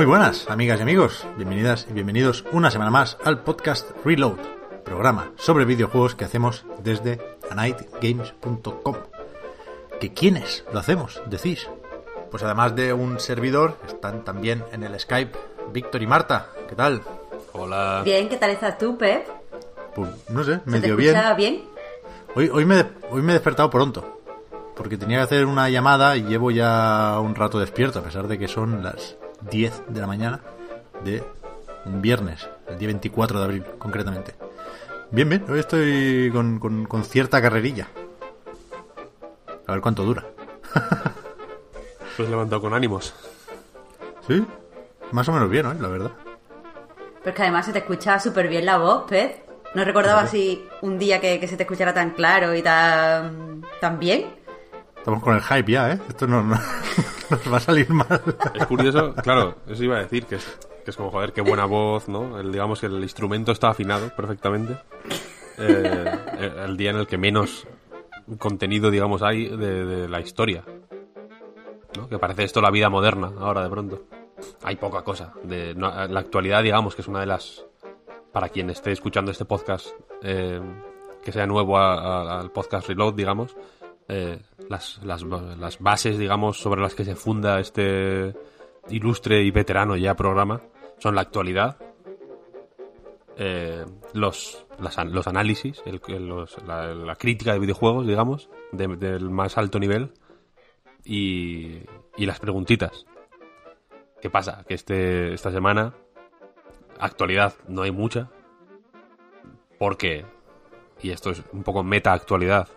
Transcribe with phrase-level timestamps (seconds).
[0.00, 1.26] Muy buenas, amigas y amigos.
[1.36, 4.38] Bienvenidas y bienvenidos una semana más al podcast Reload,
[4.82, 8.96] programa sobre videojuegos que hacemos desde anightgames.com.
[10.00, 11.20] ¿Que quiénes lo hacemos?
[11.26, 11.68] Decís.
[12.30, 15.36] Pues además de un servidor, están también en el Skype
[15.70, 16.46] Víctor y Marta.
[16.66, 17.02] ¿Qué tal?
[17.52, 18.00] Hola.
[18.02, 19.28] Bien, ¿qué tal estás tú, Pep?
[19.94, 21.14] Pues no sé, ¿Se te medio bien.
[21.14, 21.64] escucha bien?
[22.34, 24.22] Hoy, hoy, me, hoy me he despertado pronto.
[24.74, 28.38] Porque tenía que hacer una llamada y llevo ya un rato despierto, a pesar de
[28.38, 29.19] que son las
[29.50, 30.40] 10 de la mañana
[31.04, 31.22] de
[31.84, 34.34] un viernes, el día 24 de abril, concretamente.
[35.10, 37.88] Bien, bien, hoy estoy con, con, con cierta carrerilla.
[39.66, 40.26] A ver cuánto dura.
[42.16, 43.14] Pues levantado con ánimos.
[44.26, 44.44] Sí,
[45.10, 46.10] más o menos bien la verdad.
[47.20, 49.38] Pero es que además se te escucha súper bien la voz, Pep.
[49.74, 53.98] No recordaba así un día que, que se te escuchara tan claro y tan, tan
[53.98, 54.26] bien.
[55.00, 55.98] Estamos con el hype ya, ¿eh?
[56.10, 56.60] Esto no, no-
[57.30, 58.20] nos va a salir mal.
[58.54, 61.64] Es curioso, claro, eso iba a decir, que es, que es como, joder, qué buena
[61.64, 62.38] voz, ¿no?
[62.38, 64.76] El, digamos que el instrumento está afinado perfectamente.
[65.56, 66.18] Eh,
[66.66, 67.66] el, día en el que menos
[68.38, 70.64] contenido, digamos, hay de, la historia.
[71.96, 72.06] ¿no?
[72.06, 74.02] Que parece esto la vida moderna, ahora de pronto.
[74.64, 75.32] Hay poca cosa.
[75.42, 77.64] De, la actualidad, digamos, que es una de las...
[78.32, 79.88] Para quien esté escuchando este podcast,
[80.22, 80.60] eh,
[81.22, 83.56] que sea nuevo al podcast Reload, digamos,
[84.10, 84.38] eh,
[84.68, 85.24] las, las,
[85.78, 88.34] bases, digamos, sobre las que se funda este
[88.88, 90.60] ilustre y veterano ya programa
[90.98, 91.76] son la actualidad,
[93.36, 95.82] eh, los, los análisis,
[96.66, 100.12] la crítica de videojuegos, digamos, de- del más alto nivel
[101.04, 101.78] y,
[102.16, 103.06] y las preguntitas.
[104.20, 104.64] ¿Qué pasa?
[104.68, 105.94] Que este, esta semana,
[106.98, 108.28] actualidad no hay mucha,
[109.78, 110.26] porque,
[111.00, 112.68] y esto es un poco meta actualidad,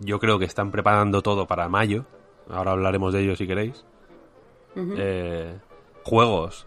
[0.00, 2.04] yo creo que están preparando todo para mayo.
[2.48, 3.84] Ahora hablaremos de ello si queréis.
[4.76, 5.58] Eh,
[6.04, 6.66] juegos.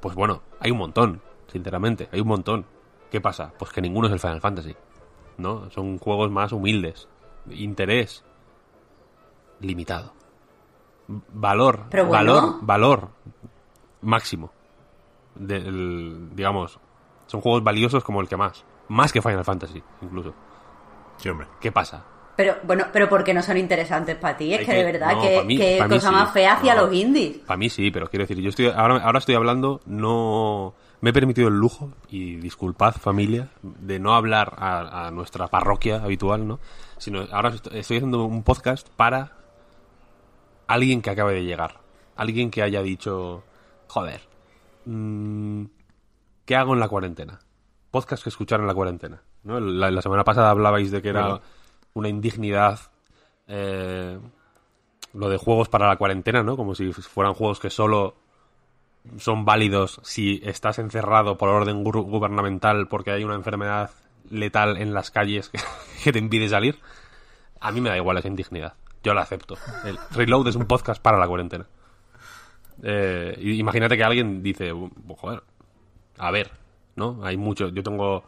[0.00, 2.66] Pues bueno, hay un montón, sinceramente, hay un montón.
[3.10, 3.52] ¿Qué pasa?
[3.58, 4.74] Pues que ninguno es el Final Fantasy.
[5.38, 5.70] ¿No?
[5.70, 7.08] Son juegos más humildes.
[7.50, 8.24] Interés.
[9.60, 10.12] Limitado.
[11.06, 11.84] Valor.
[11.90, 12.34] Pero bueno.
[12.34, 12.58] Valor.
[12.62, 13.08] Valor.
[14.00, 14.50] Máximo.
[15.34, 16.78] Del, digamos.
[17.26, 18.64] Son juegos valiosos como el que más.
[18.88, 20.34] Más que Final Fantasy, incluso.
[21.16, 21.46] Sí, hombre.
[21.60, 22.04] ¿Qué pasa?
[22.36, 24.54] Pero bueno, pero porque no son interesantes para ti.
[24.54, 26.14] Es que, que- de verdad no, que, mí- cosa sí.
[26.14, 26.82] más fea hacia No.
[26.86, 27.38] los indies.
[27.46, 31.12] Para mí sí, pero quiero decir, yo estoy ahora, ahora estoy hablando, no me he
[31.12, 36.58] permitido el lujo, y disculpad familia, de no hablar a, a nuestra parroquia habitual, ¿no?
[36.96, 39.32] Sino ahora est- estoy haciendo un podcast para
[40.68, 41.80] alguien que acabe de llegar.
[42.16, 43.42] Alguien que haya dicho,
[43.88, 44.20] joder,
[44.86, 45.64] mm,
[46.44, 47.40] ¿qué hago en la cuarentena?
[47.90, 49.22] Podcast que escuchar en la cuarentena.
[49.44, 49.58] ¿no?
[49.60, 51.42] La, la semana pasada hablabais de que era Bueno.
[51.94, 52.80] Una indignidad
[53.48, 54.18] eh,
[55.14, 56.56] lo de juegos para la cuarentena, ¿no?
[56.56, 58.14] Como si fueran juegos que solo
[59.18, 63.90] son válidos si estás encerrado por orden gu- gubernamental porque hay una enfermedad
[64.30, 65.50] letal en las calles
[66.02, 66.78] que, te impide salir.
[67.60, 68.74] A mí me da igual esa indignidad.
[69.02, 69.56] Yo la acepto.
[69.84, 71.66] El Reload es un podcast para la cuarentena.
[72.82, 75.42] Eh, imagínate que alguien dice, "Bu- joder,
[76.18, 76.50] a ver,
[76.96, 77.20] ¿no?
[77.24, 77.68] Hay mucho.
[77.68, 78.24] Yo tengo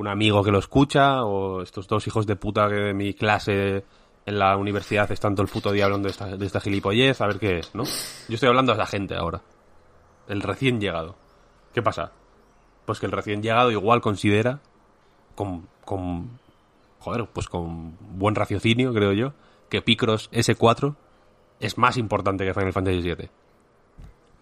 [0.00, 3.84] un amigo que lo escucha, o estos dos hijos de puta que de mi clase
[4.24, 7.26] en la universidad están todo el puto día hablando de esta, de esta gilipollez, a
[7.26, 7.84] ver qué es, ¿no?
[7.84, 9.42] Yo estoy hablando a esa gente ahora.
[10.26, 11.16] El recién llegado.
[11.74, 12.12] ¿Qué pasa?
[12.86, 14.60] Pues que el recién llegado igual considera,
[15.34, 16.30] con, con
[17.00, 19.34] joder, pues con buen raciocinio, creo yo,
[19.68, 20.94] que Picross S4
[21.60, 23.28] es más importante que Final Fantasy VII.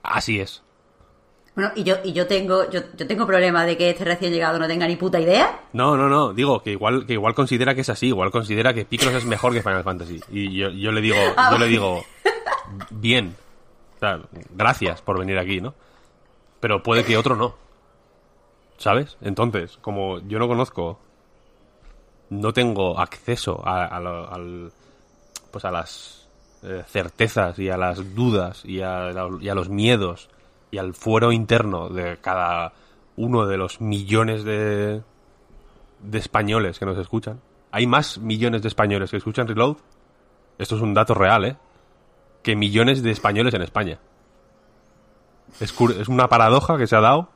[0.05, 0.63] Así es.
[1.59, 4.61] Bueno, y yo, y yo tengo, yo, yo tengo problema de que este recién llegado
[4.61, 5.59] no tenga ni puta idea.
[5.73, 8.85] No, no, no, digo que igual, que igual considera que es así, igual considera que
[8.85, 10.21] Picross es mejor que Final Fantasy.
[10.31, 12.05] Y yo, yo le digo, Ah, yo le digo,
[12.91, 13.35] bien.
[13.97, 14.21] O sea,
[14.51, 15.75] gracias por venir aquí, ¿no?
[16.61, 17.57] Pero puede que otro no.
[18.77, 19.17] ¿Sabes?
[19.21, 21.01] Entonces, como yo no conozco,
[22.31, 24.71] no tengo acceso a, a lo- al,
[25.51, 26.29] pues a las
[26.63, 30.31] eh, certezas y a las dudas y a, y a los miedos
[30.71, 32.73] y al fuero interno de cada
[33.17, 35.03] uno de los millones de,
[36.01, 37.41] de españoles que nos escuchan.
[37.71, 39.77] Hay más millones de españoles que escuchan Reload.
[40.59, 41.57] Esto es un dato real, ¿eh?
[42.43, 43.99] Que millones de españoles en España.
[45.61, 47.29] Es, es una paradoja que se ha dado.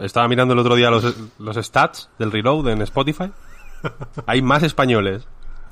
[0.00, 3.30] Estaba mirando el otro día los, los stats del Reload en Spotify.
[4.26, 5.26] Hay más españoles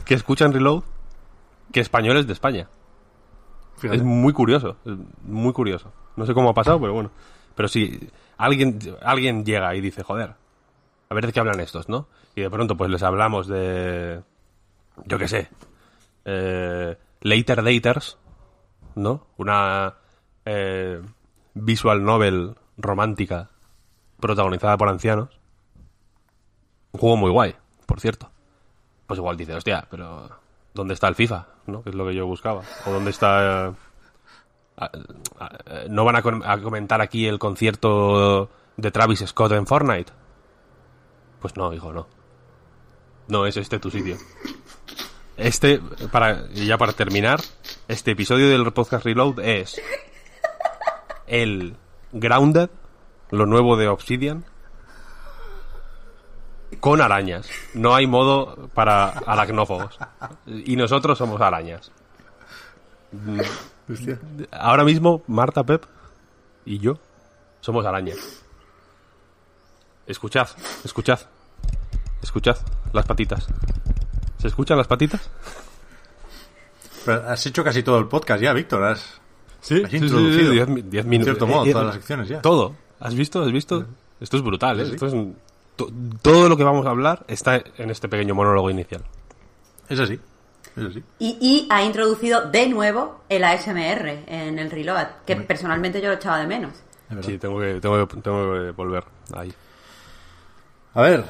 [0.05, 0.85] que escuchan Reload
[1.73, 2.69] que españoles de España.
[3.83, 4.77] Es muy curioso,
[5.23, 5.93] muy curioso.
[6.17, 7.11] No sé cómo ha pasado, pero bueno.
[7.55, 10.35] Pero si alguien, alguien llega y dice, joder,
[11.09, 12.09] a ver de qué hablan estos, ¿no?
[12.35, 14.23] Y de pronto pues les hablamos de,
[15.05, 15.49] yo qué sé,
[16.25, 18.19] eh, Later Daters,
[18.95, 19.27] ¿no?
[19.37, 19.95] Una
[20.45, 21.01] eh,
[21.55, 23.51] visual novel romántica
[24.21, 25.41] protagonizada por ancianos.
[26.93, 27.55] Un juego muy guay,
[27.87, 28.31] por cierto.
[29.07, 30.29] Pues igual dice, hostia, pero
[30.77, 31.47] ¿dónde está el FIFA?
[31.67, 31.83] ¿No?
[31.83, 32.63] Que es lo que yo buscaba.
[32.87, 33.75] O dónde está...
[34.81, 34.87] eh,
[35.67, 36.23] eh, ¿No van a
[36.63, 40.13] comentar aquí el concierto de Travis Scott en Fortnite?
[41.41, 42.07] Pues no, hijo, no.
[43.29, 44.17] No es este tu sitio.
[45.37, 45.81] Este,
[46.13, 47.41] para, y ya para terminar,
[47.89, 49.81] este episodio del podcast Reload es
[51.27, 51.77] el
[52.13, 52.71] Grounded,
[53.31, 54.45] lo nuevo de Obsidian,
[56.81, 57.49] con arañas.
[57.75, 59.99] No hay modo para aracnófobos.
[60.47, 61.91] Y nosotros somos arañas.
[64.51, 65.85] Ahora mismo, Marta, Pep
[66.65, 66.99] y yo
[67.61, 68.43] somos arañas.
[70.07, 70.49] Escuchad,
[70.85, 71.21] escuchad.
[72.23, 72.57] Escuchad
[72.93, 73.47] las patitas.
[74.39, 75.29] ¿Se escuchan las patitas?
[77.05, 78.83] Pero has hecho casi todo el podcast ya, Víctor.
[78.85, 79.21] Has,
[79.61, 80.53] Sí, has introducido.
[80.53, 80.75] en
[81.09, 81.25] minutos.
[81.25, 82.41] cierto modo, Eh, eh, todas las secciones ya.
[82.41, 82.75] Todo.
[83.01, 83.43] ¿Has visto?
[83.43, 83.85] ¿Has visto?
[84.21, 84.85] Esto es brutal, ¿eh?
[84.85, 84.95] Sí, sí.
[84.95, 85.15] Esto es
[86.23, 89.05] todo lo que vamos a hablar está en este pequeño monólogo inicial.
[89.89, 90.19] Es así.
[90.75, 91.05] Es así.
[91.19, 96.15] Y, y ha introducido de nuevo el ASMR en el Reload, que personalmente yo lo
[96.15, 96.73] echaba de menos.
[97.23, 99.53] Sí, tengo que, tengo, que, tengo que volver ahí.
[100.95, 101.25] A ver,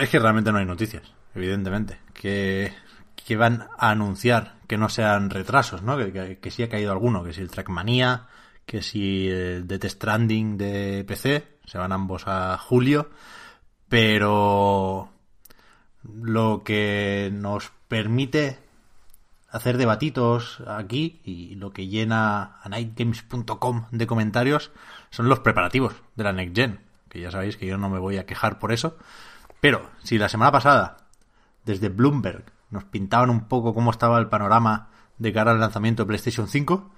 [0.00, 1.02] es que realmente no hay noticias,
[1.34, 1.98] evidentemente.
[2.12, 2.72] Que,
[3.14, 5.96] que van a anunciar que no sean retrasos, ¿no?
[5.96, 8.26] Que, que, que sí ha caído alguno, que si el Trackmania,
[8.66, 13.08] que si el Death Stranding de PC, se van ambos a julio,
[13.88, 15.08] pero
[16.02, 18.58] lo que nos permite
[19.50, 24.70] hacer debatitos aquí y lo que llena a nightgames.com de comentarios
[25.10, 28.18] son los preparativos de la Next Gen, que ya sabéis que yo no me voy
[28.18, 28.96] a quejar por eso,
[29.60, 30.98] pero si la semana pasada
[31.64, 36.08] desde Bloomberg nos pintaban un poco cómo estaba el panorama de cara al lanzamiento de
[36.08, 36.90] PlayStation 5,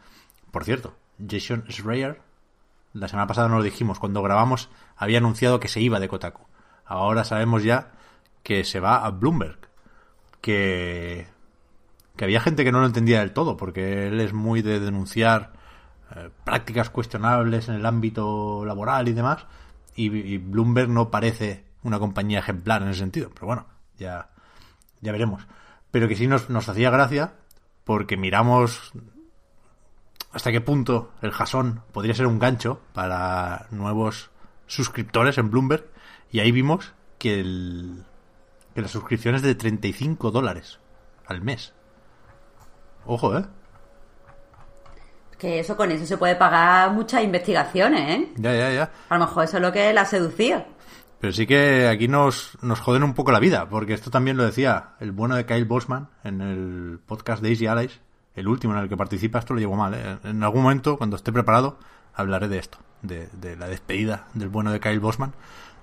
[0.51, 0.95] por cierto,
[1.29, 2.21] Jason Schreier
[2.93, 6.45] la semana pasada nos lo dijimos, cuando grabamos había anunciado que se iba de Kotaku.
[6.91, 7.93] Ahora sabemos ya
[8.43, 9.59] que se va a Bloomberg,
[10.41, 11.29] que
[12.17, 15.53] que había gente que no lo entendía del todo, porque él es muy de denunciar
[16.15, 19.47] eh, prácticas cuestionables en el ámbito laboral y demás,
[19.95, 23.67] y, y Bloomberg no parece una compañía ejemplar en ese sentido, pero bueno,
[23.97, 24.29] ya,
[25.01, 25.47] ya veremos.
[25.93, 27.35] Pero que sí nos, nos hacía gracia,
[27.85, 28.93] porque miramos
[30.33, 34.31] hasta qué punto el jasón podría ser un gancho para nuevos
[34.67, 35.87] suscriptores en Bloomberg,
[36.33, 38.05] y ahí vimos que, el,
[38.75, 40.79] que la suscripción es de 35 dólares
[41.27, 41.73] al mes.
[43.05, 43.45] Ojo, ¿eh?
[45.39, 48.33] Que eso con eso se puede pagar muchas investigaciones, ¿eh?
[48.37, 48.93] Ya, ya, ya.
[49.09, 50.65] A lo mejor eso es lo que la ha seducido.
[51.19, 54.45] Pero sí que aquí nos, nos joden un poco la vida, porque esto también lo
[54.45, 58.01] decía el bueno de Kyle Bosman en el podcast de Easy Allies,
[58.35, 60.19] el último en el que participa, esto lo llevo mal, ¿eh?
[60.25, 61.79] En algún momento, cuando esté preparado,
[62.15, 65.33] hablaré de esto, de, de la despedida del bueno de Kyle Bosman.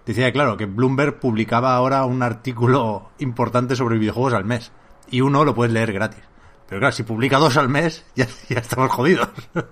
[0.07, 4.71] Decía, claro, que Bloomberg publicaba ahora un artículo importante sobre videojuegos al mes,
[5.11, 6.23] y uno lo puedes leer gratis.
[6.69, 9.27] Pero claro, si publica dos al mes, ya, estamos jodidos.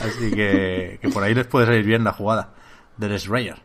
[0.00, 2.54] Así que, que por ahí les puede salir bien la jugada
[2.96, 3.60] del Schreier.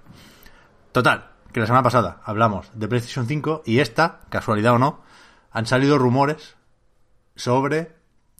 [0.91, 5.01] Total, que la semana pasada hablamos de PlayStation 5 y esta, casualidad o no,
[5.49, 6.57] han salido rumores
[7.37, 7.95] sobre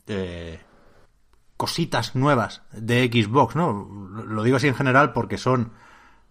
[0.08, 0.60] eh,
[1.56, 3.88] cositas nuevas de Xbox, ¿no?
[4.26, 5.72] Lo digo así en general porque son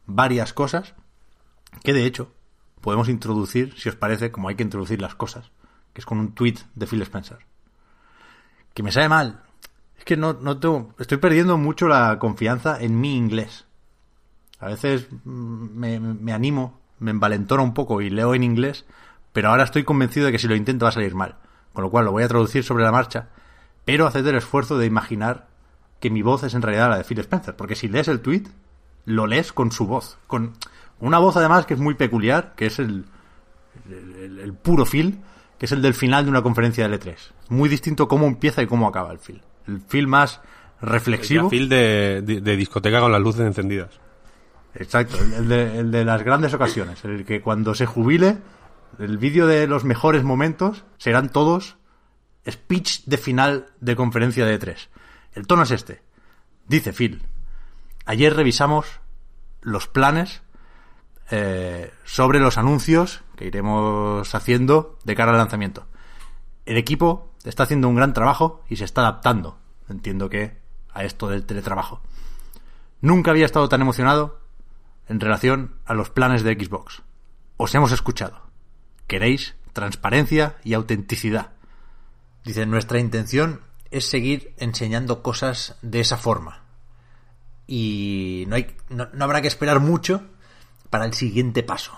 [0.05, 0.93] varias cosas
[1.84, 2.34] que de hecho
[2.81, 5.51] podemos introducir, si os parece, como hay que introducir las cosas,
[5.93, 7.39] que es con un tweet de Phil Spencer.
[8.74, 9.43] Que me sabe mal.
[9.98, 13.65] Es que no, no tengo, estoy perdiendo mucho la confianza en mi inglés.
[14.60, 18.86] A veces mm, me, me animo, me envalentona un poco y leo en inglés,
[19.31, 21.36] pero ahora estoy convencido de que si lo intento va a salir mal.
[21.74, 23.29] Con lo cual lo voy a traducir sobre la marcha,
[23.86, 25.48] pero haced el esfuerzo de imaginar
[26.00, 28.43] que mi voz es en realidad la de Phil Spencer, porque si lees el tweet,
[29.05, 30.53] lo lees con su voz, con
[31.00, 33.05] una voz además que es muy peculiar, que es el,
[33.89, 35.20] el, puro Phil,
[35.58, 37.15] que es el del final de una conferencia de L3.
[37.50, 39.39] Muy distinto cómo empieza y cómo acaba el film.
[39.67, 40.41] El film más
[40.81, 41.43] reflexivo.
[41.46, 44.00] El Phil de, de- de discoteca con las luces encendidas.
[44.75, 47.03] Exacto, el el de, el de las grandes ocasiones.
[47.03, 48.38] El que cuando se jubile,
[49.00, 51.77] el vídeo de los mejores momentos serán todos
[52.50, 54.75] speech de final de conferencia de E3.
[55.34, 56.01] El tono es este.
[56.67, 57.22] Dice Phil.
[58.05, 59.00] Ayer revisamos
[59.62, 60.41] los planes
[61.29, 65.88] eh, sobre los anuncios que iremos haciendo de cara al lanzamiento.
[66.65, 69.58] El equipo está haciendo un gran trabajo y se está adaptando,
[69.89, 70.60] entiendo que,
[70.93, 72.01] a esto del teletrabajo.
[73.01, 74.41] Nunca había estado tan emocionado
[75.08, 77.01] en relación a los planes de Xbox.
[77.58, 78.41] Os hemos escuchado.
[79.08, 81.51] Queréis transparencia y autenticidad.
[82.43, 86.61] Dice, nuestra intención es seguir enseñando cosas de esa forma.
[87.73, 90.21] Y no, hay, no, no habrá que esperar mucho
[90.89, 91.93] para el siguiente paso.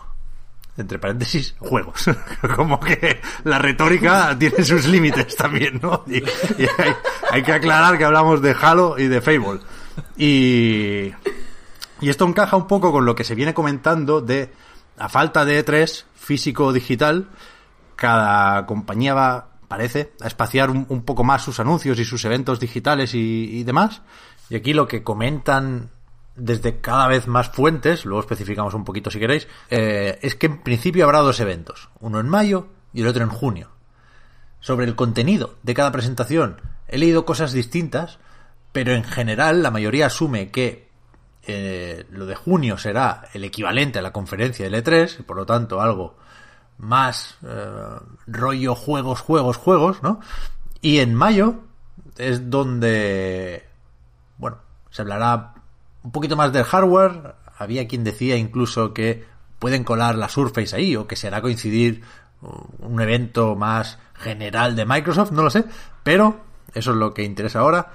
[0.78, 2.12] Entre paréntesis, juegos.
[2.56, 6.04] Como que la retórica tiene sus límites también, ¿no?
[6.06, 6.22] Y,
[7.32, 9.62] hay, que aclarar que hablamos de Halo y de Fable.
[10.16, 11.12] Y,
[12.02, 14.54] y esto encaja un poco con lo que se viene comentando de,
[15.00, 17.30] a falta de E3 físico o digital,
[17.96, 23.16] cada compañía va, parece, a espaciar un, poco más sus anuncios y sus eventos digitales
[23.16, 24.04] y demás.
[24.54, 25.90] Y aquí lo que comentan
[26.36, 30.62] desde cada vez más fuentes, luego especificamos un poquito si queréis, eh, es que en
[30.62, 33.72] principio habrá dos eventos, uno en mayo y el otro en junio.
[34.60, 38.20] Sobre el contenido de cada presentación he leído cosas distintas,
[38.72, 40.88] pero en general la mayoría asume que
[41.48, 45.48] eh, lo de junio será el equivalente a la conferencia del E3, y por lo
[45.48, 46.16] tanto algo
[46.78, 50.20] más eh, rollo juegos, juegos, juegos, ¿no?
[50.80, 51.56] Y en mayo
[52.18, 53.73] es donde,
[54.94, 55.56] se hablará
[56.04, 57.36] un poquito más del hardware.
[57.58, 59.26] Había quien decía incluso que
[59.58, 62.04] pueden colar la Surface ahí o que será coincidir
[62.80, 65.66] un evento más general de Microsoft, no lo sé,
[66.04, 66.42] pero
[66.74, 67.92] eso es lo que interesa ahora.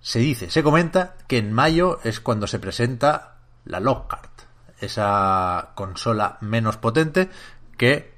[0.00, 4.42] Se dice, se comenta que en mayo es cuando se presenta la Lockhart,
[4.78, 7.30] esa consola menos potente
[7.78, 8.12] que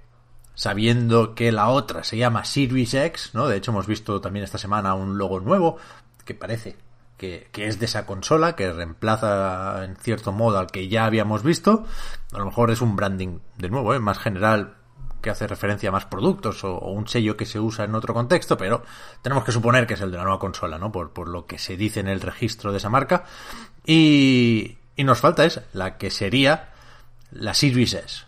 [0.57, 3.47] sabiendo que la otra se llama Series X, ¿no?
[3.47, 5.77] De hecho hemos visto también esta semana un logo nuevo
[6.25, 6.77] que parece
[7.17, 11.43] que, que, es de esa consola, que reemplaza en cierto modo al que ya habíamos
[11.43, 11.85] visto.
[12.33, 14.01] A lo mejor es un branding de nuevo, ¿eh?
[14.01, 14.77] más general,
[15.21, 18.13] que hace referencia a más productos o, o, un sello que se usa en otro
[18.13, 18.83] contexto, pero
[19.23, 20.93] tenemos que suponer que es el de la nueva consola, ¿no?
[20.93, 23.25] Por, por lo que se dice en el registro de esa marca.
[23.87, 26.71] Y, y nos falta esa, la que sería
[27.31, 28.25] la Series S.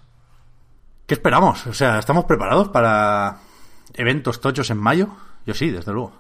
[1.07, 1.66] ¿Qué esperamos?
[1.66, 3.38] O sea, ¿estamos preparados para
[3.95, 5.09] eventos tochos en mayo?
[5.47, 6.12] Yo sí, desde luego.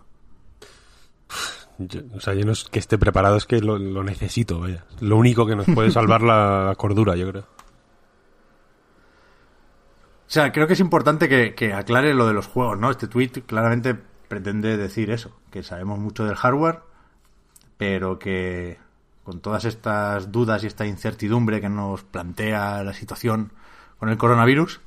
[1.78, 4.84] Yo, o sea, yo no es que esté preparado, es que lo, necesito, vaya.
[5.00, 7.42] Lo único que nos puede salvar la, la, cordura, yo creo.
[10.22, 12.90] O sea, creo que es importante que, que, aclare lo de los juegos, ¿no?
[12.90, 16.80] Este tweet claramente pretende decir eso, que sabemos mucho del hardware,
[17.76, 18.78] pero que
[19.22, 23.52] con todas estas dudas y esta incertidumbre que nos plantea la situación
[23.98, 24.80] con el coronavirus,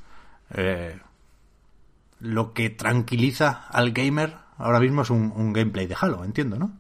[0.54, 1.00] eh,
[2.20, 6.72] lo que tranquiliza al gamer ahora mismo es un, gameplay de Halo, entiendo, ¿no?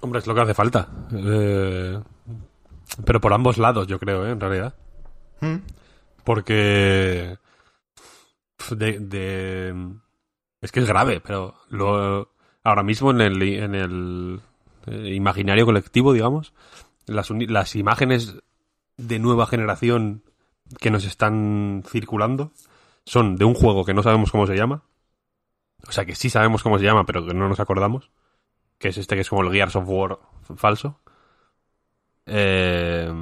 [0.00, 0.88] Hombre, es lo que hace falta.
[1.12, 2.00] Eh,
[3.04, 4.30] pero por ambos lados, yo creo, ¿eh?
[4.30, 4.74] en realidad.
[5.40, 5.56] ¿Mm?
[6.24, 7.38] Porque...
[8.70, 9.74] De, de,
[10.60, 12.30] Es que es grave, pero lo,
[12.64, 14.40] ahora mismo en el, en el
[14.86, 16.52] eh, imaginario colectivo, digamos,
[17.06, 18.36] las, las imágenes
[18.96, 20.22] de nueva generación
[20.80, 22.52] que nos están circulando
[23.04, 24.82] son de un juego que no sabemos cómo se llama.
[25.86, 28.10] O sea, que sí sabemos cómo se llama, pero que no nos acordamos.
[28.78, 30.18] Que es este que es como el Gears of War
[30.56, 31.00] falso.
[32.26, 33.12] Eh,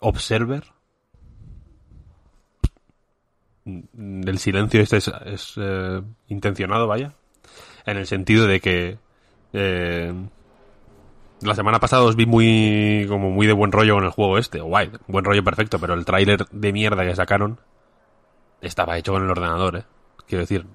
[0.00, 0.64] Observer.
[3.64, 7.14] El silencio este es, eh, intencionado, vaya.
[7.86, 8.98] En el sentido de que
[9.52, 10.12] eh,
[11.40, 14.60] la semana pasada os vi muy como muy de buen rollo con el juego este.
[14.60, 17.60] Guay, buen rollo perfecto, pero el tráiler de mierda que sacaron
[18.60, 19.84] estaba hecho con el ordenador, ¿eh?
[20.26, 20.66] Quiero decir,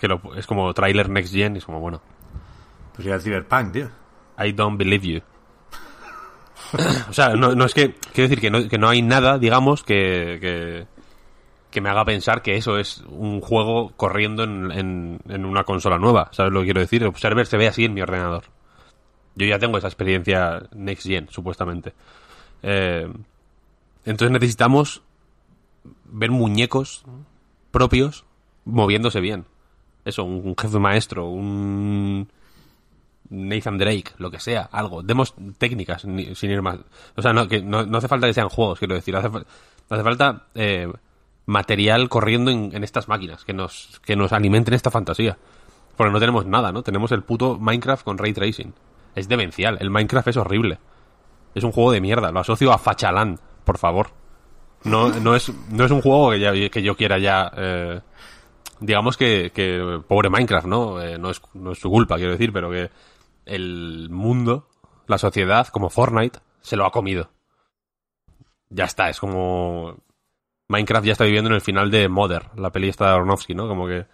[0.00, 2.00] que lo, es como tráiler next gen y es como, bueno.
[2.98, 3.88] Pues ya el Cyberpunk, tío.
[4.44, 5.20] I don't believe you.
[7.08, 10.38] o sea, no, es que, quiero decir que no, que no hay nada, digamos, que,
[10.40, 10.86] que,
[11.70, 16.30] que, me haga pensar que eso es un juego corriendo en, en, una consola nueva.
[16.32, 17.04] ¿Sabes lo que quiero decir?
[17.04, 18.46] Observer se ve así en mi ordenador.
[19.36, 21.94] Yo ya tengo esa experiencia next gen, supuestamente.
[22.64, 23.08] Eh,
[24.06, 25.02] entonces necesitamos
[26.06, 27.04] ver muñecos
[27.70, 28.24] propios
[28.64, 29.44] moviéndose bien.
[30.04, 32.28] Eso, un jefe maestro, un
[33.30, 35.02] Nathan Drake, lo que sea, algo.
[35.02, 36.78] Demos técnicas, sin ir más.
[37.16, 37.42] O sea, no,
[37.98, 39.14] hace falta que sean juegos, quiero decir.
[39.16, 39.30] Hace,
[40.02, 40.90] falta eh,
[41.46, 45.36] material corriendo en, en estas máquinas que nos, que nos alimenten esta fantasía.
[45.96, 46.82] Porque no tenemos nada, ¿no?
[46.82, 48.72] Tenemos el puto Minecraft con ray tracing.
[49.14, 49.78] Es demencial.
[49.80, 50.78] El Minecraft es horrible.
[51.54, 52.30] Es un juego de mierda.
[52.30, 54.10] Lo asocio a Fachaland, por favor.
[54.84, 57.50] No, no, es, no es un juego que, ya- yo quiera ya.
[57.56, 58.00] eh,
[58.78, 61.02] digamos que, que pobre Minecraft, ¿no?
[61.02, 62.88] Eh, no, es, no es su culpa, quiero decir, pero que
[63.48, 64.68] el mundo,
[65.06, 67.30] la sociedad, como Fortnite, se lo ha comido.
[68.70, 69.96] Ya está, es como.
[70.68, 73.66] Minecraft ya está viviendo en el final de Mother, la peli de Aronofsky, ¿no?
[73.66, 74.06] Como que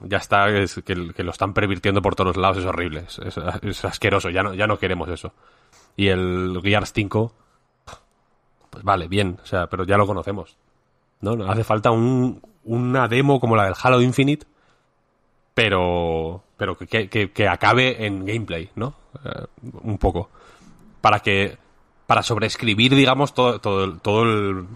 [0.00, 3.06] ya está, es que, lo están pervirtiendo por todos lados, es horrible,
[3.62, 5.32] es, asqueroso, ya no, queremos eso.
[5.96, 7.32] Y el Gears 5,
[8.70, 10.56] pues vale, bien, o sea, pero ya lo conocemos.
[11.20, 11.34] ¿No?
[11.34, 14.46] No, Hace falta un, una demo como la del Halo Infinite,
[15.54, 18.94] pero, pero que, que- que acabe en gameplay, ¿no?
[19.24, 19.44] Eh,
[19.82, 20.30] un poco.
[21.00, 21.58] Para que,
[22.06, 24.66] para sobreescribir, digamos, todo, todo, todo el,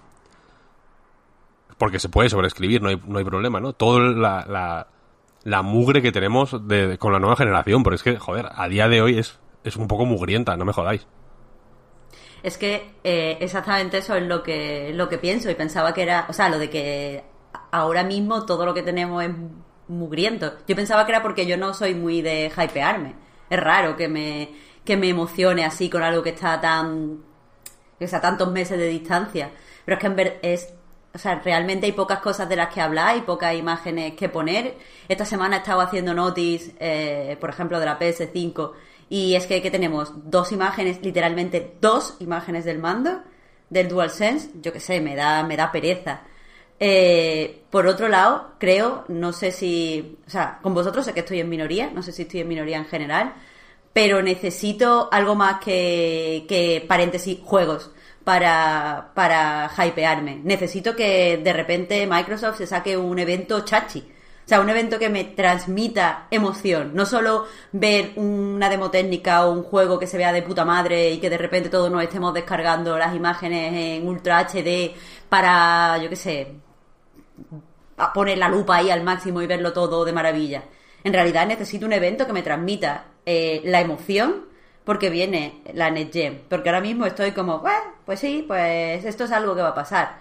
[1.78, 3.72] porque se puede sobreescribir, no hay, no hay problema, ¿no?
[3.72, 4.86] Toda la,
[5.44, 6.50] la, mugre que tenemos
[6.98, 9.88] con la nueva generación, porque es que, joder, a día de hoy es, es un
[9.88, 11.06] poco mugrienta, no me jodáis.
[12.42, 16.26] Es que eh, exactamente eso es lo que, lo que pienso y pensaba que era,
[16.28, 17.24] o sea, lo de que
[17.70, 19.30] ahora mismo todo lo que tenemos es
[19.98, 20.54] mugriento.
[20.66, 23.14] Yo pensaba que era porque yo no soy muy de hypearme.
[23.48, 24.50] Es raro que me,
[24.84, 27.18] que me emocione así con algo que está tan,
[27.98, 29.50] que está a tantos meses de distancia.
[29.84, 30.72] Pero es que en ver, es,
[31.12, 34.76] o sea, realmente hay pocas cosas de las que hablar y pocas imágenes que poner.
[35.08, 38.72] Esta semana he estado haciendo notis, eh, por ejemplo, de la PS5
[39.10, 43.22] y es que, que tenemos dos imágenes, literalmente dos imágenes del mando,
[43.68, 46.22] del DualSense, yo qué sé, me da, me da pereza.
[46.82, 51.40] Eh, por otro lado, creo, no sé si, o sea, con vosotros sé que estoy
[51.40, 53.34] en minoría, no sé si estoy en minoría en general,
[53.92, 57.90] pero necesito algo más que, que paréntesis, juegos
[58.24, 60.40] para, para hypearme.
[60.42, 64.00] Necesito que de repente Microsoft se saque un evento chachi.
[64.44, 66.92] O sea, un evento que me transmita emoción.
[66.94, 71.10] No solo ver una demo técnica o un juego que se vea de puta madre
[71.12, 74.92] y que de repente todos nos estemos descargando las imágenes en Ultra HD
[75.28, 76.54] para, yo qué sé,
[78.14, 80.64] poner la lupa ahí al máximo y verlo todo de maravilla.
[81.04, 84.46] En realidad necesito un evento que me transmita eh, la emoción
[84.84, 86.40] porque viene la NetGem.
[86.48, 89.74] Porque ahora mismo estoy como, "Bueno, pues sí, pues esto es algo que va a
[89.74, 90.18] pasar.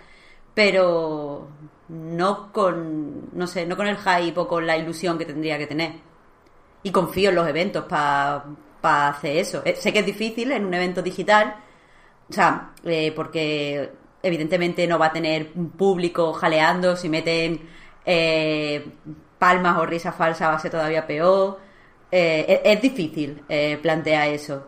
[0.53, 1.47] Pero
[1.89, 5.67] no con, no sé, no con el hype o con la ilusión que tendría que
[5.67, 5.93] tener.
[6.84, 8.43] Y confío en los eventos para
[9.10, 9.62] hacer eso.
[9.65, 11.55] Eh, sé que es difícil en un evento digital,
[12.29, 13.91] o sea, eh, porque
[14.23, 17.62] evidentemente no va a tener un público jaleando, si meten
[18.05, 18.86] eh,
[19.38, 21.60] palmas o risas falsas va a ser todavía peor.
[22.12, 24.65] Eh, es, es difícil eh, plantear eso.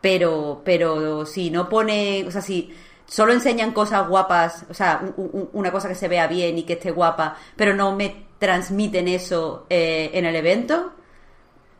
[0.00, 2.74] Pero, pero si no pone, o sea, si
[3.06, 6.64] solo enseñan cosas guapas, o sea, un- un- una cosa que se vea bien y
[6.64, 10.92] que esté guapa, pero no me transmiten eso eh, en el evento,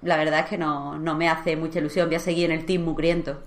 [0.03, 2.09] la verdad es que no, no me hace mucha ilusión.
[2.09, 3.43] Voy a seguir en el team mugriento.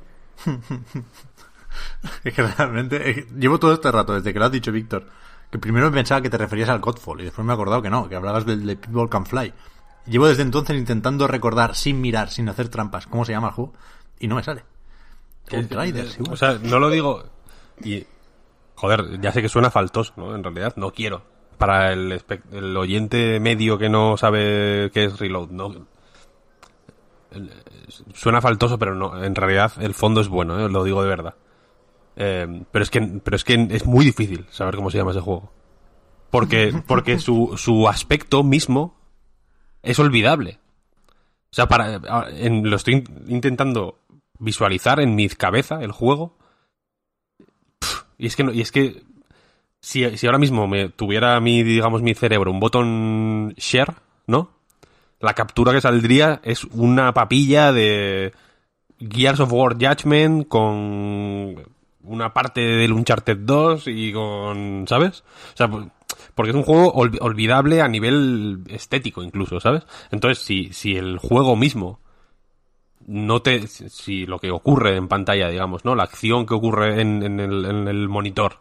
[2.24, 5.06] Es que realmente, es que llevo todo este rato, desde que lo has dicho, Víctor,
[5.52, 8.08] que primero pensaba que te referías al Godfall y después me he acordado que no,
[8.10, 9.54] que hablabas del de People Can Fly.
[10.06, 13.74] Llevo desde entonces intentando recordar, sin mirar, sin hacer trampas, cómo se llama el juego,
[14.20, 14.64] y no me sale.
[16.20, 16.34] Igual.
[16.34, 17.24] O sea, no lo digo.
[17.84, 18.06] Y.
[18.76, 20.36] Joder, ya sé que suena faltoso, ¿no?
[20.36, 21.24] En realidad, no quiero.
[21.58, 25.88] Para el, el oyente medio que no sabe qué es Reload, no.
[27.32, 27.52] El-
[28.14, 29.24] Suena faltoso, pero no.
[29.24, 30.70] En realidad, el fondo es bueno, ¿eh?
[30.70, 31.36] lo digo de verdad.
[32.20, 35.20] Eh, pero es que pero es que es muy difícil saber cómo se llama ese
[35.22, 35.52] juego.
[36.32, 38.96] Porque, porque su, su aspecto mismo
[39.84, 40.60] es olvidable.
[41.50, 44.00] O sea, para, lo estoy in- intentando
[44.40, 46.38] visualizar en mi cabeza el juego.
[48.18, 49.04] Y es que no- y es que
[49.80, 53.94] si, si ahora mismo me tuviera mi, digamos, mi cerebro un botón share,
[54.26, 54.50] ¿no?
[55.20, 58.34] La captura que saldría es una papilla de
[59.00, 61.56] Gears of War Judgment con
[62.08, 65.24] una parte del Uncharted 2 y con, ¿sabes?
[65.54, 65.70] O sea,
[66.36, 69.84] porque es un juego olvi- olvidable a nivel estético incluso, ¿sabes?
[70.12, 72.00] Entonces, si, si el juego mismo
[73.06, 77.24] no te si- lo que ocurre en pantalla digamos no la acción que ocurre en,
[77.40, 78.60] el, monitor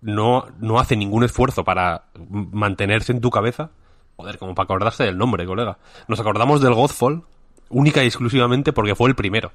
[0.00, 3.70] no no hace ningún esfuerzo para mantenerse en tu cabeza
[4.16, 5.76] joder como para acordarse del nombre colega
[6.08, 7.24] nos acordamos del Godfall
[7.68, 9.52] única y exclusivamente porque fue el primero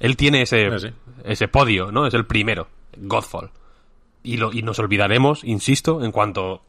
[0.00, 0.88] él tiene ese sí.
[1.24, 3.50] Ese podio no es el primero Godfall
[4.22, 6.62] y lo y nos olvidaremos insisto en cuanto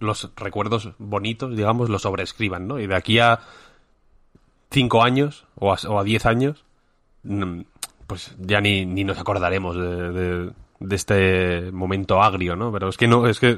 [0.00, 3.40] los recuerdos bonitos digamos lo sobrescriban no y de aquí a
[4.70, 6.64] cinco años o a, o a diez años,
[7.22, 7.60] mm,
[8.06, 12.70] pues ya ni, ni nos acordaremos de, de- de este momento agrio, ¿no?
[12.72, 13.56] Pero es que no, es que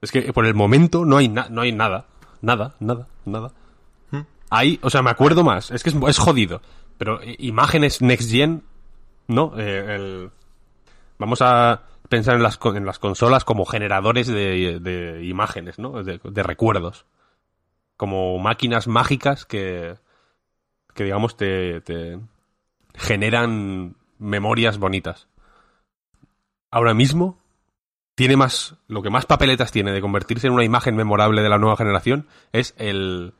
[0.00, 2.06] es que por el momento no hay no hay nada,
[2.40, 3.52] nada, nada, nada.
[4.10, 4.20] ¿Mm?
[4.50, 6.62] Ahí, o sea, me acuerdo más, es que es, es jodido,
[6.98, 8.62] pero imágenes next gen,
[9.28, 9.52] ¿no?
[9.58, 10.30] Eh, el-
[11.18, 16.02] vamos a pensar en las, en las consolas como generadores de, imágenes, ¿no?
[16.02, 17.06] De, recuerdos.
[17.96, 19.96] Como máquinas mágicas que,
[20.94, 22.18] que digamos, te, te
[22.94, 25.28] generan memorias bonitas.
[26.70, 27.38] Ahora mismo,
[28.14, 31.58] tiene más, lo que más papeletas tiene de convertirse en una imagen memorable de la
[31.58, 33.34] nueva generación es el,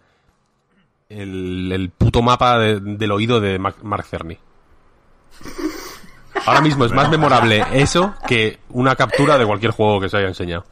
[1.08, 4.38] el, puto mapa de- del oído de Mark Cerny.
[6.46, 10.28] Ahora mismo es más memorable eso que una captura de cualquier juego que se haya
[10.28, 10.64] enseñado.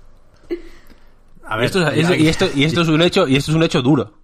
[1.44, 3.56] A ver, Esto es- es- y, esto, y esto es un hecho y esto es
[3.56, 4.14] un hecho duro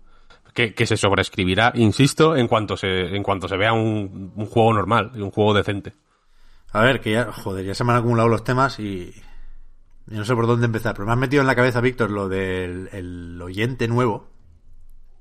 [0.55, 4.73] que, que se sobreescribirá insisto en cuanto se en cuanto se vea un, un juego
[4.73, 5.93] normal un juego decente
[6.73, 9.13] A ver, que ya, joder, ya se me han acumulado los temas y,
[10.11, 10.95] y no sé por dónde empezar.
[10.95, 14.29] Pero me has metido en la cabeza, Víctor, lo del el oyente nuevo.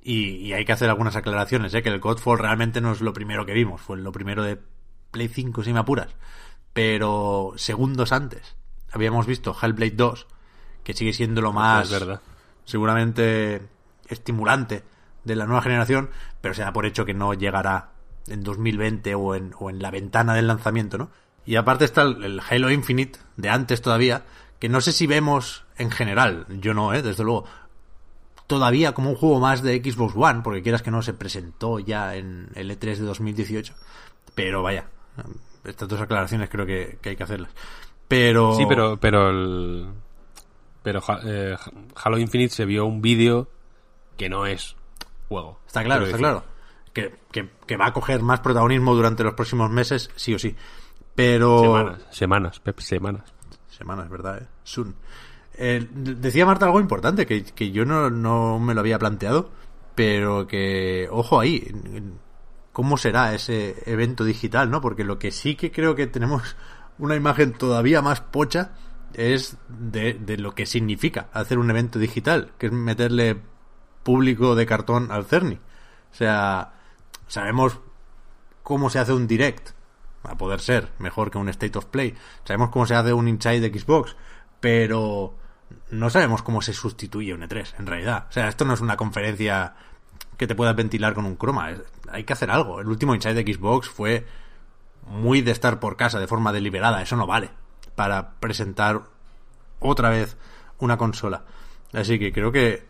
[0.02, 1.82] Y, y hay que hacer algunas aclaraciones, ¿eh?
[1.84, 3.82] Que el Godfall realmente no es lo primero que vimos.
[3.82, 4.58] Fue lo primero de
[5.12, 6.16] Play 5, si me apuras.
[6.74, 8.56] Pero segundos antes
[8.92, 10.28] habíamos visto Hellblade 2,
[10.84, 12.22] que sigue siendo lo más es verdad
[12.70, 13.68] seguramente
[14.08, 14.84] estimulante
[15.24, 17.90] de la nueva generación, pero se da por hecho que no llegará
[18.28, 21.10] en 2020 o en, o en la ventana del lanzamiento, ¿no?
[21.46, 24.24] Y aparte está el, el Halo Infinite de antes todavía,
[24.60, 27.02] que no sé si vemos en general, yo no, ¿eh?
[27.02, 27.46] Desde luego,
[28.46, 32.16] todavía como un juego más de Xbox One, porque quieras que no, se presentó ya
[32.16, 33.74] en el E3 de 2018.
[34.36, 34.86] Pero vaya,
[35.64, 37.52] estas dos aclaraciones creo que, que hay que hacerlas.
[38.08, 38.56] Pero...
[38.56, 39.88] sí pero pero el
[40.82, 41.56] pero eh,
[42.04, 43.48] Halo Infinite se vio un vídeo
[44.18, 44.76] que no es
[45.28, 46.26] juego Está claro, está decir.
[46.26, 46.44] claro.
[46.94, 50.56] Que, que- que va a coger más protagonismo durante los próximos meses, sí o sí.
[51.16, 51.60] Pero...
[51.62, 53.24] semanas semanas Pep, semanas
[53.70, 54.40] Semanas, ¿verdad?
[54.42, 54.48] eh?
[54.64, 54.94] Soon.
[55.54, 59.50] Eh, decía Marta algo importante que, que yo no, no me lo había planteado,
[59.96, 61.66] pero que, ojo ahí,
[62.80, 64.80] ¿cómo será ese evento digital, no?
[64.80, 66.56] Porque lo que sí que creo que tenemos
[66.98, 68.72] una imagen todavía más pocha
[69.14, 73.42] es de, de lo que significa hacer un evento digital, que es meterle
[74.04, 75.56] público de cartón al Cerny.
[75.56, 76.72] O sea,
[77.28, 77.82] sabemos
[78.64, 79.72] cómo se hace un direct,
[80.24, 82.16] a poder ser mejor que un State of Play.
[82.46, 84.16] Sabemos cómo se hace un Inside de Xbox,
[84.62, 85.36] pero
[85.92, 88.28] no sabemos cómo se sustituye un E3, en realidad.
[88.30, 89.76] O sea, esto no es una conferencia
[90.40, 91.70] que te puedas ventilar con un croma.
[91.70, 92.80] es- Hay que hacer algo.
[92.82, 94.26] El último Inside de Xbox fue
[95.06, 97.02] muy de estar por casa de forma deliberada.
[97.04, 97.52] Eso no vale
[97.96, 99.02] para presentar
[99.80, 100.38] otra vez
[100.80, 101.44] una consola.
[101.94, 102.88] Así que creo que,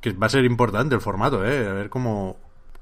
[0.00, 1.68] que va a ser importante el formato, ¿eh?
[1.68, 2.36] A ver cómo,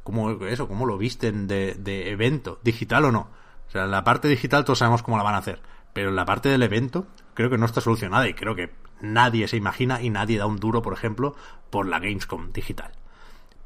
[0.04, 3.28] cómo eso, cómo lo visten de, de evento, digital o no.
[3.68, 5.60] O sea, la parte digital todos sabemos cómo la van a hacer,
[5.92, 9.56] pero la parte del evento creo que no está solucionada y creo que nadie se
[9.56, 11.34] imagina y nadie da un duro, por ejemplo,
[11.70, 12.92] por la Gamescom digital.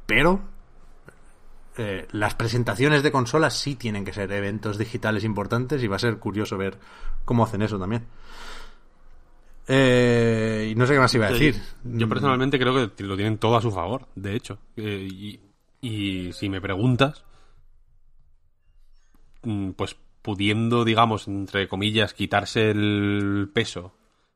[0.05, 0.41] Pero
[1.77, 5.99] eh, las presentaciones de consolas sí tienen que ser eventos digitales importantes y va a
[5.99, 6.77] ser curioso ver
[7.25, 8.05] cómo hacen eso también.
[9.67, 11.59] Eh, y no sé qué más iba a decir.
[11.83, 14.59] Yo personalmente creo que lo tienen todo a su favor, de hecho.
[14.75, 15.39] Eh, y,
[15.81, 17.23] y si me preguntas,
[19.43, 23.93] mm, pues pudiendo, digamos, entre comillas, quitarse el peso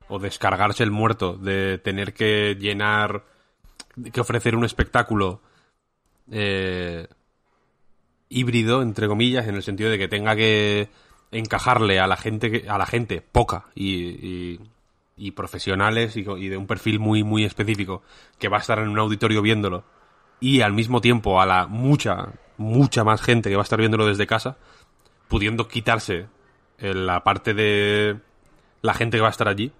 [0.08, 3.26] o descargarse el muerto de tener que llenar,
[4.12, 5.42] que ofrecer un espectáculo
[6.32, 7.08] eh,
[8.30, 10.90] híbrido, entre comillas, en el sentido de que tenga que
[11.32, 14.60] encajarle a la gente, a la gente poca y,
[15.18, 18.02] y- profesionales y, y de un perfil muy, muy específico
[18.40, 19.84] que va a estar en un auditorio viéndolo
[20.40, 24.06] y al mismo tiempo a la mucha, mucha más gente que va a estar viéndolo
[24.06, 24.58] desde casa,
[25.28, 26.28] pudiendo quitarse
[26.78, 28.18] eh, la parte de
[28.82, 29.72] la gente que va a estar allí,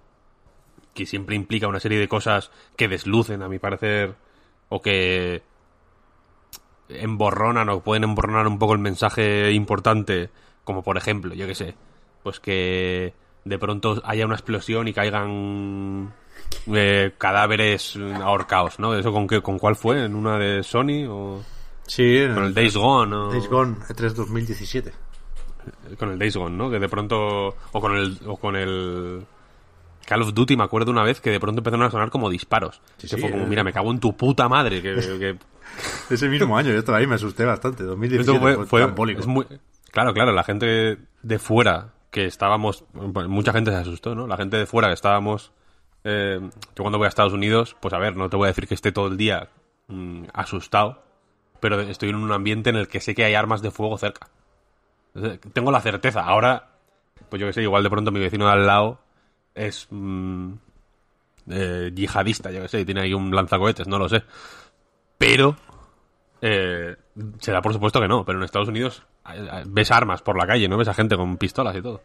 [0.92, 4.16] que siempre implica una serie de cosas que deslucen, a mi parecer,
[4.68, 5.42] o que
[6.88, 10.30] emborronan o pueden emborronar un poco el mensaje importante,
[10.64, 11.74] como por ejemplo, yo que sé,
[12.22, 13.12] pues que
[13.44, 16.12] de pronto haya una explosión y caigan
[16.72, 18.94] eh, cadáveres ahorcados, ¿no?
[18.94, 20.04] ¿Eso con qué, con cuál fue?
[20.04, 21.42] ¿En una de Sony o
[21.86, 23.14] Sí, con el Days Gone?
[23.16, 23.30] O...
[23.30, 24.92] Days Gone E3 2017.
[25.98, 26.70] con el Days Gone, ¿no?
[26.70, 29.24] Que de pronto o con el o con el
[30.06, 32.80] Call of Duty me acuerdo una vez que de pronto empezaron a sonar como disparos.
[32.98, 33.46] Sí, que sí, fue como, eh.
[33.46, 34.82] mira, me cago en tu puta madre.
[34.82, 35.38] Que, que-
[36.10, 37.82] Ese mismo año, yo estaba ahí, me asusté bastante.
[37.84, 39.46] 2017 esto fue, fue, fue- es muy-
[39.90, 44.26] claro, claro, la gente de fuera que estábamos, mucha gente se asustó, ¿no?
[44.26, 45.52] La gente de fuera que estábamos,
[46.04, 46.40] eh,
[46.74, 48.74] yo cuando voy a Estados Unidos, pues a ver, no te voy a decir que
[48.74, 49.48] esté todo el día
[49.88, 51.02] mm, asustado,
[51.60, 54.28] pero estoy en un ambiente en el que sé que hay armas de fuego cerca.
[55.14, 56.22] Entonces, Tengo la certeza.
[56.22, 56.68] Ahora
[57.28, 59.00] pues yo que sé, igual de pronto mi vecino de al lado
[59.54, 60.52] es mm,
[61.50, 64.22] eh, yihadista, yo que sé, y tiene ahí un lanzacohetes, no lo sé.
[65.18, 65.56] Pero
[66.40, 66.96] eh,
[67.40, 70.38] se da por supuesto que no, pero en Estados Unidos eh, eh, ves armas por
[70.38, 70.76] la calle, ¿no?
[70.76, 72.00] Ves a gente con pistolas y todo.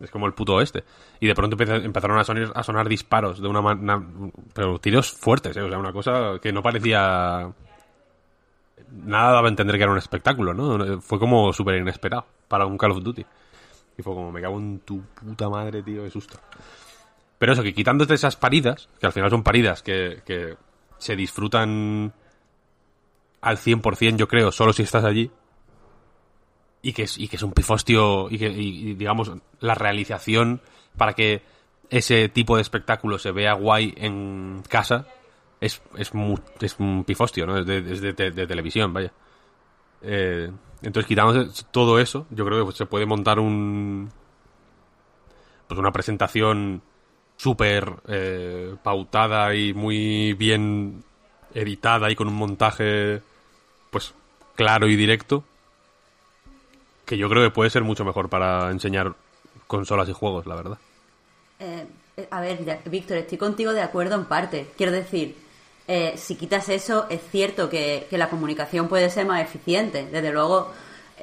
[0.00, 0.82] Es como el puto este.
[1.20, 4.02] Y de pronto empe- empezaron a sonar, a sonar disparos de una manera...
[4.52, 5.62] Pero tiros fuertes, ¿eh?
[5.62, 7.52] O sea, una cosa que no parecía...
[8.90, 11.00] Nada daba a entender que era un espectáculo, ¿no?
[11.00, 13.24] Fue como súper inesperado para un Call of Duty.
[13.96, 16.36] Y fue como, me cago en tu puta madre, tío, qué susto.
[17.38, 20.56] Pero eso, que quitándote esas paridas, que al final son paridas que, que
[20.98, 22.12] se disfrutan
[23.42, 25.30] al 100%, yo creo, solo si estás allí.
[26.80, 30.60] Y que es, y que es un pifostio, y que, y, digamos, la realización
[30.96, 31.42] para que
[31.90, 35.06] ese tipo de espectáculo se vea guay en casa
[35.60, 37.56] es, es, mu- es un pifostio, ¿no?
[37.58, 38.12] Es de, es de-
[38.46, 39.12] televisión, vaya.
[40.02, 40.50] Eh,
[40.82, 44.10] entonces, quitándose todo eso, yo creo que pues, se puede montar un.
[45.68, 46.82] Pues una presentación
[47.36, 51.04] súper eh, pautada y muy bien
[51.54, 53.22] editada y con un montaje,
[53.92, 54.14] pues,
[54.56, 55.44] claro y directo.
[57.04, 59.14] Que yo creo que puede ser mucho mejor para enseñar
[59.66, 60.78] consolas y juegos, la verdad.
[61.60, 64.70] Eh, eh, a ver, Víctor, estoy contigo de acuerdo en parte.
[64.76, 65.36] Quiero decir,
[65.86, 70.08] eh, si quitas eso, es cierto que, que la comunicación puede ser más eficiente.
[70.10, 70.72] Desde luego,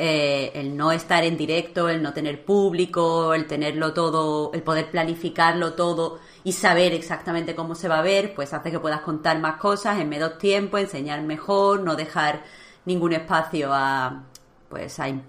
[0.01, 4.89] eh, el no estar en directo, el no tener público, el tenerlo todo, el poder
[4.89, 9.39] planificarlo todo y saber exactamente cómo se va a ver, pues hace que puedas contar
[9.39, 12.45] más cosas en menos tiempo, enseñar mejor, no dejar
[12.89, 14.23] ningún espacio a,
[14.69, 15.21] pues, a im-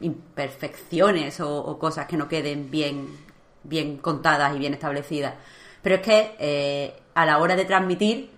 [0.00, 3.06] imperfecciones o, cosas que no queden bien,
[3.62, 5.34] bien contadas y bien establecidas.
[5.82, 8.30] Pero es que eh, a la hora de transmitir,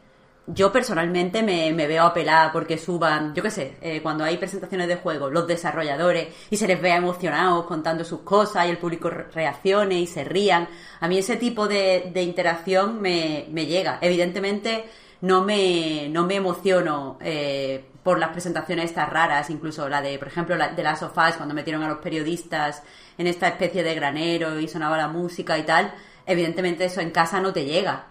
[0.46, 4.88] yo personalmente me, me veo apelada porque suban, yo qué sé, eh, cuando hay presentaciones
[4.88, 9.08] de juegos, los desarrolladores y se les vea emocionados contando sus cosas y el público
[9.08, 10.68] re- reaccione y se rían.
[11.00, 13.98] A mí ese tipo de, de interacción me, me llega.
[14.02, 14.84] Evidentemente
[15.22, 20.28] no me, no me emociono eh, por las presentaciones estas raras, incluso la de, por
[20.28, 22.82] ejemplo, la de las sofás, cuando metieron a los periodistas
[23.18, 25.92] en esta especie de granero y sonaba la música y tal.
[26.26, 28.06] Evidentemente eso en casa no te llega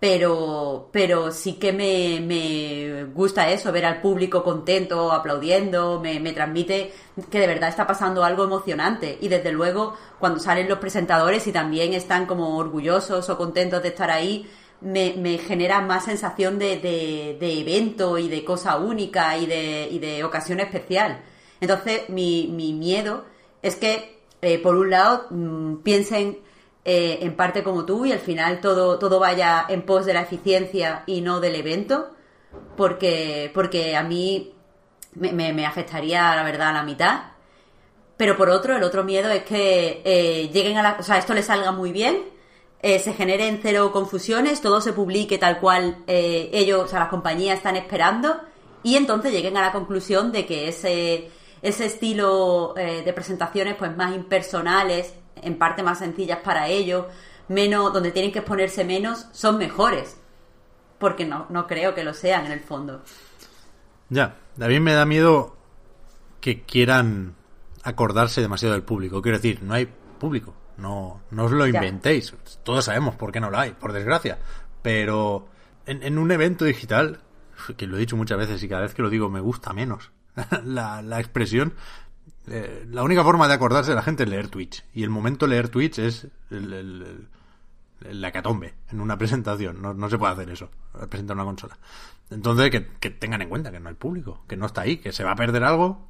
[0.00, 6.32] pero pero sí que me, me gusta eso, ver al público contento, aplaudiendo, me, me
[6.32, 6.92] transmite
[7.30, 9.18] que de verdad está pasando algo emocionante.
[9.20, 13.88] Y desde luego, cuando salen los presentadores y también están como orgullosos o contentos de
[13.90, 14.48] estar ahí,
[14.80, 21.22] me, genera más sensación de, de, evento y de cosa única y de, ocasión especial.
[21.60, 23.24] Entonces, mi, mi miedo
[23.62, 26.38] es que, eh, por un lado, mm, piensen
[26.84, 30.22] eh, en parte como tú y al final todo, todo vaya en pos de la
[30.22, 32.10] eficiencia y no del evento,
[32.76, 34.54] porque, porque a mí
[35.14, 37.20] me, afectaría, la verdad, a la mitad.
[38.16, 40.96] Pero por otro, el otro miedo es que eh, lleguen a la...
[40.98, 42.24] O sea, esto le salga muy bien,
[42.82, 47.08] eh, se generen cero confusiones, todo se publique tal cual eh, ellos, o sea, las
[47.08, 48.40] compañías están esperando
[48.82, 53.94] y entonces lleguen a la conclusión de que ese, ese estilo eh, de presentaciones pues
[53.96, 57.06] más impersonales, en parte más sencillas para ellos,
[57.48, 60.16] menos, donde tienen que exponerse menos, son mejores.
[60.98, 63.02] Porque no, no creo que lo sean en el fondo.
[64.08, 65.56] Ya, a mí me da miedo
[66.40, 67.36] que quieran
[67.82, 69.20] acordarse demasiado del público.
[69.22, 69.86] Quiero decir, no hay
[70.18, 70.54] público.
[70.80, 71.74] No, no os lo Ya.
[71.78, 72.34] inventéis.
[72.64, 74.38] Todos sabemos por qué no lo hay, por desgracia.
[74.82, 75.48] Pero
[75.86, 77.20] en, en un evento digital,
[77.76, 80.10] que lo he dicho muchas veces y cada vez que lo digo me gusta menos
[80.64, 81.74] la, la expresión,
[82.48, 84.84] eh, la única forma de acordarse de la gente es leer Twitch.
[84.94, 89.82] Y el momento de leer Twitch es el, el- el- la hecatombe en una presentación.
[89.82, 90.70] No, no se puede hacer eso,
[91.10, 91.76] presentar una consola.
[92.30, 95.12] Entonces, que, que tengan en cuenta que no hay público, que no está ahí, que
[95.12, 96.08] se va a perder algo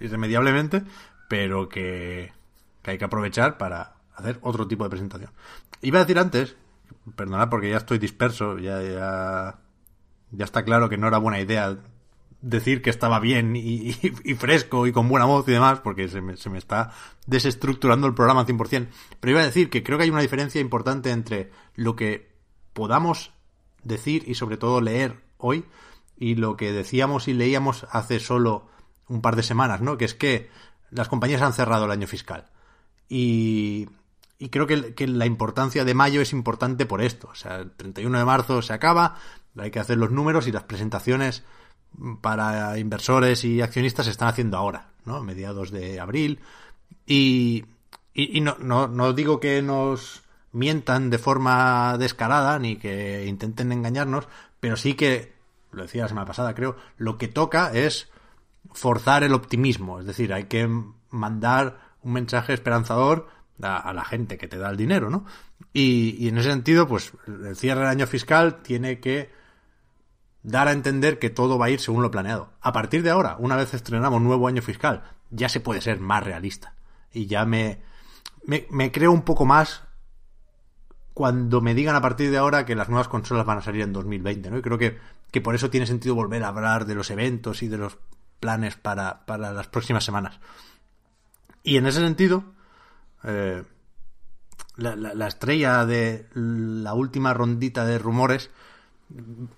[0.00, 0.82] irremediablemente,
[1.28, 2.32] pero que,
[2.82, 5.30] que hay que aprovechar para hacer otro tipo de presentación.
[5.82, 6.56] Iba a decir antes,
[7.16, 8.80] perdonad porque ya estoy disperso, ya,
[10.30, 11.78] ya, está claro que no era buena idea
[12.42, 13.90] decir que estaba bien y,
[14.24, 16.90] y- fresco y con buena voz y demás, porque se me, se me está
[17.26, 18.88] desestructurando el programa al 100%.
[19.20, 22.30] Pero iba a decir que creo que hay una diferencia importante entre lo que
[22.72, 23.32] podamos
[23.82, 25.64] decir y sobre todo leer hoy
[26.16, 28.68] y lo que decíamos y leíamos hace solo
[29.08, 29.96] un par de semanas, ¿no?
[29.98, 30.50] Que es que
[30.90, 32.46] las compañías han cerrado el año fiscal.
[33.10, 33.88] Y,
[34.38, 37.28] y creo que, la importancia de mayo es importante por esto.
[37.30, 39.16] O sea, el 31 de marzo se acaba,
[39.58, 41.42] hay que hacer los números y las presentaciones
[42.22, 45.22] para inversores y accionistas se están haciendo ahora, ¿no?
[45.22, 46.40] Mediados de abril.
[47.04, 47.66] Y,
[48.14, 53.72] y, y no, no, no digo que nos mientan de forma descarada ni que intenten
[53.72, 54.28] engañarnos,
[54.60, 55.34] pero sí que,
[55.72, 58.08] lo decía la semana pasada creo, lo que toca es
[58.72, 60.68] forzar el optimismo, es decir, hay que
[61.10, 63.28] mandar un mensaje esperanzador
[63.62, 65.24] a, la gente que te da el dinero, ¿no?
[65.72, 69.30] Y, en ese sentido, pues el cierre del año fiscal tiene que
[70.42, 72.50] dar a entender que todo va a ir según lo planeado.
[72.60, 76.24] A partir de ahora, una vez estrenamos nuevo año fiscal, ya se puede ser más
[76.24, 76.74] realista.
[77.12, 77.82] Y ya me,
[78.44, 79.82] me, me, creo un poco más
[81.12, 83.92] cuando me digan a partir de ahora que las nuevas consolas van a salir en
[83.92, 84.58] 2020, ¿no?
[84.58, 84.98] Y creo que,
[85.30, 87.98] que por eso tiene sentido volver a hablar de los eventos y de los
[88.38, 90.40] planes para, para las próximas semanas.
[91.62, 92.44] Y en ese sentido,
[93.24, 93.62] eh,
[94.76, 98.50] la, la, la, estrella de la última rondita de rumores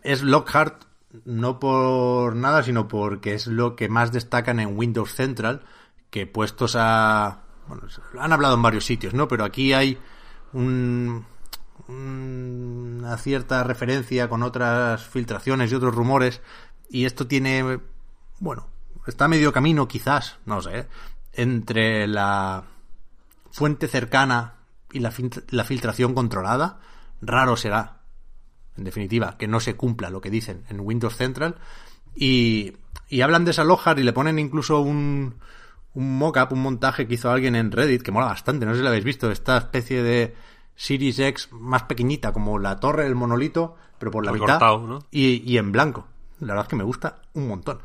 [0.03, 0.85] es Lockhart,
[1.25, 5.63] no por nada, sino porque es lo que más destacan en Windows Central,
[6.11, 7.43] que puestos a...
[7.69, 7.85] Bueno,
[8.19, 9.29] han hablado en varios sitios, ¿no?
[9.29, 9.99] Pero aquí hay
[10.53, 11.25] un,
[11.89, 16.41] una cierta referencia con otras filtraciones y otros rumores,
[16.89, 17.81] y esto tiene,
[18.41, 18.69] bueno,
[19.07, 20.89] está medio camino quizás, no sé,
[21.33, 22.65] entre la
[23.51, 24.55] fuente cercana
[24.93, 25.13] y la,
[25.51, 26.81] la filtración controlada,
[27.21, 28.01] raro será,
[28.77, 31.57] en definitiva, que no se cumpla lo que dicen en Windows Central.
[32.15, 32.75] Y,
[33.09, 35.37] y hablan de esa Lockhart y le ponen incluso un,
[35.95, 38.83] un mock-up, un montaje que hizo alguien en Reddit, que mola bastante, no sé si
[38.83, 40.35] lo habéis visto, esta especie de
[40.75, 45.01] Series X más pequeñita, como la torre del monolito, pero por la mitad ¿no?
[45.11, 46.07] y, y, en blanco.
[46.41, 47.79] La verdad es que me gusta un montón.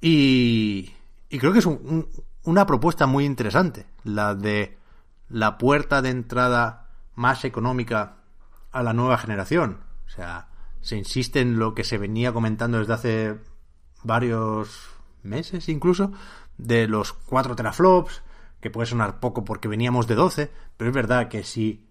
[0.00, 0.90] Y,
[1.28, 2.08] y creo que es un, un,
[2.44, 4.78] una propuesta muy interesante, la de
[5.28, 8.16] la puerta de entrada más económica
[8.72, 9.80] a la nueva generación.
[10.06, 10.48] O sea,
[10.80, 13.38] se insiste en lo que se venía comentando desde hace
[14.02, 14.90] varios
[15.22, 16.12] meses incluso,
[16.56, 18.22] de los 4 teraflops,
[18.60, 21.88] que puede sonar poco porque veníamos de 12, pero es verdad que si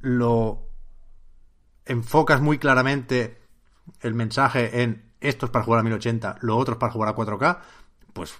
[0.00, 0.68] lo
[1.84, 3.40] enfocas muy claramente
[4.00, 7.16] el mensaje en esto es para jugar a 1080, lo otro es para jugar a
[7.16, 7.58] 4K,
[8.12, 8.34] pues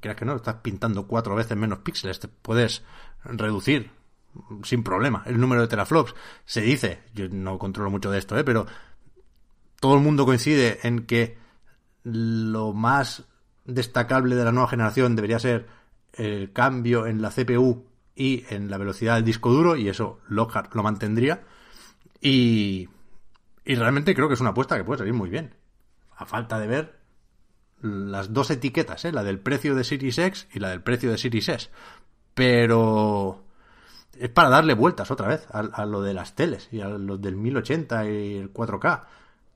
[0.00, 2.82] creas que no, estás pintando cuatro veces menos píxeles, te puedes
[3.24, 3.90] reducir
[4.62, 6.14] sin problema el número de teraflops.
[6.44, 8.44] Se dice, yo no controlo mucho de esto, ¿eh?
[8.44, 8.66] pero
[9.80, 11.38] todo el mundo coincide en que
[12.02, 13.24] lo más
[13.64, 15.66] destacable de la nueva generación debería ser
[16.12, 20.74] el cambio en la CPU y en la velocidad del disco duro, y eso Lockhart
[20.74, 21.42] lo mantendría.
[22.20, 22.88] Y,
[23.64, 25.54] y realmente creo que es una apuesta que puede salir muy bien.
[26.16, 26.99] A falta de ver
[27.82, 29.12] las dos etiquetas, ¿eh?
[29.12, 31.70] la del precio de Series X y la del precio de Series S.
[32.34, 33.44] Pero
[34.18, 37.36] es para darle vueltas otra vez a, lo de las teles y a lo del
[37.36, 39.04] 1080 y el 4K.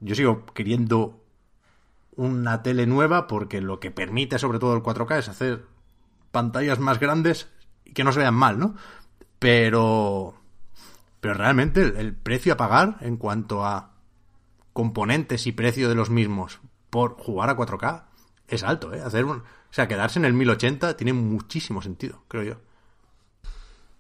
[0.01, 1.21] Yo sigo queriendo
[2.17, 5.67] una tele nueva porque lo que permite sobre todo el 4K es hacer
[6.31, 7.49] pantallas más grandes
[7.85, 8.75] y que no se vean mal, ¿no?
[9.39, 10.35] Pero
[11.21, 13.93] pero realmente el precio a pagar en cuanto a
[14.73, 16.61] componentes y precio de los mismos
[16.91, 18.05] por jugar a 4K
[18.49, 19.01] es alto, ¿eh?
[19.01, 22.55] Hacer un, o sea, quedarse en el 1080 tiene muchísimo sentido, creo yo.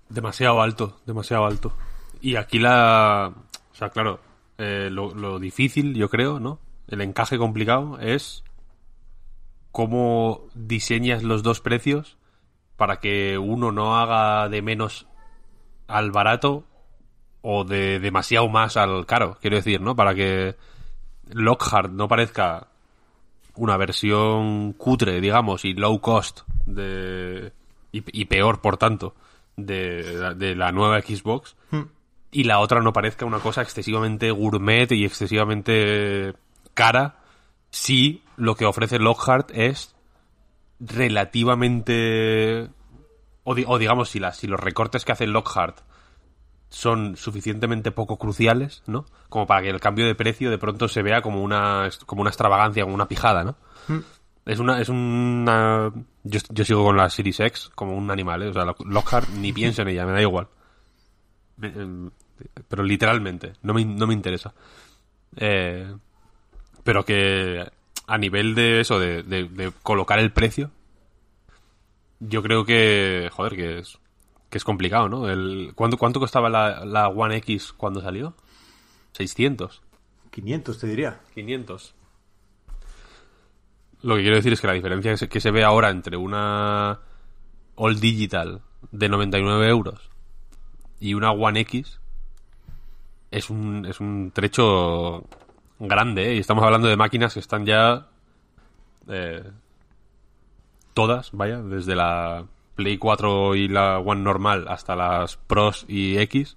[0.08, 1.72] Demasiado alto, demasiado alto.
[2.20, 3.32] Y aquí la...
[3.72, 4.20] O sea, claro,
[4.58, 6.60] eh, lo, lo, difícil, yo creo, ¿no?
[6.86, 8.44] El encaje complicado es
[9.72, 12.16] cómo diseñas los dos precios
[12.76, 15.08] para que uno no haga de menos
[15.88, 16.64] al barato
[17.42, 19.96] o de demasiado más al caro, quiero decir, ¿no?
[19.96, 20.56] Para que
[21.30, 22.68] Lockhart no parezca
[23.56, 27.52] una versión cutre, digamos, y low cost de
[27.92, 29.14] y, y peor, por tanto,
[29.56, 31.82] de, de, la nueva Xbox Hmm.
[32.32, 36.34] y la otra no parezca una cosa excesivamente gourmet y excesivamente
[36.74, 37.18] cara
[37.70, 39.94] si lo que ofrece Lockhart es
[40.80, 42.68] relativamente
[43.44, 45.80] o, di o digamos si los recortes que hace Lockhart
[46.68, 49.06] son suficientemente poco cruciales, ¿no?
[49.28, 52.30] Como para que el cambio de precio de pronto se vea como una como una
[52.30, 53.56] extravagancia, como una pijada, ¿no?
[53.88, 54.00] Hmm.
[54.46, 55.92] Es una es una
[56.24, 58.48] yo, yo, sigo con la Series X como un animal, ¿eh?
[58.48, 60.48] O sea, Lockhart ni pienso en ella, me da igual.
[62.68, 64.52] Pero literalmente, no me, no me interesa.
[65.36, 65.94] Eh,
[66.82, 67.64] pero que
[68.06, 70.70] a nivel de eso, de, de, de, colocar el precio,
[72.20, 73.98] yo creo que, joder, que es,
[74.54, 75.28] que es complicado, ¿no?
[75.28, 78.34] El, ¿cuánto, ¿Cuánto costaba la, la One X cuando salió?
[79.10, 79.82] 600.
[80.30, 81.20] 500, te diría.
[81.34, 81.92] 500.
[84.02, 86.16] Lo que quiero decir es que la diferencia que se, que se ve ahora entre
[86.16, 87.00] una
[87.74, 88.60] All Digital
[88.92, 90.08] de 99 euros
[91.00, 91.98] y una One X
[93.32, 95.24] es un, es un trecho
[95.80, 96.36] grande, ¿eh?
[96.36, 98.06] Y estamos hablando de máquinas que están ya...
[99.08, 99.42] Eh,
[100.92, 106.56] todas, vaya, desde la Play 4 y la One normal hasta las Pros y X,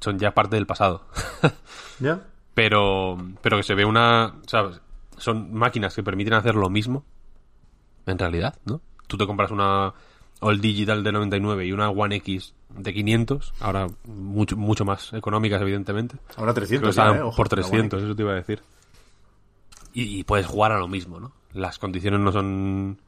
[0.00, 1.04] son ya parte del pasado.
[2.00, 2.22] ¿Ya?
[2.54, 4.34] Pero, pero que se ve una...
[4.46, 4.80] ¿sabes?
[5.16, 7.04] Son máquinas que permiten hacer lo mismo,
[8.06, 8.80] en realidad, ¿no?
[9.08, 9.92] tú te compras una
[10.40, 15.60] All Digital de 99 y una One X de 500, ahora mucho, mucho más económicas,
[15.60, 16.16] evidentemente.
[16.36, 18.04] Ahora Creo que 300 ya, estaban eh, ojo, por la One 300, X.
[18.04, 18.62] eso te iba a decir.
[19.94, 21.32] Y, y puedes jugar a lo mismo, ¿no?
[21.54, 23.00] Las condiciones no son...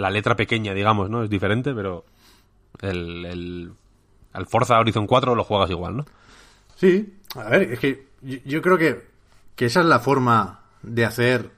[0.00, 1.22] La letra pequeña, digamos, ¿no?
[1.22, 2.04] Es diferente, pero
[2.80, 6.04] el, el, Forza Horizon 4 lo juegas igual, ¿no?
[6.76, 9.06] Sí, a ver, es que yo, yo creo que,
[9.56, 11.50] que esa es la forma de hacer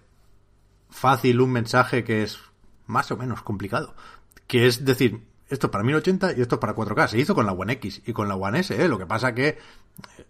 [0.91, 2.41] fácil un mensaje que es
[2.87, 3.95] más o menos complicado.
[4.47, 7.09] Que es decir, esto es para 1080 y esto es para 4K.
[7.09, 8.89] Se hizo con la One X y con la One S, ¿eh?
[8.89, 9.59] Lo que pasa que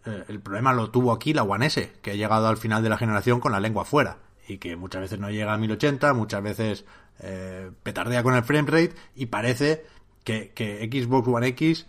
[0.04, 2.88] eh, el problema lo tuvo aquí la One S, que ha llegado al final de
[2.88, 4.18] la generación con la lengua fuera.
[4.48, 6.84] Y que muchas veces no llega a 1080, muchas veces
[7.20, 9.84] eh, petardea con el frame rate y parece
[10.24, 10.52] que,
[10.90, 11.86] Xbox One X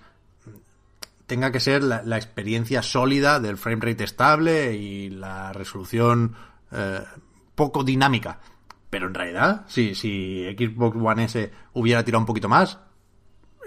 [1.26, 6.36] tenga que ser la, experiencia sólida del frame rate estable y la resolución
[6.72, 7.02] eh,
[7.56, 8.40] poco dinámica.
[8.90, 12.78] Pero en realidad, si, si Xbox One S hubiera tirado un poquito más,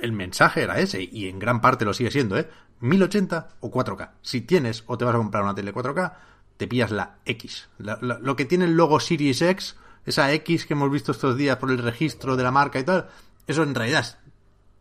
[0.00, 2.48] el mensaje era ese, y en gran parte lo sigue siendo, ¿eh?
[2.80, 4.10] 1080 o 4K.
[4.22, 6.12] Si tienes o te vas a comprar una tele 4K,
[6.56, 7.68] te pillas la X.
[7.78, 9.76] Lo que tiene el logo Series X,
[10.06, 13.08] esa X que hemos visto estos días por el registro de la marca y tal,
[13.46, 14.18] eso en realidad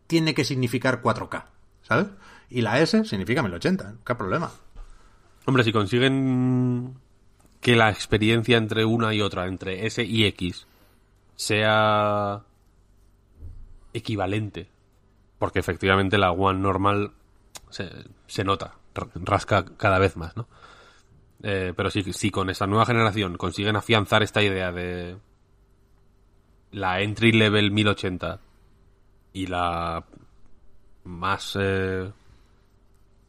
[0.06, 1.44] tiene que significar 4K,
[1.82, 2.06] ¿sabes?
[2.48, 4.50] Y la S significa 1080, ¿qué problema?
[5.44, 6.96] Hombre, si consiguen
[7.60, 10.66] que la experiencia entre una y otra, entre S y X,
[11.34, 12.42] sea
[13.92, 14.68] equivalente,
[15.38, 17.12] porque efectivamente la One normal
[17.70, 17.90] se,
[18.26, 20.46] se nota, rasca cada vez más, ¿no?
[21.42, 25.16] Eh, pero si, si con esta nueva generación consiguen afianzar esta idea de
[26.72, 28.40] la entry level 1080
[29.32, 30.04] y la
[31.04, 32.10] más eh,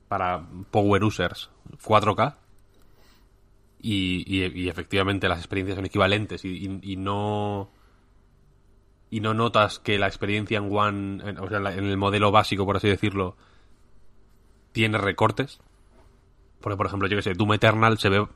[0.07, 1.49] para power users
[1.83, 2.35] 4K
[3.79, 7.69] y, efectivamente las experiencias son equivalentes y, no
[9.09, 12.77] y no notas que la experiencia en One o sea en el modelo básico por
[12.77, 13.37] así decirlo
[14.71, 15.59] tiene recortes
[16.61, 18.27] porque por ejemplo yo que sé Doom Eternal se ve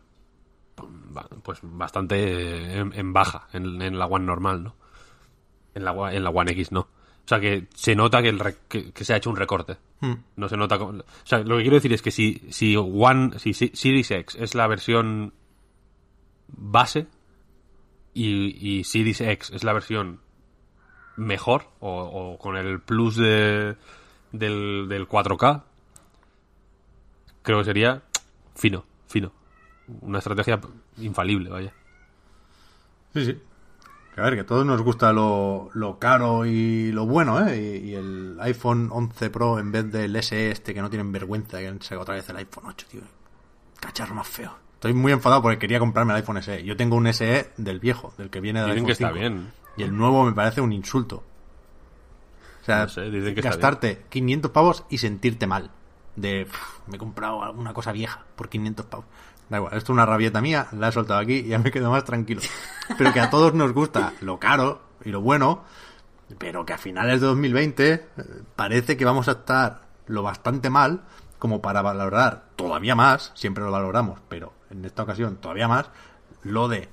[1.43, 4.75] pues bastante eh, en, en baja en, en la One normal no
[5.75, 6.81] en la, One- en la One X no.
[6.81, 9.77] O sea que se nota que, el re- que, que se ha hecho un recorte.
[10.35, 13.39] No se nota como- o sea lo que quiero decir es que si si One
[13.39, 15.33] si, si Series X es la versión
[16.47, 17.07] base
[18.13, 20.19] y, y Series X es la versión
[21.15, 22.01] mejor o,
[22.33, 23.75] o con el plus de
[24.33, 25.63] del, del 4K
[27.43, 28.01] creo que sería
[28.61, 29.31] fino fino
[30.01, 30.59] una estrategia
[30.97, 31.73] infalible vaya
[33.13, 33.41] Sí, sí.
[34.17, 37.57] A ver, que a todos nos gusta lo, lo caro y lo bueno, ¿eh?
[37.83, 41.59] Y, y el iPhone 11 Pro en vez del SE este que no tienen vergüenza,
[41.59, 43.01] que han sacado otra vez el iPhone 8, tío.
[43.81, 44.55] Cacharro más feo.
[44.75, 46.63] Estoy muy enfadado porque quería comprarme el iPhone SE.
[46.63, 49.19] Yo tengo un SE del viejo, del que viene del Dicen iPhone que está 5.
[49.19, 49.51] bien.
[49.77, 51.23] Y el nuevo me parece un insulto.
[52.61, 55.71] O sea, No sé, dicen que está gastarte 500 pavos y sentirte mal.
[56.15, 59.05] De, "Uf, me he comprado alguna cosa vieja por 500 pavos.
[59.49, 61.91] Da igual, esto es una rabieta mía, la he soltado aquí y ya me quedo
[61.91, 62.41] más tranquilo.
[62.97, 65.63] Pero que a todos nos gusta lo caro y lo bueno,
[66.37, 68.03] pero que a finales de 2020 eh,
[68.55, 71.01] parece que vamos a estar lo bastante mal
[71.39, 75.89] como para valorar todavía más, siempre lo valoramos, pero en esta ocasión todavía más,
[76.43, 76.87] lo de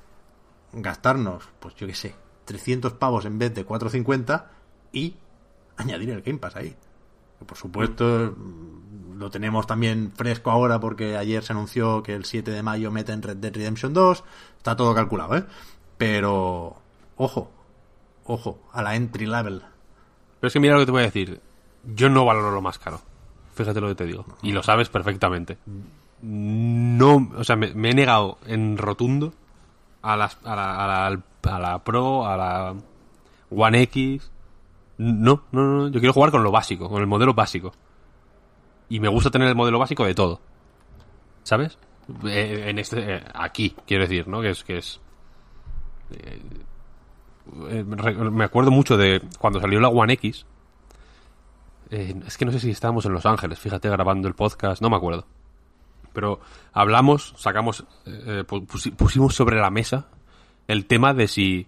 [0.72, 2.14] gastarnos, pues yo qué sé,
[2.46, 4.50] 300 pavos en vez de 450
[4.92, 5.16] y
[5.76, 6.74] añadir el Game Pass ahí.
[7.46, 8.87] Por supuesto, mm,
[9.18, 13.22] lo tenemos también fresco ahora porque ayer se anunció que el 7 de mayo meten
[13.22, 14.24] Red Dead Redemption 2.
[14.56, 15.44] Está todo calculado, ¿eh?
[15.96, 16.76] Pero,
[17.16, 17.50] ojo,
[18.24, 19.62] ojo, a la entry level.
[20.40, 21.40] Pero es que mira lo que te voy a decir.
[21.94, 23.00] Yo no valoro lo más caro.
[23.54, 24.24] Fíjate lo que te digo.
[24.42, 25.58] Y lo sabes perfectamente.
[26.22, 29.32] No, o sea, me, he negado en rotundo
[30.02, 32.74] a, las, a, la, a, la, a la Pro, a la
[33.50, 34.30] One X.
[34.98, 35.88] No, no, no.
[35.88, 37.72] Yo quiero jugar con lo básico, con el modelo básico.
[38.88, 40.40] Y me gusta tener el modelo básico de todo.
[41.42, 41.78] ¿Sabes?
[42.26, 44.40] Eh, en este, eh, aquí, quiero decir, ¿no?
[44.40, 45.00] Que es, que es
[46.10, 50.46] eh, me acuerdo mucho de cuando salió la One X.
[51.90, 54.96] Es que no sé si estábamos en Los Ángeles, fíjate, grabando el podcast, no me
[54.96, 55.26] acuerdo.
[56.12, 56.40] Pero
[56.72, 60.06] hablamos, sacamos, pu- pusi- pusimos sobre la mesa
[60.66, 61.66] el tema de si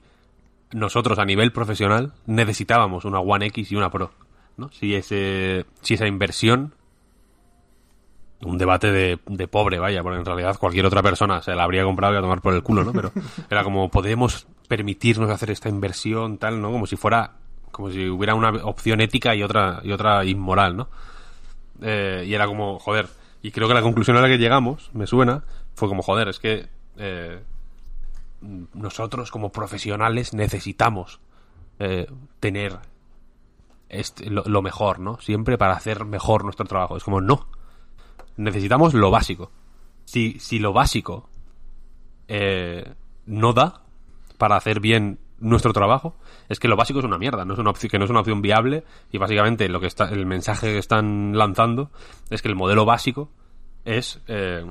[0.72, 4.10] nosotros a nivel profesional necesitábamos una One X y una Pro.
[4.58, 4.70] ¿no?
[4.72, 6.74] Si, ese, si esa inversión
[8.42, 11.84] un debate de, de pobre, vaya, porque en realidad cualquier otra persona se la habría
[11.84, 12.92] comprado y a tomar por el culo, ¿no?
[12.92, 13.12] Pero
[13.50, 16.70] era como, podemos permitirnos hacer esta inversión, tal, ¿no?
[16.70, 17.32] Como si fuera,
[17.70, 20.88] como si hubiera una opción ética y otra, y otra inmoral, ¿no?
[21.82, 23.08] Eh, y era como, joder,
[23.42, 26.38] y creo que la conclusión a la que llegamos, me suena, fue como, joder, es
[26.38, 27.40] que eh,
[28.74, 31.20] nosotros como profesionales necesitamos
[31.78, 32.06] eh,
[32.38, 32.78] tener
[33.88, 35.20] este, lo, lo mejor, ¿no?
[35.20, 36.96] Siempre para hacer mejor nuestro trabajo.
[36.96, 37.46] Es como, no.
[38.40, 39.50] Necesitamos lo básico.
[40.04, 41.28] Si, si lo básico
[42.26, 42.94] eh,
[43.26, 43.82] no da
[44.38, 46.16] para hacer bien nuestro trabajo,
[46.48, 48.20] es que lo básico es una mierda, no es una opción, que no es una
[48.20, 51.90] opción viable y básicamente lo que está, el mensaje que están lanzando
[52.30, 53.30] es que el modelo básico
[53.84, 54.64] es eh,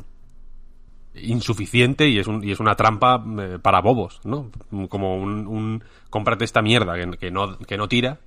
[1.14, 4.52] insuficiente y es, un, y es una trampa eh, para bobos, ¿no?
[4.90, 8.20] Como un, un cómprate esta mierda que, no, que no tira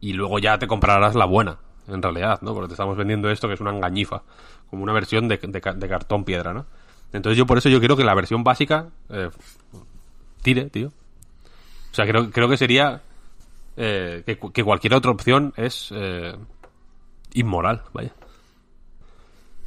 [0.00, 1.58] y luego ya te comprarás la buena,
[1.90, 2.54] en realidad, ¿no?
[2.54, 4.22] Porque te estamos vendiendo esto que es una engañifa,
[4.68, 6.66] como una versión de, de, de cartón piedra, ¿no?
[7.12, 9.30] Entonces yo por eso yo quiero que la versión básica eh,
[10.42, 10.88] tire, tío.
[10.88, 13.02] O sea, creo, creo que sería
[13.76, 16.36] eh, que, que, cualquier otra opción es eh,
[17.34, 18.12] inmoral, vaya.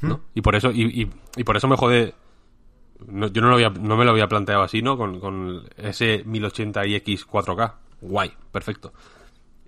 [0.02, 0.22] ¿No?
[0.34, 2.14] Y por eso y, y, y, por eso me jode
[3.08, 4.98] no, yo no, lo había, no me lo había planteado así, ¿no?
[4.98, 7.74] Con, con ese 1080x 4K.
[8.02, 8.92] Guay, perfecto.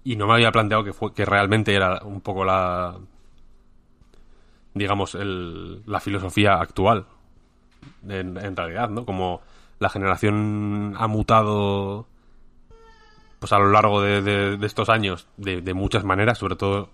[0.06, 2.96] Y no me había planteado que, fue, que realmente era un poco la
[4.74, 7.06] digamos el, la filosofía actual
[8.08, 9.06] en, en, realidad, ¿no?
[9.06, 9.42] Como
[9.80, 12.08] la generación ha mutado
[13.40, 16.90] pues a lo largo de, de, estos años de, de, muchas maneras, sobre todo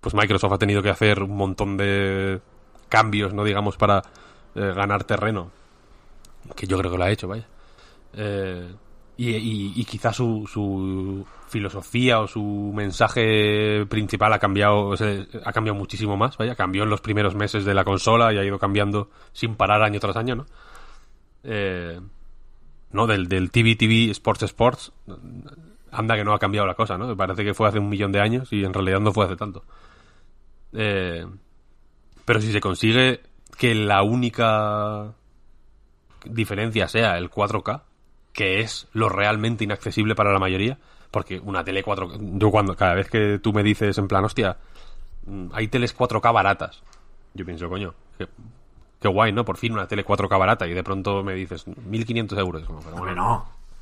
[0.00, 2.40] pues Microsoft ha tenido que hacer un montón de
[2.88, 4.02] cambios, no digamos, para
[4.54, 5.50] eh, ganar terreno,
[6.54, 7.46] que yo creo que lo ha hecho, vaya.
[8.12, 8.72] Eh,
[9.16, 14.94] y, y, y, quizá su, su, filosofía o su mensaje principal ha cambiado,
[15.44, 18.44] ha cambiado muchísimo más, vaya, cambió en los primeros meses de la consola y ha
[18.44, 20.46] ido cambiando sin parar año tras año, ¿no?
[21.44, 21.98] Eh,
[22.92, 23.06] ¿no?
[23.06, 24.92] Del, del TV TV Sports Sports,
[25.90, 27.16] anda que no ha cambiado la cosa, ¿no?
[27.16, 29.64] Parece que fue hace un millón de años y en realidad no fue hace tanto.
[30.72, 31.24] Eh,
[32.24, 33.20] pero si se consigue
[33.56, 35.14] que la única
[36.24, 37.82] diferencia sea el 4K,
[38.36, 40.78] que es lo realmente inaccesible para la mayoría,
[41.10, 44.58] porque una tele 4K, yo cuando cada vez que tú me dices en plan, hostia,
[45.24, 46.82] mm, hay teles 4K baratas,
[47.32, 48.28] yo pienso, coño, que,
[49.00, 49.44] qué guay, ¿no?
[49.46, 52.64] Por fin una tele 4K barata y de pronto me dices 1500 euros.
[52.64, 53.32] Como, pero bueno, no.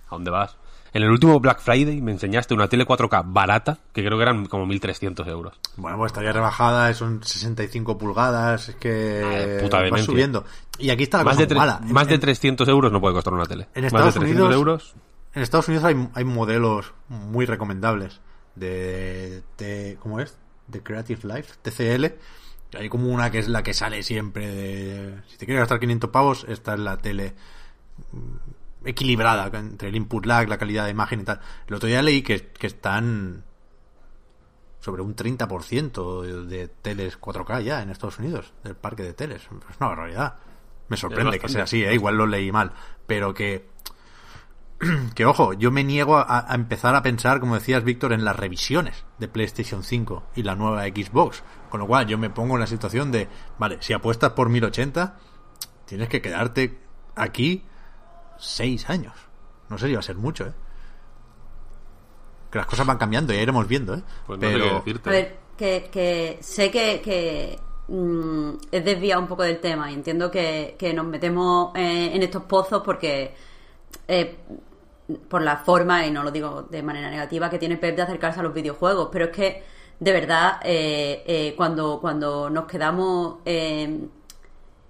[0.07, 0.57] ¿A dónde vas?
[0.95, 4.47] En el último Black Friday me enseñaste una tele 4K barata, que creo que eran
[4.47, 5.59] como 1.300 euros.
[5.77, 10.45] Bueno, pues estaría rebajada, son 65 pulgadas, es que Puta va subiendo.
[10.79, 11.81] Y aquí está la más cosa de mala.
[11.81, 13.67] Más en, de 300 euros no puede costar una tele.
[13.75, 14.95] En Estados más de 300 Unidos, euros.
[15.35, 18.21] En Estados Unidos hay, hay modelos muy recomendables
[18.55, 20.39] de, de, ¿cómo es?
[20.69, 22.79] De Creative Life, TCL.
[22.79, 25.23] Hay como una que es la que sale siempre de...
[25.27, 27.35] Si te quieres gastar 500 pavos, esta es la tele
[28.85, 31.41] equilibrada entre el input lag, la calidad de imagen y tal.
[31.67, 33.45] El otro día leí que, están
[34.81, 39.43] sobre un 30% de teles 4K ya en Estados Unidos, del parque de teles.
[39.43, 40.35] Es una barbaridad.
[40.89, 41.95] Me sorprende que sea así, ¿eh?
[41.95, 42.73] igual lo leí mal,
[43.07, 43.73] pero que
[45.15, 48.37] que ojo, yo me niego a, a, empezar a pensar, como decías Víctor, en las
[48.37, 51.43] revisiones de PlayStation 5 y la nueva Xbox.
[51.71, 53.29] Con lo cual yo me pongo en la situación de,
[53.59, 55.17] vale, si apuestas por 1080,
[55.87, 56.79] tienes que quedarte
[57.17, 57.65] aquí
[58.39, 59.15] seis años.
[59.69, 60.53] No sé si va a ser mucho, ¿eh?
[62.51, 64.03] Que las cosas van cambiando y ya iremos viendo, ¿eh?
[64.27, 64.69] Pues no Pero...
[64.69, 65.09] sé decirte.
[65.09, 67.59] A ver, que, que sé que, que
[67.89, 72.23] mmm, es desviado un poco del tema y entiendo que, que nos metemos eh, en
[72.23, 73.35] estos pozos porque
[74.07, 74.37] eh,
[75.29, 78.41] por la forma, y no lo digo de manera negativa, que tiene Pep de acercarse
[78.41, 79.63] a los videojuegos, pero es que
[80.01, 83.39] de verdad eh, eh, cuando, cuando nos quedamos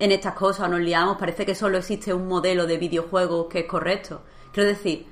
[0.04, 3.66] en estas cosas, nos liamos, parece que solo existe un modelo de videojuegos que es
[3.66, 4.22] correcto.
[4.52, 5.06] Quiero decir,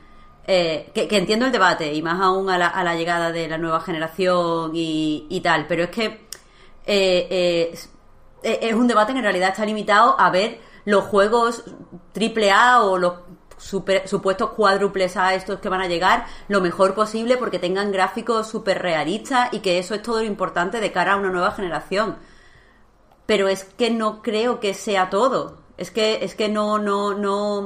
[0.47, 3.59] eh, que, entiendo el debate, y más aún a la, a la llegada de la
[3.59, 6.05] nueva generación y, tal, pero es que
[6.87, 7.75] eh,
[8.43, 11.65] eh, es un debate que en realidad está limitado a ver los juegos
[12.13, 13.15] triple A o los
[13.59, 18.83] supuestos cuádruples A estos que van a llegar lo mejor posible porque tengan gráficos súper
[18.83, 22.17] realistas y que eso es todo lo importante de cara a una nueva generación.
[23.27, 25.59] Pero es que no creo que sea todo.
[25.77, 27.59] Es que, es que no, no, no.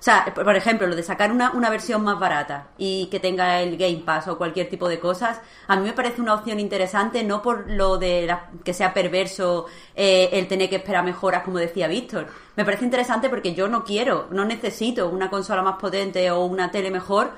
[0.00, 3.60] O sea, por ejemplo, lo de sacar una, una versión más barata y que tenga
[3.60, 7.22] el Game Pass o cualquier tipo de cosas, a mí me parece una opción interesante,
[7.22, 11.58] no por lo de la, que sea perverso eh, el tener que esperar mejoras, como
[11.58, 12.28] decía Víctor.
[12.56, 16.70] Me parece interesante porque yo no quiero, no necesito una consola más potente o una
[16.70, 17.32] tele mejor,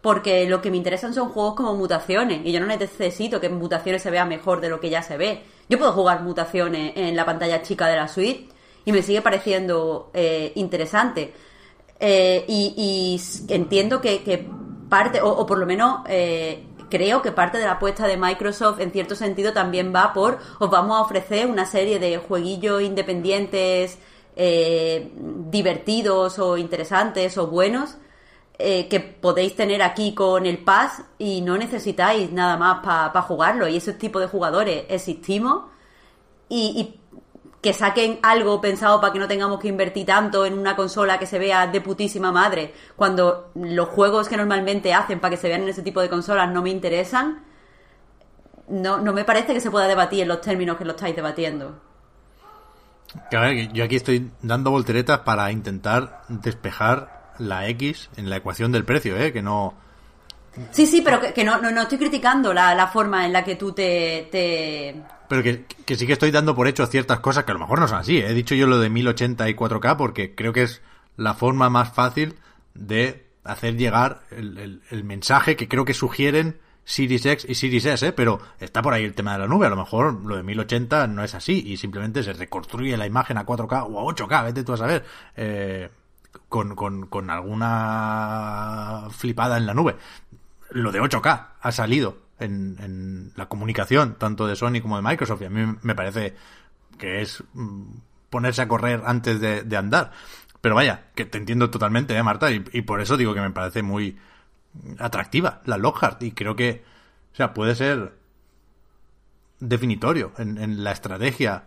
[0.00, 4.02] porque lo que me interesan son juegos como mutaciones y yo no necesito que mutaciones
[4.02, 5.42] se vea mejor de lo que ya se ve.
[5.68, 8.48] Yo puedo jugar mutaciones en la pantalla chica de la suite
[8.84, 11.34] y me sigue pareciendo eh, interesante.
[12.00, 14.46] Eh, y, y, entiendo que, que
[14.88, 18.80] parte, o, o, por lo menos eh, creo que parte de la apuesta de Microsoft
[18.80, 23.98] en cierto sentido también va por os vamos a ofrecer una serie de jueguillos independientes
[24.36, 25.10] eh,
[25.50, 27.96] divertidos o interesantes o buenos
[28.60, 33.68] eh, que podéis tener aquí con el Pass y no necesitáis nada más para jugarlo.
[33.68, 35.66] Y ese tipo de jugadores existimos
[36.48, 36.98] y,
[37.60, 41.26] que saquen algo pensado para que no tengamos que invertir tanto en una consola que
[41.26, 45.62] se vea de putísima madre, cuando los juegos que normalmente hacen para que se vean
[45.62, 47.44] en ese tipo de consolas no me interesan,
[48.68, 51.80] no, no me parece que se pueda debatir en los términos que lo estáis debatiendo.
[53.72, 59.16] yo aquí estoy dando volteretas para intentar despejar la X en la ecuación del precio,
[59.16, 59.32] ¿eh?
[59.32, 59.74] Que no...
[60.72, 63.72] Sí, sí, pero que, no, no, estoy criticando la, la, forma en la que tú
[63.72, 64.28] te...
[64.30, 65.02] te...
[65.28, 67.78] Pero que, que, sí que estoy dando por hecho ciertas cosas que a lo mejor
[67.78, 68.18] no son así.
[68.18, 68.28] ¿eh?
[68.28, 70.82] He dicho yo lo de 1080 y 4K porque creo que es
[71.16, 72.34] la forma más fácil
[72.74, 76.58] de hacer llegar el, el, el mensaje que creo que sugieren
[76.88, 78.12] Series X y Series S, ¿eh?
[78.12, 79.66] pero está por ahí el tema de la nube.
[79.66, 83.36] A lo mejor lo de 1080 no es así y simplemente se reconstruye la imagen
[83.36, 85.04] a 4K o a 8K, vete tú a saber,
[85.36, 85.90] eh,
[86.48, 89.96] con, con, alguna flipada en la nube.
[90.70, 95.46] Lo de 8K ha salido en, la comunicación, tanto de Sony como de Microsoft, y
[95.46, 96.34] a mí me parece
[96.98, 97.82] que es mm,
[98.30, 100.12] ponerse a correr antes de, andar.
[100.60, 102.50] Pero vaya, que te entiendo totalmente, ¿eh, Marta?
[102.50, 104.18] Y, y por eso digo que me parece muy
[104.98, 106.84] atractiva la Lockhart y creo que,
[107.32, 108.18] o sea, puede ser
[109.60, 111.64] definitorio en, la estrategia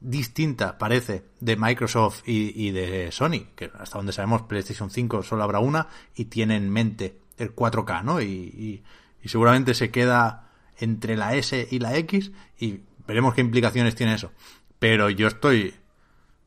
[0.00, 5.60] distinta, parece, de Microsoft y, de Sony, que hasta donde sabemos PlayStation 5 solo habrá
[5.60, 8.20] una y tiene en mente el 4K, ¿no?
[8.20, 8.82] Y,
[9.22, 10.48] y, seguramente se queda
[10.78, 14.32] entre la S y la X y veremos qué implicaciones tiene eso.
[14.78, 15.74] Pero yo estoy...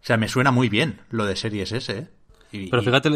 [0.02, 2.10] O sea, me suena muy bien lo de Series S, ¿eh?
[2.70, 3.10] Pero fíjate,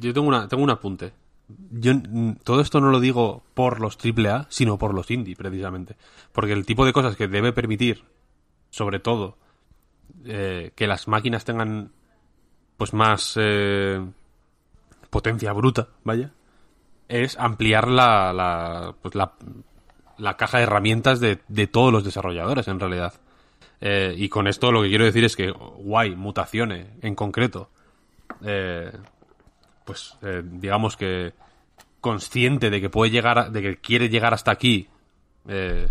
[0.00, 1.12] yo tengo, una, tengo un apunte
[1.70, 1.92] yo
[2.42, 5.96] todo esto no lo digo por los AAA, sino por los indie, precisamente.
[6.32, 8.04] Porque el tipo de cosas que debe permitir,
[8.74, 9.36] sobre todo,
[10.24, 11.92] eh, que las máquinas tengan
[12.76, 14.04] pues más eh,
[15.10, 16.32] potencia bruta, vaya,
[17.06, 19.34] es ampliar la, la, pues la,
[20.18, 23.14] la caja de herramientas de, de, todos los desarrolladores, en realidad.
[23.80, 27.70] Eh, y con esto lo que quiero decir es que, guay, mutaciones en concreto,
[28.42, 28.90] eh,
[29.84, 31.32] pues eh, digamos que
[32.00, 34.88] consciente de que puede llegar, de que quiere llegar hasta aquí,
[35.46, 35.86] eh,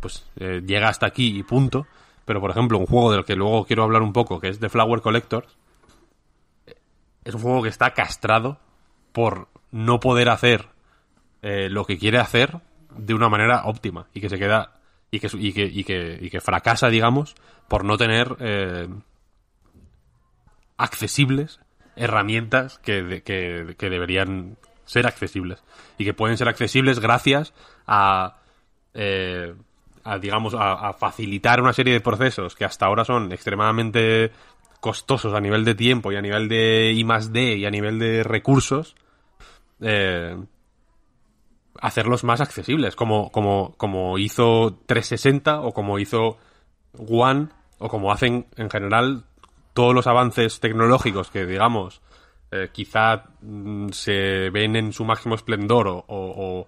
[0.00, 1.86] pues llega hasta aquí y punto.
[2.24, 4.68] Pero por ejemplo, un juego del que luego quiero hablar un poco, que es The
[4.68, 5.56] Flower Collectors,
[7.24, 8.58] es un juego que está castrado
[9.12, 10.68] por no poder hacer
[11.42, 12.60] lo que quiere hacer
[12.96, 14.74] de una manera óptima y que se queda
[15.10, 17.34] y que, y que, y que, y que fracasa, digamos,
[17.68, 18.36] por no tener
[20.76, 21.60] accesibles
[21.96, 25.62] herramientas que, que, que, deberían ser accesibles.
[25.98, 27.52] Y que pueden ser accesibles gracias
[27.86, 28.38] a,
[28.94, 29.54] eh,
[30.04, 34.32] a digamos, a, facilitar una serie de procesos que hasta ahora son extremadamente
[34.80, 38.24] costosos a nivel de tiempo y a nivel de I D y a nivel de
[38.24, 38.96] recursos,
[39.80, 40.36] eh,
[41.80, 46.38] hacerlos más accesibles, como, como, como hizo 360 o como hizo
[46.98, 47.48] One
[47.78, 49.24] o como hacen en general
[49.72, 52.02] todos los avances tecnológicos que, digamos,
[52.50, 56.66] eh, quizá mm, se ven en su máximo esplendor o,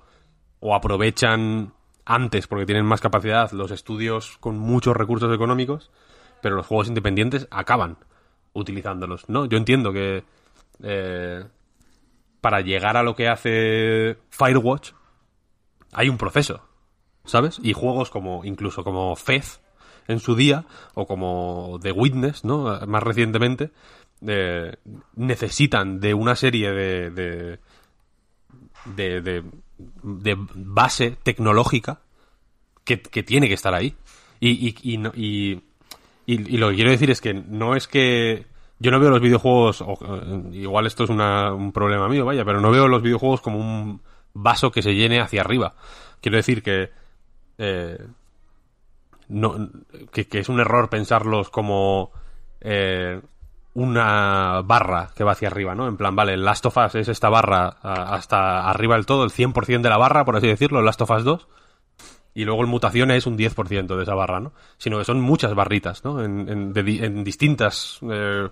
[0.61, 1.75] o, aprovechan
[2.05, 5.91] antes porque tienen más capacidad los estudios con muchos recursos económicos,
[6.43, 7.97] pero los juegos independientes acaban
[8.53, 9.47] utilizándolos, ¿no?
[9.47, 10.25] Yo entiendo que
[10.83, 11.45] eh,
[12.41, 14.93] para llegar a lo que hace Firewatch
[15.93, 16.69] hay un proceso,
[17.25, 17.59] ¿sabes?
[17.63, 19.61] Y juegos como, incluso como Fez,
[20.07, 22.79] en su día, o como The Witness, ¿no?
[22.87, 23.71] Más recientemente,
[24.27, 24.77] eh,
[25.15, 27.59] necesitan de una serie de, de,
[28.85, 29.45] de, de,
[29.79, 32.01] base tecnológica
[32.85, 33.95] que, que, tiene que estar ahí.
[34.41, 34.75] Y, y,
[35.15, 35.63] y,
[36.27, 38.47] y, lo que quiero decir es que no es que
[38.79, 42.71] yo no veo los videojuegos, eh, igual esto es un problema mío, vaya, pero no
[42.71, 44.03] veo los videojuegos como un
[44.35, 45.75] vaso que se llene hacia arriba.
[46.21, 46.91] Quiero decir que
[47.59, 47.99] eh,
[49.29, 49.71] no,
[50.13, 52.11] que, es un error pensarlos como
[52.61, 53.21] eh,
[53.75, 55.89] una barra que va hacia arriba, ¿no?
[55.89, 59.31] En plan, vale, el Last of Us es esta barra hasta arriba del todo, el
[59.31, 61.49] 100% de la barra, por así decirlo, el Last of Us 2.
[62.37, 64.53] Y luego el mutación es un 10% de esa barra, ¿no?
[64.77, 66.23] Sino que son muchas barritas, ¿no?
[66.23, 68.49] En, en, distintas eh,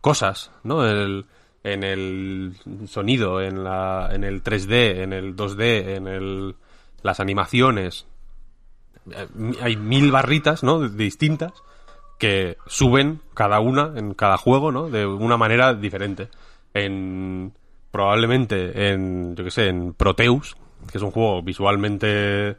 [0.00, 0.86] cosas, ¿no?
[0.86, 1.26] El,
[1.62, 2.54] en el
[2.86, 6.56] sonido, en, la, en el 3D, en el 2D, en el,
[7.02, 8.06] las animaciones,
[9.60, 10.86] hay mil barritas, ¿no?
[10.88, 11.52] Distintas
[12.18, 14.88] que suben cada una en cada juego, ¿no?
[14.90, 16.28] De una manera diferente.
[16.72, 17.52] En
[17.90, 20.56] probablemente en yo que sé, en Proteus,
[20.90, 22.56] que es un juego visualmente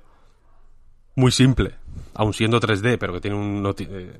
[1.18, 1.72] muy simple,
[2.14, 4.20] aun siendo 3D, pero que tiene un eh,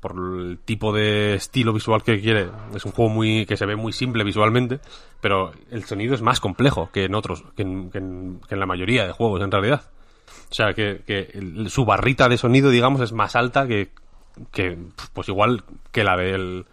[0.00, 3.74] por el tipo de estilo visual que quiere, es un juego muy que se ve
[3.76, 4.80] muy simple visualmente,
[5.20, 9.06] pero el sonido es más complejo que en otros, que en, que en- la mayoría
[9.06, 9.82] de juegos en realidad.
[10.50, 13.90] O sea, que, que su barrita de sonido, digamos, es más alta que,
[14.52, 14.78] que
[15.12, 16.66] pues igual que la del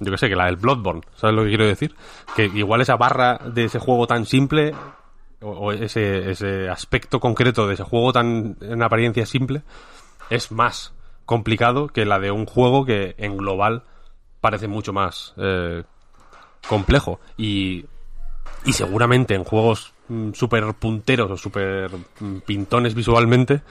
[0.00, 1.94] yo que sé, que la del Bloodborne, ¿sabes lo que quiero decir?
[2.34, 4.74] Que igual esa barra de ese juego tan simple
[5.42, 9.62] o, ese, ese aspecto concreto de ese juego tan en apariencia simple
[10.28, 10.94] es más
[11.26, 13.84] complicado que la de un juego que en global
[14.40, 15.84] parece mucho más eh,
[16.68, 17.84] complejo y,
[18.64, 21.90] y seguramente en juegos mm, súper punteros o súper
[22.20, 23.62] mm, pintones visualmente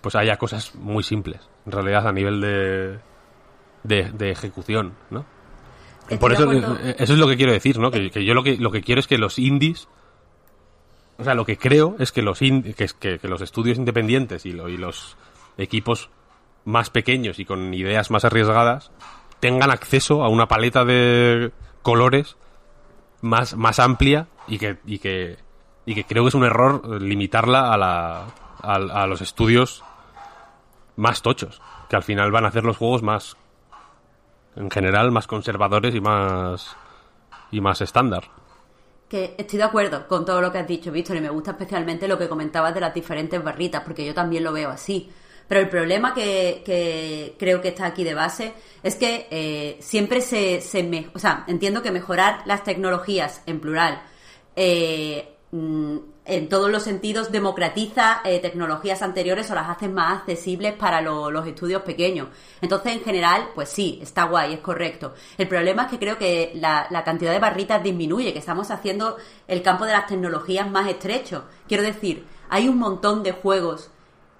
[0.00, 2.98] pues haya cosas muy simples en realidad a nivel de
[3.84, 5.24] de, de ejecución ¿no?
[6.02, 6.50] Estoy por eso
[6.98, 7.90] eso es lo que quiero decir ¿no?
[7.90, 9.88] que, que yo lo que lo que quiero es que los indies
[11.18, 14.46] o sea, lo que creo es que los in- que, que- que los estudios independientes
[14.46, 15.16] y, lo- y los
[15.56, 16.10] equipos
[16.64, 18.92] más pequeños y con ideas más arriesgadas
[19.40, 21.50] tengan acceso a una paleta de
[21.82, 22.36] colores
[23.20, 25.36] más, más amplia y que, y que
[25.86, 28.26] y que creo que es un error limitarla a la
[28.62, 29.82] a, a los estudios
[30.98, 33.36] más tochos que al final van a hacer los juegos más
[34.56, 36.76] en general más conservadores y más
[37.50, 38.24] y más estándar
[39.08, 42.06] Que estoy de acuerdo con todo lo que has dicho, Víctor, y me gusta especialmente
[42.08, 45.08] lo que comentabas de las diferentes barritas, porque yo también lo veo así.
[45.48, 50.20] Pero el problema que, que creo que está aquí de base es que eh, siempre
[50.20, 54.02] se, se me- o sea, entiendo que mejorar las tecnologías en plural
[54.56, 55.96] eh, mm,
[56.28, 61.30] en todos los sentidos democratiza eh, tecnologías anteriores o las hace más accesibles para lo-
[61.30, 62.28] los estudios pequeños.
[62.60, 65.14] Entonces, en general, pues sí, está guay, es correcto.
[65.36, 69.16] El problema es que creo que la, la cantidad de barritas disminuye, que estamos haciendo
[69.46, 71.44] el campo de las tecnologías más estrecho.
[71.66, 73.90] Quiero decir, hay un montón de juegos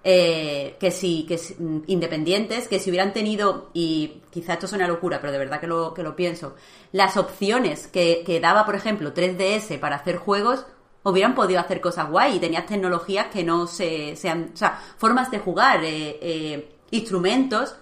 [0.05, 4.87] eh, que sí, que si- mm, independientes, que si hubieran tenido, y quizá esto suena
[4.87, 6.55] locura, pero de verdad que lo, que lo pienso,
[6.93, 10.65] las opciones que, que daba, por ejemplo, 3DS para hacer juegos,
[11.11, 15.31] hubieran podido hacer cosas guay y tenías tecnologías que no se, sean, o sea, formas
[15.31, 17.77] de jugar, eh, eh, instrumentos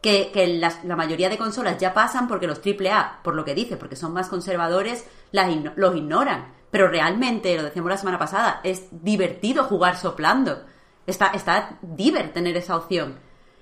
[0.00, 3.76] que, las- la mayoría de consolas ya pasan porque los AAA, por lo que dice,
[3.76, 6.54] porque son más conservadores, los ignoran.
[6.70, 10.62] Pero realmente, lo decíamos la semana pasada, es divertido jugar soplando.
[11.06, 13.18] Está, está diver tener esa opción.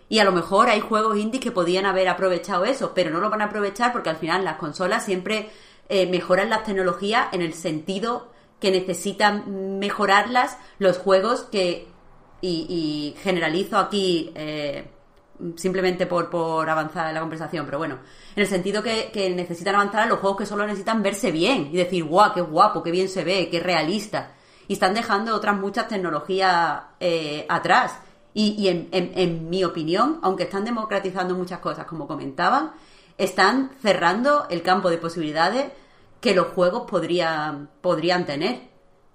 [0.08, 3.30] Y a lo mejor hay juegos indies que podían haber aprovechado eso, pero no lo
[3.30, 5.50] van a aprovechar porque al final las consolas siempre
[5.88, 8.30] eh, mejoran las tecnologías en el sentido
[8.60, 11.88] que necesitan mejorarlas los juegos que,
[12.40, 14.88] y, generalizo aquí eh,
[15.56, 17.98] simplemente por, por avanzar en la conversación, pero bueno,
[18.34, 21.68] en el sentido que, que necesitan avanzar a los juegos que solo necesitan verse bien
[21.72, 24.32] y decir, guau, qué guapo, qué bien se ve, qué realista.
[24.68, 27.98] Y están dejando otras muchas tecnologías eh, atrás.
[28.34, 32.72] Y, y en- en mi opinión, aunque están democratizando muchas cosas, como comentaban,
[33.16, 35.66] están cerrando el campo de posibilidades
[36.20, 38.54] que los juegos podrían, podrían tener.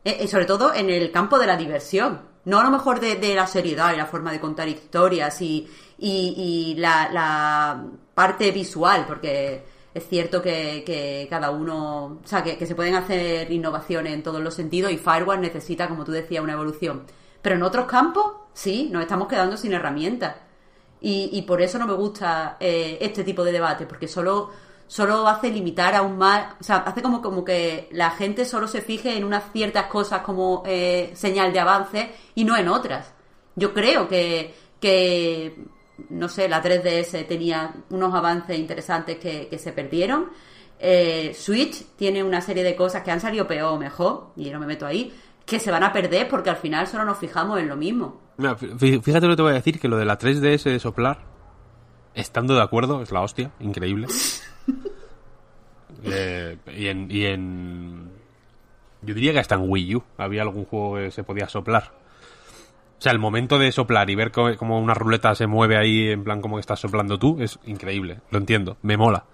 [0.03, 2.21] Eh, eh, sobre todo en el campo de la diversión.
[2.45, 5.67] No a lo mejor de, la seriedad y la forma de contar historias y,
[5.99, 7.85] y- la, la
[8.15, 12.95] parte visual, porque es cierto que, que cada uno, o sea, que, que se pueden
[12.95, 17.03] hacer innovaciones en todos los sentidos y Firewall necesita, como tú decías, una evolución.
[17.43, 20.35] Pero en otros campos, sí, nos estamos quedando sin herramientas.
[20.99, 24.49] Y, y por eso no me gusta eh, este tipo de debate, porque solo,
[24.91, 28.81] solo hace limitar aún más, o sea, hace como, como que la gente solo se
[28.81, 33.13] fije en unas ciertas cosas como eh, señal de avance y no en otras.
[33.55, 35.63] Yo creo que, que
[36.09, 40.29] no sé, la 3DS tenía unos avances interesantes que, que se perdieron.
[40.77, 44.59] Eh, Switch tiene una serie de cosas que han salido peor o mejor, y no
[44.59, 45.13] me meto ahí,
[45.45, 48.19] que se van a perder porque al final solo nos fijamos en lo mismo.
[48.35, 50.79] Mira, fí- fíjate lo que te voy a decir, que lo de la 3DS de
[50.79, 51.19] soplar,
[52.13, 54.07] estando de acuerdo, es la hostia, increíble.
[56.03, 58.09] Eh, y, en, y en...
[59.03, 61.91] Yo diría que hasta en Wii U había algún juego que se podía soplar.
[62.97, 66.23] O sea, el momento de soplar y ver cómo una ruleta se mueve ahí en
[66.23, 69.25] plan como que estás soplando tú es increíble, lo entiendo, me mola.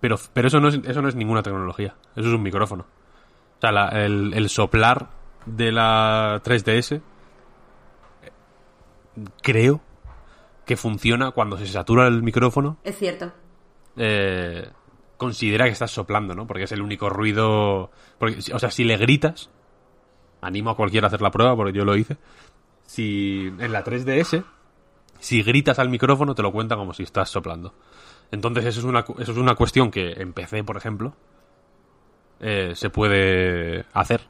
[0.00, 2.86] Pero, pero eso, no es, eso no es ninguna tecnología, eso es un micrófono.
[3.58, 5.08] O sea, la- el, el soplar
[5.46, 7.00] de la 3DS
[9.42, 9.80] creo
[10.64, 12.78] que funciona cuando se satura el micrófono.
[12.84, 13.32] Es cierto.
[14.02, 14.66] Eh,
[15.18, 16.46] considera que estás soplando, ¿no?
[16.46, 17.90] Porque es el único ruido.
[18.18, 19.50] Porque, o sea, si le gritas,
[20.40, 22.16] animo a cualquiera a hacer la prueba, porque yo lo hice.
[22.86, 24.42] Si en la 3DS,
[25.18, 27.74] si gritas al micrófono, te lo cuenta como si estás soplando.
[28.30, 31.14] Entonces, eso es una, eso es una cuestión que en PC, por ejemplo,
[32.40, 34.22] eh, se puede hacer.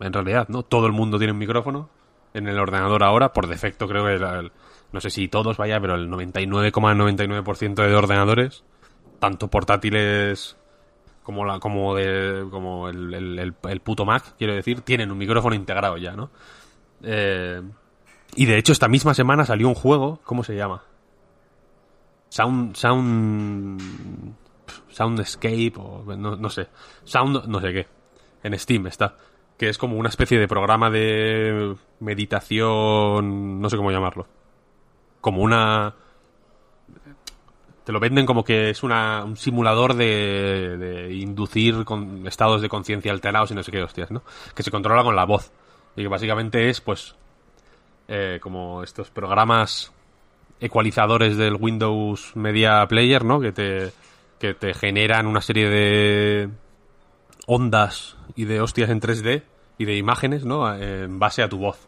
[0.00, 0.64] En realidad, ¿no?
[0.64, 1.88] Todo el mundo tiene un micrófono.
[2.34, 4.50] En el ordenador ahora, por defecto, creo que
[4.92, 8.62] no sé si todos, vaya, pero el 99,99% de ordenadores,
[9.24, 10.54] tanto portátiles
[11.22, 15.96] como la como de como el, el, puto Mac, quiero decir, tienen un micrófono integrado
[15.96, 16.28] ya, ¿no?
[17.02, 17.62] Eh,
[18.36, 20.82] y de hecho esta misma semana salió un juego, ¿cómo se llama?
[22.28, 24.34] Sound Sound
[24.90, 26.68] Soundscape o no, no sé,
[27.04, 27.86] Sound no sé qué.
[28.42, 29.16] En Steam está,
[29.56, 34.26] que es como una especie de programa de meditación, no sé cómo llamarlo.
[35.22, 35.94] Como una
[37.84, 42.68] te lo venden como que es una, un simulador de, de inducir con estados de
[42.70, 44.22] conciencia alterados y no sé qué hostias, ¿no?
[44.54, 45.52] Que se controla con la voz.
[45.94, 47.14] Y que básicamente es, pues,
[48.08, 49.92] eh, como estos programas
[50.60, 53.38] ecualizadores del Windows Media Player, ¿no?
[53.38, 53.92] Que te,
[54.38, 56.48] que te generan una serie de
[57.46, 59.42] ondas y de hostias en 3D
[59.76, 60.74] y de imágenes, ¿no?
[60.74, 61.86] En base a tu voz.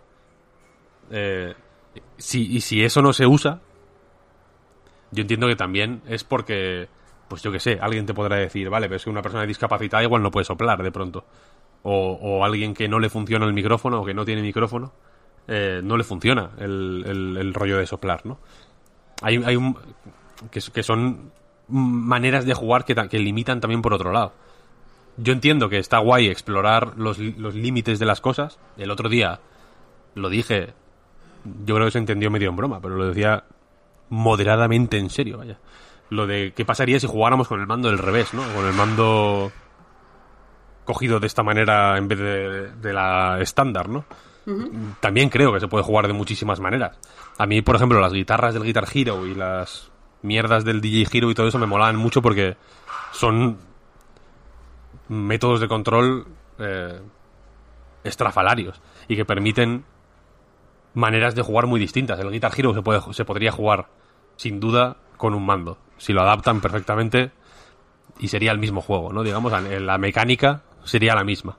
[1.11, 1.55] Eh,
[2.19, 3.61] y si eso no se usa,
[5.11, 6.89] yo entiendo que también es porque,
[7.29, 10.03] pues yo que sé, alguien te podrá decir, vale, pero es que una persona discapacitada
[10.03, 11.25] igual no puede soplar de pronto.
[11.83, 14.93] O, o alguien que no le funciona el micrófono o que no tiene micrófono,
[15.49, 18.39] eh, no le funciona el, el, rollo de soplar, ¿no?
[19.23, 19.77] Hay, hay un...
[20.51, 21.31] Que, que son
[21.69, 24.33] maneras de jugar que, que limitan también por otro lado.
[25.17, 28.59] Yo entiendo que está guay explorar los, los límites de las cosas.
[28.77, 29.41] El otro día
[30.15, 30.75] lo dije,
[31.65, 33.45] yo creo que se entendió medio en broma, pero lo decía
[34.09, 35.59] moderadamente en serio, vaya.
[36.11, 38.43] Lo de qué pasaría si jugáramos con el mando del revés, ¿no?
[38.55, 39.51] Con el mando
[40.85, 42.19] cogido de esta manera en vez
[42.81, 44.05] de, la estándar, ¿no?
[45.01, 46.97] También creo que se puede jugar de muchísimas maneras.
[47.37, 49.91] A mí, por ejemplo, las guitarras del Guitar Hero y las
[50.23, 52.57] mierdas del DJ Hero y todo eso me molaban mucho porque
[53.13, 53.59] son
[55.09, 56.27] métodos de control
[56.59, 57.01] eh,
[58.05, 59.85] estrafalarios y que permiten
[60.97, 62.19] maneras de jugar muy distintas.
[62.19, 63.87] El Guitar Hero se, puede, se podría jugar
[64.37, 65.79] sin duda con un mando.
[65.99, 67.31] Si lo adaptan perfectamente
[68.19, 69.23] y sería el mismo juego, ¿no?
[69.23, 71.59] Digamos, la mecánica sería la misma.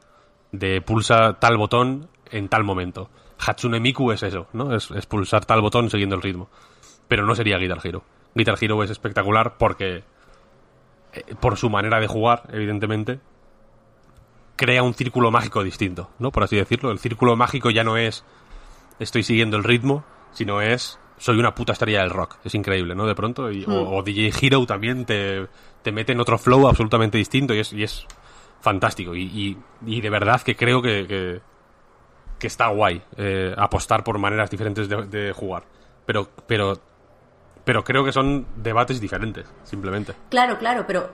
[0.51, 3.09] De pulsa tal botón en tal momento.
[3.37, 4.75] Hatsune Miku es eso, ¿no?
[4.75, 6.49] Es, es pulsar tal botón siguiendo el ritmo.
[7.07, 8.03] Pero no sería Guitar Hero.
[8.33, 10.03] Guitar Hero es espectacular porque,
[11.13, 13.19] eh, por su manera de jugar, evidentemente,
[14.55, 16.31] crea un círculo mágico distinto, ¿no?
[16.31, 16.91] Por así decirlo.
[16.91, 18.25] El círculo mágico ya no es
[18.99, 22.37] estoy siguiendo el ritmo, sino es soy una puta estrella del rock.
[22.43, 23.07] Es increíble, ¿no?
[23.07, 23.51] De pronto.
[23.51, 24.03] Y, o, hmm.
[24.03, 25.47] DJ Hero también te,
[25.81, 28.05] te, mete en otro flow absolutamente distinto y es, y es
[28.61, 29.15] fantástico.
[29.15, 31.41] Y, y, de verdad que creo que,
[32.37, 35.63] que, está guay eh, apostar por maneras diferentes de, de, jugar.
[36.05, 36.79] Pero, pero,
[37.63, 40.13] pero creo que son debates diferentes, simplemente.
[40.29, 41.09] Claro, claro, pero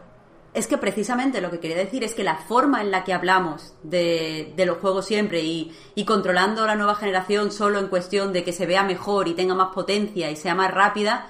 [0.53, 3.73] es que precisamente lo que quería decir es que la forma en la que hablamos
[3.81, 8.65] de, los juegos siempre y, controlando la nueva generación solo en cuestión de que se
[8.65, 11.27] vea mejor y tenga más potencia y sea más rápida,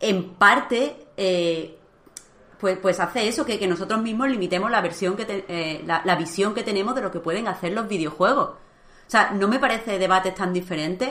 [0.00, 1.76] en parte eh,
[2.58, 6.62] pues, pues hace eso, que, nosotros mismos limitemos la, versión que eh, la, visión que
[6.62, 8.48] tenemos de lo que pueden hacer los videojuegos.
[9.06, 11.10] O sea, no me parece debates tan diferentes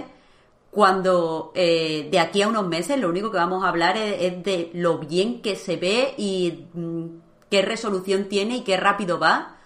[0.74, 4.72] cuando eh, de aquí a unos meses lo único que vamos a hablar es, de
[4.74, 7.06] lo bien que se ve y mm,
[7.52, 9.58] qué resolución tiene y qué rápido va.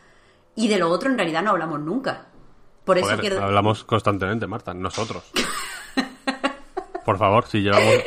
[0.56, 2.26] Y de lo otro en realidad no hablamos nunca.
[2.84, 3.42] Por eso quiero...
[3.42, 5.24] Hablamos constantemente, Marta, nosotros.
[7.06, 8.04] Por favor, si llevamos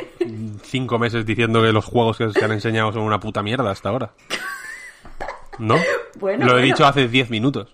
[0.63, 3.89] cinco meses diciendo que los juegos que se han enseñado son una puta mierda hasta
[3.89, 4.11] ahora.
[5.57, 5.75] ¿No?
[6.19, 7.73] Bueno, lo he dicho hace diez minutos.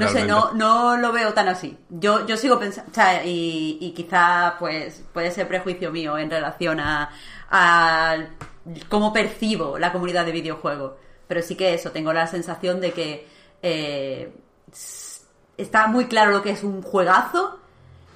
[0.00, 1.78] No sé, no, no lo veo tan así.
[1.88, 6.30] Yo, yo sigo pensando, o sea, y, y quizá pues puede ser prejuicio mío en
[6.30, 7.10] relación a,
[7.50, 8.16] a
[8.88, 10.92] cómo percibo la comunidad de videojuegos.
[11.26, 13.26] Pero sí que eso, tengo la sensación de que
[13.62, 14.32] eh,
[15.56, 17.58] está muy claro lo que es un juegazo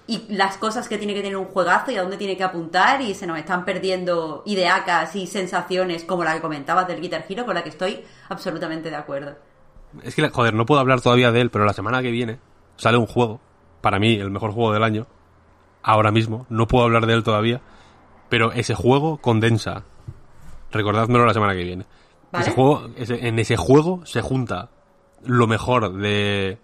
[0.07, 3.01] y las cosas que tiene que tener un juegazo y a dónde tiene que apuntar
[3.01, 7.45] y se nos están perdiendo ideacas y sensaciones como la que comentabas del Guitar Hero
[7.45, 9.37] con la que estoy absolutamente de acuerdo.
[10.03, 12.39] Es que, joder, no puedo hablar todavía de él, pero la semana que viene
[12.77, 13.41] sale un juego,
[13.81, 15.07] para mí el mejor juego del año,
[15.83, 17.61] ahora mismo, no puedo hablar de él todavía,
[18.29, 19.85] pero ese juego condensa,
[20.71, 21.87] recordádmelo la semana que viene.
[22.33, 24.69] Ese juego, en ese juego se junta
[25.25, 26.59] lo mejor de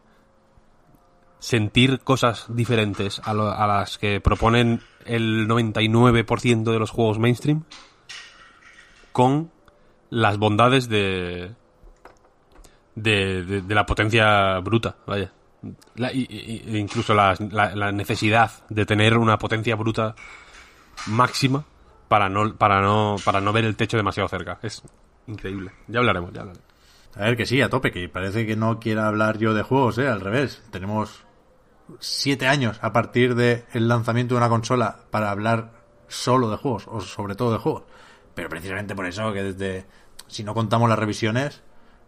[1.39, 7.65] sentir cosas diferentes a, a las que proponen el 99% de los juegos mainstream
[9.13, 9.51] con
[10.11, 11.55] las bondades de,
[12.95, 15.33] de, la potencia bruta, vaya.
[15.97, 20.15] incluso la, necesidad de tener una potencia bruta
[21.07, 21.65] máxima
[22.09, 24.59] para no, para no, para no ver el techo demasiado cerca.
[24.63, 24.83] Es
[25.27, 25.73] increíble.
[25.89, 26.73] Ya hablaremos, ya hablaremos.
[27.15, 29.99] A ver, que sí, a tope, que parece que no quiera hablar yo de juegos,
[29.99, 30.09] ¿eh?
[30.09, 30.63] Al revés.
[30.71, 31.25] Tenemos
[32.01, 35.73] siete años a partir del lanzamiento de una consola para hablar
[36.09, 37.83] solo de juegos, o sobre todo de juegos.
[38.35, 39.87] Pero precisamente por eso que desde,
[40.27, 41.63] si no contamos las revisiones,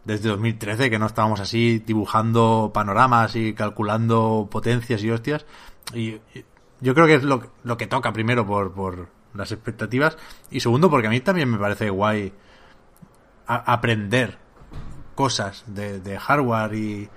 [0.05, 5.47] desde 2013 que no estábamos así dibujando panoramas y calculando potencias y hostias.
[5.95, 6.21] Y,
[6.81, 10.19] yo creo que es lo, lo que toca primero por, por las expectativas
[10.51, 12.33] y segundo porque a mí también me parece guay
[13.47, 14.39] aprender
[15.15, 17.09] cosas de, de hardware y,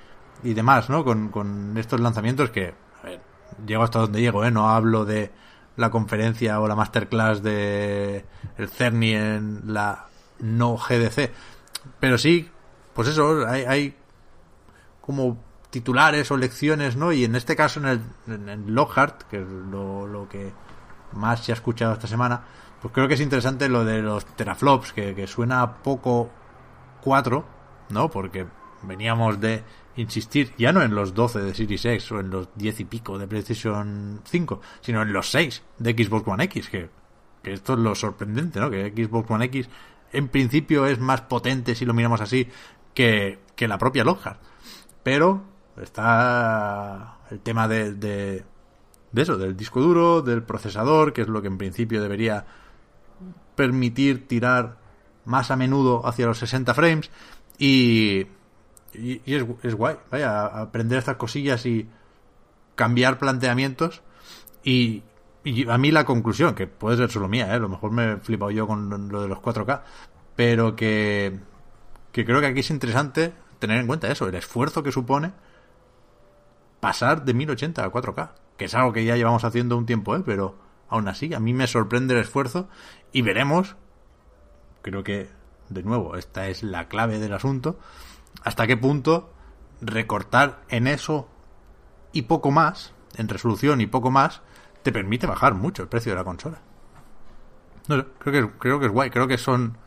[0.44, 1.04] y, demás, ¿no?
[1.04, 3.22] Con, con estos lanzamientos que, a ver,
[3.66, 4.52] llego hasta donde llego, ¿eh?
[4.52, 5.32] No hablo de
[5.76, 8.26] la conferencia o la masterclass de
[8.58, 10.08] el CERNI en la
[10.40, 11.32] no GDC,
[12.00, 12.50] pero sí,
[12.98, 13.96] pues eso, hay, hay
[15.02, 15.38] como
[15.70, 17.12] titulares o lecciones, ¿no?
[17.12, 20.52] Y en este caso en el en, Lockhart, que es lo, lo que
[21.14, 22.42] más se ha escuchado esta semana,
[22.82, 26.32] pues creo que es interesante lo de los teraflops, que, suena poco
[27.04, 27.46] 4,
[27.90, 28.10] ¿no?
[28.10, 28.48] Porque
[28.82, 29.64] veníamos de
[29.96, 33.20] insistir ya no en los 12 de Series X o en los 10 y pico
[33.20, 36.90] de PlayStation 5, sino en los 6 de Xbox One X, que,
[37.44, 38.72] que esto es lo sorprendente, ¿no?
[38.72, 39.70] Que Xbox One X
[40.12, 42.48] en principio es más potente si lo miramos así
[42.98, 44.40] que, que la propia Lockhart.
[45.04, 45.44] Pero
[45.80, 48.44] está el tema de, de,
[49.14, 52.48] eso, del disco duro, del procesador, que es lo que en principio debería
[53.56, 54.80] permitir tirar
[55.26, 57.12] más a menudo hacia los 60 frames
[57.60, 58.26] y,
[58.96, 61.88] y, es, es, guay, vaya, aprender estas cosillas y
[62.74, 64.02] cambiar planteamientos
[64.64, 65.04] y,
[65.44, 67.58] y, a mí la conclusión, que puede ser solo mía, ¿eh?
[67.58, 69.82] a lo mejor me he flipado yo con lo de los 4K,
[70.36, 71.40] pero que,
[72.18, 75.34] que creo que aquí es interesante tener en cuenta eso, el esfuerzo que supone
[76.80, 80.24] pasar de 1080 a 4K, que es algo que ya llevamos haciendo un tiempo, ¿eh?
[80.26, 80.56] pero
[80.90, 82.70] aún así a mí me sorprende el esfuerzo
[83.12, 83.76] y veremos,
[84.82, 85.30] creo que
[85.70, 87.78] de nuevo, esta es la clave del asunto,
[88.42, 89.32] hasta qué punto
[89.80, 91.30] recortar en eso
[92.14, 94.42] y poco más, en resolución y poco más,
[94.82, 96.62] te permite bajar mucho el precio de la consola.
[97.88, 99.78] No creo que, creo que es guay, creo que son...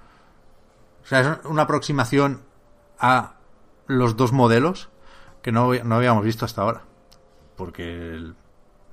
[1.03, 2.43] O sea, es una aproximación
[2.99, 3.35] a
[3.87, 4.89] los dos modelos
[5.43, 6.83] que no, no habíamos visto hasta ahora.
[7.57, 8.33] Porque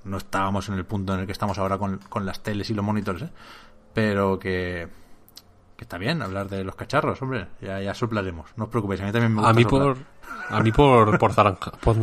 [0.03, 2.74] no estábamos en el punto en el que estamos ahora con, con las teles y
[2.74, 3.30] los monitores, ¿eh?
[3.93, 4.88] Pero que,
[5.76, 7.47] que está bien hablar de los cacharros, hombre.
[7.62, 8.49] Ya, ya soplaremos.
[8.55, 9.82] No os preocupéis, a mí también me gusta A mí soplar.
[9.82, 9.97] por...
[10.49, 11.72] A mí por, por zaranja...
[11.72, 11.95] Por,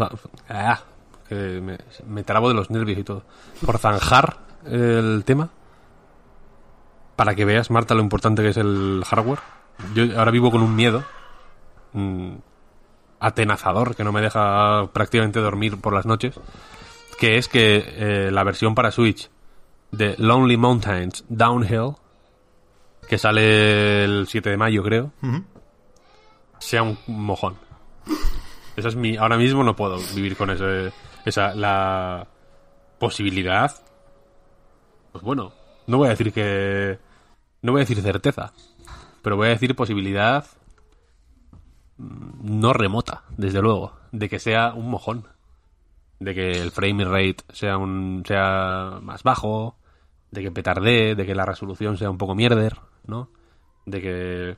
[0.49, 0.81] ah,
[1.29, 3.25] que me, me trabo de los nervios y todo.
[3.65, 5.51] Por zanjar el tema.
[7.17, 9.39] Para que veas, Marta, lo importante que es el hardware.
[9.95, 11.05] Yo ahora vivo con un miedo.
[11.93, 12.35] Mmm,
[13.21, 16.39] atenazador que no me deja prácticamente dormir por las noches,
[17.19, 19.31] que es que eh, la versión para Switch
[19.93, 21.95] de Lonely Mountains Downhill,
[23.09, 25.45] que sale el 7 de mayo creo, Uh -huh.
[26.59, 27.57] sea un mojón.
[28.77, 30.93] Esa es mi, ahora mismo no puedo vivir con ese,
[31.25, 32.27] esa, la
[32.99, 33.73] posibilidad.
[35.13, 35.53] Pues bueno,
[35.87, 36.99] no voy a decir que,
[37.63, 38.53] no voy a decir certeza,
[39.25, 40.45] pero voy a decir posibilidad
[41.97, 45.27] no remota, desde luego, de que sea un mojón,
[46.21, 49.79] de que el frame rate sea un sea más bajo,
[50.31, 53.31] de que petardee, de que la resolución sea un poco mierder, ¿no?
[53.87, 54.57] De que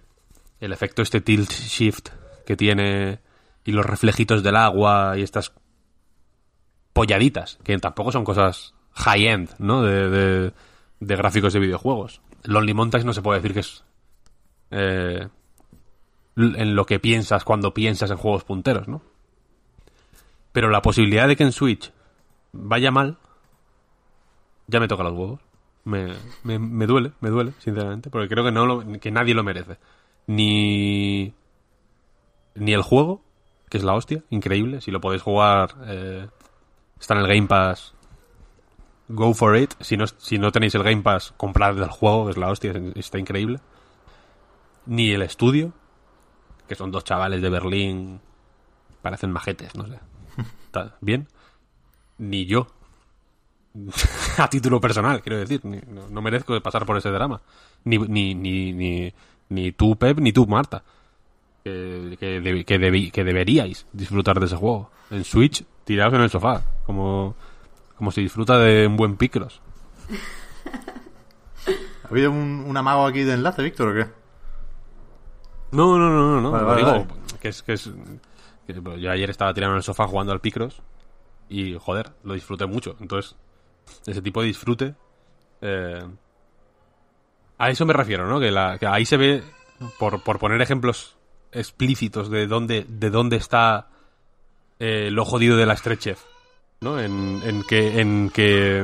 [0.58, 2.08] el efecto este tilt shift
[2.44, 3.20] que tiene
[3.64, 5.52] y los reflejitos del agua y estas
[6.92, 9.82] polladitas, que tampoco son cosas high end, ¿no?
[9.82, 10.52] De, de,
[10.98, 12.20] de gráficos de videojuegos.
[12.42, 13.84] Lonely Mountains no se puede decir que es
[14.70, 15.28] eh,
[16.36, 19.02] en lo que piensas cuando piensas en juegos punteros, ¿no?
[20.52, 21.92] Pero la posibilidad de que en Switch
[22.52, 23.18] vaya mal,
[24.66, 25.40] ya me toca los huevos.
[25.84, 29.78] Me, me, me duele, me duele, sinceramente, porque creo que, no que nadie lo merece.
[30.26, 31.32] Ni,
[32.54, 33.22] ni el juego,
[33.68, 34.80] que es la hostia, increíble.
[34.80, 36.26] Si lo podéis jugar, eh,
[36.98, 37.94] está en el Game Pass.
[39.08, 39.74] Go for it.
[39.80, 43.18] Si no, si no tenéis el Game Pass, comprad el juego, es la hostia, está
[43.18, 43.60] increíble.
[44.86, 45.72] Ni el estudio,
[46.68, 48.20] que son dos chavales de Berlín,
[49.02, 49.98] parecen majetes, no sé.
[50.66, 51.28] ¿Está bien?
[52.18, 52.68] Ni yo.
[54.38, 55.60] a título personal, quiero decir.
[55.64, 57.40] Ni, no, no, merezco pasar por ese drama.
[57.84, 59.12] Ni, ni, ni, ni,
[59.48, 60.82] ni tú, Pep, ni tú, Marta.
[61.64, 64.90] Que, que, de, que, que, deberíais disfrutar de ese juego.
[65.10, 66.62] En Switch, tirados en el sofá.
[66.86, 67.34] Como,
[67.96, 69.60] como se disfruta de un buen Picross.
[72.04, 74.25] ¿Ha habido un, un amago aquí de enlace, Víctor, o qué?
[75.76, 76.50] No, no, no, no, no.
[76.50, 77.06] Vale, vale, digo, vale.
[77.40, 77.90] que es que es
[78.66, 80.80] que yo ayer estaba tirado en el sofá jugando al Picross
[81.48, 82.96] y joder, lo disfruté mucho.
[82.98, 83.36] Entonces,
[84.06, 84.94] ese tipo de disfrute
[85.60, 86.02] eh,
[87.58, 88.40] a eso me refiero, ¿no?
[88.40, 89.42] Que, la, que ahí se ve
[89.98, 91.16] por, por, poner ejemplos
[91.52, 93.88] explícitos de dónde de dónde está
[94.78, 96.22] eh, lo jodido de la stretchef,
[96.80, 97.00] ¿no?
[97.00, 98.78] En, en que en que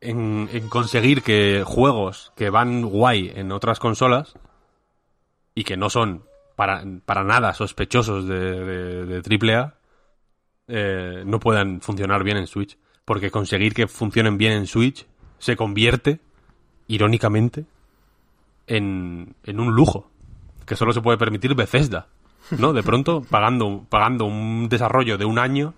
[0.00, 4.34] en, en conseguir que juegos que van guay en otras consolas
[5.54, 6.24] y que no son
[6.56, 9.22] para, para nada sospechosos de, de
[9.54, 9.74] AAA
[10.66, 12.78] eh, no puedan funcionar bien en Switch.
[13.04, 15.06] Porque conseguir que funcionen bien en Switch
[15.38, 16.20] se convierte,
[16.86, 17.66] irónicamente,
[18.66, 20.10] en, en un lujo
[20.64, 22.06] que solo se puede permitir Bethesda.
[22.58, 22.72] ¿No?
[22.72, 25.74] De pronto, pagando, pagando un desarrollo de un año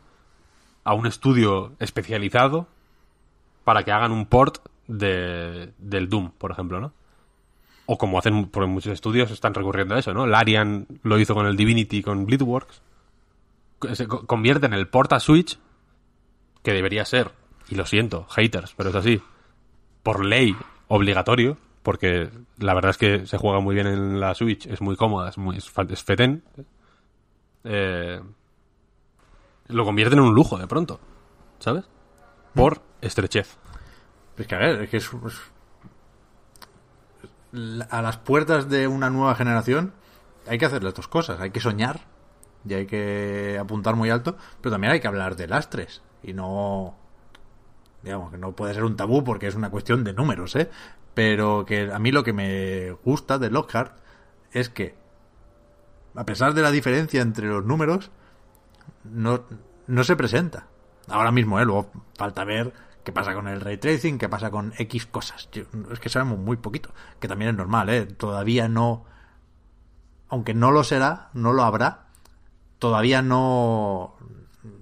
[0.85, 2.69] a un estudio especializado
[3.65, 6.93] para que hagan un port de, del Doom, por ejemplo, ¿no?
[7.87, 10.27] O como hacen por muchos estudios, están recurriendo a eso, ¿no?
[10.27, 12.83] Larian lo hizo con el Divinity, con Bleedworks.
[13.95, 15.59] Se co- convierten el port a Switch,
[16.63, 17.31] que debería ser,
[17.69, 19.23] y lo siento, haters, pero es así,
[20.03, 20.57] por ley
[20.89, 24.97] obligatorio, porque la verdad es que se juega muy bien en la Switch, es muy
[24.97, 25.71] cómoda, es, muy, es,
[26.03, 26.43] fetén.
[27.65, 28.21] Eh,
[29.69, 30.99] lo convierten en un lujo de pronto,
[31.59, 31.85] ¿sabes?
[32.55, 33.57] Por estrechez.
[34.39, 35.41] Es que a ver, es que es, es-
[37.91, 39.93] a las puertas de una nueva generación
[40.47, 41.41] hay que hacer las dos cosas.
[41.41, 42.01] Hay que soñar
[42.69, 46.97] y hay que apuntar muy alto, pero también hay que hablar de lastres y no
[48.03, 50.71] digamos que no puede ser un tabú porque es una cuestión de números, ¿eh?
[51.15, 53.97] Pero que a mí lo que me gusta de Lockhart
[54.53, 54.95] es que
[56.15, 58.11] a pesar de la diferencia entre los números
[59.05, 59.45] no,
[59.87, 60.67] no se presenta.
[61.09, 61.65] Ahora mismo, ¿eh?
[61.65, 62.73] Luego falta ver
[63.07, 65.49] qué pasa con el ray tracing, qué pasa con X cosas.
[65.93, 68.05] Es que sabemos muy poquito, que también es normal, ¿eh?
[68.05, 69.05] Todavía no,
[70.29, 72.09] aunque no lo será, no lo habrá,
[72.81, 74.17] todavía no,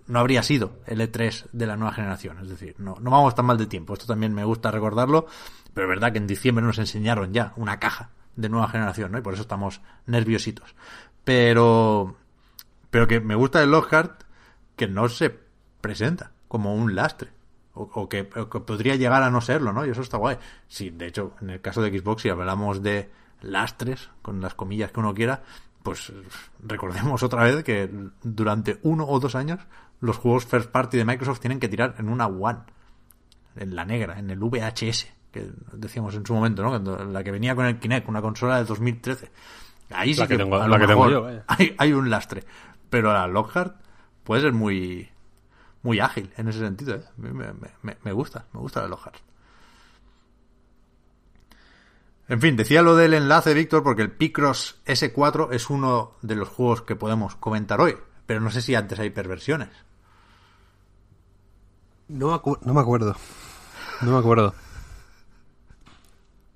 [0.07, 2.39] no habría sido el E3 de la nueva generación.
[2.39, 3.93] Es decir, no, no vamos tan mal de tiempo.
[3.93, 5.27] Esto también me gusta recordarlo,
[5.75, 9.18] pero es verdad que en diciembre nos enseñaron ya una caja de nueva generación, ¿no?
[9.18, 10.75] Y por eso estamos nerviositos.
[11.25, 12.16] Pero,
[12.91, 14.22] pero que me gusta de Lockhart
[14.77, 15.39] que no se
[15.83, 17.35] presenta como un lastre.
[17.75, 19.85] O, o que, o que podría llegar a no serlo, ¿no?
[19.85, 20.37] Y eso está guay.
[20.68, 23.11] Sí, de hecho, en el caso de Xbox, si hablamos de
[23.43, 25.43] lastres, con las comillas que uno quiera,
[25.83, 26.12] pues
[26.62, 27.91] recordemos otra vez que
[28.22, 29.61] durante uno o dos años
[30.01, 32.61] los juegos first party de Microsoft tienen que tirar en una One,
[33.57, 36.68] en la negra, en el VHS, que decíamos en su momento, ¿no?
[36.70, 39.31] Cuando- la que venía con el Kinect, una consola de 2013.
[39.91, 41.45] Ahí sí La que que, tengo- a la lo que tengo mejor yo, vaya.
[41.49, 42.45] hay, hay un lastre.
[42.89, 43.77] Pero la Lockhart
[44.22, 45.09] puede ser muy
[45.85, 46.97] muy ágil en ese sentido.
[46.97, 47.05] ¿eh?
[47.07, 49.16] A mí Me, me- me- me gusta, me gusta la Lockhart.
[52.26, 56.49] En fin, decía lo del enlace, Víctor, porque el Picross S4 es uno de los
[56.49, 57.97] juegos que podemos comentar hoy.
[58.26, 59.68] Pero no sé si antes hay perversiones.
[62.09, 63.14] No no me acuerdo.
[64.01, 64.49] No me acuerdo.
[64.49, 64.55] O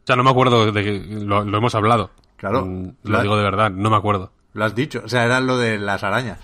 [0.07, 2.11] sea, no me acuerdo de que lo, lo hemos hablado.
[2.39, 2.65] Claro.
[2.65, 4.33] Mm, Lo digo de verdad, no me acuerdo.
[4.55, 5.03] Lo has dicho.
[5.05, 6.41] O sea, era lo de las arañas.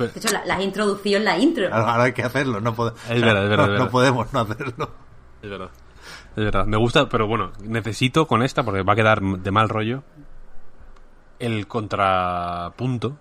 [0.00, 1.72] Pero- De hecho, la, la has introducido en la intro.
[1.72, 2.60] Ahora hay que hacerlo.
[2.60, 4.90] No, pode- Es verdad, es verdad, no, es no podemos no hacerlo.
[5.42, 5.70] Es verdad.
[6.36, 6.66] Es verdad.
[6.66, 10.02] Me gusta, pero bueno, necesito con esta, porque va a quedar de mal rollo,
[11.38, 13.18] el contrapunto,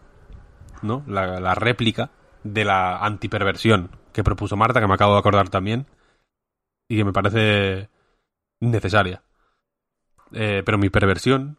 [0.82, 1.04] ¿no?
[1.08, 2.12] La, la réplica
[2.44, 5.86] de la antiperversión que propuso Marta, que me acabo de acordar también,
[6.88, 7.90] y que me parece
[8.60, 9.24] necesaria.
[10.32, 11.58] Eh, pero mi perversión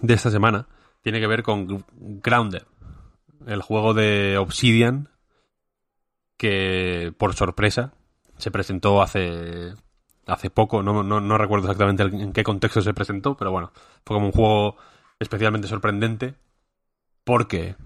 [0.00, 0.66] de esta semana
[1.02, 1.84] tiene que ver con
[2.22, 2.62] Grounded,
[3.46, 5.08] el juego de Obsidian
[6.36, 7.92] que por sorpresa
[8.38, 9.74] se presentó hace
[10.26, 13.72] hace poco, no, no, no recuerdo exactamente en qué contexto se presentó, pero bueno,
[14.04, 14.76] fue como un juego
[15.18, 16.34] especialmente sorprendente
[17.24, 17.76] porque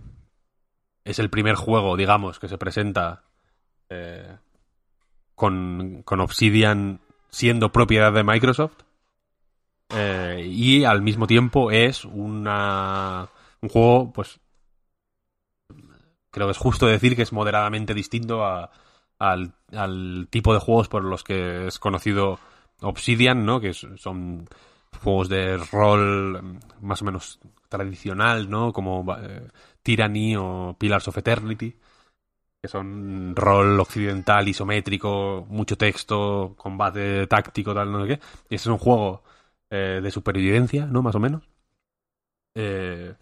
[1.04, 3.24] es el primer juego, digamos, que se presenta
[3.88, 4.36] eh,
[5.34, 7.00] con, con Obsidian
[7.30, 8.82] siendo propiedad de Microsoft
[9.90, 13.28] eh, y al mismo tiempo es una,
[13.60, 14.40] un juego, pues
[16.34, 18.70] creo que es justo decir que es moderadamente distinto a,
[19.18, 22.40] al, tipo de juegos por los que es conocido
[22.80, 23.60] Obsidian, ¿no?
[23.60, 24.48] Que son
[25.02, 27.38] juegos de rol más o menos
[27.68, 28.72] tradicional, ¿no?
[28.72, 29.48] Como eh,
[29.82, 31.76] Tyranny o Pillars of Eternity,
[32.60, 38.20] que son rol occidental, isométrico, mucho texto, combate táctico, tal, no sé qué.
[38.50, 39.22] Y este es un juego
[39.70, 41.00] eh, de supervivencia, ¿no?
[41.00, 41.48] Más o menos.
[42.56, 43.14] Eh,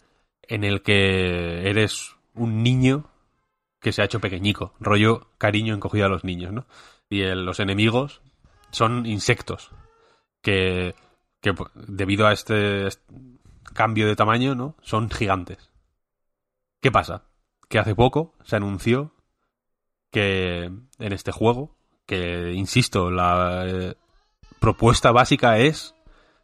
[0.43, 3.09] en el que eres un niño
[3.79, 6.65] que se ha hecho pequeñico, rollo cariño encogido a los niños, ¿no?
[7.09, 8.21] Y los enemigos
[8.71, 9.71] son insectos
[10.41, 10.95] que,
[11.41, 13.03] que pues, debido a este, est-
[13.73, 14.75] cambio de tamaño, ¿no?
[14.81, 15.69] Son gigantes.
[16.81, 17.25] ¿Qué pasa?
[17.69, 19.13] Que hace poco se anunció
[20.11, 23.95] que en este juego, que insisto, la eh,
[24.59, 25.95] propuesta básica es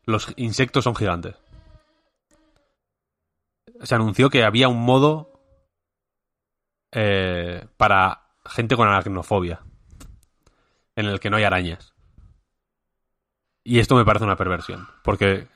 [0.05, 1.35] los insectos son gigantes.
[3.83, 5.28] Se anunció que había un modo
[6.91, 9.61] eh, para gente con aracnofobia.
[10.95, 11.93] en el que no hay arañas.
[13.63, 15.47] Y esto me parece una perversión, porque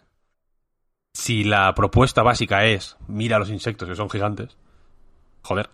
[1.13, 4.57] si la propuesta básica es mira a los insectos que son gigantes,
[5.41, 5.69] joder,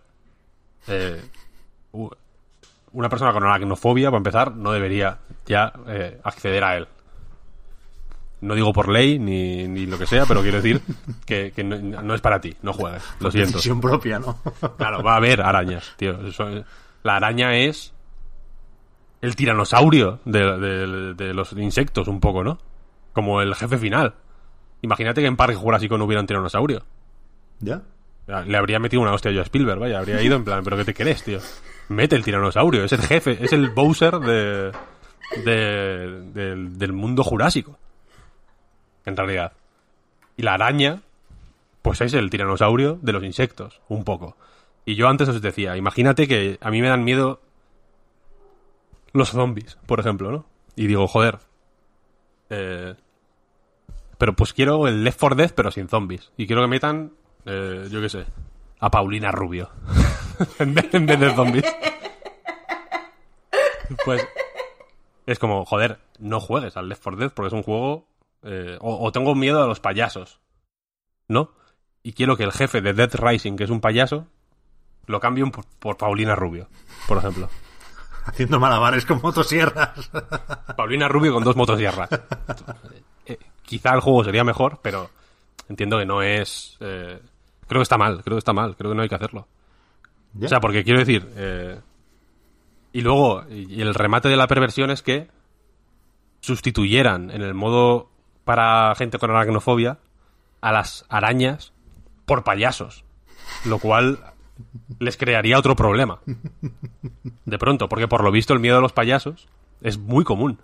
[0.88, 1.22] eh,
[2.92, 6.88] una persona con aracnofobia, para empezar, no debería ya eh, acceder a él.
[8.42, 10.80] No digo por ley ni, ni lo que sea, pero quiero decir
[11.26, 13.52] que, que no, no es para ti, no juegues, lo siento.
[13.58, 14.38] Decisión propia, ¿no?
[14.78, 16.26] Claro, va a haber arañas, tío.
[16.26, 16.64] Eso-
[17.02, 17.92] la araña es
[19.20, 22.58] el tiranosaurio de, de- de los insectos, un poco, ¿no?
[23.12, 24.14] Como el jefe final.
[24.82, 26.82] Imagínate que en Parque Jurásico no hubiera un tiranosaurio.
[28.26, 28.42] ¿Ya?
[28.46, 30.84] Le habría metido una hostia yo a Spielberg, vaya, habría ido en plan, ¿pero qué
[30.84, 31.40] te crees, tío?
[31.88, 34.72] Mete el tiranosaurio, es el jefe, es el Bowser de,
[35.44, 37.76] de- del, del mundo jurásico.
[39.06, 39.52] En realidad.
[40.36, 41.02] Y la araña,
[41.82, 44.36] pues es el tiranosaurio de los insectos, un poco.
[44.84, 47.40] Y yo antes os decía, imagínate que a mí me dan miedo
[49.12, 50.46] los zombies, por ejemplo, ¿no?
[50.76, 51.38] Y digo, joder.
[52.48, 52.94] eh,
[54.18, 56.30] pero pues quiero el Left 4 Dead, pero sin zombies.
[56.36, 57.12] Y quiero que metan,
[57.46, 58.26] eh, yo qué sé,
[58.78, 59.70] a Paulina Rubio.
[60.58, 61.64] en, vez, en vez de zombies.
[64.04, 64.26] Pues
[65.26, 68.06] es como, joder, no juegues al Left 4 Dead porque es un juego...
[68.42, 70.40] eh, o, o tengo miedo a los payasos.
[71.28, 71.52] ¿No?
[72.02, 74.26] Y quiero que el jefe de Dead Rising, que es un payaso,
[75.06, 76.68] lo cambien por, por Paulina Rubio,
[77.06, 77.48] por ejemplo.
[78.24, 80.10] Haciendo malabares con motosierras.
[80.76, 82.08] Paulina Rubio con dos motosierras.
[83.26, 85.10] Eh, quizá el juego sería mejor, pero
[85.68, 86.76] entiendo que no es...
[86.80, 87.20] eh,
[87.66, 89.48] creo que está mal, creo que está mal, creo que no hay que hacerlo.
[90.34, 90.46] ¿Ya?
[90.46, 91.28] O sea, porque quiero decir...
[92.92, 95.28] y luego, y el remate de la perversión es que
[96.40, 98.09] sustituyeran en el modo
[98.50, 99.98] para gente con aracnofobia
[100.60, 101.72] a las arañas
[102.26, 103.04] por payasos.
[103.64, 104.18] Lo cual
[104.98, 106.18] les crearía otro problema.
[107.44, 109.46] De pronto, porque por lo visto el miedo a los payasos
[109.82, 110.58] es muy común.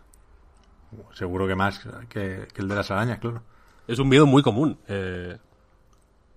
[1.14, 3.42] Seguro que más que, que el de las arañas, claro.
[3.86, 4.78] Es un miedo muy común.
[4.88, 5.38] eh,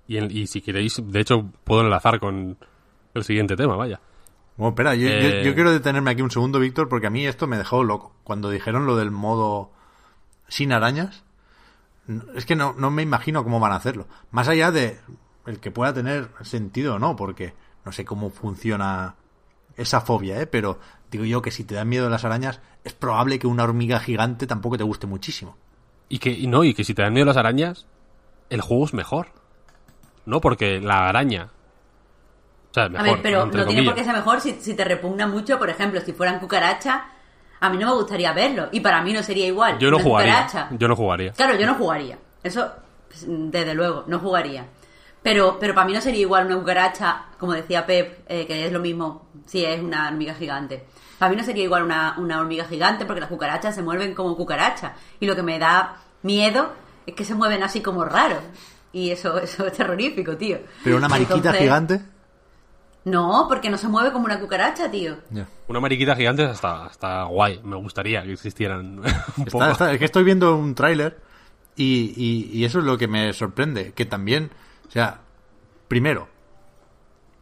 [0.08, 2.58] y, en- y si queréis, de hecho, puedo enlazar con
[3.16, 4.00] el siguiente tema, vaya.
[4.56, 5.44] Bueno, espera, yo, Eh.
[5.46, 8.14] yo quiero detenerme aquí un segundo, Víctor, porque a mí esto me dejó loco.
[8.24, 9.72] Cuando dijeron lo del modo
[10.48, 11.24] sin arañas,
[12.36, 14.08] es que no, no me imagino cómo van a hacerlo.
[14.32, 15.00] Más allá de
[15.46, 17.54] el que pueda tener sentido o no, porque
[17.86, 19.16] no sé cómo funciona
[19.76, 20.48] esa fobia, ¿eh?
[20.48, 20.80] Pero
[21.12, 24.48] digo yo que si te dan miedo las arañas, es probable que una hormiga gigante
[24.48, 25.58] tampoco te guste muchísimo.
[26.08, 27.86] Y que, y no, y que si te dan miedo las arañas,
[28.50, 29.28] el juego es mejor.
[30.26, 31.52] No porque la araña.
[32.72, 35.28] O sea, A ver, pero no tiene por qué ser mejor si, si te repugna
[35.28, 35.58] mucho.
[35.58, 37.02] Por ejemplo, si fueran cucarachas,
[37.60, 38.70] a mí no me gustaría verlo.
[38.72, 39.78] Y para mí no sería igual.
[39.80, 40.34] Yo no jugaría.
[40.46, 40.68] cucaracha.
[40.78, 41.32] Yo no jugaría.
[41.34, 42.18] Claro, yo no jugaría.
[42.44, 42.72] Eso,
[43.08, 44.66] pues, desde luego, no jugaría.
[45.22, 48.72] Pero, pero para mí no sería igual una cucaracha, como decía Pep, eh, que es
[48.72, 50.86] lo mismo si es una hormiga gigante.
[51.18, 54.38] Para mí no sería igual una, una hormiga gigante porque las cucarachas se mueven como
[54.38, 54.94] cucarachas.
[55.20, 56.72] Y lo que me da miedo
[57.06, 58.40] es que se mueven así como raros.
[58.94, 60.60] Y eso, eso es terrorífico, tío.
[60.84, 62.02] Pero una mariquita Entonces- gigante.
[63.06, 65.18] No, porque no se mueve como una cucaracha, tío.
[65.32, 65.48] Ya.
[65.68, 67.62] Una mariquita gigante hasta, hasta guay.
[67.64, 69.66] Me gustaría que existieran un Está- poco.
[69.66, 71.20] está- es que estoy viendo un tráiler
[71.76, 73.94] y, y- y eso es lo que me sorprende.
[73.94, 74.52] Que también,
[74.88, 75.22] o sea,
[75.88, 76.28] primero,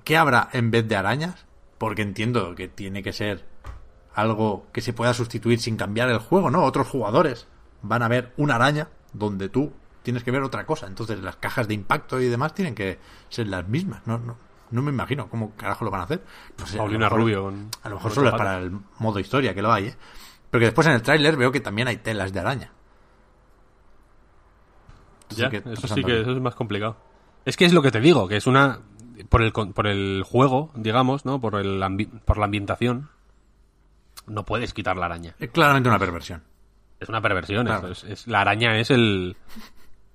[0.03, 1.45] ¿qué habrá en vez de arañas?
[1.77, 3.45] Porque entiendo que tiene que ser
[4.13, 6.63] algo que se pueda sustituir sin cambiar el juego, ¿no?
[6.63, 7.47] Otros jugadores
[7.81, 9.71] van a ver una araña donde tú
[10.03, 10.87] tienes que ver otra cosa.
[10.87, 12.97] Entonces las cajas de impacto y demás tienen que
[13.29, 14.01] ser las mismas.
[14.07, 14.37] No, no,
[14.71, 16.23] no me imagino cómo carajo lo van a hacer.
[16.57, 19.19] No sé, a Paulina mejor- Rubio con- A lo mejor solo es para el modo
[19.19, 19.95] historia, que lo hay, ¿eh?
[20.49, 22.71] Pero que después en el tráiler veo que también hay telas de araña.
[25.29, 26.97] Ya, que eso sí que eso es más complicado.
[27.45, 28.79] Es que es lo que te digo, que es una
[29.29, 31.39] por el por el juego, digamos, ¿no?
[31.41, 33.09] Por el ambi- por la ambientación
[34.25, 35.35] no puedes quitar la araña.
[35.39, 36.43] Es claramente una perversión.
[36.99, 37.89] Es una perversión, Claro.
[37.89, 39.35] es- es- la araña es el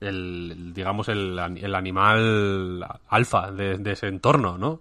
[0.02, 4.80] el, digamos el, el animal alfa de, de ese entorno, ¿no?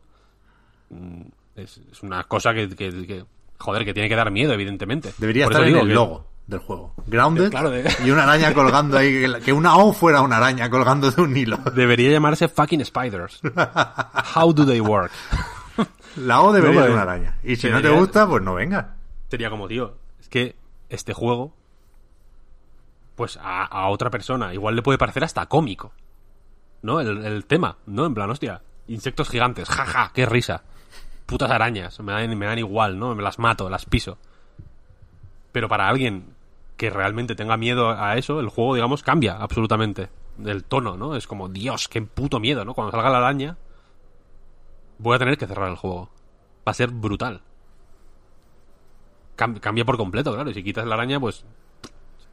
[0.89, 1.21] Mm,
[1.55, 3.25] Es, es una cosa que, que- que-
[3.57, 5.13] joder, que tiene que dar miedo, evidentemente.
[5.17, 6.93] Debería Por estar en el que- logo del juego.
[7.07, 9.25] Grounded Claro, de- y una araña colgando ahí.
[9.43, 11.57] que una O fuera una araña colgando de un hilo.
[11.75, 13.39] Debería llamarse fucking spiders.
[14.35, 15.11] How do they work?
[16.17, 17.37] La O debería No, ser pues, una araña.
[17.43, 18.95] Y si no te gusta, pues no venga.
[19.29, 20.55] Sería como, tío, es que
[20.89, 21.53] este juego,
[23.21, 25.91] pues a, otra persona igual le puede parecer hasta cómico.
[26.81, 26.99] ¿No?
[26.99, 28.07] El, tema, ¿no?
[28.07, 30.63] En plan, hostia, insectos gigantes, jaja, qué risa.
[31.27, 33.13] Putas arañas, me dan, igual, ¿no?
[33.13, 34.17] Me las mato, las piso.
[35.51, 36.33] Pero para alguien
[36.77, 40.09] que realmente tenga miedo a eso, el juego, digamos, cambia absolutamente.
[40.43, 41.15] El tono, ¿no?
[41.15, 42.73] Es como, Dios, qué puto miedo, ¿no?
[42.73, 43.55] Cuando salga la araña,
[44.97, 46.09] voy a tener que cerrar el juego.
[46.67, 47.43] Va a ser brutal
[49.37, 50.49] cam- cambia por completo, claro.
[50.49, 51.45] Y si quitas la araña, pues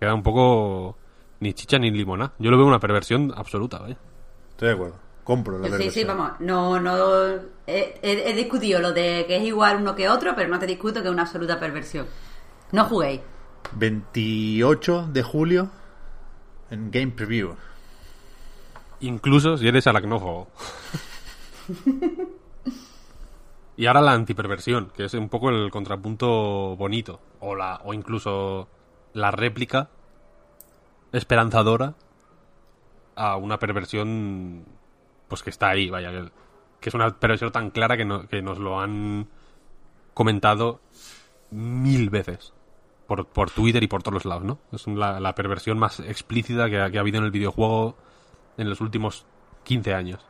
[0.01, 0.97] queda un poco
[1.41, 2.33] ni chicha ni limona.
[2.39, 3.97] Yo lo veo una perversión absoluta, vaya.
[4.51, 4.97] Estoy de acuerdo.
[5.25, 7.27] Compro la Sí, sí, vamos, no, no,
[7.67, 10.67] he, he- he discutido lo de que es igual uno que otro, pero no te
[10.67, 12.07] discuto que es una absoluta perversión.
[12.73, 13.21] No juguéis.
[13.73, 15.69] 28 de julio
[16.71, 17.55] en Game Preview.
[19.01, 20.49] Incluso si eres aracnófobo.
[23.77, 27.21] y ahora la antiperversión, que es un poco el contrapunto bonito.
[27.41, 28.69] O, la, o incluso
[29.19, 29.91] la réplica
[31.13, 31.95] esperanzadora
[33.17, 34.65] a una perversión
[35.29, 36.31] pues que está ahí, vaya, que,
[36.81, 39.29] que es una perversión tan clara que, no- que nos lo han
[40.15, 40.81] comentado
[41.51, 42.53] mil veces
[43.07, 44.59] por, por Twitter y por todos los lados, ¿no?
[44.73, 47.97] Es la, la perversión más explícita que ha, que ha habido en el videojuego
[48.57, 49.27] en los últimos
[49.65, 50.25] 15 años.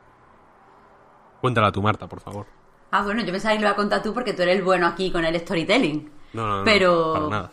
[1.41, 2.45] Cuéntala tú, Marta, por favor.
[2.91, 4.87] Ah, bueno, yo pensaba que lo iba a contar tú porque tú eres el bueno
[4.87, 6.11] aquí con el storytelling.
[6.33, 7.51] No, no, no, Pero- para nada.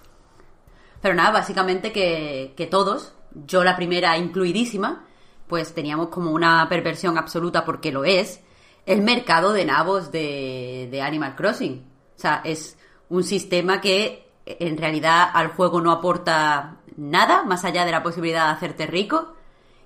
[1.07, 3.15] Pero nada, básicamente que, todos,
[3.47, 5.05] yo la primera incluidísima,
[5.47, 8.41] pues teníamos como una perversión absoluta porque lo es,
[8.87, 11.87] el mercado de nabos de, de Animal Crossing.
[12.17, 12.77] O sea, es
[13.09, 18.47] un sistema que en realidad al juego no aporta nada más allá de la posibilidad
[18.47, 19.33] de hacerte rico,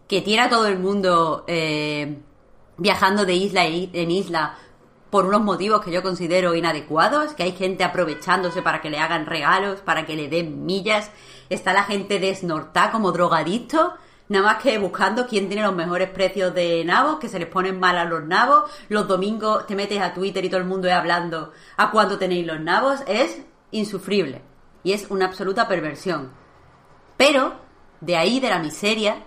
[0.09, 2.17] que tiene a todo el mundo eh,
[2.79, 4.57] viajando de isla en isla
[5.11, 9.27] por unos motivos que yo considero inadecuados, que hay gente aprovechándose para que le hagan
[9.27, 11.11] regalos, para que le den millas,
[11.49, 13.95] está la gente desnortada como drogadicto,
[14.29, 17.81] nada más que buscando quién tiene los mejores precios de nabos, que se les ponen
[17.81, 20.95] mal a los nabos, los domingos te metes a Twitter y todo el mundo es
[20.95, 23.43] hablando a cuánto tenéis los nabos, es
[23.73, 24.43] insufrible
[24.85, 26.31] y es una absoluta perversión.
[27.17, 27.55] Pero
[28.01, 29.25] de ahí, de la miseria,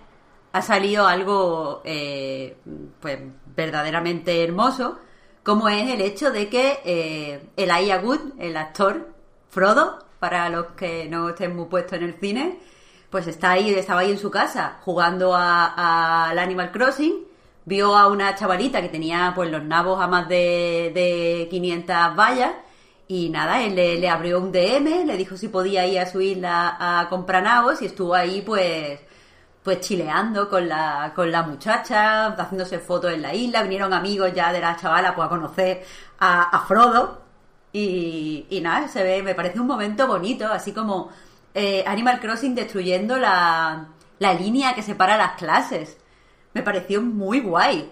[0.52, 2.56] ha salido algo eh,
[3.00, 3.18] pues
[3.54, 4.98] verdaderamente hermoso,
[5.44, 9.10] como es el hecho de que eh, Elijah Wood, el actor
[9.50, 12.58] Frodo, para los que no estén muy puestos en el cine,
[13.10, 17.26] pues está ahí, estaba ahí en su casa jugando al Animal Crossing,
[17.66, 22.52] vio a una chavalita que tenía pues los nabos a más de, de 500 vallas
[23.06, 26.22] y nada, él le, le abrió un DM, le dijo si podía ir a su
[26.22, 28.98] isla a comprar nabos y estuvo ahí pues
[29.64, 34.52] pues chileando con la, con la muchacha, haciéndose fotos en la isla, vinieron amigos ya
[34.52, 35.82] de la chavala pues a conocer
[36.18, 37.22] a, a Frodo
[37.72, 41.08] y, y nada, se ve, me parece un momento bonito, así como
[41.54, 43.88] eh, Animal Crossing destruyendo la,
[44.18, 45.96] la línea que separa las clases.
[46.52, 47.90] Me pareció muy guay.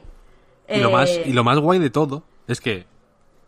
[0.68, 2.86] Y lo, Eh, más, y lo más guay de todo es que,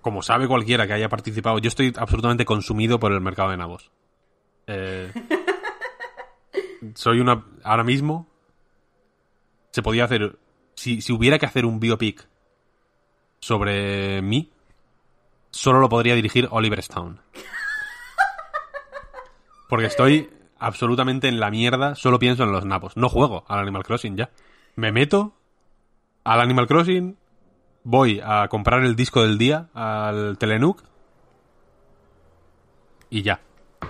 [0.00, 3.90] como sabe cualquiera que haya participado, yo estoy absolutamente consumido por el mercado de nabos.
[4.66, 5.12] Eh,
[6.94, 7.44] soy una.
[7.62, 8.28] Ahora mismo.
[9.70, 10.38] Se podía hacer.
[10.74, 12.26] Si, si hubiera que hacer un biopic
[13.40, 14.50] sobre mí,
[15.50, 17.18] solo lo podría dirigir Oliver Stone.
[19.68, 22.96] Porque estoy absolutamente en la mierda, solo pienso en los nabos.
[22.96, 24.30] No juego al Animal Crossing ya.
[24.76, 25.34] Me meto
[26.24, 27.16] al Animal Crossing,
[27.84, 30.82] voy a comprar el disco del día al Telenook
[33.10, 33.40] y ya.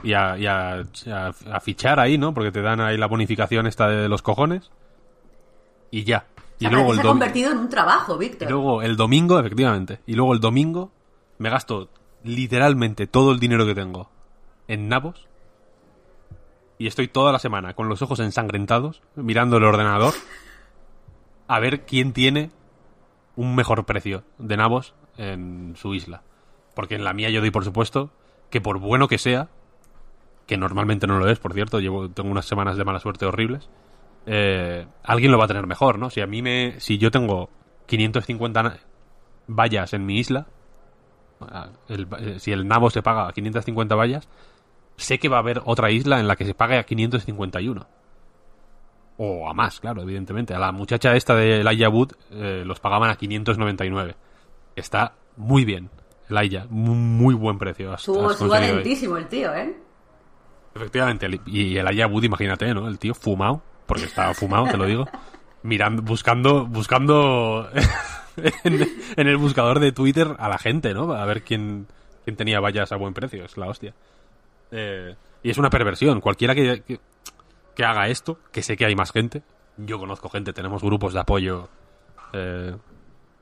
[0.03, 2.35] Y, a, y a- a- a fichar ahí, ¿no?
[2.35, 4.71] Porque te dan ahí la bonificación esta de los cojones.
[5.91, 6.27] Y ya.
[6.59, 8.51] Y o sea, luego el se ha convertido en un trabajo, y Víctor.
[8.51, 10.01] luego el domingo, efectivamente.
[10.07, 10.91] Y luego el domingo
[11.39, 11.89] me gasto
[12.23, 14.11] literalmente todo el dinero que tengo
[14.69, 15.29] en nabos.
[16.79, 20.13] Y estoy toda la semana con los ojos ensangrentados, mirando el ordenador,
[21.47, 22.51] a ver quién tiene
[23.37, 26.23] un mejor precio de nabos en su isla.
[26.75, 28.11] Porque en la mía yo doy por supuesto
[28.51, 29.49] que por bueno que sea,
[30.47, 33.69] que normalmente no lo es, por cierto, llevo, tengo unas semanas de mala suerte horribles,
[34.27, 36.11] eh, alguien lo va a tener mejor, ¿no?
[36.11, 37.51] Si a mí me, si yo tengo
[37.87, 38.77] 550 na-
[39.47, 40.47] vallas en mi isla,
[41.89, 44.29] el- eh, si el nabo se paga a 550 vallas,
[44.97, 47.87] sé que va a haber otra isla en la que se pague a 551.
[49.17, 50.55] O a más, claro, evidentemente.
[50.55, 54.17] A la muchacha esta de Elijah Wood eh, los pagaban a 599.
[54.75, 55.89] Está muy bien,
[56.29, 56.67] Elijah.
[56.69, 57.95] Muy, muy buen precio.
[57.95, 58.23] Estuvo,
[59.17, 59.77] el tío, ¿eh?
[60.75, 62.89] Efectivamente, y el Elijah Wood, imagínate, ¿no?
[62.89, 65.07] El tío fumado, porque estaba fumado, te lo digo.
[65.63, 67.71] Mirando, buscando, buscando
[68.65, 71.13] en, el buscador de Twitter a la gente, ¿no?
[71.13, 71.87] A ver quién,
[72.25, 73.95] quién tenía vallas a buen precio, es la hostia.
[74.73, 75.15] Eh,
[75.45, 76.21] y es una perversión.
[76.21, 76.83] Cualquiera que,
[77.77, 79.43] que, haga esto, que sé que hay más gente,
[79.77, 81.69] yo conozco gente, tenemos grupos de apoyo
[82.33, 82.77] eh,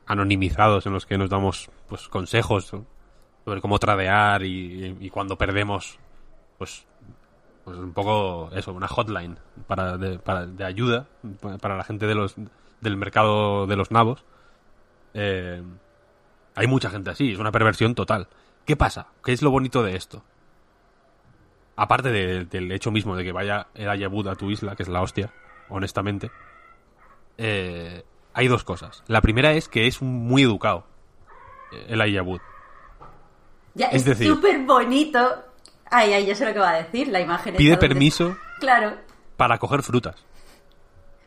[0.07, 5.99] anonimizados en los que nos damos pues consejos sobre cómo tradear y, y cuando perdemos,
[6.59, 6.87] pues
[7.65, 11.07] pues un poco eso, una hotline para de, para- de ayuda
[11.41, 12.35] pa- para la gente de los
[12.81, 14.25] del mercado de los nabos.
[15.15, 15.63] Eh,
[16.55, 18.29] hay mucha gente así, es una perversión total.
[18.65, 19.07] ¿Qué pasa?
[19.25, 20.23] ¿Qué es lo bonito de esto?
[21.75, 24.89] aparte de- del hecho mismo de que vaya el Ayabud a tu isla, que es
[24.91, 25.33] la hostia,
[25.71, 26.31] honestamente,
[27.39, 29.03] eh, hay dos cosas.
[29.09, 30.85] La primera es que es muy educado,
[31.73, 32.41] eh, el Ayabud.
[33.75, 35.19] Ya, Es es decir- súper bonito.
[35.93, 37.55] Ay, ay, yo sé lo que va a decir, la imagen.
[37.55, 38.97] Pide donde- permiso Claro.
[39.37, 40.17] para coger frutas.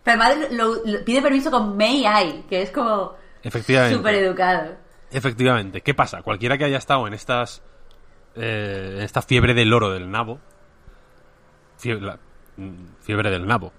[0.03, 3.13] Pero además lo- lo- pide permiso con May I, que es como
[3.43, 3.95] Efectivamente.
[3.97, 4.75] súper educado.
[5.11, 5.81] Efectivamente.
[5.81, 6.21] ¿Qué pasa?
[6.23, 7.61] Cualquiera que haya estado en estas.
[8.37, 10.41] eh, en esta fiebre del oro del nabo.
[11.77, 12.19] Fiebre, la-
[12.57, 13.71] mm, fiebre del nabo,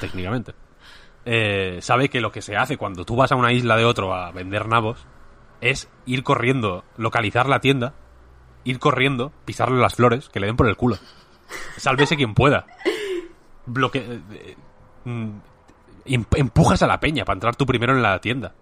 [0.00, 0.54] técnicamente.
[1.28, 4.14] eh, sabe que lo que se hace cuando tú vas a una isla de otro
[4.14, 5.06] a vender nabos
[5.60, 7.94] es ir corriendo, localizar la tienda,
[8.66, 10.96] ir corriendo, pisarle las flores, que le den por el culo.
[11.76, 12.66] Sálvese quien pueda.
[13.64, 13.98] Bloque.
[13.98, 14.56] eh, eh,
[15.04, 15.30] mm,
[16.04, 18.52] em- empujas a la peña para entrar tú primero en la tienda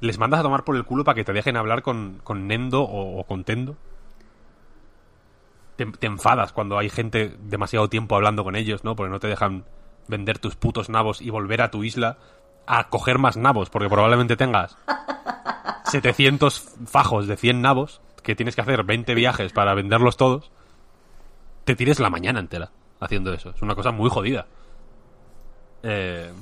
[0.00, 2.80] les mandas a tomar por el culo para que te dejen hablar con, con Nendo
[2.82, 3.76] o, o con Tendo.
[5.76, 8.96] Te, te enfadas cuando hay gente demasiado tiempo hablando con ellos, ¿no?
[8.96, 9.66] Porque no te dejan
[10.08, 12.16] vender tus putos nabos y volver a tu isla
[12.66, 14.78] a coger más nabos, porque probablemente tengas
[15.84, 20.50] 700 fajos de 100 nabos, que tienes que hacer 20 viajes para venderlos todos.
[21.64, 22.70] Te tires la mañana entera
[23.00, 23.50] haciendo eso.
[23.50, 24.46] Es una cosa muy jodida.
[25.82, 26.32] Eh,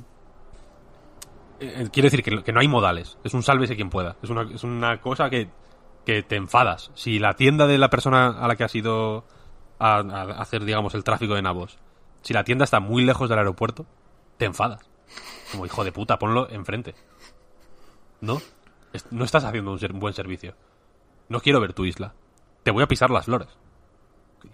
[1.59, 3.17] eh, quiere decir que, no hay modales.
[3.23, 4.15] Es un sálvese quien pueda.
[4.21, 5.49] Es una, es una cosa que,
[6.05, 6.91] que te enfadas.
[6.95, 9.25] Si la tienda de la persona a la que has ido
[9.79, 9.99] a,
[10.39, 11.77] hacer, digamos, el tráfico de nabos,
[12.21, 13.85] si la tienda está muy lejos del aeropuerto,
[14.37, 14.81] te enfadas.
[15.51, 16.95] Como hijo de puta, ponlo enfrente.
[18.21, 18.41] ¿No?
[19.11, 20.53] No estás haciendo un buen servicio.
[21.29, 22.13] No quiero ver tu isla.
[22.63, 23.47] Te voy a pisar las flores.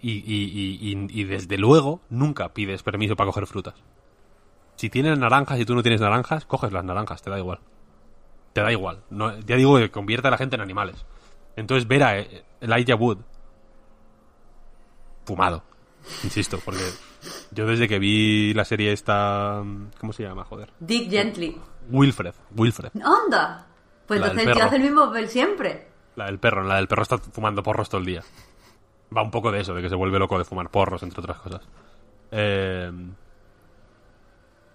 [0.00, 3.74] Y, y- y- y- y desde luego nunca pides permiso para coger frutas.
[4.76, 7.60] Si tienes naranjas y tú no tienes naranjas, coges las naranjas, te da igual.
[8.52, 9.02] Te da igual.
[9.10, 11.04] No, ya digo que convierte a la gente en animales.
[11.56, 13.18] Entonces ver a eh, Elijah Wood
[15.24, 15.62] fumado.
[16.24, 16.82] Insisto, porque
[17.50, 19.62] yo desde que vi la serie esta...
[19.98, 20.44] ¿Cómo se llama?
[20.44, 20.70] Joder.
[20.78, 21.60] Dick Gently.
[21.90, 22.34] Wilfred.
[22.56, 22.90] Wilfred.
[23.04, 23.66] ¡Onda!
[24.06, 24.66] Pues La entonces perro.
[24.66, 25.88] hace el mismo papel siempre.
[26.16, 26.62] La del perro.
[26.64, 28.22] La del perro está fumando porros todo el día.
[29.16, 31.38] Va un poco de eso, de que se vuelve loco de fumar porros, entre otras
[31.38, 31.62] cosas.
[32.32, 32.90] Eh,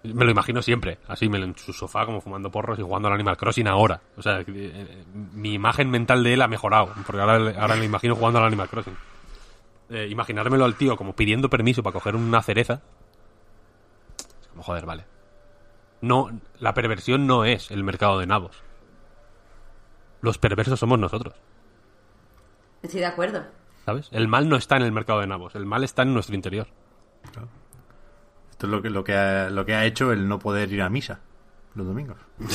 [0.04, 3.36] me lo imagino siempre, así, en su sofá, como fumando porros y jugando al Animal
[3.36, 4.00] Crossing ahora.
[4.16, 7.84] O sea, eh, mi imagen mental de él ha mejorado, porque ahora, le- ahora me
[7.84, 8.96] imagino jugando al Animal Crossing.
[9.90, 12.80] Eh, imaginármelo al tío como pidiendo permiso para coger una cereza.
[14.40, 15.04] Es como, joder, vale.
[16.00, 18.60] No, la perversión no es el mercado de nabos.
[20.22, 21.34] Los perversos somos nosotros.
[22.82, 23.44] Estoy de acuerdo.
[23.84, 24.08] ¿Sabes?
[24.12, 26.68] El mal no está en el mercado de nabos, el mal está en nuestro interior.
[28.50, 30.82] Esto es lo que, lo, que ha, lo que ha hecho el no poder ir
[30.82, 31.20] a misa
[31.74, 32.16] los domingos.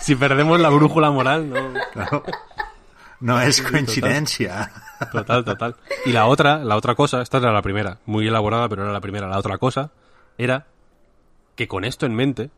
[0.00, 1.72] Si perdemos la brújula moral, no.
[1.92, 2.22] claro.
[3.20, 4.70] No es coincidencia.
[5.12, 5.76] Total, total.
[6.04, 9.00] Y la otra, la otra cosa, esta era la primera, muy elaborada, pero era la
[9.00, 9.28] primera.
[9.28, 9.90] La otra cosa
[10.36, 10.66] era
[11.54, 12.50] que con esto en mente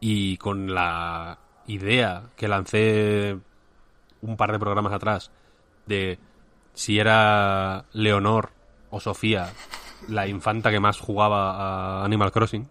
[0.00, 3.36] y con la idea que lancé
[4.22, 5.30] un par de programas atrás
[5.86, 6.18] de
[6.74, 8.50] si era Leonor
[8.90, 9.52] o Sofía
[10.08, 12.68] la infanta que más jugaba a Animal Crossing,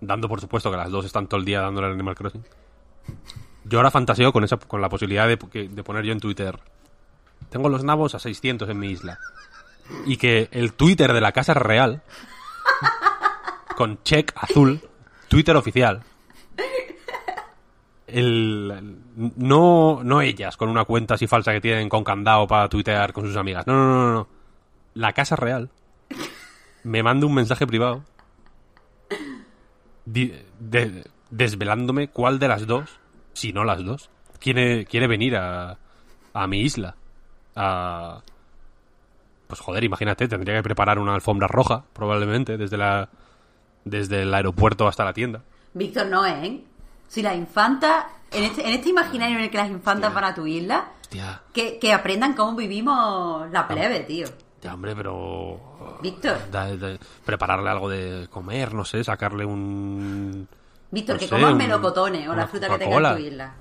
[0.00, 2.44] dando por supuesto que las dos están todo el día dándole al Animal Crossing.
[3.64, 6.58] Yo ahora fantaseo con esa con la posibilidad de, de poner yo en Twitter
[7.50, 9.18] tengo los nabos a 600 en mi isla.
[10.04, 12.02] Y que el Twitter de la Casa Real,
[13.76, 14.80] con check azul,
[15.28, 16.02] Twitter oficial,
[18.18, 18.98] el,
[19.36, 23.26] no, no ellas con una cuenta así falsa que tienen con candado para tuitear con
[23.26, 23.66] sus amigas.
[23.66, 24.28] No, no, no, no.
[24.94, 25.70] La Casa Real
[26.84, 28.04] me manda un mensaje privado
[31.30, 33.00] desvelándome cuál de las dos,
[33.32, 35.78] si no las dos, quiere, quiere venir a,
[36.32, 36.94] a mi isla.
[37.54, 38.22] A...
[39.46, 43.08] Pues joder, imagínate, tendría que preparar una alfombra roja, probablemente, desde la
[43.84, 45.42] desde el aeropuerto hasta la tienda.
[45.74, 46.60] Víctor no, ¿eh?
[47.08, 50.34] Si las infantas, en este, en este imaginario en el que las infantas van a
[50.34, 54.26] tu isla, Hostia, que, que aprendan cómo vivimos la plebe, tío.
[54.60, 55.98] ya, hombre, pero...
[56.02, 56.36] Víctor.
[56.50, 60.48] da- da- prepararle algo de comer, no sé, sacarle un...
[60.90, 63.16] Víctor, No que sé, coman un- melocotones o una la fruta que tenga en Coca-Cola.
[63.16, 63.54] tu isla.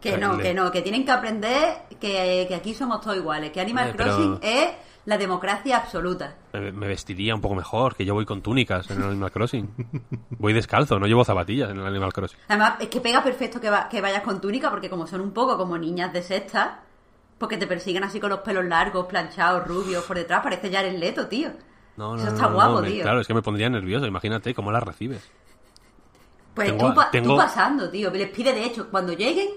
[0.00, 3.50] Que Pero no, que no, que tienen que aprender que, que aquí somos todos iguales,
[3.50, 4.68] que Animal Eh, pero- Crossing es
[5.08, 6.36] la democracia absoluta.
[6.52, 9.68] Me, me vestiría un poco mejor, que yo voy con túnicas en el Animal Crossing.
[10.38, 12.38] Voy descalzo, no llevo zapatillas en el Animal Crossing.
[12.48, 15.30] Además, es que pega perfecto que, va- que vayas con túnica, porque como son un
[15.32, 16.80] poco como niñas de sexta,
[17.38, 21.00] porque te persiguen así con los pelos largos, planchados, rubios, por detrás, parece ya el
[21.00, 21.48] leto, tío.
[21.96, 23.02] No, no, Eso está no, guapo, me- tío.
[23.02, 25.26] Claro, es que me pondría nervioso, imagínate cómo la recibes.
[26.54, 26.92] Pues Tengo-
[27.32, 28.10] tú, pasando, tío.
[28.10, 29.48] Les pide, de hecho, cuando lleguen,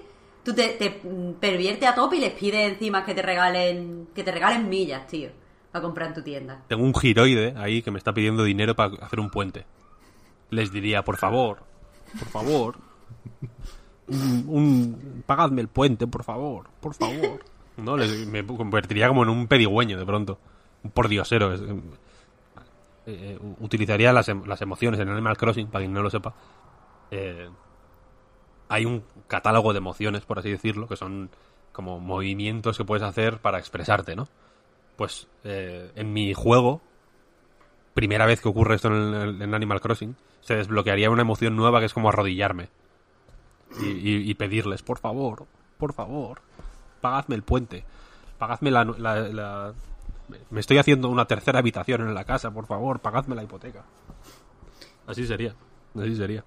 [0.44, 1.02] tú te, te
[1.40, 5.30] pervierte a tope y les pides encima que te regalen que te regalen millas, tío,
[5.72, 6.62] para comprar en tu tienda.
[6.68, 9.64] Tengo un giroide ahí que me está pidiendo dinero para hacer un puente.
[10.50, 11.58] Les diría, por favor,
[12.18, 12.76] por favor,
[14.08, 17.40] un, pagadme el puente, por favor, por favor.
[17.76, 20.38] No, me convertiría como en un pedigüeño de pronto,
[20.84, 21.54] un pordiosero.
[21.54, 21.80] es- eh,
[23.06, 26.34] eh, utilizaría las, em- las emociones en Animal Crossing, para quien no lo sepa.
[27.10, 27.48] Eh,
[28.68, 31.30] hay un catálogo de emociones, por así decirlo, que son
[31.72, 34.28] como movimientos que puedes hacer para expresarte, ¿no?
[34.96, 36.80] Pues eh, en mi juego,
[37.94, 41.80] primera vez que ocurre esto en, el- en Animal Crossing, se desbloquearía una emoción nueva
[41.80, 42.68] que es como arrodillarme
[43.80, 45.46] y, y- y pedirles, por favor,
[45.78, 46.40] por favor,
[47.00, 47.84] pagadme el puente,
[48.38, 49.74] pagadme la, la- la-
[50.50, 53.84] Me estoy haciendo una tercera habitación en la casa, por favor, pagadme la hipoteca.
[55.06, 55.54] Así sería,
[55.96, 56.44] así sería.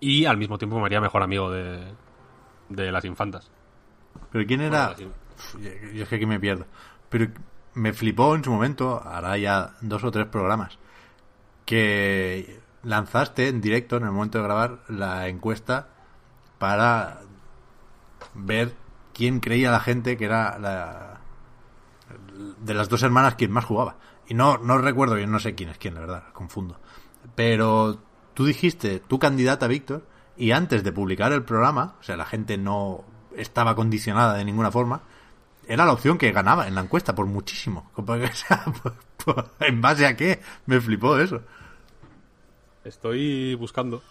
[0.00, 1.82] Y al mismo tiempo me haría mejor amigo de,
[2.68, 3.50] de las infantas.
[4.30, 4.94] Pero ¿quién era?
[4.96, 5.12] Bueno,
[5.60, 6.66] Yo es que aquí me pierdo.
[7.08, 7.28] Pero
[7.74, 10.78] me flipó en su momento, hará ya dos o tres programas,
[11.64, 15.88] que lanzaste en directo, en el momento de grabar, la encuesta
[16.58, 17.20] para
[18.34, 18.74] ver
[19.12, 21.20] quién creía la gente que era la,
[22.58, 23.96] de las dos hermanas quien más jugaba.
[24.26, 26.78] Y no, no recuerdo bien, no sé quién es quién, la verdad, confundo.
[27.34, 27.98] Pero
[28.34, 30.06] tú dijiste tu candidata, Víctor,
[30.36, 33.04] y antes de publicar el programa, o sea, la gente no
[33.36, 35.02] estaba condicionada de ninguna forma,
[35.68, 37.90] era la opción que ganaba en la encuesta por muchísimo.
[39.60, 40.40] ¿En base a qué?
[40.66, 41.40] Me flipó eso.
[42.84, 44.02] Estoy buscando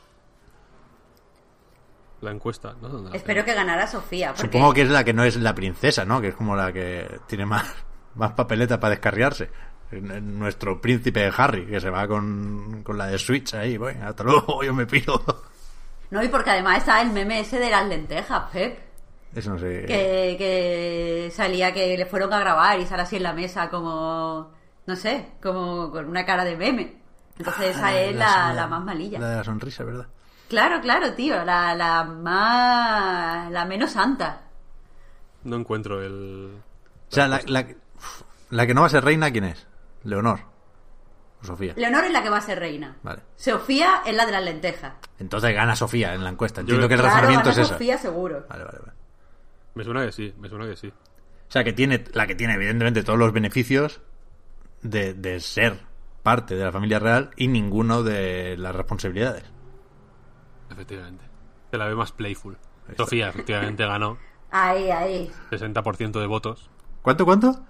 [2.22, 2.76] la encuesta.
[2.82, 2.90] ¿no?
[2.90, 4.30] ¿Dónde la Espero que ganara Sofía.
[4.30, 4.42] Porque...
[4.42, 6.22] Supongo que es la que no es la princesa, ¿no?
[6.22, 7.66] Que es como la que tiene más,
[8.16, 9.50] más papeleta para descarriarse.
[9.92, 14.64] Nuestro príncipe Harry, que se va con, con la de Switch ahí, voy, hasta luego,
[14.64, 15.24] yo me pido.
[16.10, 18.93] No, y porque además está el meme ese de las lentejas, Pep.
[19.36, 19.86] Eso no sé.
[19.88, 24.52] Que, que salía que le fueron a grabar y sale así en la mesa como,
[24.86, 27.02] no sé, como con una cara de meme.
[27.38, 29.20] Entonces esa Ah, es la, la más malilla.
[29.20, 30.06] La de la sonrisa, ¿verdad?
[30.50, 33.50] Claro, claro, tío, la, la más...
[33.52, 34.42] la menos santa.
[35.44, 36.52] No encuentro el.
[37.10, 37.66] O sea, la, la,
[38.52, 39.66] la que no va a ser reina, ¿quién es?
[40.04, 40.40] Leonor.
[41.42, 41.74] O Sofía.
[41.76, 42.96] Leonor es la que va a ser reina.
[43.04, 43.22] Vale.
[43.36, 44.94] Sofía es la de las lentejas.
[45.20, 46.62] Entonces gana Sofía en la encuesta.
[46.62, 47.74] Entiendo Yo- que el Claro, razonamiento gana es ese.
[47.74, 48.46] Sofía seguro.
[48.48, 48.94] Vale, vale, vale.
[49.76, 50.88] Me suena que sí, me suena que sí.
[50.88, 54.02] O sea, que tiene, la que tiene evidentemente todos los beneficios
[54.82, 55.80] de, de ser
[56.24, 59.44] parte de la familia real y ninguno de las responsabilidades.
[60.72, 61.26] Efectivamente.
[61.72, 62.58] Se la ve más playful.
[62.98, 64.18] Sofía, efectivamente, ganó
[64.52, 65.32] Ahí, ahí.
[65.50, 66.70] 60% de votos.
[67.02, 67.66] ¿Cuánto, cuánto?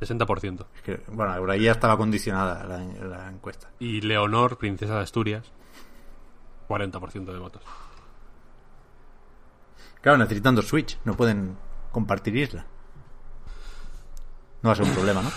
[0.00, 0.66] 60%.
[0.74, 3.70] Es que, bueno, por ahí ya estaba condicionada la, la encuesta.
[3.78, 5.52] Y Leonor, princesa de Asturias,
[6.68, 7.62] 40% de votos.
[10.00, 11.56] Claro, necesitan dos Switch, no pueden
[11.90, 12.66] compartir isla.
[14.62, 15.30] No va a ser un problema, ¿no?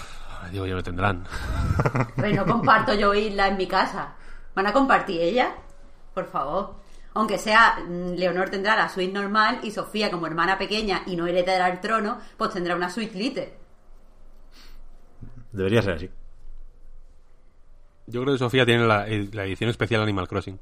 [0.52, 1.26] Digo, ya lo tendrán.
[2.16, 4.14] Pues no comparto yo isla en mi casa.
[4.56, 5.56] ¿Van a compartir ella?
[6.14, 6.76] Por favor.
[7.14, 11.28] Aunque sea, mm, Leonor tendrá la suite normal y Sofía, como hermana pequeña y no
[11.28, 13.58] heredará el trono, pues tendrá una suite lite.
[15.52, 16.10] Debería ser así.
[18.08, 20.60] Yo creo que Sofía tiene la, la edición especial Animal Crossing.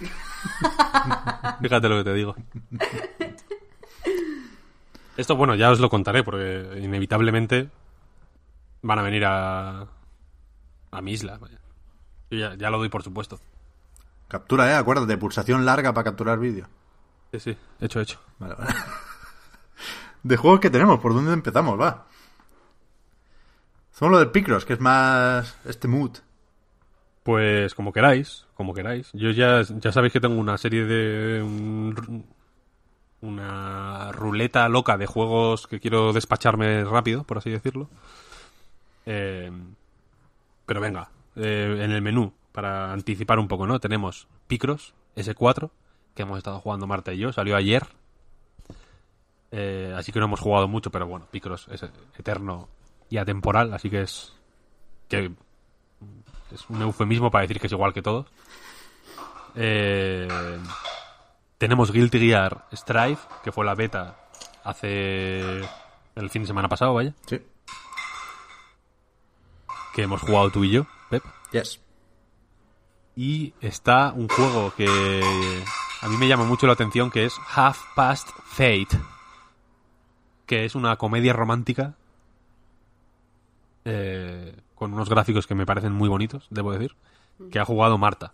[1.60, 2.34] Fíjate lo que te digo.
[5.16, 7.70] Esto, bueno, ya os lo contaré porque inevitablemente
[8.82, 9.86] van a venir a,
[10.90, 11.38] a mi isla.
[11.38, 11.58] vaya.
[12.30, 13.38] Yo ya, ya lo doy por supuesto.
[14.28, 14.74] Captura, ¿eh?
[14.74, 16.66] Acuérdate, pulsación larga para capturar vídeo.
[17.32, 18.20] Sí, sí, hecho, hecho.
[18.38, 18.74] Vale, vale.
[20.22, 21.78] De juegos que tenemos, ¿por dónde empezamos?
[21.78, 22.06] Va.
[23.92, 26.12] Somos lo del Picross, que es más este mood.
[27.22, 29.10] Pues como queráis, como queráis.
[29.12, 31.42] Yo ya, ya sabéis que tengo una serie de...
[31.42, 32.24] un-
[33.20, 37.88] una ruleta loca de juegos que quiero despacharme rápido, por así decirlo.
[39.06, 39.50] Eh,
[40.66, 43.80] pero venga, eh, en el menú, para anticipar un poco, ¿no?
[43.80, 45.70] Tenemos Picross S4,
[46.14, 47.86] que hemos estado jugando Marta y yo, salió ayer.
[49.52, 51.82] Eh, así que no hemos jugado mucho, pero bueno, Picross es
[52.18, 52.68] eterno
[53.08, 54.34] y atemporal, así que es...
[55.08, 55.30] que
[56.52, 58.26] es un eufemismo para decir que es igual que todos.
[59.54, 60.58] Eh,
[61.58, 64.16] tenemos Guilty Gear Strive, que fue la beta
[64.64, 65.60] hace
[66.14, 67.40] el fin de semana pasado, vaya, Sí.
[69.94, 71.22] que hemos jugado tú y yo, Pep.
[71.52, 71.80] Yes.
[73.16, 75.22] Y está un juego que
[76.02, 78.98] a mí me llama mucho la atención, que es Half Past Fate,
[80.46, 81.94] que es una comedia romántica
[83.84, 86.96] eh, con unos gráficos que me parecen muy bonitos, debo decir,
[87.52, 88.32] que ha jugado Marta.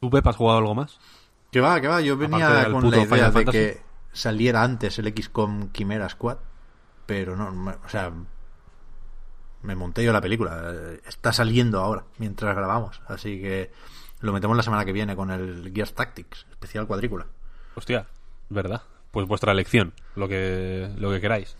[0.00, 0.98] ¿Tú, Pep, has jugado algo más?
[1.50, 2.00] Que va, que va.
[2.00, 3.58] Yo venía con la idea Final de Fantasy.
[3.58, 3.80] que
[4.12, 6.38] saliera antes el XCOM Chimera Squad,
[7.06, 8.12] pero no, o sea,
[9.62, 10.74] me monté yo la película.
[11.06, 13.02] Está saliendo ahora, mientras grabamos.
[13.06, 13.72] Así que
[14.20, 17.26] lo metemos la semana que viene con el Gears Tactics, especial cuadrícula.
[17.74, 18.06] Hostia,
[18.48, 18.82] ¿verdad?
[19.10, 21.56] Pues vuestra elección, lo que, lo que queráis.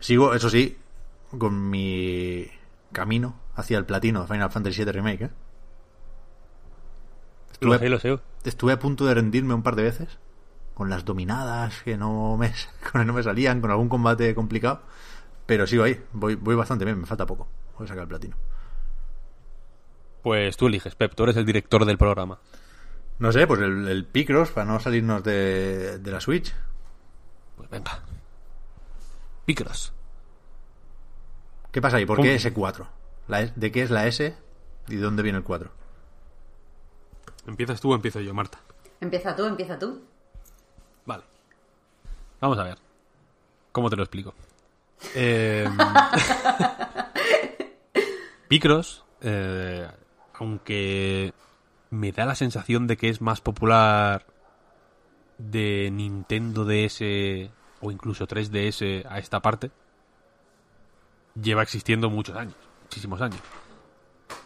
[0.00, 0.78] Sigo, eso sí,
[1.36, 2.48] con mi
[2.92, 5.24] camino hacia el platino de Final Fantasy VII Remake.
[5.24, 5.30] ¿eh?
[7.60, 8.18] Lo Estuve, sé, lo sé.
[8.44, 10.18] estuve a punto de rendirme un par de veces
[10.74, 12.52] con las dominadas que no me,
[12.92, 14.82] que no me salían, con algún combate complicado.
[15.46, 17.48] Pero sigo ahí, voy, voy bastante bien, me falta poco.
[17.76, 18.36] Voy a sacar el platino.
[20.22, 22.38] Pues tú eliges, Pep, tú eres el director del programa.
[23.18, 26.54] No sé, pues el, el Picross, para no salirnos de, de la Switch.
[27.56, 28.00] Pues venga.
[29.44, 29.92] Picross.
[31.72, 32.06] ¿Qué pasa ahí?
[32.06, 32.86] ¿Por qué S4?
[33.26, 34.34] La S- ¿De qué es la S
[34.88, 35.70] y de dónde viene el 4?
[37.48, 38.60] ¿Empiezas tú o empiezo yo, Marta?
[39.00, 40.02] Empieza tú, empieza tú.
[41.06, 41.24] Vale.
[42.40, 42.78] Vamos a ver.
[43.72, 44.34] ¿Cómo te lo explico?
[45.14, 45.66] Eh,
[48.48, 49.88] Picross, eh,
[50.34, 51.32] aunque
[51.90, 54.26] me da la sensación de que es más popular
[55.38, 57.00] de Nintendo DS
[57.80, 59.70] o incluso 3DS a esta parte,
[61.40, 63.40] lleva existiendo muchos años, muchísimos años.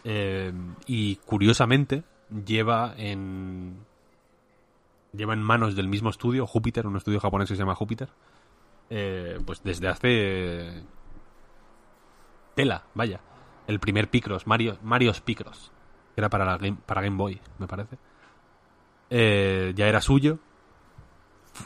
[0.05, 0.53] Eh,
[0.85, 2.03] y curiosamente
[2.45, 3.85] lleva en
[5.13, 8.09] lleva en manos del mismo estudio, Júpiter, un estudio japonés que se llama Júpiter,
[8.89, 10.83] eh, pues desde hace
[12.55, 13.21] tela, vaya,
[13.67, 15.71] el primer Picross, Mario, Mario's Picross,
[16.15, 17.97] que era para, Game, para Game Boy, me parece.
[19.09, 20.39] Eh, ya era suyo.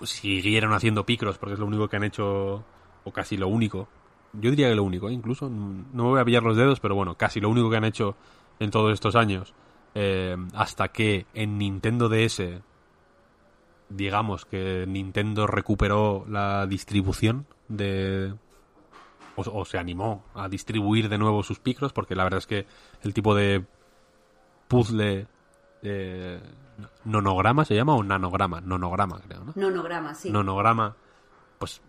[0.03, 2.63] Siguieron haciendo Picross porque es lo único que han hecho,
[3.03, 3.87] o casi lo único.
[4.33, 5.49] Yo diría que lo único, incluso.
[5.49, 8.17] No me voy a pillar los dedos, pero bueno, casi lo único que han hecho
[8.59, 9.53] en todos estos años.
[9.99, 12.43] Eh, hasta que en Nintendo DS
[13.89, 18.31] digamos que Nintendo recuperó la distribución de
[19.35, 22.67] o, o se animó a distribuir de nuevo sus picros porque la verdad es que
[23.01, 23.65] el tipo de
[24.67, 25.25] puzzle
[25.81, 26.41] eh,
[27.05, 30.29] nonograma se llama o nanograma nonograma creo no Nonograma, sí.
[30.29, 30.95] nonograma
[31.57, 31.81] pues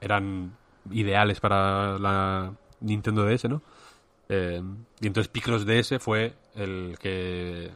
[0.00, 0.56] eran
[0.90, 3.62] ideales para la Nintendo DS no
[4.28, 4.60] Eh,
[5.00, 7.70] y entonces Picross DS fue el que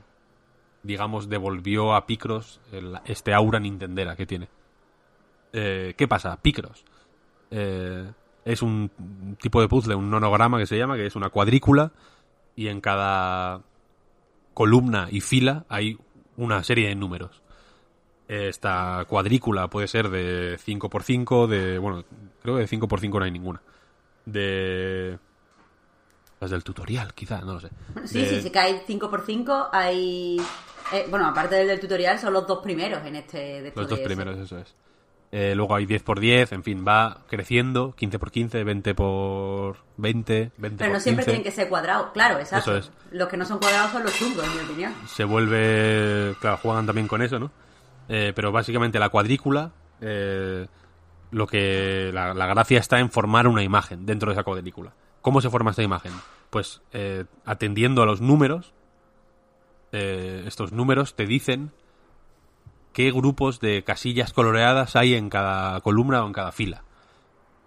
[0.82, 4.48] digamos, devolvió a Picross el- este aura nintendera que tiene.
[5.52, 6.40] Eh, ¿Qué pasa?
[6.40, 6.85] Picross
[7.51, 8.11] eh,
[8.44, 8.90] es un
[9.43, 11.93] tipo de puzzle, un nonograma que se llama, que es una cuadrícula
[12.57, 13.61] y en cada
[14.55, 15.98] columna y fila hay
[16.36, 17.43] una serie de números.
[18.28, 21.78] Esta cuadrícula puede ser de 5x5, de...
[21.78, 22.05] Bueno,
[22.43, 23.61] creo que de 5x5 no hay ninguna.
[24.24, 25.19] De...
[26.41, 27.69] Las del tutorial, quizá, no lo sé.
[28.07, 30.41] Sí, De- sí, sí, que hay 5x5, hay...
[30.93, 33.62] eh, bueno, aparte del del tutorial, son los dos primeros en este...
[33.62, 34.75] de Los dos primeros, eso es.
[35.33, 41.25] Eh, luego hay 10x10, en fin, va creciendo, 15x15, 20x20, 20 Pero no siempre 15.
[41.25, 42.77] tienen que ser cuadrados, claro, exacto.
[42.77, 43.12] Eso es.
[43.12, 44.95] Los que no son cuadrados son los chungos, en mi opinión.
[45.07, 46.35] Se vuelve...
[46.41, 47.51] Claro, juegan también con eso, ¿no?
[48.09, 50.67] Eh, pero básicamente la cuadrícula, eh,
[51.31, 52.11] lo que...
[52.12, 54.93] La, la gracia está en formar una imagen dentro de esa cuadrícula.
[55.23, 56.13] ¿Cómo se forma esta imagen?
[56.51, 58.73] Pues eh, atendiendo a los números,
[59.93, 61.73] eh, estos números te dicen
[62.93, 66.85] qué grupos de casillas coloreadas hay en cada columna o en cada fila.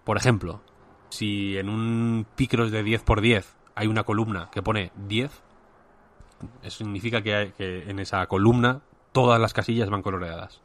[0.04, 0.60] Por ejemplo,
[1.08, 3.44] si en un Picross de 10x10
[3.74, 5.30] hay una columna que pone 10,
[6.62, 8.82] eso significa que, en esa columna
[9.12, 10.60] todas las casillas van coloreadas.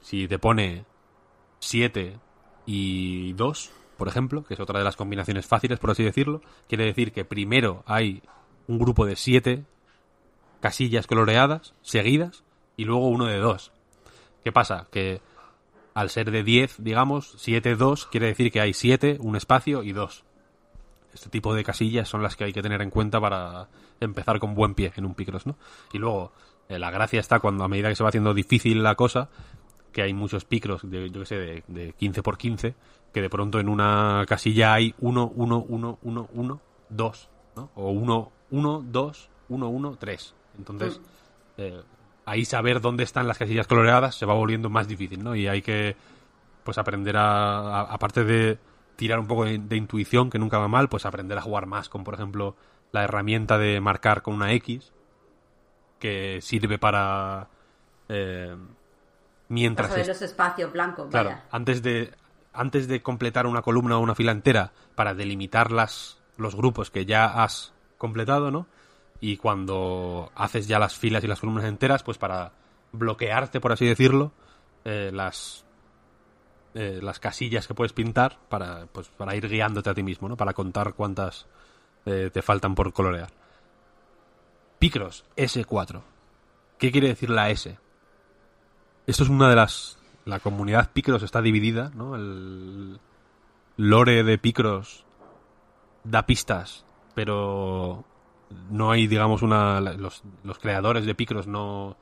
[0.00, 0.84] Si te pone
[1.58, 2.18] 7
[2.66, 6.40] y 2, por ejemplo, que es otra de las combinaciones fáciles, por así decirlo,
[6.70, 8.22] quiere decir que primero hay
[8.66, 9.66] un grupo de 7
[10.62, 12.42] casillas coloreadas seguidas
[12.78, 13.72] y luego uno de 2.
[14.42, 14.86] ¿Qué pasa?
[14.90, 15.20] Que
[15.92, 19.92] al ser de 10, digamos, 7, 2 quiere decir que hay 7, un espacio y
[19.92, 20.24] 2.
[21.12, 23.68] Este tipo de casillas son las que hay que tener en cuenta para
[24.00, 25.58] empezar con buen pie en un Picross, ¿no?
[25.92, 26.32] Y luego,
[26.70, 29.28] eh, la gracia está cuando a medida que se va haciendo difícil la cosa,
[29.92, 32.74] que hay muchos Picross, de, yo que sé, de, de 15 por 15,
[33.12, 37.70] que de pronto en una casilla hay 1, 1, 1, 1, 1, 2, ¿no?
[37.74, 40.34] O 1, 1, 2, 1, 1, 3.
[40.58, 41.00] Entonces,
[41.56, 41.82] eh,
[42.26, 45.34] ahí saber dónde están las casillas coloreadas se va volviendo más difícil, ¿no?
[45.34, 45.96] Y hay que,
[46.64, 48.58] pues, aprender a, a- aparte de
[48.96, 51.88] tirar un poco de, de intuición, que nunca va mal, pues aprender a jugar más
[51.88, 52.54] con, por ejemplo,
[52.92, 54.92] la herramienta de marcar con una X,
[55.98, 57.48] que sirve para...
[58.08, 58.56] eh,
[59.50, 61.44] mientras los espacios blancos, Claro, vaya.
[61.50, 62.14] antes de,
[62.54, 67.04] antes de completar una columna o una fila entera para delimitar las, los grupos que
[67.04, 68.66] ya has completado, ¿no?
[69.20, 72.52] y cuando haces ya las filas y las columnas enteras, pues para
[72.92, 74.32] bloquearte, por así decirlo,
[74.84, 75.66] eh, las
[76.72, 80.36] eh, las casillas que puedes pintar para pues para ir guiándote a ti mismo, ¿no?
[80.38, 81.46] Para contar cuántas
[82.06, 83.28] eh, te faltan por colorear.
[84.78, 86.00] Picross S4.
[86.78, 87.76] ¿Qué quiere decir la S?
[89.10, 92.14] Esto es una de las la comunidad Picross está dividida, ¿no?
[92.14, 93.00] El
[93.76, 95.04] lore de Picross
[96.04, 96.84] da pistas,
[97.16, 98.04] pero
[98.70, 99.80] no hay, digamos, una.
[99.80, 101.96] Los, los creadores de Picross no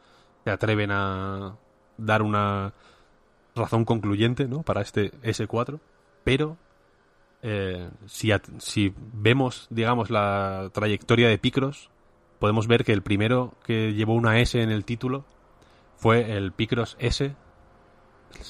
[0.45, 1.57] se atreven a
[1.97, 2.75] dar una
[3.57, 4.63] razón concluyente, ¿no?
[4.63, 5.81] Para este S4,
[6.25, 6.59] pero
[7.41, 11.89] eh, si, si vemos, digamos, la trayectoria de Picross,
[12.39, 15.25] podemos ver que el primero que llevó una S en el título
[15.99, 17.35] fue el Picross S,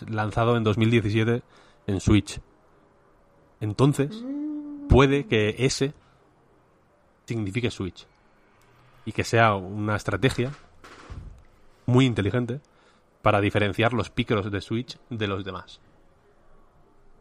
[0.07, 1.43] lanzado en 2017
[1.87, 2.41] en Switch.
[3.61, 4.23] Entonces,
[4.89, 5.93] puede que S
[7.27, 8.07] signifique Switch.
[9.07, 10.53] Y que sea una estrategia
[11.87, 12.61] muy inteligente
[13.23, 15.81] para diferenciar los Picross de Switch de los demás.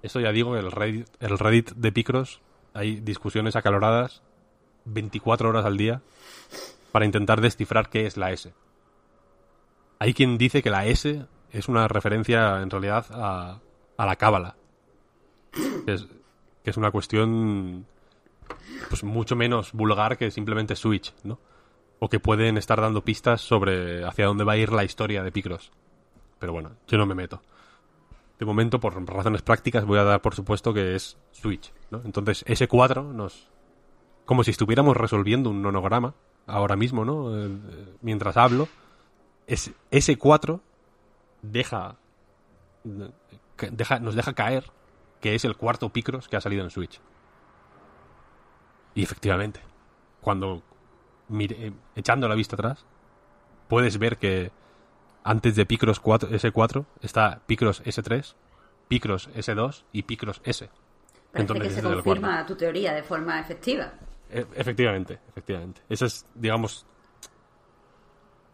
[0.03, 2.41] Eso ya digo, el Reddit, el Reddit de Picross,
[2.73, 4.21] hay discusiones acaloradas
[4.85, 6.01] 24 horas al día
[6.91, 8.53] para intentar descifrar qué es la S.
[9.99, 13.59] Hay quien dice que la S es una referencia en realidad a,
[13.97, 14.55] a la cábala.
[15.85, 15.93] Que
[16.69, 17.85] es, una cuestión
[18.89, 21.39] pues mucho menos vulgar que simplemente Switch, ¿no?
[21.99, 25.31] O que pueden estar dando pistas sobre hacia dónde va a ir la historia de
[25.31, 25.71] Picross.
[26.39, 27.41] Pero bueno, yo no me meto.
[28.37, 32.01] De momento, por razones prácticas, voy a dar por supuesto que es Switch, ¿no?
[32.05, 33.49] Entonces, ese 4 nos...
[34.25, 36.13] Como si estuviéramos resolviendo un nonograma,
[36.45, 37.35] ahora mismo, ¿no?
[37.35, 37.49] Eh,
[38.01, 38.67] mientras hablo.
[39.47, 40.61] Es, ese 4
[41.41, 41.95] deja,
[43.71, 43.99] deja...
[43.99, 44.65] Nos deja caer
[45.21, 46.99] que es el cuarto Picross que ha salido en Switch.
[48.93, 49.59] Y efectivamente,
[50.21, 50.61] cuando
[51.29, 52.85] mire, echando la vista atrás,
[53.67, 54.51] puedes ver que
[55.23, 58.33] antes de Picross 4, S4 está Picross S3,
[58.87, 60.69] Picross S2 y Picross S.
[60.69, 63.93] Parece Entonces, que se confirma tu teoría de forma efectiva.
[64.29, 65.81] E efectivamente, efectivamente.
[65.89, 66.85] Esa es, digamos,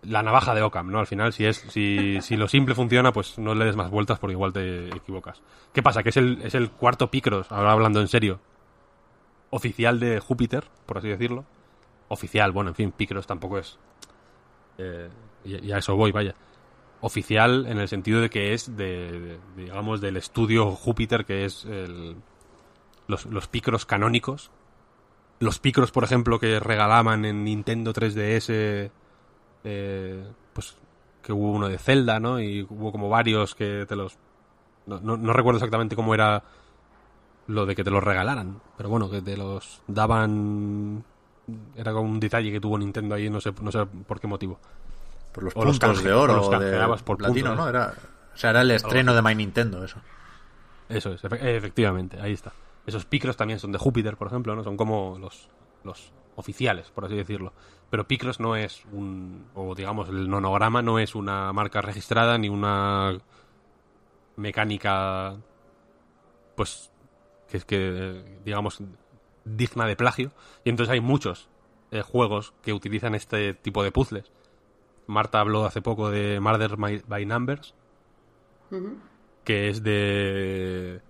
[0.05, 0.99] la navaja de Ockham, ¿no?
[0.99, 4.19] Al final, si es si, si lo simple funciona, pues no le des más vueltas
[4.19, 5.41] porque igual te equivocas.
[5.71, 6.03] ¿Qué pasa?
[6.03, 8.39] Que es el, es el cuarto Picross, ahora hablando en serio,
[9.49, 11.45] oficial de Júpiter, por así decirlo.
[12.09, 13.77] Oficial, bueno, en fin, Picross tampoco es.
[14.77, 15.09] Eh,
[15.45, 16.35] y, a eso voy, vaya.
[17.01, 22.15] Oficial en el sentido de que es de, digamos, del estudio Júpiter, que es el,
[23.07, 24.51] los, los Picross canónicos.
[25.39, 28.91] Los Picross, por ejemplo, que regalaban en Nintendo 3DS,
[29.63, 30.23] eh,
[30.53, 30.75] pues
[31.21, 32.39] que hubo uno de Zelda, ¿no?
[32.39, 34.17] Y hubo como varios que te los...
[34.85, 36.43] No, no, no recuerdo exactamente cómo era
[37.47, 38.61] lo de que te los regalaran.
[38.77, 41.03] Pero bueno, que te los daban.
[41.75, 44.59] Era como un detalle que tuvo Nintendo ahí, no sé, no sé por qué motivo.
[45.31, 47.67] Por los puntos de oro, o de por platino, ¿no?
[47.67, 47.93] Era,
[48.33, 49.97] o sea, era el estreno de My Nintendo, eso.
[50.89, 52.53] Eso es, efectivamente, ahí está.
[52.85, 54.63] Esos Picross también son de Júpiter, por ejemplo, ¿no?
[54.63, 55.49] Son como los,
[55.83, 57.53] los oficiales, por así decirlo.
[57.89, 62.49] Pero Picross no es un, o digamos, el nonograma no es una marca registrada ni
[62.49, 63.17] una
[64.35, 65.37] mecánica,
[66.55, 66.91] pues,
[67.47, 68.81] que es que, digamos,
[69.45, 70.31] digna de plagio.
[70.63, 71.49] Y entonces hay muchos
[71.91, 74.31] eh, juegos que utilizan este tipo de puzzles.
[75.05, 77.75] Marta habló hace poco de Murder by Numbers,
[79.43, 81.01] que es de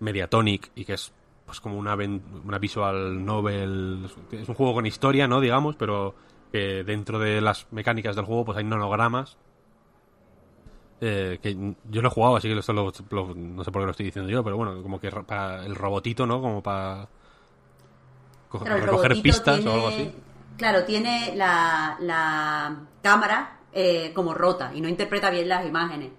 [0.00, 1.12] Mediatonic y que es
[1.48, 4.06] pues como una, una visual novel.
[4.30, 5.40] Es un juego con historia, ¿no?
[5.40, 6.14] Digamos, pero
[6.52, 9.38] que dentro de las mecánicas del juego pues hay nonogramas
[11.00, 14.06] eh, que yo lo he jugado, así que esto no sé por qué lo estoy
[14.06, 16.42] diciendo yo, pero bueno, como que para el robotito, ¿no?
[16.42, 17.08] Como para
[18.52, 20.12] recoger pistas o algo así.
[20.58, 26.10] Claro, tiene la, la cámara eh, como rota y no interpreta bien las imágenes.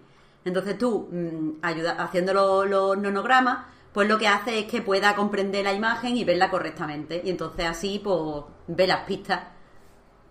[0.45, 5.63] Entonces tú, mm, ayuda, haciendo los, nonogramas, pues lo que hace es que pueda comprender
[5.63, 7.21] la imagen y verla correctamente.
[7.23, 9.41] Y entonces así, pues, ve las pistas.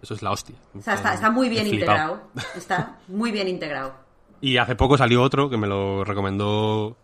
[0.00, 0.56] Eso es la hostia.
[0.74, 2.30] O sea, está, está muy bien integrado.
[2.56, 3.94] Está muy bien integrado.
[4.40, 6.96] Y hace poco salió otro que me lo recomendó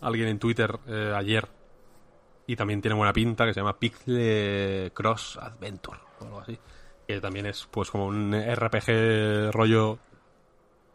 [0.00, 1.48] alguien en Twitter eh, ayer.
[2.46, 6.58] Y también tiene buena pinta, que se llama Pixel Cross Adventure o algo así.
[7.06, 9.98] Que también es pues como un RPG rollo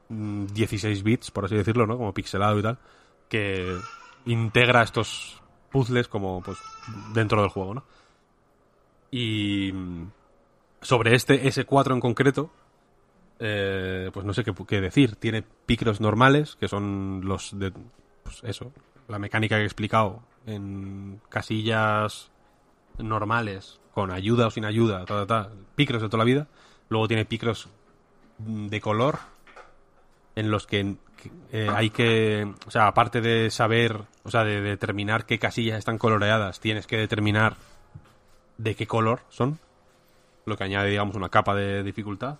[0.09, 1.97] 16 mm, bits, por así decirlo, ¿no?
[1.97, 2.77] Como pixelado y tal.
[3.29, 3.77] Que
[4.25, 5.41] integra estos
[5.71, 6.57] puzzles como pues
[7.13, 7.83] dentro del juego, ¿no?
[9.11, 10.07] Y mm,
[10.81, 12.51] sobre este S4 en concreto,
[13.39, 15.15] eh, pues no sé qué, decir.
[15.15, 17.71] Tiene picros normales, que son los de,
[18.23, 18.71] pues eso,
[19.07, 22.31] la mecánica que he explicado en casillas
[22.97, 26.47] normales con ayuda o sin ayuda, ta, picros de toda la vida.
[26.89, 27.69] Luego tiene picros
[28.39, 29.19] mm, de color
[30.35, 30.97] en los que
[31.51, 35.99] eh, hay que, o sea, aparte de saber, o sea, de determinar qué casillas están
[35.99, 37.57] coloreadas, tienes que determinar
[38.57, 39.59] de qué color son,
[40.45, 42.39] lo que añade, digamos, una capa de dificultad.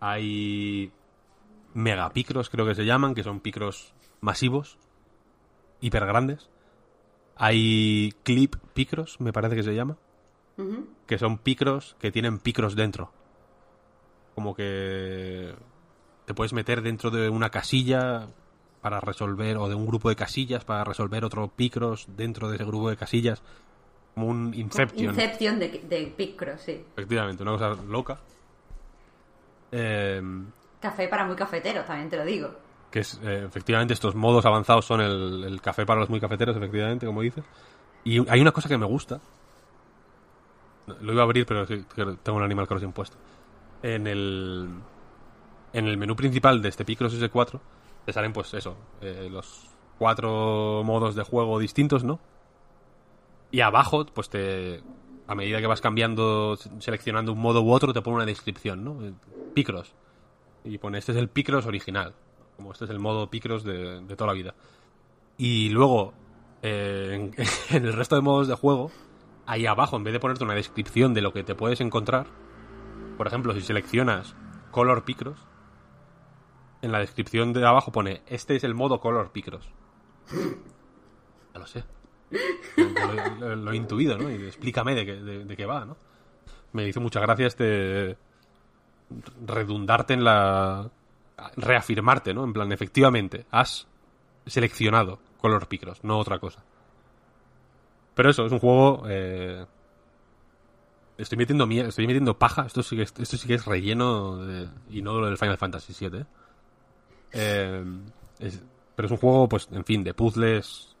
[0.00, 0.92] Hay
[1.72, 4.76] megapicros, creo que se llaman, que son picros masivos,
[5.80, 6.50] hiper grandes.
[7.36, 9.96] Hay clip picros, me parece que se llama,
[11.06, 13.12] que son picros que tienen picros dentro.
[14.34, 15.54] Como que
[16.26, 18.28] te puedes meter dentro de una casilla
[18.80, 22.64] para resolver, o de un grupo de casillas para resolver otro picros dentro de ese
[22.64, 23.42] grupo de casillas.
[24.14, 25.10] Como un Inception.
[25.10, 26.84] Inception de, de Picro, sí.
[26.96, 28.18] Efectivamente, una cosa loca.
[29.70, 30.22] Eh,
[30.80, 32.50] Café para muy cafeteros, también te lo digo.
[32.90, 36.56] que es, eh, efectivamente, estos modos avanzados son el, el café para los muy cafeteros,
[36.56, 37.44] efectivamente, como dices.
[38.04, 39.20] Y hay una cosa que me gusta.
[41.00, 41.84] Lo iba a abrir, pero sí,
[42.22, 43.16] tengo un Animal Crossing puesto.
[43.82, 44.68] En el,
[45.72, 47.60] en el menú principal de este Picross S4
[48.08, 49.68] te salen, pues eso, eh, los
[49.98, 52.18] cuatro modos de juego distintos, ¿no?
[53.50, 54.82] Y abajo, pues te.
[55.26, 59.04] A medida que vas cambiando, seleccionando un modo u otro, te pone una descripción, ¿no?
[59.04, 59.12] Eh,
[59.52, 59.94] Picross.
[60.64, 62.14] Y pone, este es el Picross original.
[62.56, 64.54] Como este es el modo Picross de, toda la vida.
[65.36, 66.14] Y luego,
[66.62, 67.44] eh, en,
[67.76, 68.90] en el resto de modos de juego,
[69.44, 72.26] ahí abajo, en vez de ponerte una descripción de lo que te puedes encontrar,
[73.18, 74.34] por ejemplo, si seleccionas
[74.70, 75.47] Color Picross,
[76.82, 79.68] en la descripción de abajo pone, este es el modo Color Picross.
[81.54, 81.84] Ya lo sé.
[83.40, 84.30] Lo, lo- he intuido, ¿no?
[84.30, 85.96] Y explícame de qué, de, qué va, ¿no?
[86.72, 88.16] Me hizo mucha gracia este
[89.46, 90.90] redundarte en la...
[91.56, 92.44] reafirmarte, ¿no?
[92.44, 93.86] En plan, efectivamente, has
[94.46, 96.62] seleccionado Color Picross, no otra cosa.
[98.14, 99.04] Pero eso, es un juego...
[99.08, 99.64] eh,
[101.16, 102.66] Estoy metiendo estoy metiendo paja.
[102.66, 105.58] Esto sí que es, esto sí que es relleno de- y no lo del Final
[105.58, 106.24] Fantasy VII.
[107.32, 107.84] Eh,
[108.38, 108.62] es-
[108.94, 110.96] pero es un juego, pues, en fin, de puzzles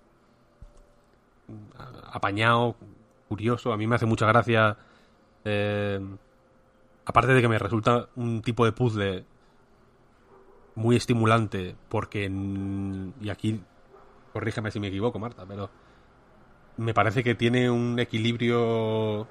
[2.12, 2.76] apañado,
[3.28, 3.72] curioso.
[3.72, 4.76] A mí me hace mucha gracia.
[5.44, 6.00] eh,
[7.06, 9.24] aparte de que me resulta un tipo de puzzle
[10.74, 12.30] muy estimulante, porque.
[13.20, 13.60] y aquí,
[14.32, 15.70] corrígeme si me equivoco, Marta, pero
[16.76, 19.26] me parece que tiene un equilibrio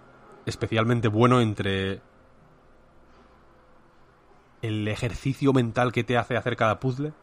[0.45, 2.01] especialmente bueno entre
[4.61, 7.13] el ejercicio mental que te hace hacer cada puzzle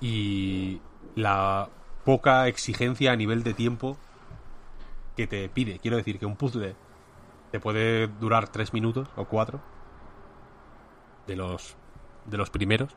[0.00, 0.80] y
[1.14, 1.68] la
[2.04, 3.96] poca exigencia a nivel de tiempo
[5.16, 5.78] que te pide.
[5.78, 6.76] Quiero decir que un puzzle
[7.50, 9.60] te puede durar tres minutos o cuatro
[11.26, 11.76] de los
[12.26, 12.94] de los primeros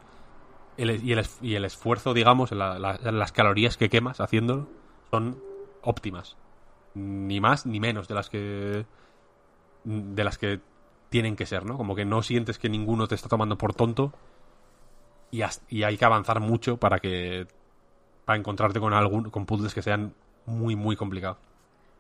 [0.78, 4.68] y, el, y el esfuerzo, digamos, la- la- las calorías que quemas haciéndolo
[5.10, 5.42] son
[5.82, 6.38] óptimas.
[6.94, 8.86] Ni más ni menos de las que
[9.84, 10.60] de las que
[11.12, 11.78] tienen que ser, ¿no?
[11.78, 14.14] Como que no sientes que ninguno te está tomando por tonto
[15.30, 17.48] y, y hay que avanzar mucho para que
[18.24, 20.14] para encontrarte con algún con puzzles que sean
[20.46, 21.38] muy muy complicados.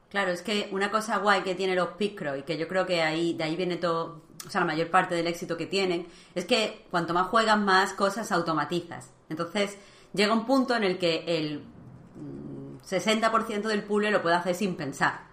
[0.10, 3.02] Claro, es que una cosa guay que tienen los Picro y que yo creo que
[3.02, 6.46] ahí de ahí viene todo, o sea, la mayor parte del éxito que tienen, es
[6.46, 9.12] que cuanto más juegas, más cosas automatizas.
[9.30, 9.78] Entonces,
[10.14, 11.66] llega un punto en el que el
[12.16, 15.31] mm, 60% del puzzle lo puedes hacer sin pensar.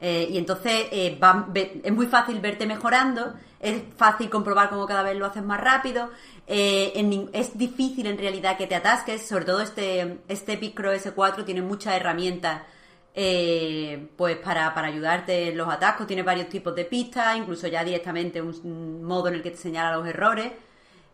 [0.00, 1.18] Eh, y entonces eh,
[1.48, 5.60] ve- es muy fácil verte mejorando, es fácil comprobar cómo cada vez lo haces más
[5.60, 6.10] rápido,
[6.46, 11.62] eh, es difícil en realidad que te atasques, sobre todo este, este Picro S4 tiene
[11.62, 12.62] muchas herramientas
[13.14, 17.82] eh, pues para, para ayudarte en los atascos, tiene varios tipos de pistas, incluso ya
[17.82, 20.52] directamente un, modo en el que te señala los errores.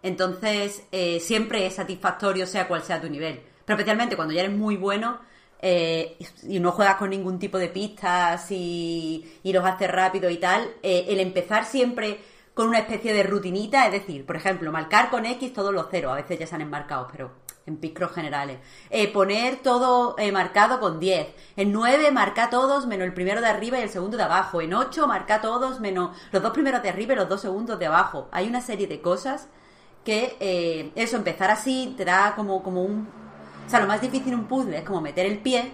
[0.02, 0.82] Entonces,
[1.20, 3.40] siempre es satisfactorio sea cual sea tu nivel.
[3.64, 5.18] Pero especialmente cuando ya eres muy bueno
[5.60, 6.18] eh,
[6.48, 10.70] y no juegas con ningún tipo de pistas y, y los haces rápido y tal,
[10.82, 12.20] eh, el empezar siempre
[12.54, 16.12] con una especie de rutinita, es decir, por ejemplo, marcar con X todos los ceros,
[16.12, 17.32] a veces ya se han enmarcado, pero
[17.66, 18.58] en picros generales.
[18.90, 21.28] Eh, poner todo eh, marcado con 10.
[21.56, 24.60] En 9 marca todos menos el primero de arriba y el segundo de abajo.
[24.60, 27.86] En 8 marca todos menos los dos primeros de arriba y los dos segundos de
[27.86, 28.28] abajo.
[28.32, 29.48] Hay una serie de cosas
[30.04, 33.23] que eso, empezar así te da como, como un...
[33.66, 35.72] O sea, lo más difícil en un puzzle es como meter el pie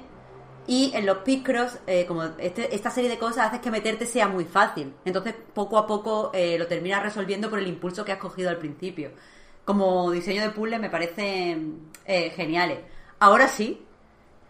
[0.66, 4.28] y en los picros, eh, como este- esta serie de cosas hace que meterte sea
[4.28, 4.94] muy fácil.
[5.04, 8.58] Entonces, poco a poco eh, lo terminas resolviendo por el impulso que has cogido al
[8.58, 9.10] principio.
[9.64, 12.78] Como diseño de puzzle me parecen eh, geniales.
[13.18, 13.84] Ahora sí,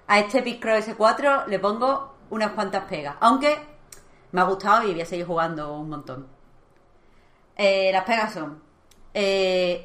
[0.07, 3.17] a este Picro S4 le pongo unas cuantas pegas.
[3.21, 3.57] Aunque
[4.33, 6.27] me ha gustado y voy a seguir jugando un montón.
[7.57, 8.63] Eh, las pegas son,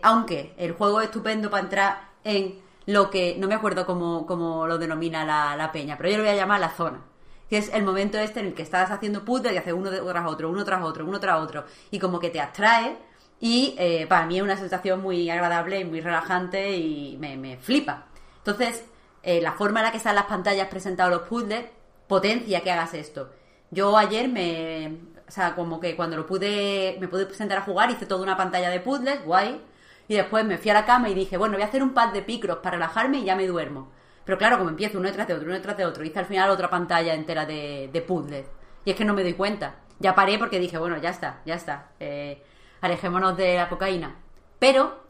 [0.04, 4.68] aunque el juego es estupendo para entrar en lo que, no me acuerdo cómo, cómo
[4.68, 7.02] lo denomina la, la peña, pero yo lo voy a llamar la zona,
[7.50, 10.28] que es el momento este en el que estás haciendo puzzles y haces uno tras
[10.28, 12.98] otro, uno tras otro, uno tras otro, y como que te abstrae,
[13.40, 18.06] y eh, para mí es una sensación muy agradable y muy relajante y me, flipa.
[18.38, 18.86] Entonces,
[19.24, 21.66] eh, la forma en la que están las pantallas presentados los puzzles
[22.08, 23.32] potencia que hagas esto.
[23.72, 25.00] Yo ayer me...
[25.28, 26.98] O sea, como que cuando lo pude...
[27.00, 29.62] Me pude presentar a jugar, hice toda una pantalla de puzzles, guay.
[30.08, 32.14] Y después me fui a la cama y dije, bueno, voy a hacer un pad
[32.14, 33.92] de picros para relajarme y ya me duermo.
[34.24, 36.50] Pero claro, como empiezo uno detrás de otro, uno detrás de otro, hice al final
[36.50, 38.48] otra pantalla entera de, puzzles.
[38.84, 39.76] Y es que no me doy cuenta.
[40.00, 41.92] Ya paré porque dije, bueno, ya está, ya está.
[42.00, 42.42] Eh,
[42.82, 44.16] alejémonos de la cocaína.
[44.60, 45.04] Pero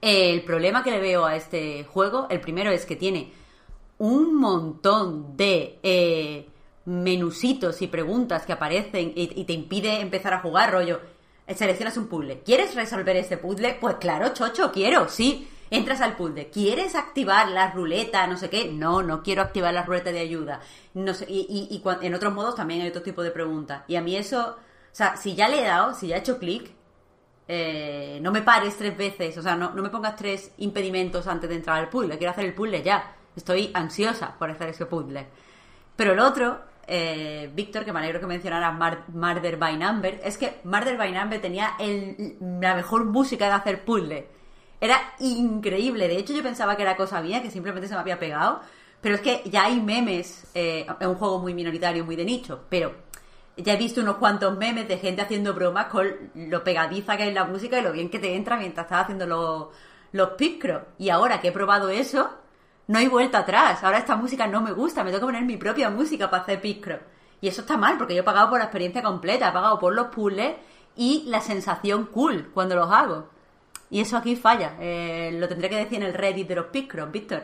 [0.00, 3.32] eh, el problema que le veo a este juego, el primero es que tiene
[3.98, 6.48] un montón de eh,
[6.84, 11.00] menusitos y preguntas que aparecen y, te impide empezar a jugar, rollo.
[11.46, 12.40] Seleccionas un puzzle.
[12.40, 13.76] ¿Quieres resolver este puzzle?
[13.80, 15.48] Pues claro, chocho, quiero, sí.
[15.70, 16.48] Entras al puzzle.
[16.50, 18.26] ¿Quieres activar la ruleta?
[18.26, 18.70] No sé qué.
[18.72, 20.60] No, no quiero activar la ruleta de ayuda.
[20.94, 23.82] No sé, y, y, en otros modos también hay otro tipo de preguntas.
[23.88, 26.38] Y a mí eso, o sea, si ya le he dado, si ya he hecho
[26.38, 26.70] clic,
[27.46, 31.50] eh, no me pares tres veces, o sea, no, no, me pongas tres impedimentos antes
[31.50, 32.16] de entrar al puzzle.
[32.16, 33.16] Quiero hacer el puzzle ya.
[33.36, 35.26] Estoy ansiosa por hacer ese puzzle.
[35.96, 38.74] Pero el otro, eh, Víctor, que me alegro que mencionaras
[39.08, 44.26] Murder by Number, es que Murder by Number tenía la mejor música de hacer puzzle.
[44.80, 46.08] Era increíble.
[46.08, 48.60] De hecho, yo pensaba que era cosa mía, que simplemente se me había pegado.
[49.00, 52.64] Pero es que ya hay memes, eh, es un juego muy minoritario, muy de nicho,
[52.70, 52.94] pero
[53.56, 57.34] ya he visto unos cuantos memes de gente haciendo bromas con lo pegadiza que es
[57.34, 59.68] la música y lo bien que te entra mientras estás haciendo los,
[60.12, 60.84] los picros.
[60.98, 62.30] Y ahora que he probado eso,
[62.86, 63.82] no hay vuelta atrás.
[63.82, 66.60] Ahora esta música no me gusta, me tengo que poner mi propia música para hacer
[66.60, 66.98] picro.
[67.40, 69.94] Y eso está mal, porque yo he pagado por la experiencia completa, he pagado por
[69.94, 70.56] los puzzles
[70.96, 73.28] y la sensación cool cuando los hago.
[73.90, 74.76] Y eso aquí falla.
[74.80, 77.42] Eh, lo tendré que decir en el Reddit de los picros, Víctor.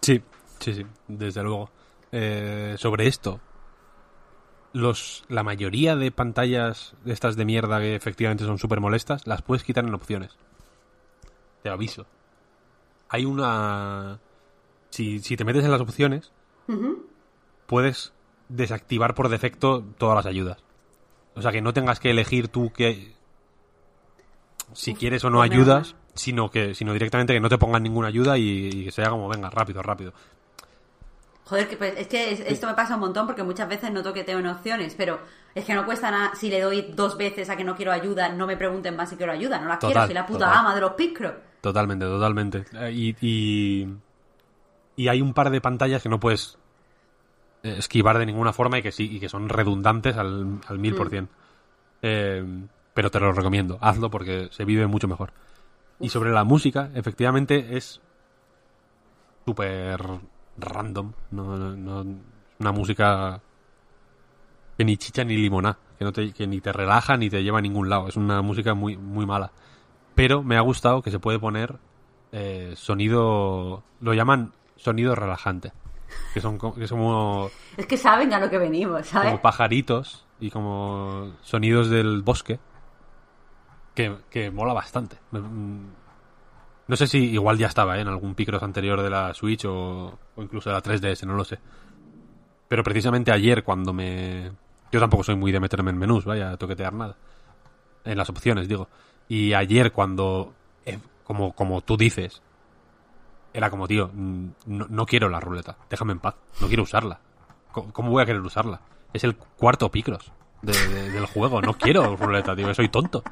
[0.00, 0.22] Sí,
[0.58, 1.70] sí, sí, desde luego.
[2.12, 3.40] Eh, sobre esto,
[4.72, 9.42] los, la mayoría de pantallas de estas de mierda que efectivamente son súper molestas, las
[9.42, 10.36] puedes quitar en opciones.
[11.62, 12.06] Te aviso
[13.08, 14.18] hay una...
[14.90, 16.32] Si, si te metes en las opciones,
[17.66, 18.12] puedes
[18.48, 20.58] desactivar por defecto todas las ayudas.
[21.34, 23.14] O sea, que no tengas que elegir tú que...
[24.72, 28.08] Si quieres o no pues ayudas, sino que sino directamente que no te pongan ninguna
[28.08, 30.12] ayuda y, que sea como, venga, rápido, rápido.
[31.44, 34.24] Joder, que, pues, es que esto me pasa un montón porque muchas veces noto que
[34.24, 35.20] tengo en opciones, pero
[35.54, 38.28] es que no cuesta nada si le doy dos veces a que no quiero ayuda,
[38.30, 40.80] no me pregunten más si quiero ayuda, no la quiero, soy la puta ama de
[40.80, 41.34] los picros.
[41.66, 42.64] Totalmente, totalmente.
[42.74, 43.88] Eh, y,
[44.94, 46.56] y, hay un par de pantallas que no puedes
[47.64, 50.94] eh, esquivar de ninguna forma y que sí, y que son redundantes al, al mil
[50.94, 51.10] por mm.
[51.10, 51.28] cien.
[52.02, 55.32] Eh, pero te lo recomiendo, hazlo porque se vive mucho mejor.
[55.98, 58.00] Y sobre la música, efectivamente es
[59.44, 60.00] súper
[60.58, 61.14] random.
[61.32, 62.06] No, no,
[62.60, 63.42] una música
[64.78, 67.58] que ni chicha ni limona, que, no te, que ni te relaja ni te lleva
[67.58, 68.06] a ningún lado.
[68.06, 69.50] Es una música muy, muy mala
[70.16, 71.76] pero me ha gustado que se puede poner
[72.32, 75.72] eh, sonido, lo llaman sonido relajante,
[76.34, 77.50] que son que como...
[77.76, 79.28] Es que saben a lo que venimos, ¿sabes?
[79.28, 82.58] Como pajaritos y como sonidos del bosque,
[83.94, 85.16] que, mola bastante.
[85.30, 85.86] Mm,
[86.88, 88.00] no sé si igual ya estaba ¿eh?
[88.00, 91.44] en algún Picross anterior de la Switch o, o incluso de la 3DS, no lo
[91.44, 91.58] sé.
[92.68, 94.50] Pero precisamente ayer cuando me...
[94.90, 97.16] Yo tampoco soy muy de meterme en menús, vaya, a toquetear nada.
[98.04, 98.88] En las opciones, digo.
[99.28, 100.54] Y ayer cuando,
[100.84, 102.42] eh, como, como tú dices,
[103.52, 107.20] era como, tío, mm, no, quiero la ruleta, déjame en paz, no quiero usarla.
[107.72, 108.80] ¿Cómo, voy a querer usarla?
[109.12, 110.32] Es el cuarto picros
[110.62, 113.22] del juego, no quiero ruleta, tío, soy tonto.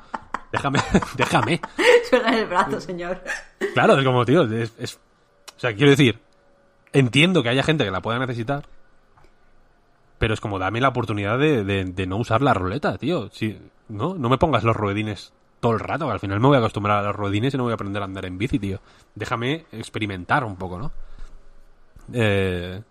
[0.52, 0.78] Déjame,
[1.16, 1.60] déjame.
[2.08, 3.22] Suena el brazo, señor.
[3.72, 5.00] Claro, es como, tío, es,
[5.56, 6.20] o sea, quiero decir,
[6.92, 8.64] entiendo que haya gente que la pueda necesitar,
[10.18, 13.28] pero es como, dame la oportunidad de, de, no usar la ruleta, tío.
[13.30, 13.58] Si,
[13.88, 14.14] ¿no?
[14.14, 15.32] no me pongas los ruedines
[15.64, 17.62] todo el rato, que al final me voy a acostumbrar a las rodines y no
[17.62, 18.80] voy a aprender a andar en bici, tío.
[19.14, 20.92] Déjame experimentar un poco, ¿no?
[22.12, 22.82] Eh,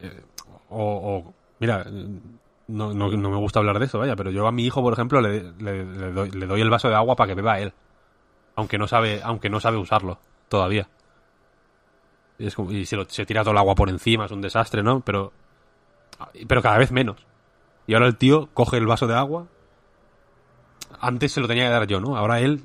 [0.00, 0.22] eh,
[0.68, 1.86] o, mira,
[2.66, 5.22] no, no, me gusta hablar de eso, vaya, pero yo a mi hijo, por ejemplo,
[5.22, 7.72] le, doy, el vaso de agua para que beba él.
[8.54, 10.18] Aunque no sabe, aunque no sabe usarlo
[10.50, 10.86] todavía.
[12.38, 12.50] Y,
[12.84, 15.00] se, se tira todo el agua por encima, es un desastre, ¿no?
[15.00, 15.32] Pero,
[16.46, 17.24] pero cada vez menos.
[17.86, 19.46] Y ahora el tío coge el vaso de agua,
[21.00, 22.16] antes se lo tenía que dar yo, ¿no?
[22.16, 22.62] Ahora él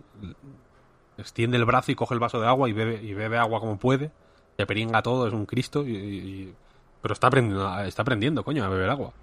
[1.17, 3.77] extiende el brazo y coge el vaso de agua y bebe, y bebe agua como
[3.77, 4.11] puede.
[4.57, 5.83] Se peringa todo, es un Cristo.
[5.85, 6.53] Y,
[7.01, 9.13] Pero está aprendiendo, está aprendiendo, coño, a beber agua.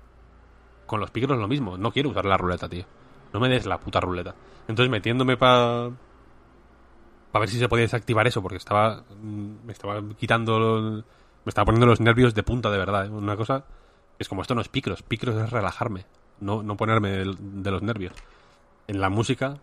[0.86, 1.76] Con los picros lo mismo.
[1.76, 2.84] No quiero usar la ruleta, tío.
[3.32, 4.34] No me des la puta ruleta.
[4.68, 5.90] Entonces metiéndome para...
[7.30, 9.04] Para ver si se podía desactivar eso, porque estaba...
[9.22, 11.04] Me estaba quitando
[11.44, 13.06] Me estaba poniendo los nervios de punta de verdad.
[13.06, 13.10] ¿eh?
[13.10, 13.64] Una cosa
[14.18, 15.02] es como esto no es picros.
[15.02, 16.06] Picros es relajarme,
[16.40, 18.12] no, no ponerme de los nervios.
[18.88, 19.58] En la música,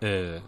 [0.00, 0.40] eh,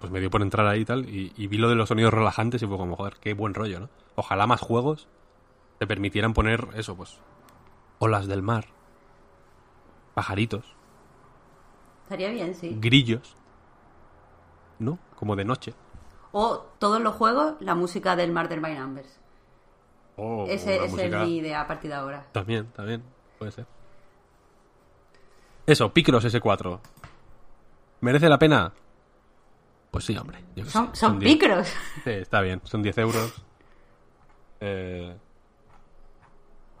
[0.00, 1.08] pues me dio por entrar ahí y tal.
[1.08, 3.80] Y, y vi lo de los sonidos relajantes y fue como, joder, qué buen rollo,
[3.80, 3.88] ¿no?
[4.16, 5.08] Ojalá más juegos
[5.78, 7.18] te permitieran poner eso, pues.
[7.98, 8.66] Olas del mar.
[10.14, 10.76] Pajaritos.
[12.04, 12.76] Estaría bien, sí.
[12.80, 13.36] Grillos.
[14.78, 14.98] ¿No?
[15.16, 15.74] Como de noche.
[16.32, 19.20] O todos los juegos, la música del Murder by Numbers.
[20.16, 22.26] Oh, Ese, esa es mi idea a partir de ahora.
[22.32, 23.02] También, también.
[23.38, 23.66] Puede ser.
[25.66, 26.80] Eso, Picross S4.
[28.02, 28.72] ¿Merece la pena?
[29.90, 30.38] Pues sí, hombre.
[30.54, 31.32] yo Son, son 10.
[31.32, 31.68] picros.
[32.04, 32.60] Sí, está bien.
[32.64, 33.42] Son 10 euros.
[34.60, 35.16] Eh,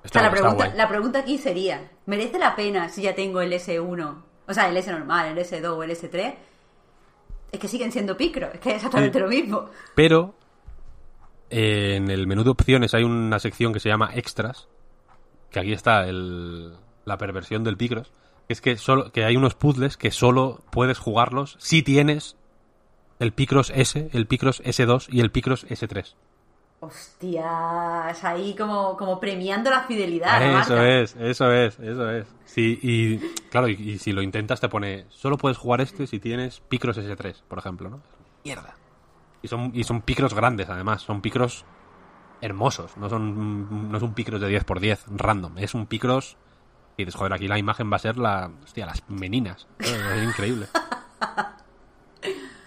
[0.02, 3.40] O Está, sea, la pregunta, la pregunta aquí sería, ¿merece la pena si ya tengo
[3.40, 4.22] el S1?
[4.48, 6.34] O sea, el S normal, el S2 o el S3.
[7.52, 9.22] Es que siguen siendo picros, es que es exactamente Sí.
[9.22, 9.70] lo mismo.
[9.94, 10.34] Pero
[11.50, 14.68] eh, en el menú de opciones hay una sección que se llama extras,
[15.50, 16.74] que aquí está el-
[17.04, 18.10] la perversión del Picross,
[18.60, 22.36] que es que solo que hay unos puzzles que solo puedes jugarlos si tienes
[23.18, 26.14] el Picross S, el Picross S2 y el Picross S3.
[26.80, 30.40] Hostias, ahí como, como premiando la fidelidad.
[30.40, 30.88] la eso marca.
[30.88, 32.26] es, eso es, eso es.
[32.44, 33.18] Sí, y
[33.50, 36.98] claro, y, y si lo intentas te pone, solo puedes jugar este si tienes Picross
[36.98, 38.02] S3, por ejemplo, ¿no?
[38.44, 38.74] Mierda.
[39.42, 41.64] Y son, y son Picross grandes, además, son Picross
[42.40, 46.36] hermosos, no son no es un Picross de 10x10 random, es un Picross
[46.96, 49.66] y dices, joder, aquí la imagen va a ser la, hostia, las meninas.
[49.78, 50.66] Es increíble.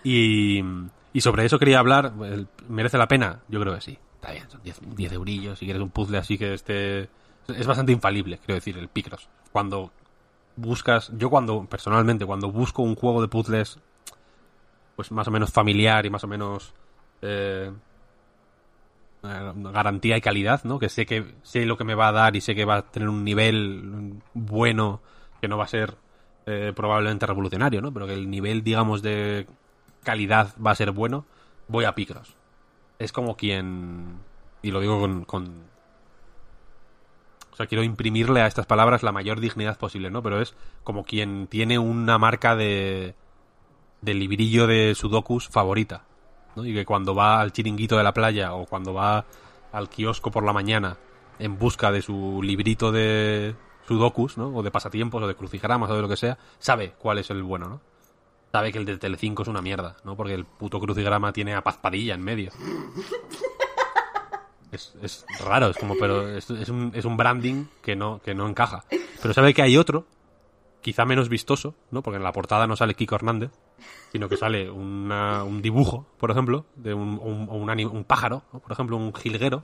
[0.04, 0.62] Y,
[1.14, 2.14] y sobre eso quería hablar.
[2.68, 3.40] ¿Merece la pena?
[3.48, 3.98] Yo creo que sí.
[4.16, 5.60] Está bien, son 10, 10 eurillos.
[5.60, 7.10] Si quieres un puzzle así que esté.
[7.48, 9.30] Es bastante infalible, quiero decir, el Picross.
[9.52, 9.92] Cuando
[10.56, 11.12] buscas.
[11.18, 13.80] Yo, cuando, personalmente, cuando busco un juego de puzzles.
[14.96, 16.74] Pues más o menos familiar y más o menos.
[17.22, 17.72] eh,
[19.72, 20.80] garantía y calidad, ¿no?
[20.80, 22.82] Que sé que sé lo que me va a dar y sé que va a
[22.92, 25.02] tener un nivel bueno,
[25.42, 25.96] que no va a ser
[26.46, 27.92] eh, probablemente revolucionario, ¿no?
[27.94, 29.48] Pero que el nivel, digamos, de
[30.04, 31.26] calidad va a ser bueno,
[31.68, 32.36] voy a Picross.
[33.00, 34.20] Es como quien,
[34.62, 35.66] y lo digo con, con-
[37.52, 40.22] o sea, quiero imprimirle a estas palabras la mayor dignidad posible, ¿no?
[40.22, 43.16] Pero es como quien tiene una marca de,
[44.02, 46.04] de librillo de sudokus favorita,
[46.56, 46.66] ¿no?
[46.66, 49.26] Y que cuando va al chiringuito de la playa o cuando va
[49.72, 50.98] al kiosco por la mañana
[51.40, 53.56] en busca de su librito de
[53.88, 54.48] sudokus, ¿no?
[54.50, 57.44] O de pasatiempos o de crucigramas o de lo que sea, sabe cuál es el
[57.44, 57.82] bueno, ¿no?
[58.52, 60.16] Sabe que el de Telecinco es una mierda, ¿no?
[60.16, 62.52] Porque el puto crucigrama tiene a Paz Padilla en medio.
[64.72, 68.34] Es, es raro, es como, pero es, es un, es un branding que no, que
[68.34, 68.84] no encaja.
[69.22, 70.06] Pero sabe que hay otro,
[70.82, 72.02] quizá menos vistoso, ¿no?
[72.02, 73.52] Porque en la portada no sale Kiko Hernández,
[74.12, 79.64] sino que sale un dibujo, por ejemplo, de un, un, pájaro, por ejemplo, un jilguero,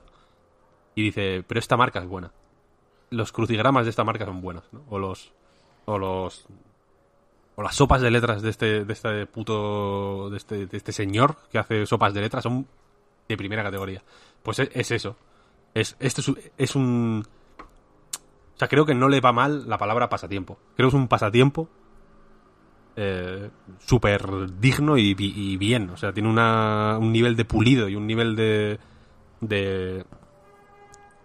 [0.94, 2.32] y dice, pero esta marca es buena.
[3.10, 4.82] Los crucigramas de esta marca son buenos, ¿no?
[4.90, 5.32] O los,
[5.86, 6.46] o los,
[7.56, 11.36] o las sopas de letras de este, de este puto, de este, de este señor
[11.50, 12.66] que hace sopas de letras son
[13.28, 14.02] de primera categoría.
[14.42, 15.16] Pues es, es eso.
[15.74, 17.24] Es, esto es, es un,
[18.54, 20.58] o sea, creo que no le va mal la palabra pasatiempo.
[20.76, 21.68] Creo que es un pasatiempo
[22.96, 24.22] eh, súper
[24.60, 25.90] digno y, bi- y bien.
[25.90, 28.78] O sea, tiene una, un nivel de pulido y un nivel de.
[29.40, 30.04] de.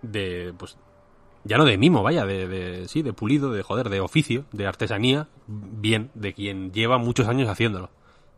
[0.01, 0.53] de.
[0.57, 0.77] pues.
[1.43, 2.87] ya no de mimo, vaya, de, de.
[2.87, 7.49] sí, de pulido, de joder, de oficio, de artesanía, bien, de quien lleva muchos años
[7.49, 7.89] haciéndolo.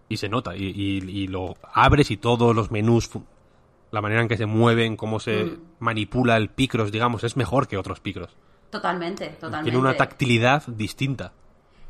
[0.08, 3.10] Y se nota, y, y- y lo abres y todos los menús,
[3.92, 5.58] la manera en que se mueven, cómo se Mm.
[5.80, 8.36] manipula el picros, digamos, es mejor que otros picros.
[8.72, 9.64] Totalmente, totalmente.
[9.72, 11.34] Tiene una tactilidad distinta.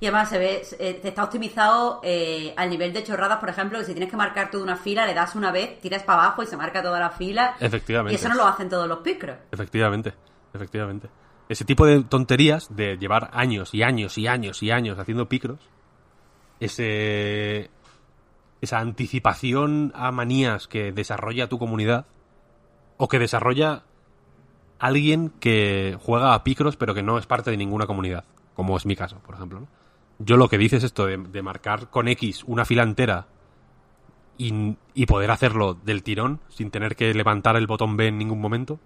[0.01, 3.85] Y además se ve, eh, está optimizado eh, al nivel de chorradas, por ejemplo, que
[3.85, 6.45] si tienes que marcar toda una fila, le das una vez, tiras para abajo y
[6.45, 7.55] se marca toda la fila.
[7.59, 8.13] Efectivamente.
[8.13, 9.37] Y eso no lo hacen todos los picros.
[9.51, 10.13] Efectivamente,
[10.53, 11.09] efectivamente.
[11.49, 15.59] Ese tipo de tonterías de llevar años y años y años y años haciendo picros,
[16.61, 17.69] ese,
[18.61, 22.05] esa anticipación a manías que desarrolla tu comunidad
[22.95, 23.83] o que desarrolla
[24.77, 28.23] alguien que juega a picros pero que no es parte de ninguna comunidad,
[28.53, 29.61] como es mi caso, por ejemplo.
[29.61, 29.78] ¿no?
[30.19, 33.27] Yo lo que dices esto de, marcar con X una fila entera
[34.37, 34.75] y,
[35.05, 38.79] poder hacerlo del tirón sin tener que levantar el botón B en ningún momento,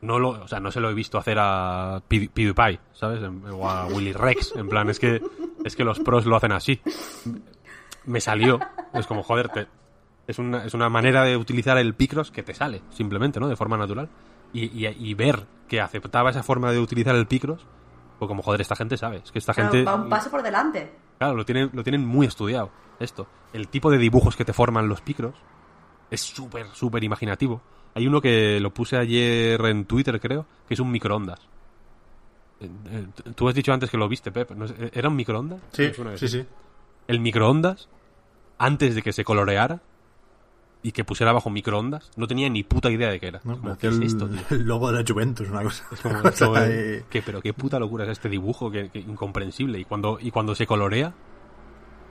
[0.00, 3.20] no lo, o sea, no se lo he visto hacer a Pew- PewDiePie, ¿sabes?
[3.52, 5.20] O a Willy Rex, en plan, es que
[5.64, 6.80] es que los pros lo hacen así.
[8.06, 8.60] Me salió,
[8.94, 9.66] es como, joder, te-
[10.26, 13.48] es una, es una manera de utilizar el Picross que te sale, simplemente, ¿no?
[13.48, 14.08] De forma natural.
[14.52, 17.66] Y, y- y ver que aceptaba esa forma de utilizar el Picross,
[18.18, 19.84] pues como, joder, esta gente sabe, es que esta Claro, gente...
[19.84, 20.90] va un paso por delante.
[21.18, 22.70] Claro, lo tienen, lo tienen muy estudiado,
[23.00, 23.26] esto.
[23.52, 25.34] El tipo de dibujos que te forman los picros
[26.10, 27.60] es súper, súper imaginativo.
[27.94, 31.40] Hay uno que lo puse ayer en Twitter, creo, que es un microondas.
[32.60, 34.50] Eh, eh, Tú has dicho antes que lo viste, Pep.
[34.52, 35.60] ¿no es- ¿Era un microondas?
[35.72, 36.44] Sí, sí, sí.
[37.06, 37.88] El microondas,
[38.58, 39.80] antes de que se coloreara
[40.88, 43.40] y que pusiera bajo microondas, no tenía ni puta idea de qué era.
[43.44, 43.52] ¿no?
[43.52, 44.40] Es como, Parecía ¿qué es el, esto, tío?
[44.58, 45.84] el logo de la Juventus, una cosa.
[45.92, 49.00] Es como una esto, cosa eh, pero qué puta locura es este dibujo, que, que
[49.00, 49.78] incomprensible.
[49.78, 51.12] Y cuando, y cuando se colorea,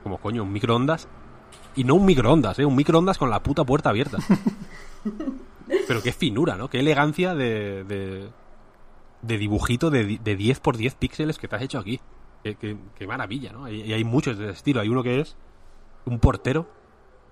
[0.04, 1.08] como coño, un microondas.
[1.74, 2.64] Y no un microondas, ¿eh?
[2.64, 4.18] Un microondas con la puta puerta abierta.
[5.88, 6.68] pero qué finura, ¿no?
[6.70, 8.28] Qué elegancia de, de,
[9.22, 12.00] de dibujito de, de 10 por 10 píxeles que te has hecho aquí.
[12.42, 13.68] Qué, qué- qué maravilla, ¿no?
[13.68, 14.80] Y, y hay muchos de ese estilo.
[14.80, 15.36] Hay uno que es
[16.04, 16.68] un portero.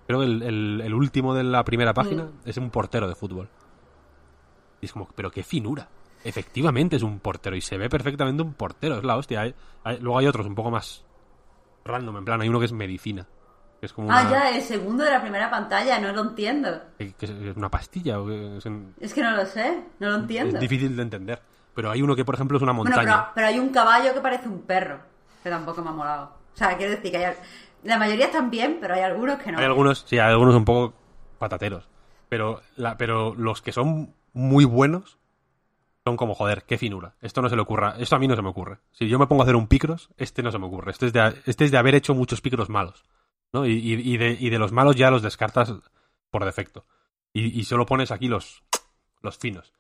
[0.07, 3.49] Creo que el, el- el último de la primera página es un portero de fútbol.
[4.81, 5.89] Y es como, pero qué finura.
[6.25, 9.41] Efectivamente es un portero y se ve perfectamente un portero, es la hostia.
[9.43, 9.55] Hay-
[9.85, 11.05] hay- luego hay otros un poco más
[11.85, 13.27] random, en plan, hay uno que es medicina.
[13.81, 16.81] Que es como Ah, una, ya, el segundo de la primera pantalla, no lo entiendo.
[16.99, 18.21] es una pastilla.
[18.21, 20.55] o es, en- Es que no lo sé, no lo entiendo.
[20.55, 21.43] es difícil de entender.
[21.75, 23.17] Pero hay uno que, por ejemplo, es una Bueno, montaña.
[23.25, 24.99] pero, pero hay un caballo que parece un perro,
[25.43, 26.33] que tampoco me ha molado.
[26.55, 27.35] O sea, quiero decir que hay,
[27.87, 29.59] la mayoría están bien, pero hay algunos que no.
[29.59, 30.95] Hay algunos, sí, hay algunos un poco
[31.39, 31.89] patateros.
[32.29, 35.19] Pero, la, pero los que son muy buenos
[36.05, 37.15] son como, joder, qué finura.
[37.21, 37.97] Esto no se le ocurra.
[37.99, 38.79] Esto a mí no se me ocurre.
[38.93, 40.91] Si yo me pongo a hacer un picros, este no se me ocurre.
[40.93, 43.05] Este es de, este es de haber hecho muchos picros malos.
[43.53, 43.67] ¿no?
[43.67, 45.73] Y, y- de, y de los malos ya los descartas
[46.31, 46.85] por defecto.
[47.33, 48.63] Y, solo pones aquí los,
[49.21, 49.73] los finos.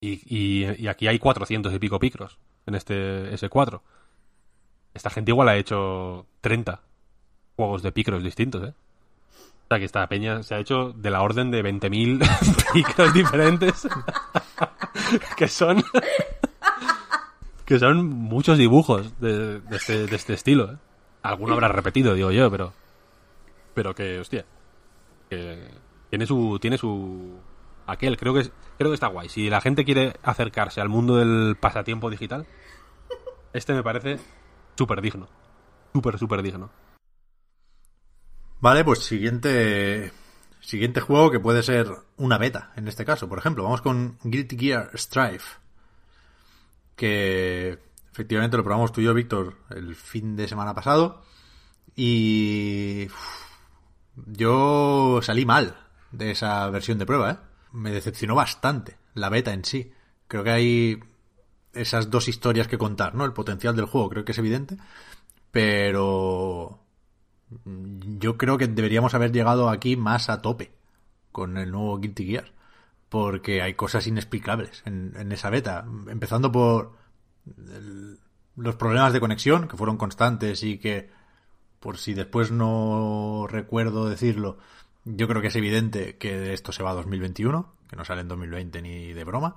[0.00, 3.82] Y aquí hay 400 y pico picros en este S4.
[4.94, 6.80] Esta gente igual ha hecho 30
[7.62, 8.72] juegos de picros distintos, ¿eh?
[8.74, 13.88] O sea, que esta peña se ha hecho de la orden de 20.000 picros diferentes.
[15.36, 15.82] que son...
[17.64, 20.76] que son muchos dibujos de, de este, de este estilo, ¿eh?
[21.22, 22.72] Alguno habrá repetido, digo yo, pero...
[23.74, 24.44] Pero que, hostia...
[25.30, 25.68] Que
[26.10, 26.58] tiene su...
[26.60, 27.38] Tiene su...
[27.86, 29.28] Aquel, creo que, es- creo que está guay.
[29.28, 32.46] Si la gente quiere acercarse al mundo del pasatiempo digital,
[33.52, 34.18] este me parece
[34.76, 35.28] súper digno.
[35.94, 36.70] Súper, súper digno.
[38.62, 40.12] Vale, pues siguiente
[40.60, 43.28] siguiente juego que puede ser una beta en este caso.
[43.28, 45.58] Por ejemplo, vamos con Guilty Gear Strife.
[46.94, 47.80] Que
[48.12, 51.24] efectivamente lo probamos tú y yo, Víctor, el fin de semana pasado.
[51.96, 53.08] Y
[54.14, 55.76] yo salí mal
[56.12, 57.38] de esa versión de prueba, ¿eh?
[57.72, 59.92] Me decepcionó bastante la beta en sí.
[60.28, 61.00] Creo que hay
[61.72, 63.24] esas dos historias que contar, ¿no?
[63.24, 64.76] El potencial del juego creo que es evidente.
[65.50, 66.81] Pero
[67.64, 70.72] yo creo que deberíamos haber llegado aquí más a tope
[71.32, 72.52] con el nuevo Guilty Gear.
[73.08, 75.84] Porque hay cosas inexplicables en, en esa beta.
[76.08, 76.92] Empezando por
[78.56, 81.10] los problemas de conexión, que fueron constantes y que,
[81.80, 84.58] por si después no recuerdo decirlo,
[85.04, 88.28] yo creo que es evidente que esto se va a 2021, que no sale en
[88.28, 89.56] 2020 ni de broma.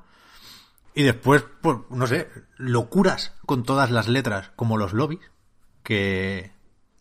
[0.93, 5.29] Y después, pues, no sé, locuras con todas las letras, como los lobbies,
[5.83, 6.51] que,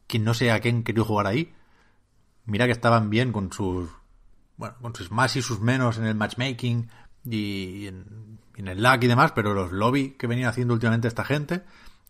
[0.06, 1.54] que no sé a quién quería jugar ahí.
[2.46, 3.90] Mira que estaban bien con sus,
[4.56, 6.88] bueno, con sus más y sus menos en el matchmaking
[7.24, 11.62] y en, el lag y demás, pero los lobby que venían haciendo últimamente esta gente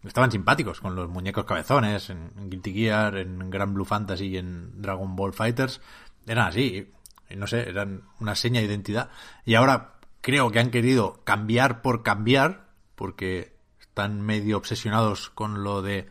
[0.02, 4.82] estaban simpáticos con los muñecos cabezones en, Guilty Gear, en Grand Blue Fantasy y en
[4.82, 5.80] Dragon Ball Fighters.
[6.26, 6.92] Eran así,
[7.30, 9.10] y no sé, eran una seña de identidad.
[9.44, 15.80] Y ahora creo que han querido cambiar por cambiar, porque están medio obsesionados con lo
[15.80, 16.08] de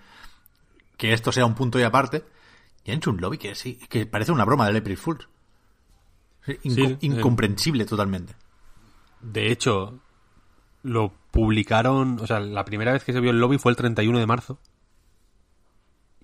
[1.04, 2.24] que esto sea un punto y aparte,
[2.86, 5.28] y han hecho un lobby que sí, que parece una broma del April Fools.
[6.46, 6.98] Sí, inco- Sí, eh.
[7.02, 8.36] incomprensible totalmente.
[9.20, 10.00] De hecho,
[10.82, 14.18] lo publicaron, o sea, la primera vez que se vio el lobby fue el 31
[14.18, 14.60] de marzo.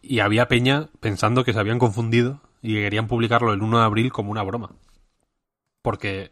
[0.01, 3.83] Y había peña pensando que se habían confundido y que querían publicarlo el 1 de
[3.83, 4.71] abril como una broma.
[5.81, 6.31] Porque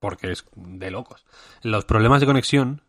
[0.00, 1.24] porque es de locos.
[1.62, 2.82] Los problemas de conexión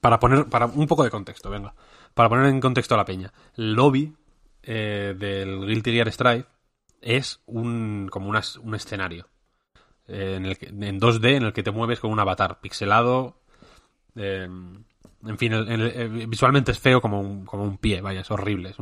[0.00, 1.74] para poner para un poco de contexto, venga.
[2.16, 3.30] Para poner en contexto a la peña.
[3.58, 4.10] El lobby
[4.62, 6.46] eh, del Guilty Gear Strive
[7.02, 9.28] es un como un escenario
[10.08, 13.36] eh, en, el que- en 2D en el que te mueves con un avatar pixelado.
[14.14, 14.48] eh,
[15.26, 15.52] en fin,
[16.30, 18.74] visualmente es feo como un, como un pie, vaya, es horrible.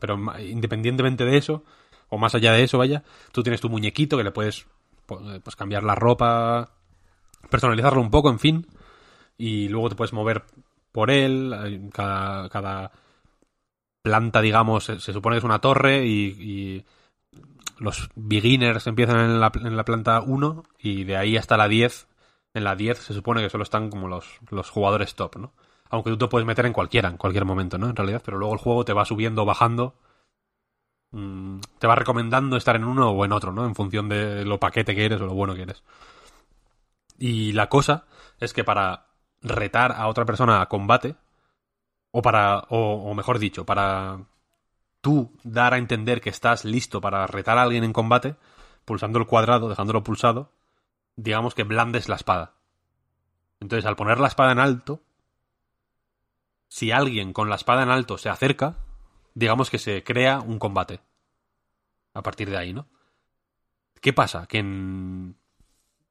[0.00, 1.64] pero independientemente de eso,
[2.10, 3.02] o más allá de eso, vaya,
[3.32, 4.66] tú tienes tu muñequito que le puedes
[5.06, 6.74] pues, cambiar la ropa,
[7.50, 8.66] personalizarlo un poco, en fin,
[9.36, 10.44] y luego te puedes mover
[10.92, 11.90] por él.
[11.92, 12.92] Cada, cada
[14.02, 16.84] planta, digamos, se, supone que es una torre y, y
[17.78, 22.08] los beginners empiezan en la, en la planta 1 y de ahí hasta la 10.
[22.54, 25.52] En la 10 se supone que solo están como los, los jugadores top, ¿no?
[25.90, 27.88] Aunque tú te puedes meter en cualquiera, en cualquier momento, ¿no?
[27.88, 29.94] En realidad, pero luego el juego te va subiendo, bajando.
[31.12, 33.66] mm, te va recomendando estar en uno o en otro, ¿no?
[33.66, 35.82] En función de lo paquete que eres o lo bueno que eres.
[37.18, 38.06] Y la cosa
[38.40, 39.07] es que para
[39.42, 41.16] retar a otra persona a combate,
[42.10, 44.24] o para, o, mejor dicho, para
[45.00, 48.36] tú dar a entender que estás listo para retar a alguien en combate,
[48.84, 50.52] pulsando el cuadrado, dejándolo pulsado,
[51.16, 52.54] digamos que blandes la espada.
[53.60, 55.02] Entonces, al poner la espada en alto,
[56.68, 58.76] si alguien con la espada en alto se acerca,
[59.34, 61.00] digamos que se crea un combate.
[62.14, 62.88] A partir de ahí, ¿no?
[64.00, 64.46] ¿Qué pasa?
[64.46, 65.36] Que en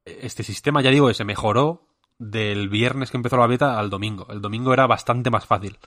[0.06, 1.87] este sistema, ya digo, se mejoró
[2.20, 4.28] del viernes que empezó la beta al domingo.
[4.30, 5.78] El domingo era bastante más fácil.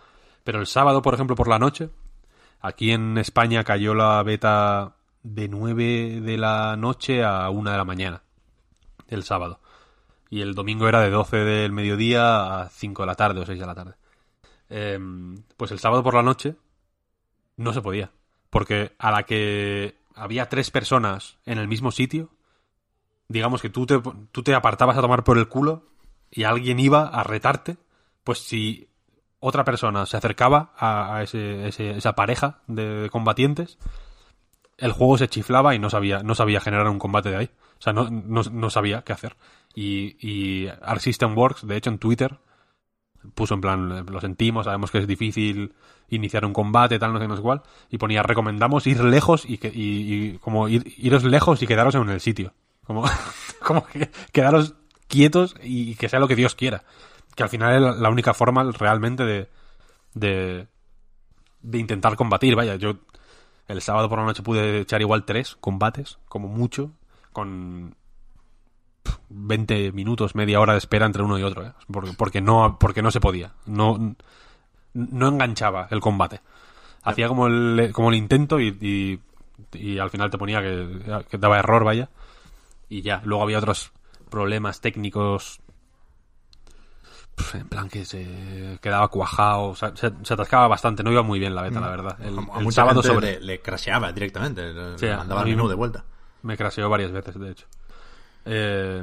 [0.44, 1.90] Pero el sábado, por ejemplo, por la noche,
[2.60, 7.84] aquí en España cayó la beta de 9 de la noche a 1 de la
[7.84, 8.22] mañana.
[9.08, 9.60] El sábado.
[10.30, 13.58] Y el domingo era de 12 del mediodía a 5 de la tarde o 6
[13.58, 13.94] de la tarde.
[14.68, 16.54] Em, pues el sábado por la noche
[17.56, 18.12] no se podía.
[18.48, 22.30] Porque a la que había tres personas en el mismo sitio,
[23.28, 24.00] digamos que tú te,
[24.30, 25.90] tú te apartabas a tomar por el culo
[26.30, 27.76] y alguien iba a retarte,
[28.24, 28.88] pues si
[29.40, 33.78] otra persona se acercaba a, ese- esa pareja de combatientes,
[34.78, 37.50] el juego se chiflaba y no sabía, no sabía generar un combate de ahí.
[37.78, 39.36] O sea, no, no, no sabía qué hacer.
[39.74, 42.38] Y, y Arc System Works, de hecho, en Twitter
[43.34, 45.74] puso en plan, lo sentimos, sabemos que es difícil
[46.08, 49.70] iniciar un combate, tal, no sé, no cuál, y ponía, recomendamos ir lejos y, que,
[49.74, 52.54] y como ir, iros lejos y quedaros en el sitio.
[52.84, 53.04] Como,
[53.62, 54.74] como que quedaros
[55.10, 56.84] quietos y que sea lo que Dios quiera.
[57.34, 59.48] Que al final es la- única forma realmente de,
[60.14, 60.66] de,
[61.60, 62.56] de intentar combatir.
[62.56, 62.94] Vaya, yo
[63.68, 66.92] el sábado por la noche pude echar igual tres combates, como mucho,
[67.32, 67.94] con
[69.02, 71.72] pf, 20 minutos, media hora de espera entre uno y otro, ¿eh?
[71.92, 73.52] porque, porque, no, porque no se podía.
[73.66, 74.16] No,
[74.94, 76.40] no enganchaba el combate.
[77.02, 81.38] Hacía como el, como el intento y, y, y al final te ponía que, que
[81.38, 82.10] daba error, vaya.
[82.88, 83.92] Y ya, luego había otros
[84.30, 85.60] problemas técnicos.
[87.54, 91.38] En plan que se quedaba cuajado, o sea, se, se atascaba bastante, no iba muy
[91.38, 92.16] bien la beta, la verdad.
[92.20, 95.48] El, a el mucha sábado sobre le, le crasheaba directamente, le Sí, le mandaba el
[95.48, 96.04] menú me- de vuelta.
[96.42, 97.66] Me craseó varias veces, de hecho.
[98.44, 99.02] Eh,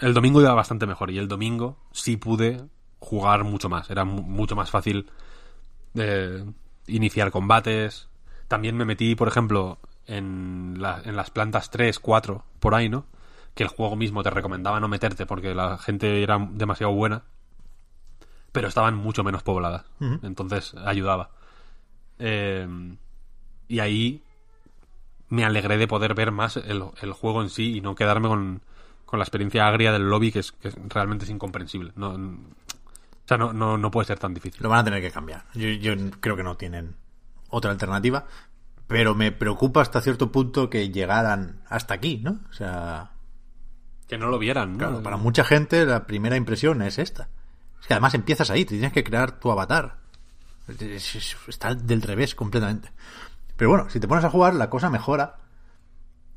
[0.00, 2.64] el domingo iba bastante mejor y el domingo sí pude
[3.00, 3.90] jugar mucho más.
[3.90, 5.10] Era mu- mucho más fácil
[5.94, 6.42] eh,
[6.86, 8.08] iniciar combates.
[8.48, 13.04] También me metí, por ejemplo, en, la- en las plantas 3, 4, por ahí, ¿no?
[13.54, 17.22] Que el juego mismo te recomendaba no meterte porque la gente era demasiado buena.
[18.52, 19.84] Pero estaban mucho menos pobladas.
[20.22, 21.30] Entonces ayudaba.
[22.18, 22.68] Eh,
[23.68, 24.22] y ahí
[25.28, 28.62] me alegré de poder ver más el, el juego en sí y no quedarme con,
[29.04, 31.92] con la experiencia agria del lobby que es, que realmente es incomprensible.
[31.96, 34.62] No, o sea, no, no, no puede ser tan difícil.
[34.62, 35.44] Lo van a tener que cambiar.
[35.54, 36.94] Yo, yo creo que no tienen
[37.48, 38.26] otra alternativa.
[38.86, 42.40] Pero me preocupa hasta cierto punto que llegaran hasta aquí, ¿no?
[42.50, 43.12] O sea,
[44.08, 45.02] Que no lo vieran, ¿no?
[45.02, 47.28] para mucha gente la primera impresión es esta.
[47.80, 49.98] Es que además empiezas ahí, tienes que crear tu avatar.
[50.68, 52.90] Es- es- Está del revés completamente.
[53.56, 55.36] Pero bueno, si te pones a jugar, la cosa mejora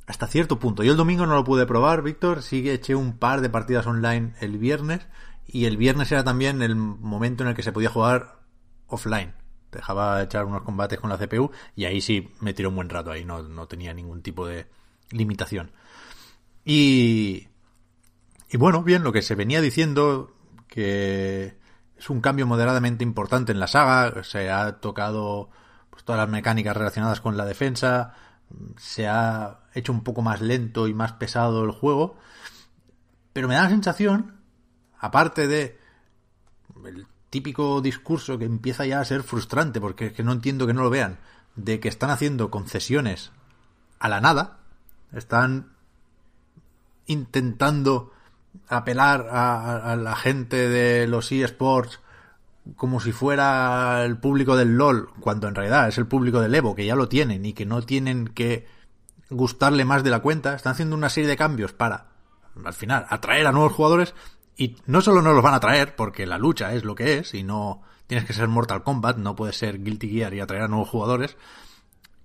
[0.06, 0.84] hasta cierto punto.
[0.84, 2.42] Yo el domingo no lo pude probar, Víctor.
[2.42, 5.06] Sí que eché un par de partidas online el viernes.
[5.46, 8.40] Y el viernes era también el momento en el que se podía jugar
[8.88, 9.34] offline.
[9.72, 13.12] Dejaba echar unos combates con la CPU y ahí sí me tiró un buen rato.
[13.12, 14.68] Ahí no, no tenía ningún tipo de
[15.12, 15.72] limitación.
[16.66, 17.48] Y,
[18.50, 20.34] y bueno, bien, lo que se venía diciendo,
[20.68, 21.58] que
[21.98, 25.50] es un cambio moderadamente importante en la saga, se ha tocado
[25.90, 28.14] pues, todas las mecánicas relacionadas con la defensa,
[28.78, 32.18] se ha hecho un poco más lento y más pesado el juego,
[33.34, 34.40] pero me da la sensación,
[35.00, 35.78] aparte de
[36.86, 40.74] el típico discurso que empieza ya a ser frustrante, porque es que no entiendo que
[40.74, 41.20] no lo vean,
[41.56, 43.32] de que están haciendo concesiones
[44.00, 44.60] a la nada,
[45.12, 45.74] están
[47.08, 48.14] intentando
[48.68, 52.00] apelar a, la gente de los eSports
[52.76, 56.76] como si fuera el público del LOL, cuando en realidad es el público del Evo,
[56.76, 58.68] que ya lo tienen y que no tienen que
[59.30, 62.08] gustarle más de la cuenta, están haciendo una serie de cambios para,
[62.64, 64.14] al final, atraer a nuevos jugadores
[64.58, 67.34] y no solo no los van a atraer, porque la lucha es lo que es
[67.34, 70.68] y no tienes que ser Mortal Kombat, no puedes ser Guilty Gear y atraer a
[70.68, 71.38] nuevos jugadores,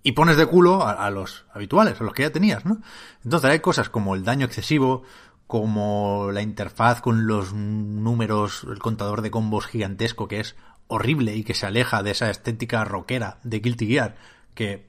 [0.03, 2.79] y pones de culo a, a los habituales, a los que ya tenías, ¿no?
[3.25, 5.05] Entonces hay cosas como el daño excesivo,
[5.53, 10.57] como la interfaz con los números, el contador de combos gigantesco que es
[10.87, 14.17] horrible y que se aleja de esa estética rockera de Guilty Gear,
[14.55, 14.89] que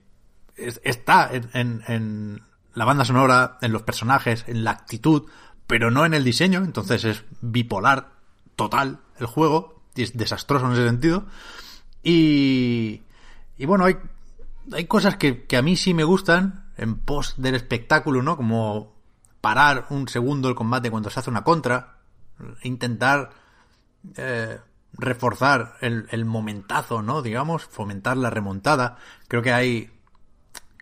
[0.56, 5.24] es- está en la banda sonora, en los personajes, en la actitud,
[5.68, 8.14] pero no en el diseño, entonces es bipolar
[8.56, 11.26] total el juego, y es desastroso en ese sentido.
[12.04, 13.02] Y,
[13.58, 13.98] y bueno, hay,
[14.72, 18.38] hay cosas que, que a mí sí me gustan en pos del espectáculo, ¿no?
[18.38, 18.93] Como
[19.44, 21.98] parar un segundo el combate cuando se hace una contra,
[22.62, 23.32] intentar
[24.16, 24.58] eh,
[24.94, 27.22] reforzar el, momentazo, ¿no?
[27.22, 29.00] Digamos, fomentar la remontada.
[29.28, 29.92] Creo que hay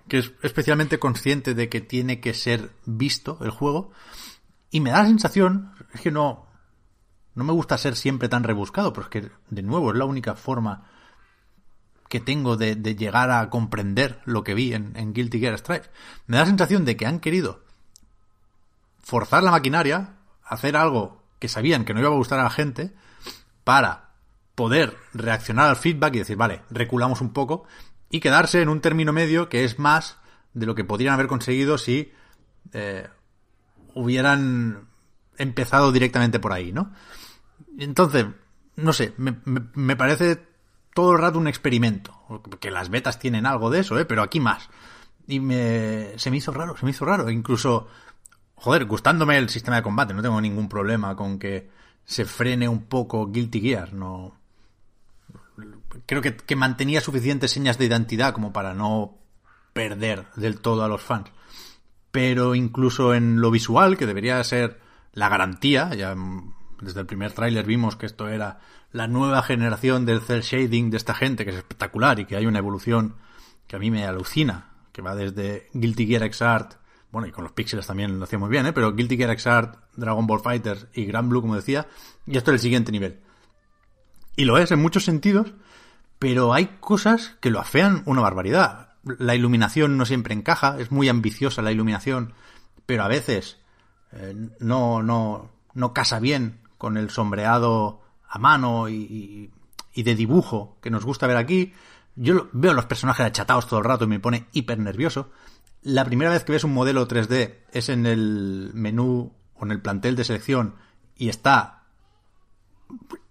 [0.08, 3.94] que es especialmente consciente de que tiene que ser visto el juego.
[4.70, 6.46] Y me da la sensación, es que no,
[7.34, 10.36] no me gusta ser siempre tan rebuscado, pero es que, de nuevo, es la única
[10.36, 10.88] forma
[12.10, 15.90] que tengo de, llegar a comprender lo que vi en, en Guilty Gear Strive.
[16.28, 17.71] Me da la sensación de que han querido
[19.12, 22.94] forzar la maquinaria, hacer algo que sabían que no iba a gustar a la gente,
[23.66, 24.12] para
[24.56, 27.66] poder reaccionar al feedback y decir, vale, reculamos un poco,
[28.10, 30.18] y quedarse en un término medio que es más
[30.54, 32.14] de lo que podrían haber conseguido si
[32.72, 33.10] eh,
[33.94, 34.88] hubieran
[35.38, 36.94] empezado directamente por ahí, ¿no?
[37.80, 38.28] Entonces,
[38.78, 40.42] no sé, me, me, parece
[40.94, 42.18] todo el rato un experimento.
[42.62, 44.06] Que las betas tienen algo de eso, ¿eh?
[44.06, 44.70] Pero aquí más.
[45.28, 47.30] Y me, se me hizo raro, se me hizo raro.
[47.30, 47.90] Incluso,
[48.62, 51.70] joder, gustándome el sistema de combate, no tengo ningún problema con que
[52.06, 54.36] se frene un poco Guilty Gear, no,
[56.06, 59.18] creo que, mantenía suficientes señas de identidad como para no
[59.74, 61.30] perder del todo a los fans.
[62.12, 64.80] Pero incluso en lo visual, que debería ser
[65.14, 66.16] la garantía, ya
[66.82, 68.60] desde el primer tráiler vimos que esto era
[68.92, 72.46] la nueva generación del cel shading de esta gente, que es espectacular y que hay
[72.46, 73.16] una evolución
[73.68, 76.81] que a mí me alucina, que va desde Guilty Gear X-Art,
[77.12, 78.74] bueno, y con los píxeles también lo hacía muy bien, ¿eh?
[78.74, 81.88] pero Guilty Gear X-Art, Dragon Ball Fighters y Grand Blue, como decía,
[82.26, 83.20] y esto es el siguiente nivel.
[84.36, 85.54] Y lo es en muchos sentidos,
[86.20, 88.90] pero hay cosas que lo afean una barbaridad.
[89.04, 92.34] La iluminación no siempre encaja, es muy ambiciosa la iluminación,
[92.86, 93.58] pero a veces
[94.14, 99.52] eh, no, no, no casa bien con el sombreado a mano y,
[99.94, 101.74] y, de dibujo que nos gusta ver aquí.
[102.16, 105.30] Yo veo los personajes achatados todo el rato y me pone hiper nervioso.
[105.84, 109.82] La primera vez que ves un modelo 3D es en el menú o en el
[109.82, 110.76] plantel de selección
[111.16, 111.84] y está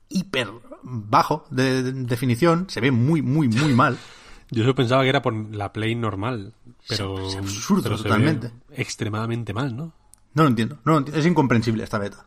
[0.08, 0.48] hiper
[0.82, 3.98] bajo de, definición, se ve muy, muy, muy mal.
[4.50, 6.54] Yo solo pensaba que era por la Play normal,
[6.88, 8.50] pero es absurdo totalmente.
[8.72, 9.92] extremadamente mal, ¿no?
[10.34, 12.26] No lo entiendo, no es incomprensible esta beta.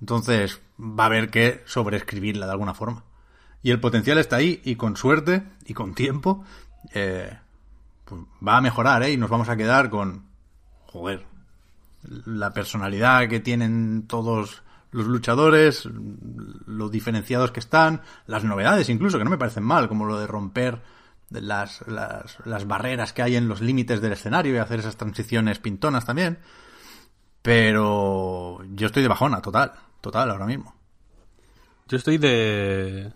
[0.00, 3.04] Entonces va a haber que sobreescribirla de alguna forma.
[3.62, 6.44] Y el potencial está ahí y con suerte y con tiempo
[6.92, 7.38] eh,
[8.06, 9.12] pues va a mejorar, ¿eh?
[9.12, 10.26] Y nos vamos a quedar con,
[10.86, 11.26] joder,
[12.02, 14.62] la personalidad que tienen todos
[14.92, 15.86] los luchadores,
[16.66, 20.26] los diferenciados que están, las novedades incluso, que no me parecen mal, como lo de
[20.26, 20.80] romper
[21.30, 25.58] las, las, las barreras que hay en los límites del escenario y hacer esas transiciones
[25.58, 26.38] pintonas también.
[27.42, 30.74] Pero yo estoy de bajona, total, total, ahora mismo.
[31.88, 33.12] Yo estoy de...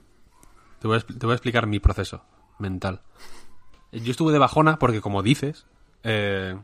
[0.80, 2.24] Te voy te voy a explicar mi proceso
[2.58, 3.02] mental.
[3.92, 5.66] Yo estuve de bajona porque, como dices,
[6.04, 6.56] eh,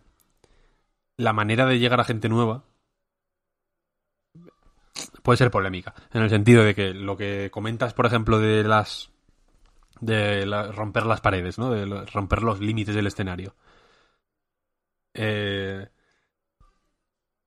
[1.16, 2.64] la manera de llegar a gente nueva
[5.22, 5.94] puede ser polémica.
[6.12, 9.10] En el sentido de que lo que comentas, por ejemplo, de las.
[10.00, 11.70] de romper las paredes, ¿no?
[11.70, 13.54] De romper los límites del escenario.
[15.14, 15.88] Eh,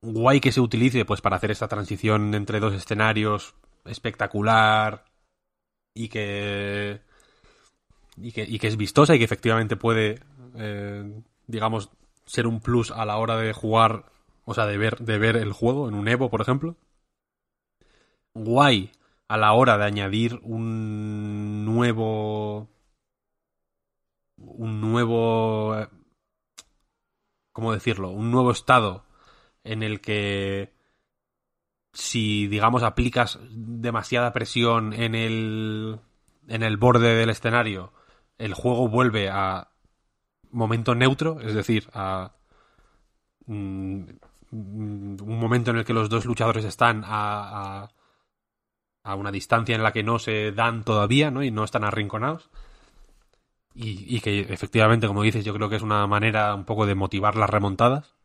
[0.02, 5.06] guay que se utilice, pues, para hacer esta transición entre dos escenarios espectacular
[5.94, 7.02] y que.
[8.22, 10.20] Y que, y que es vistosa y que efectivamente puede,
[10.56, 11.90] eh, digamos,
[12.26, 14.06] ser un plus a la hora de jugar,
[14.46, 16.76] o sea, de ver, de ver el juego en un Evo, por ejemplo
[18.34, 18.92] guay
[19.28, 22.70] a la hora de añadir un nuevo
[24.38, 25.88] un nuevo
[27.52, 28.10] ¿cómo decirlo?
[28.12, 29.06] un nuevo estado
[29.64, 30.74] en el que
[31.94, 36.00] si digamos aplicas demasiada presión en el
[36.48, 37.94] en el borde del escenario
[38.40, 39.70] el juego vuelve a
[40.52, 42.32] momento neutro es decir a
[43.46, 44.04] mm,
[44.52, 47.90] un momento en el que los dos luchadores están a
[49.04, 51.44] a una distancia en la que no se dan todavía, ¿no?
[51.44, 52.50] Y no están arrinconados.
[53.76, 57.36] Y, que efectivamente, como dices, yo creo que es una manera un poco de motivar
[57.36, 58.16] las remontadas.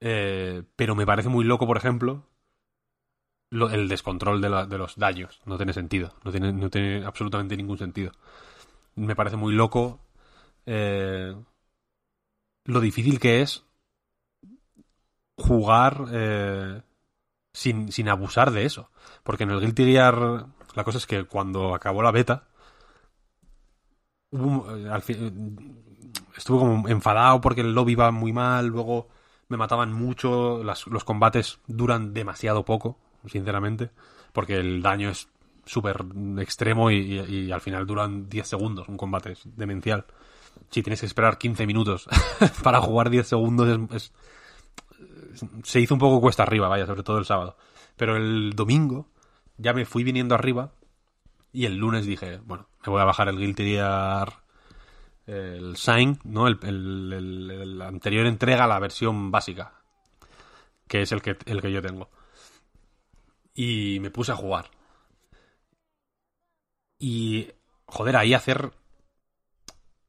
[0.00, 2.24] Eh, pero me parece muy loco, por ejemplo,
[3.50, 5.40] el descontrol de, los daños.
[5.44, 6.14] No tiene sentido.
[6.24, 8.12] No tiene, absolutamente ningún sentido.
[8.94, 10.00] Me parece muy loco
[10.66, 11.34] eh,
[12.64, 13.64] lo difícil que es
[15.36, 16.82] jugar eh,
[17.52, 18.90] sin, sin abusar de eso.
[19.22, 20.46] Porque en el Guilty Gear
[20.76, 22.48] la cosa es que cuando acabó la beta,
[24.32, 25.32] eh,
[26.36, 29.08] estuve como enfadado porque el lobby iba muy mal, luego
[29.48, 32.98] me mataban mucho, los combates duran demasiado poco,
[33.28, 33.90] sinceramente,
[34.32, 35.28] porque el daño es
[35.64, 36.04] súper
[36.38, 40.04] extremo y, al final duran 10 segundos, un combate es demencial.
[40.70, 42.08] Si tienes que esperar 15 minutos
[42.62, 44.12] para jugar 10 segundos es,
[45.64, 47.56] se hizo un poco cuesta arriba, vaya, sobre todo el sábado.
[47.96, 49.08] Pero el domingo
[49.58, 50.72] ya me fui viniendo arriba
[51.52, 53.76] y el lunes dije, bueno, me voy a bajar el Guilty
[55.26, 56.46] el Sign, ¿no?
[56.46, 59.72] El, el- el- el anterior entrega, la versión básica,
[60.86, 62.08] que es el que, el que yo tengo.
[63.56, 64.70] Y me puse a jugar.
[66.98, 67.48] Y,
[67.86, 68.72] joder, ahí hacer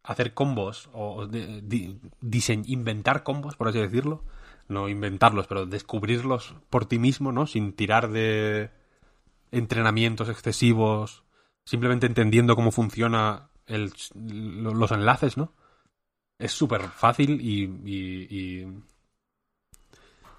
[0.04, 1.62] hacer combos o de-
[2.66, 4.24] inventar combos, por así decirlo,
[4.70, 7.46] no inventarlos, pero descubrirlos por ti mismo, ¿no?
[7.46, 8.72] Sin tirar de
[9.52, 11.24] entrenamientos excesivos,
[11.66, 15.54] simplemente entendiendo cómo funciona el- lo- los enlaces, ¿no?
[16.40, 17.66] Es súper fácil y,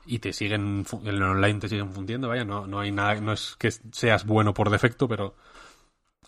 [0.08, 3.56] y te siguen, el online te siguen fundiendo, vaya, no, no hay nada, no es
[3.58, 5.34] que seas bueno por defecto, pero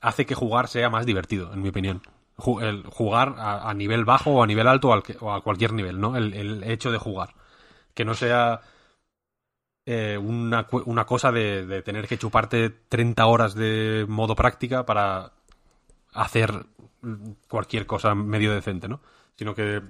[0.03, 2.03] hace que jugar sea más divertido, en mi opinión.
[2.37, 4.89] Jugar a, nivel bajo o a nivel alto
[5.21, 6.17] o, a cualquier nivel, ¿no?
[6.17, 7.35] El, hecho de jugar.
[7.93, 8.63] Que no sea
[9.85, 15.33] eh, una, una cosa de, tener que chuparte 30 horas de modo práctica para
[16.15, 16.67] hacer
[17.49, 19.01] cualquier cosa medio decente, ¿no?
[19.37, 19.83] Sino que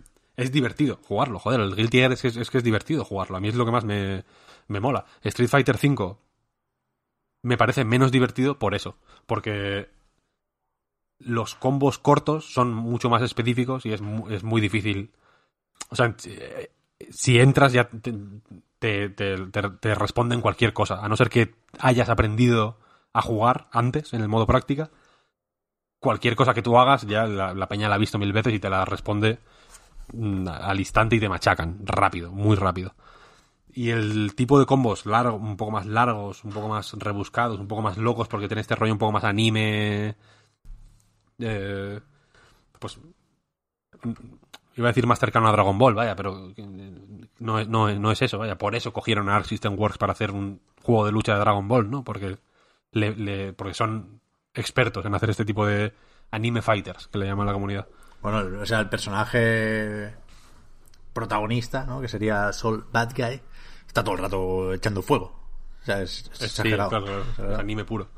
[0.43, 3.55] es divertido jugarlo, joder, el Guilty Gear es que es, divertido jugarlo, a mí es
[3.55, 4.25] lo que más me,
[4.69, 5.05] me mola.
[5.23, 6.17] Street Fighter V
[7.43, 8.97] me parece menos divertido por eso,
[9.27, 9.89] porque
[11.19, 15.11] los combos cortos son mucho más específicos y es, mu- es muy difícil.
[15.91, 16.15] O sea,
[17.11, 18.13] si entras ya te,
[18.79, 22.79] te, te- responden cualquier cosa, a no ser que hayas aprendido
[23.13, 24.91] a jugar antes en el modo práctica.
[25.99, 28.59] Cualquier cosa que tú hagas, ya la, la peña la ha visto mil veces y
[28.61, 29.39] te la responde
[30.49, 32.95] al instante y te machacan, rápido, muy rápido.
[33.73, 37.69] Y el tipo de combos largo, un poco más largos, un poco más rebuscados, un
[37.69, 40.17] poco más locos, porque tiene este rollo un poco más anime.
[41.39, 42.01] eh,
[42.81, 42.99] pues.
[44.03, 44.13] mm,
[44.77, 46.93] Iba a decir más cercano a Dragon Ball, vaya, pero eh,
[47.41, 48.57] no, no, no es eso, vaya.
[48.57, 51.67] Por eso cogieron a Arc System Works para hacer un juego de lucha de Dragon
[51.69, 52.05] Ball, ¿no?
[52.05, 52.39] Porque,
[52.93, 54.21] le- porque son
[54.55, 55.93] expertos en hacer este tipo de
[56.31, 57.89] anime fighters, que le llaman la comunidad.
[58.23, 60.15] Bueno, o sea, el personaje
[61.13, 62.01] protagonista, ¿no?
[62.01, 63.41] Que sería Sol Bad Guy,
[63.87, 65.39] está todo el rato echando fuego.
[65.83, 66.91] O sea, es, es Sí, exagerado.
[66.91, 68.09] claro, es anime puro.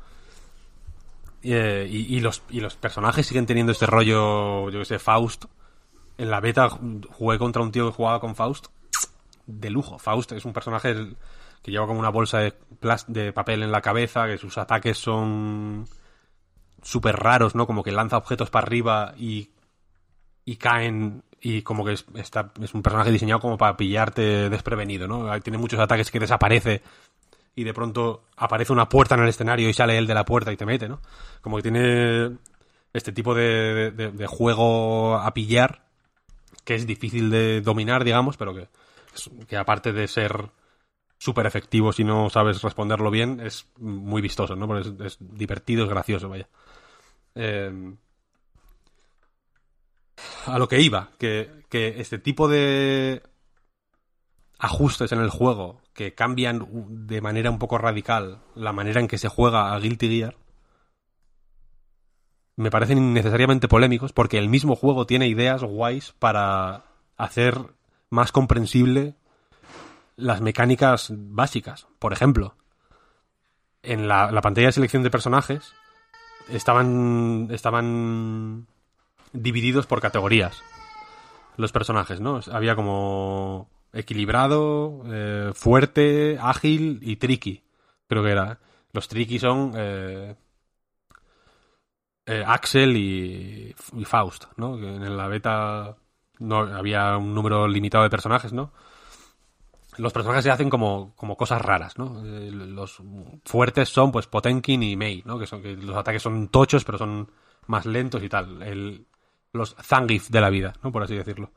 [1.41, 4.99] Y, eh, y- y los, y los personajes siguen teniendo este rollo, yo que sé,
[4.99, 5.45] Faust.
[6.17, 8.67] En la beta ju- jugué contra un tío que jugaba con Faust.
[9.45, 9.99] De lujo.
[9.99, 11.15] Faust es un personaje
[11.61, 12.53] que lleva como una bolsa de,
[13.07, 15.85] de papel en la cabeza, que sus ataques son
[16.81, 17.65] súper raros, ¿no?
[17.67, 19.49] Como que lanza objetos para arriba y,
[20.45, 25.07] y caen y como que es, está, es un personaje diseñado como para pillarte desprevenido,
[25.07, 25.39] ¿no?
[25.41, 26.81] Tiene muchos ataques que desaparece
[27.55, 30.51] y de pronto aparece una puerta en el escenario y sale él de la puerta
[30.53, 31.01] y te mete, ¿no?
[31.41, 32.37] Como que tiene
[32.93, 35.83] este tipo de, juego a pillar
[36.63, 38.69] que es difícil de dominar, digamos, pero que,
[39.45, 40.49] que aparte de ser
[41.17, 44.65] súper efectivo si no sabes responderlo bien, es muy vistoso, ¿no?
[44.65, 46.47] Porque es, es divertido, es gracioso, vaya.
[47.35, 47.95] Eh,
[50.45, 53.23] a lo que iba, que, que este tipo de
[54.59, 56.67] ajustes en el juego que cambian
[57.07, 60.37] de manera un poco radical la manera en que se juega a Guilty Gear
[62.55, 66.85] me parecen innecesariamente polémicos porque el mismo juego tiene ideas guays para
[67.17, 67.57] hacer
[68.09, 69.15] más comprensible
[70.15, 71.87] las mecánicas básicas.
[71.97, 72.55] Por ejemplo,
[73.81, 75.73] en la, la pantalla de selección de personajes
[76.49, 78.67] estaban estaban
[79.33, 80.63] divididos por categorías
[81.57, 82.39] los personajes, ¿no?
[82.51, 87.63] Había como equilibrado, eh, fuerte, ágil y tricky.
[88.07, 88.59] Creo que era.
[88.91, 90.35] Los tricky son eh,
[92.25, 94.77] eh, Axel y, y Faust, ¿no?
[94.77, 95.95] En la beta
[96.39, 98.71] no había un número limitado de personajes, ¿no?
[99.97, 102.23] Los personajes se hacen como, como cosas raras, ¿no?
[102.25, 103.01] Eh, Los
[103.45, 105.37] fuertes son, pues, Potenkin y Mei, ¿no?
[105.37, 107.29] Que, son, que los ataques son tochos, pero son
[107.67, 108.61] más lentos y tal.
[108.63, 109.05] El,
[109.53, 110.91] los Zangief de la vida, ¿no?
[110.91, 111.51] Por así decirlo.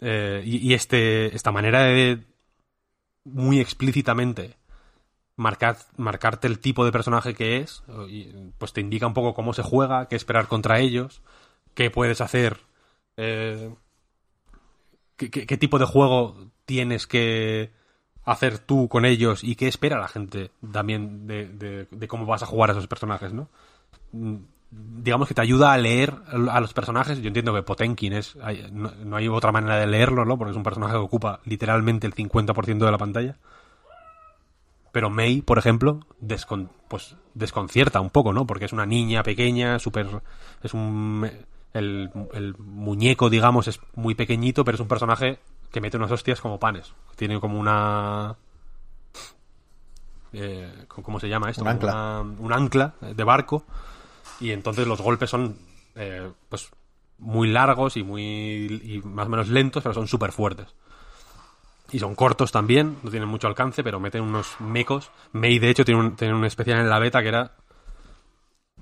[0.00, 2.24] Eh, y, este, esta manera de
[3.24, 4.56] muy explícitamente
[5.36, 7.84] marcar, marcarte el tipo de personaje que es,
[8.58, 11.22] pues te indica un poco cómo se juega, qué esperar contra ellos,
[11.74, 12.58] qué puedes hacer,
[13.16, 13.74] eh,
[15.16, 17.72] qué, qué- qué tipo de juego tienes que
[18.24, 22.42] hacer tú con ellos y qué espera la gente también de, de- de cómo vas
[22.42, 23.48] a jugar a esos personajes, ¿no?
[24.76, 26.14] Digamos que te ayuda a leer
[26.50, 27.20] a los personajes.
[27.20, 28.36] Yo entiendo que Potenkin es.
[28.42, 30.38] hay- no, no hay otra manera de leerlo, ¿no?
[30.38, 33.36] Porque es un personaje que ocupa literalmente el 50% de la pantalla.
[34.92, 38.46] Pero Mei, por ejemplo, descon- pues desconcierta un poco, ¿no?
[38.46, 40.06] Porque es una niña pequeña, súper...
[40.62, 41.28] Es un...
[41.74, 45.40] El, el muñeco, digamos, es muy pequeñito, pero es un personaje
[45.72, 46.94] que mete unas hostias como panes.
[47.16, 48.36] Tiene como una...
[50.32, 51.62] eh, ¿Cómo se llama esto?
[51.62, 51.92] Un ancla.
[51.92, 53.64] una- un ancla de barco.
[54.40, 55.56] Y entonces los golpes son
[55.94, 56.70] eh, pues
[57.18, 60.74] muy largos y muy y más o menos lentos, pero son súper fuertes.
[61.92, 65.10] Y son cortos también, no tienen mucho alcance, pero meten unos mecos.
[65.32, 67.52] Mei, de hecho, tiene un, un especial en la beta que era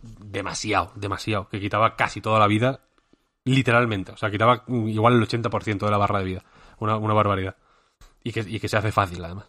[0.03, 2.81] demasiado, demasiado, que quitaba casi toda la vida,
[3.45, 4.13] literalmente.
[4.13, 6.45] O sea, quitaba igual el 80% de la barra de vida.
[6.79, 7.57] Una, una barbaridad.
[8.25, 9.47] Y que, y que se hace fácil, además.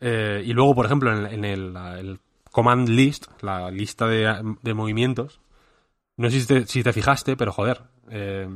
[0.00, 2.20] Eh, y luego, por ejemplo, en, en el
[2.50, 5.40] command list, la lista de, de movimientos,
[6.16, 8.46] no sé si te, si te fijaste, pero joder, eh,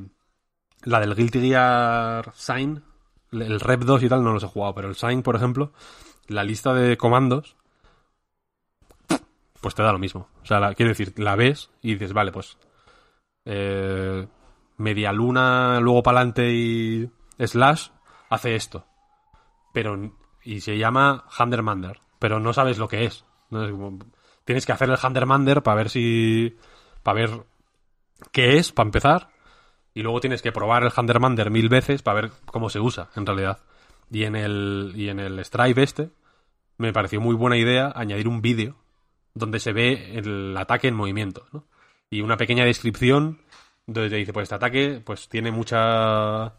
[0.83, 2.85] la del Guilty Gear Sign,
[3.33, 5.73] el Rep 2 y tal no los he jugado, pero el Sign, por ejemplo,
[6.29, 7.57] la lista de comandos,
[9.61, 10.29] pues te da lo mismo.
[10.43, 12.59] O sea, quiero decir, la ves y dices, vale, pues
[13.47, 14.27] eh,
[14.77, 17.89] media luna, luego para adelante y slash,
[18.29, 18.87] hace esto.
[19.73, 20.13] Pero,
[20.43, 23.25] y se llama Handermander, pero no sabes lo que es.
[23.55, 23.71] ¿No?
[23.71, 23.99] Como-
[24.45, 26.57] tienes que hacer el Handermander para ver si,
[27.03, 27.31] para ver
[28.33, 29.29] qué es, para empezar.
[29.95, 33.27] Y luego tienes que probar el Handermander mil veces para ver cómo se usa, en
[33.27, 33.61] realidad.
[34.11, 36.11] Y en el, y en el Strive este,
[36.79, 38.77] me pareció muy buena idea añadir un vídeo
[39.35, 41.65] donde se ve el ataque en movimiento, ¿no?
[42.11, 43.41] Y una pequeña descripción
[43.87, 46.55] donde te dice, pues este ataque pues tiene mucha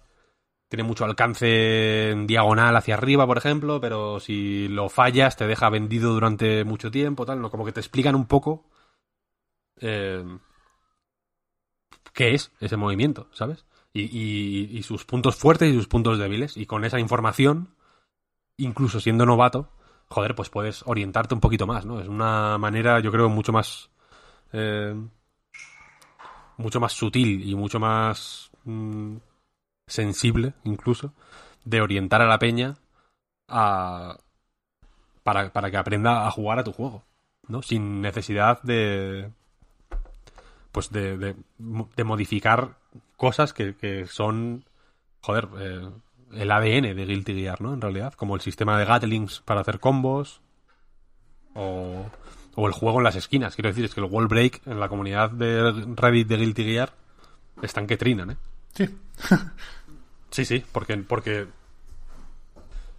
[0.67, 5.69] tiene mucho alcance en diagonal hacia arriba, por ejemplo, pero si lo fallas te deja
[5.69, 7.49] vendido durante mucho tiempo, tal.
[7.49, 8.65] Como que te explican un poco
[9.79, 10.23] eh,
[12.13, 13.65] qué es ese movimiento, ¿sabes?
[13.93, 16.57] Y, sus puntos fuertes y sus puntos débiles.
[16.57, 17.75] Y con esa información,
[18.57, 19.69] incluso siendo novato,
[20.09, 22.01] joder, pues puedes orientarte un poquito más, ¿no?
[22.01, 23.89] Es una manera, yo creo, mucho más.
[24.53, 24.95] eh,
[26.57, 28.51] mucho más sutil y mucho más.
[28.65, 29.17] mm,
[29.87, 31.13] sensible, incluso,
[31.63, 32.75] de orientar a la peña
[33.47, 34.17] a.
[35.23, 37.03] Para, para que aprenda a jugar a tu juego,
[37.47, 37.61] ¿no?
[37.61, 39.31] Sin necesidad de.
[40.71, 42.77] Pues de, de, modificar
[43.17, 44.65] cosas que, que son.
[45.21, 45.89] Joder, eh,
[46.33, 47.73] el ADN de Guilty Gear, ¿no?
[47.73, 50.41] En realidad, como el sistema de Gatlings para hacer combos.
[51.57, 52.05] O,
[52.55, 53.55] o el juego en las esquinas.
[53.55, 56.93] Quiero decir, es que el wall break en la comunidad de Reddit de Guilty Gear
[57.61, 58.37] están que trinan, ¿eh?
[58.73, 58.89] Sí.
[60.31, 61.47] Sí, sí, porque, porque.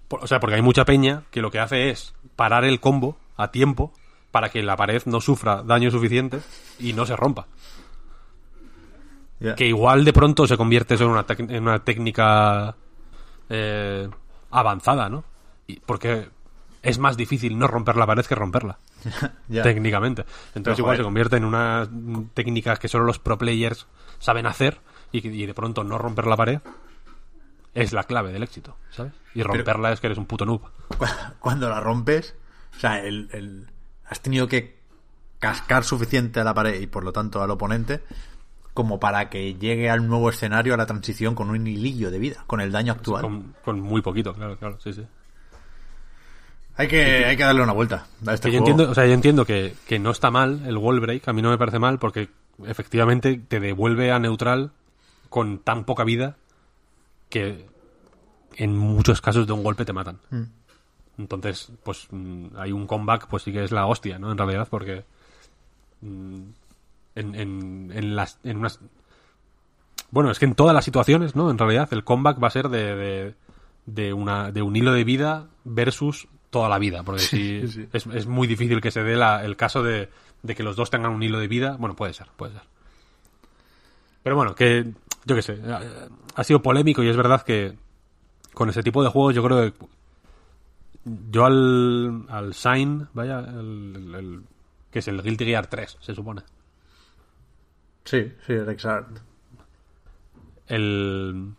[0.09, 3.19] por- o sea, porque hay mucha peña que lo que hace es parar el combo
[3.37, 3.93] a tiempo
[4.31, 6.41] para que la pared no sufra daño suficiente
[6.79, 7.47] y no se rompa.
[9.55, 12.75] Que igual de pronto se convierte eso en una, tec- en una técnica
[13.51, 14.09] eh,
[14.51, 15.25] avanzada, ¿no?
[15.67, 16.31] Y porque
[16.83, 18.79] es más difícil no romper la pared que romperla,
[19.63, 20.23] técnicamente.
[20.55, 20.99] Entonces Pero, igual joder.
[20.99, 21.89] se convierte en unas
[22.33, 23.87] técnicas que solo los pro players
[24.21, 24.81] saben hacer
[25.25, 26.61] y, de pronto no romper la pared
[27.75, 29.13] es la clave del éxito, ¿sabes?
[29.35, 30.63] Y romperla es que eres un puto noob.
[30.97, 31.05] Cu-
[31.41, 32.35] Cuando la rompes,
[32.77, 33.67] o sea, el, el-
[34.07, 34.77] has tenido que
[35.39, 38.03] cascar suficiente a la pared y por lo tanto al oponente
[38.73, 42.45] como para que llegue al nuevo escenario, a la transición con un hilillo de vida,
[42.47, 43.23] con el daño actual.
[43.23, 45.07] Con, con muy poquito, claro, claro, sí, sí.
[46.79, 48.71] Hay que, hay que darle una vuelta a este yo juego.
[48.73, 51.41] entiendo, o sea, yo entiendo que, que no está mal el wall break, a mí
[51.41, 52.29] no me parece mal porque
[52.67, 54.73] efectivamente te devuelve a neutral
[55.37, 56.37] con tan poca vida
[57.29, 57.67] que
[58.57, 60.19] en muchos casos de un golpe te matan.
[60.31, 60.43] Mm.
[61.19, 64.33] Entonces, pues mm, hay un comeback, pues sí que es la hostia, ¿no?
[64.33, 65.05] En realidad, porque
[66.01, 66.41] mm,
[67.17, 68.81] en, en, en las en unas
[70.11, 71.51] bueno, es que en todas las situaciones, ¿no?
[71.51, 73.35] En realidad, el comeback va a ser de, de,
[73.85, 77.03] de una, de un hilo de vida versus toda la vida.
[77.03, 77.89] Porque si sí.
[77.93, 80.09] Es, es muy difícil que se dé la- el caso de,
[80.43, 81.77] de que los dos tengan un hilo de vida.
[81.79, 82.63] Bueno, puede ser, puede ser.
[84.23, 84.93] Pero bueno, que
[85.27, 85.61] yo qué sé.
[86.35, 87.77] Ha sido polémico y es verdad que
[88.55, 89.87] con ese tipo de juegos yo creo que
[91.31, 94.43] yo al, al Sign, vaya, el, el- el-
[94.91, 96.41] que es el Guilty Gear 3, se supone.
[98.05, 99.19] Sí, sí, el Exart.
[100.69, 101.53] el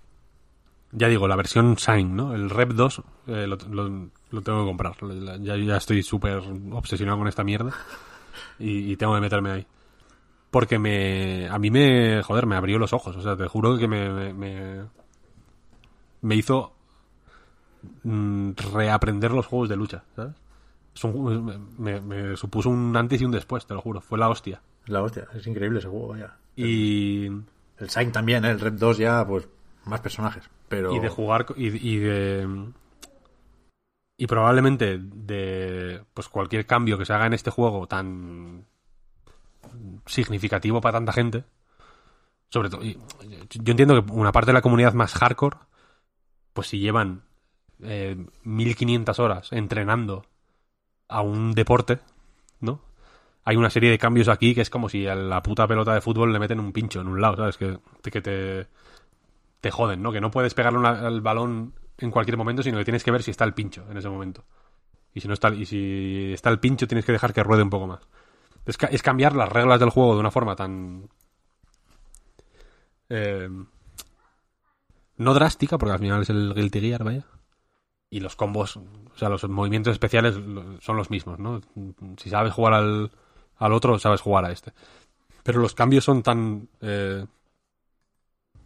[0.92, 4.66] ya digo la versión Sign no el Rep 2 eh, lo, lo- lo tengo que
[4.66, 4.94] comprar
[5.42, 7.72] ya, ya estoy súper obsesionado con esta mierda
[8.60, 9.68] y, y tengo que meterme ahí
[10.52, 13.88] porque me a mí me joder me abrió los ojos o sea te juro que
[13.88, 14.84] me me, me,
[16.22, 16.74] me hizo
[18.04, 20.36] mm, reaprender los juegos de lucha ¿sabes?
[20.96, 24.30] Es un- me, me supuso un antes y un después te lo juro fue la
[24.30, 26.38] hostia La hostia, es increíble ese juego, vaya.
[26.56, 27.26] y
[27.78, 28.52] El Sign también, ¿eh?
[28.52, 29.48] el Rep 2 ya, pues,
[29.86, 30.50] más personajes.
[30.70, 30.94] Pero...
[30.94, 32.48] y de jugar y, y de
[34.18, 38.66] y probablemente de pues cualquier cambio que se haga en este juego tan
[40.06, 41.44] significativo para tanta gente
[42.50, 45.58] sobre todo yo entiendo que una parte de la comunidad más hardcore
[46.54, 47.24] pues si llevan
[47.84, 50.26] eh, 1500 horas entrenando
[51.08, 52.00] a un deporte,
[52.60, 52.82] ¿no?
[53.44, 56.02] Hay una serie de cambios aquí que es como si a la puta pelota de
[56.02, 57.58] fútbol le meten un pincho en un lado, ¿sabes?
[57.58, 57.78] Que,
[58.12, 58.68] que te,
[59.62, 60.12] te joden, ¿no?
[60.12, 63.32] Que no puedes pegarle al balón en cualquier momento, sino que tienes que ver si
[63.32, 64.44] está el pincho en ese momento.
[65.14, 67.70] Y si no está, y si está el pincho, tienes que dejar que ruede un
[67.70, 68.02] poco más.
[68.68, 71.10] Es, es cambiar las reglas del juego de una forma tan.
[73.10, 73.50] eh,
[75.18, 77.26] no drástica, porque al final es el Guilty Gear, vaya.
[78.10, 80.36] Y los combos, o sea, los movimientos especiales
[80.82, 81.62] son los mismos, ¿no?
[82.18, 83.12] Si sabes jugar al,
[83.58, 84.74] al otro, sabes jugar a este.
[85.44, 86.70] Pero los cambios son tan.
[86.82, 87.26] eh,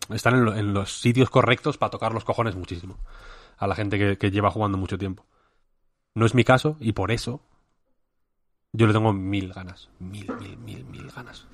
[0.09, 2.97] están en, lo- en los sitios correctos para tocar los cojones muchísimo.
[3.57, 5.25] A la gente que lleva jugando mucho tiempo.
[6.15, 7.41] No es mi caso, y por eso.
[8.73, 9.89] Yo le tengo mil ganas.
[9.99, 11.45] Mil, mil, mil, mil ganas.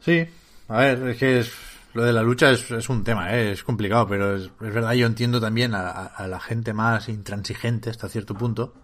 [0.00, 0.26] Sí,
[0.68, 1.52] a ver, es que es,
[1.94, 3.52] lo de la lucha es, es un tema, ¿eh?
[3.52, 8.08] es complicado, pero es, es verdad, yo entiendo también a, la gente más intransigente hasta
[8.08, 8.74] cierto punto,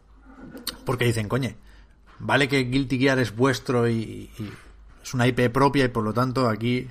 [0.85, 1.57] porque dicen, coñe,
[2.19, 4.31] vale que Guilty Gear es vuestro y,
[5.03, 6.89] es una IP propia y por lo tanto aquí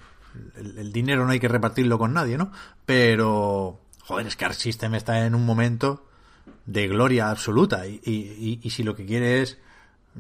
[0.56, 2.52] el, dinero no hay que repartirlo con nadie, ¿no?
[2.86, 6.06] Pero, joder, es que Arc System está en un momento
[6.66, 9.58] de gloria absoluta y si lo que quiere es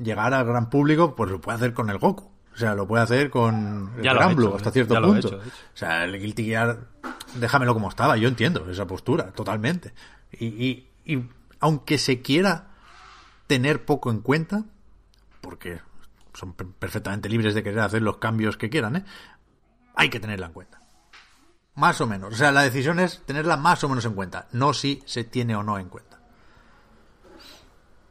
[0.02, 2.32] llegar al gran público, pues lo puede hacer con el Goku.
[2.54, 4.94] O sea, lo puede hacer con el Ya lo ha Gran Blue hecho, hasta cierto
[5.02, 5.18] punto.
[5.28, 5.58] hecho, de hecho.
[5.74, 6.88] O sea, el Guilty Gear,
[7.36, 9.94] déjamelo como estaba, yo entiendo esa postura, totalmente.
[10.32, 12.68] Y, y, y aunque se quiera
[13.48, 14.66] tener poco en cuenta,
[15.42, 15.82] porque
[16.36, 19.06] son per- perfectamente libres de querer hacer los cambios que quieran, ¿eh?
[19.96, 20.80] hay que tenerla en cuenta.
[21.76, 22.36] Más o menos.
[22.36, 25.56] O sea, la decisión es tenerla más o menos en cuenta, no si se tiene
[25.56, 26.20] o no en cuenta.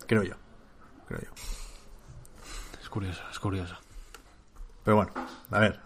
[0.09, 0.35] Creo yo.
[1.07, 1.29] Creo yo.
[2.93, 3.75] Curioso, es curioso.
[4.85, 5.13] Pero bueno,
[5.51, 5.81] a ver.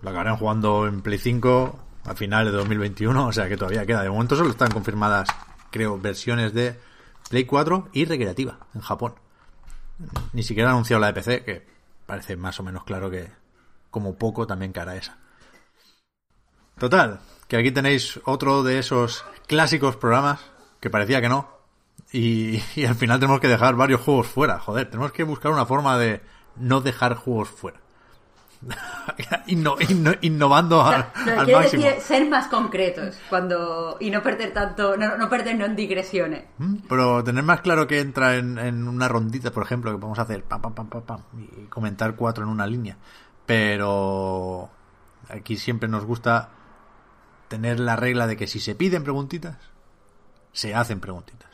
[0.00, 4.02] Lo acabarán jugando en Play 5 a finales de 2021, o sea que todavía queda.
[4.02, 5.28] De momento solo están confirmadas,
[5.70, 6.80] creo, versiones de
[7.30, 9.14] Play 4 y recreativa en Japón.
[10.32, 11.64] Ni siquiera han anunciado la de PC, que
[12.06, 13.30] parece más o menos claro que
[13.88, 15.16] como poco también cara esa.
[16.76, 20.40] Total, que aquí tenéis otro de esos clásicos programas
[20.80, 21.61] que parecía que no.
[22.12, 24.58] Y, y al final tenemos que dejar varios juegos fuera.
[24.60, 26.20] Joder, tenemos que buscar una forma de
[26.56, 27.80] no dejar juegos fuera.
[29.48, 31.82] Inno- inno- innovando O al, sea, máximo.
[31.82, 36.44] decir ser más concretos cuando y no perder tanto, no, no perdernos en digresiones.
[36.58, 40.20] Mm, Pero tener más claro que entra en, en una rondita, por ejemplo, que podemos
[40.20, 42.96] hacer pam, pam, pam, pam, pam, y comentar cuatro en una línea.
[43.46, 44.70] Pero
[45.28, 46.50] aquí siempre nos gusta
[47.48, 49.56] tener la regla de que si se piden preguntitas,
[50.52, 51.50] se hacen preguntitas.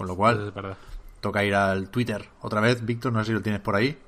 [0.00, 0.78] Con lo cual, Es verdad.
[1.20, 2.82] toca ir al Twitter otra vez.
[2.86, 3.98] Víctor, no sé si lo tienes por ahí.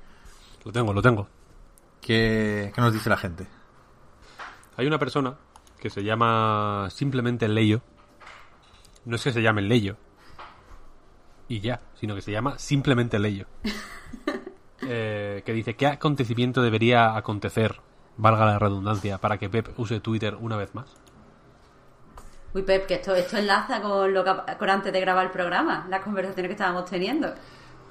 [0.65, 1.27] Lo tengo, lo tengo.
[2.01, 3.45] ¿Qué, qué nos dice la gente?
[4.75, 5.35] Hay una persona
[5.79, 7.83] que se llama simplemente Leyo.
[9.05, 9.95] No es que se llame Leyo.
[11.47, 13.45] Y ya, sino que se llama simplemente Leyo.
[14.85, 17.79] Eh, que dice, ¿qué acontecimiento debería acontecer,
[18.17, 20.87] valga la redundancia, para que Pep use Twitter una vez más?
[22.53, 25.87] Uy, Pep, que esto, esto enlaza con lo que con antes de grabar el programa,
[25.89, 27.33] las conversaciones que estábamos teniendo.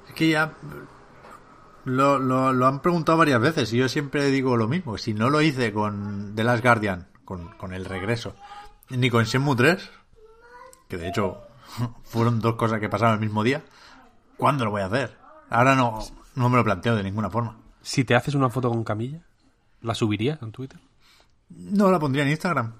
[0.07, 0.53] Es que ya
[1.85, 4.97] lo, lo, lo han preguntado varias veces y yo siempre digo lo mismo.
[4.97, 8.35] Si no lo hice con The Last Guardian, con, con el regreso,
[8.89, 9.89] ni con Shenmue 3,
[10.87, 11.41] que de hecho
[12.03, 13.63] fueron dos cosas que pasaron el mismo día,
[14.37, 15.17] ¿cuándo lo voy a hacer?
[15.49, 15.99] Ahora no,
[16.35, 17.57] no me lo planteo de ninguna forma.
[17.81, 19.19] Si te haces una foto con Camilla,
[19.81, 20.79] ¿la subirías en Twitter?
[21.49, 22.73] No la pondría en Instagram.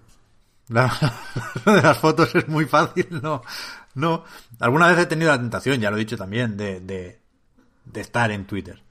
[0.69, 0.91] La,
[1.65, 3.41] lo de las fotos es muy fácil, no.
[3.95, 4.23] No.
[4.59, 7.19] Alguna vez he tenido la tentación, ya lo he dicho también, de, de,
[7.85, 8.81] de estar en Twitter.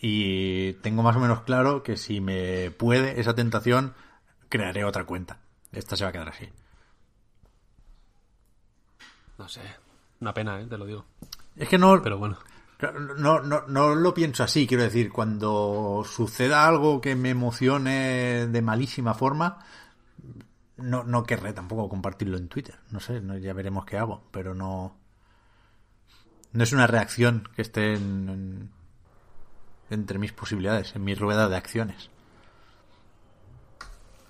[0.00, 3.94] Y tengo más o menos claro que si me puede esa tentación,
[4.48, 5.38] crearé otra cuenta.
[5.72, 6.48] Esta se va a quedar así.
[9.38, 9.62] No sé.
[10.20, 10.66] Una pena, ¿eh?
[10.66, 11.04] Te lo digo.
[11.56, 12.38] Es que no, Pero bueno.
[13.16, 18.62] No, no, no lo pienso así, quiero decir, cuando suceda algo que me emocione de
[18.62, 19.64] malísima forma,
[20.76, 22.76] no, no querré tampoco compartirlo en Twitter.
[22.90, 24.96] No sé, no, ya veremos qué hago, pero no.
[26.52, 28.70] No es una reacción que esté en- en-
[29.90, 32.10] entre mis posibilidades, en mi rueda de acciones.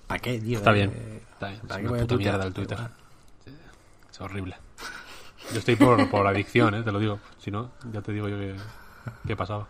[0.06, 0.58] ¿Para qué, tío?
[0.58, 0.90] Está Eh, bien.
[1.32, 1.60] Está bien.
[1.62, 2.78] ¿para Es qué una puta mierda el Twitter.
[4.10, 4.56] Es horrible.
[5.52, 6.82] Yo estoy por, por adicción, ¿eh?
[6.82, 7.20] te lo digo.
[7.38, 8.56] Si no, ya te digo yo que,
[9.26, 9.68] que pasaba.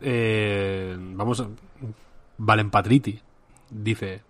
[0.00, 1.44] Eh, vamos.
[2.38, 3.20] Valen Patriti
[3.70, 4.22] dice...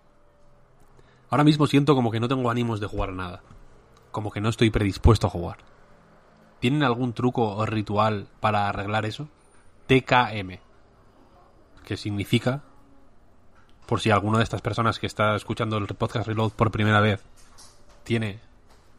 [1.33, 3.41] Ahora mismo siento como que no tengo ánimos de jugar nada.
[4.11, 5.57] Como que no estoy predispuesto a jugar.
[6.59, 9.27] ¿Tienen algún truco o ritual para arreglar eso?
[9.87, 10.59] TKM.
[11.83, 12.61] Que significa,
[13.87, 17.23] por si alguna de estas personas que está escuchando el podcast Reload por primera vez
[18.03, 18.39] tiene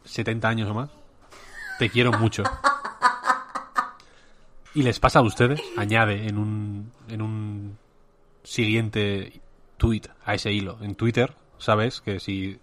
[0.03, 0.89] 70 años o más,
[1.79, 2.43] te quiero mucho.
[4.73, 7.77] Y les pasa a ustedes, añade en un, en un
[8.43, 9.39] siguiente
[9.77, 10.77] tweet a ese hilo.
[10.81, 12.59] En Twitter, sabes que si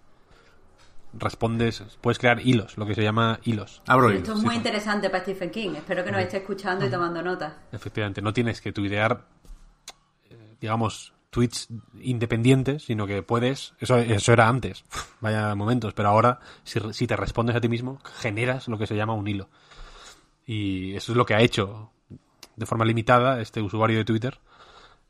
[1.15, 3.83] respondes, puedes crear hilos, lo que se llama hilos.
[3.87, 4.39] Abro Esto hilos.
[4.39, 5.71] es muy interesante para Stephen King.
[5.77, 7.55] Espero que nos esté escuchando y tomando notas.
[7.71, 9.27] Efectivamente, no tienes que tuitear,
[10.31, 11.69] eh, digamos, tweets
[12.01, 14.85] independientes, sino que puedes, eso, eso era antes,
[15.21, 18.97] vaya momentos, pero ahora, si, si te respondes a ti mismo, generas lo que se
[18.97, 19.49] llama un hilo.
[20.47, 21.91] Y eso es lo que ha hecho
[22.57, 24.39] de forma limitada este usuario de Twitter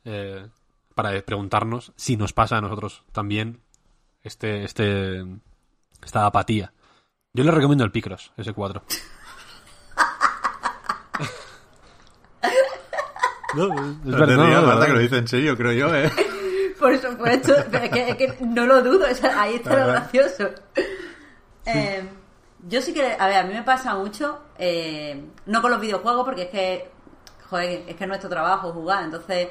[0.05, 0.47] eh,
[0.95, 3.61] para preguntarnos si nos pasa a nosotros también
[4.23, 5.25] este, este,
[6.03, 6.73] esta apatía.
[7.33, 8.83] Yo le recomiendo el Picross, ese 4.
[13.55, 14.81] No, es No verdad, no, no, no.
[14.87, 16.11] que lo dice en serio, creo yo, ¿eh?
[16.81, 19.87] Por supuesto, pero es que, es que no lo dudo, o sea, ahí está lo
[19.89, 20.49] gracioso.
[21.67, 22.03] Eh,
[22.67, 26.25] yo sí que, a ver, a mí me pasa mucho, eh, no con los videojuegos,
[26.25, 26.91] porque es que,
[27.51, 29.49] joder, es que es nuestro trabajo jugar, entonces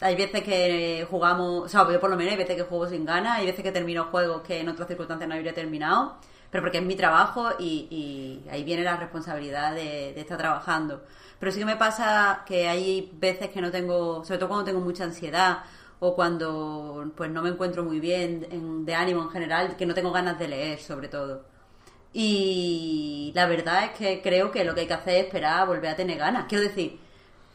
[0.00, 3.04] hay veces que jugamos, o sea, yo por lo menos hay veces que juego sin
[3.04, 6.16] ganas, hay veces que termino juegos que en otras circunstancias no habría terminado,
[6.50, 11.02] pero porque es mi trabajo y, ahí viene la responsabilidad de, estar trabajando.
[11.38, 14.80] Pero sí que me pasa que hay veces que no tengo, sobre todo cuando tengo
[14.80, 15.64] mucha ansiedad
[16.00, 19.94] o cuando pues no me encuentro muy bien en- de ánimo en general, que no
[19.94, 21.44] tengo ganas de leer sobre todo.
[22.12, 25.64] Y la verdad es que creo que lo que hay que hacer es esperar a
[25.64, 26.46] volver a tener ganas.
[26.48, 27.00] Quiero decir,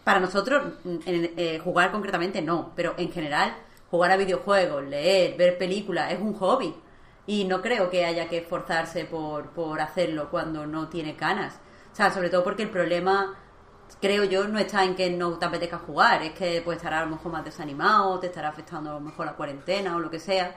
[0.03, 0.73] para nosotros,
[1.05, 3.55] en- eh, jugar concretamente no, pero en general,
[3.91, 6.73] jugar a videojuegos, leer, ver películas, es un hobby.
[7.27, 11.59] Y no creo que haya que esforzarse por, por hacerlo cuando no tiene ganas.
[11.91, 13.35] O sea, sobre todo porque el problema,
[14.01, 17.05] creo yo, no está en que no te apetezca jugar, es que pues estará a
[17.05, 20.19] lo mejor más desanimado, te estará afectando a lo mejor la cuarentena o lo que
[20.19, 20.55] sea.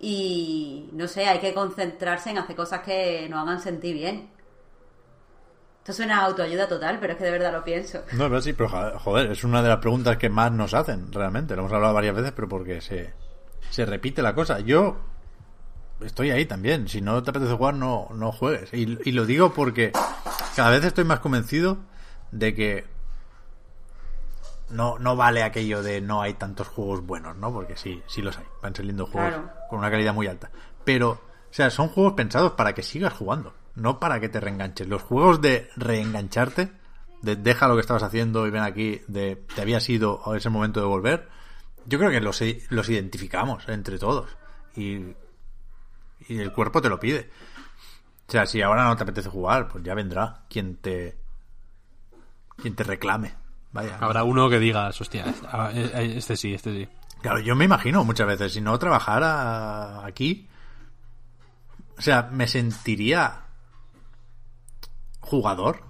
[0.00, 4.30] Y no sé, hay que concentrarse en hacer cosas que nos hagan sentir bien.
[5.82, 8.02] Esto suena a autoayuda total, pero es que de verdad lo pienso.
[8.12, 11.12] No, pero sí, pero jo- joder, es una de las preguntas que más nos hacen,
[11.12, 11.56] realmente.
[11.56, 13.12] Lo hemos hablado varias veces, pero porque se,
[13.70, 14.60] se repite la cosa.
[14.60, 14.96] Yo
[16.00, 16.86] estoy ahí también.
[16.88, 18.72] Si no te apetece jugar, no, no juegues.
[18.72, 19.90] Y, y lo digo porque
[20.54, 21.78] cada vez estoy más convencido
[22.30, 22.84] de que
[24.70, 27.52] no, no vale aquello de no hay tantos juegos buenos, ¿no?
[27.52, 28.44] Porque sí, sí los hay.
[28.62, 29.50] Van saliendo juegos Claro.
[29.68, 30.50] con una calidad muy alta.
[30.84, 31.20] Pero, o
[31.50, 34.88] sea, son juegos pensados para que sigas jugando, no para que te reenganches.
[34.88, 36.72] Los juegos de reengancharte,
[37.22, 40.50] de deja lo que estabas haciendo y ven aquí, de te habías ido a ese
[40.50, 41.28] momento de volver,
[41.86, 44.30] yo creo que los, los identificamos entre todos.
[44.76, 45.14] Y,
[46.28, 47.30] y el cuerpo te lo pide.
[48.28, 51.18] O sea, si ahora no te apetece jugar, pues ya vendrá quien te
[52.56, 53.34] quien te reclame.
[53.72, 53.98] Vaya.
[54.00, 55.24] Habrá uno que digas, hostia,
[55.74, 56.88] este, este sí, este sí.
[57.22, 60.48] Claro, yo me imagino muchas veces, si no trabajara aquí,
[61.96, 63.41] o sea, me sentiría
[65.22, 65.82] jugador,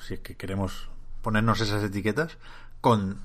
[0.00, 0.88] si es que queremos
[1.20, 2.38] ponernos esas etiquetas,
[2.80, 3.20] con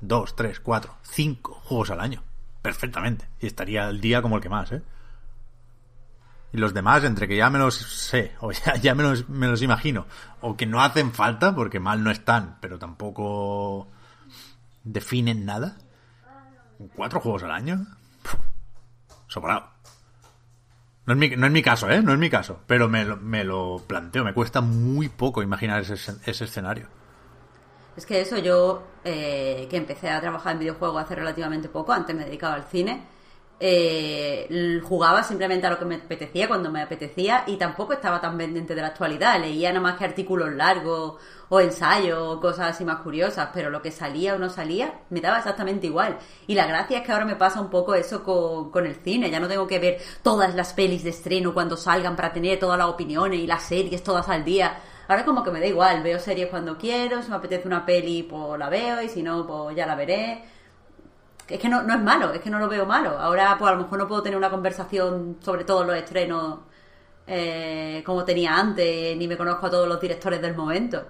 [0.00, 2.22] dos, tres, cuatro, cinco juegos al año.
[2.62, 3.28] Perfectamente.
[3.40, 4.82] Y estaría el día como el que más, ¿eh?
[6.52, 9.62] Y los demás, entre que ya me los sé, o ya, me, los, me los
[9.62, 10.06] imagino,
[10.42, 13.88] o que no hacen falta, porque mal no están, pero tampoco
[14.84, 15.78] definen nada.
[16.94, 17.86] ¿Cuatro juegos al año?
[19.28, 19.71] Sobrado.
[21.06, 22.02] No es, mi, no es mi caso, ¿eh?
[22.02, 22.60] No es mi caso.
[22.66, 24.24] Pero me lo, me lo planteo.
[24.24, 26.86] Me cuesta muy poco imaginar ese, ese escenario.
[27.96, 32.16] Es que eso, yo eh, que empecé a trabajar en videojuegos hace relativamente poco, antes
[32.16, 33.02] me dedicaba al cine,
[33.64, 38.36] eh, jugaba simplemente a lo que me apetecía cuando me apetecía y tampoco estaba tan
[38.36, 39.40] pendiente de la actualidad.
[39.40, 41.14] Leía nada más que artículos largos
[41.48, 45.20] o ensayos o cosas así más curiosas, pero lo que salía o no salía me
[45.20, 46.18] daba exactamente igual.
[46.48, 49.30] Y la gracia es que ahora me pasa un poco eso con, con el cine.
[49.30, 52.76] Ya no tengo que ver todas las pelis de estreno cuando salgan para tener todas
[52.76, 54.76] las opiniones y las series todas al día.
[55.06, 58.24] Ahora como que me da igual, veo series cuando quiero, si me apetece una peli
[58.24, 60.42] pues la veo y si no pues ya la veré.
[61.48, 63.18] Es que no, no es malo, es que no lo veo malo.
[63.18, 66.60] Ahora pues a lo mejor no puedo tener una conversación sobre todos los estrenos
[67.26, 71.04] eh, como tenía antes, ni me conozco a todos los directores del momento.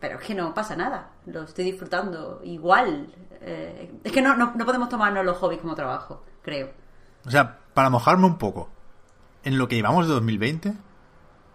[0.00, 3.14] Pero es que no pasa nada, lo estoy disfrutando igual.
[3.40, 6.70] Eh, es que no, no, no podemos tomarnos los hobbies como trabajo, creo.
[7.26, 8.68] O sea, para mojarme un poco,
[9.44, 10.74] en lo que llevamos de 2020,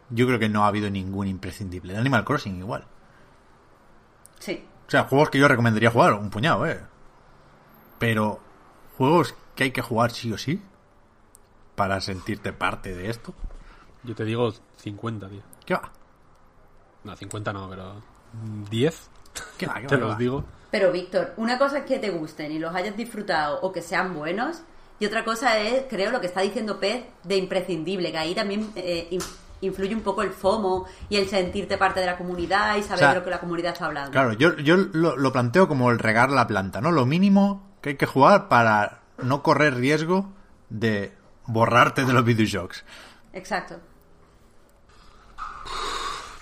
[0.10, 1.94] yo creo que no ha habido ningún imprescindible.
[1.94, 2.86] El Animal Crossing igual.
[4.40, 4.66] Sí.
[4.88, 6.82] O sea, juegos que yo recomendaría jugar, un puñado, ¿eh?
[8.00, 8.40] Pero
[8.98, 10.62] juegos que hay que jugar sí o sí
[11.76, 13.34] para sentirte parte de esto.
[14.04, 15.42] Yo te digo 50, tío.
[15.66, 15.92] ¿Qué va?
[17.04, 18.02] No, 50 no, pero
[18.70, 19.10] 10,
[19.58, 19.76] ¿Qué va?
[19.76, 20.18] ¿Qué te ¿Qué los va?
[20.18, 20.44] digo.
[20.72, 24.14] Pero Víctor, una cosa es que te gusten y los hayas disfrutado o que sean
[24.14, 24.62] buenos
[25.00, 28.70] Y otra cosa es, creo, lo que está diciendo Pez de imprescindible, que ahí también
[28.76, 29.22] eh, in-
[29.62, 32.98] influye un poco el FOMO y el sentirte parte de la comunidad y saber O
[33.00, 34.12] sea, de lo que la comunidad está hablando.
[34.12, 36.92] Claro, yo, yo lo, lo planteo como el regar la planta, ¿no?
[36.92, 40.32] Lo mínimo que hay que jugar para no correr riesgo
[40.70, 41.14] de
[41.46, 42.84] borrarte de los videojuegos.
[43.34, 43.80] Exacto.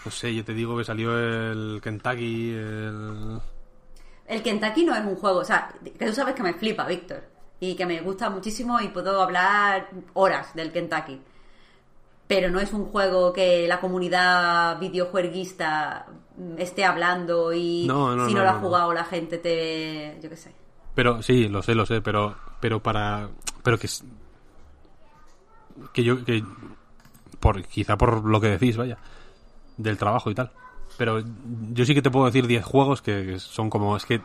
[0.05, 3.39] No sé, yo te digo que salió el Kentucky, el...
[4.25, 7.23] El Kentucky no es un juego, o sea, que tú sabes que me flipa, Víctor,
[7.59, 11.21] y que me gusta muchísimo y puedo hablar horas del Kentucky.
[12.27, 16.07] Pero no es un juego que la comunidad videojueguista
[16.57, 18.59] esté hablando y No, no, si no, no, lo no.
[18.59, 20.19] jugado la gente te...
[20.21, 20.51] yo qué sé.
[20.97, 23.29] Pero sí, lo sé, lo sé, pero pero para
[23.61, 23.87] pero que
[25.93, 26.43] que yo que
[27.39, 28.97] por quizá por lo que decís, vaya,
[29.77, 30.51] del trabajo y tal.
[30.97, 31.23] Pero
[31.71, 34.21] yo sí que te puedo decir 10 juegos que, que son como es que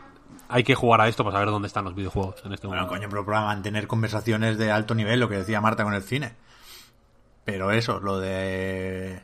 [0.49, 2.99] hay que jugar a esto para saber dónde están los videojuegos en este Bueno, momento.
[2.99, 6.33] coño, pero para mantener conversaciones de alto nivel, lo que decía Marta con el cine.
[7.45, 9.21] Pero eso, lo de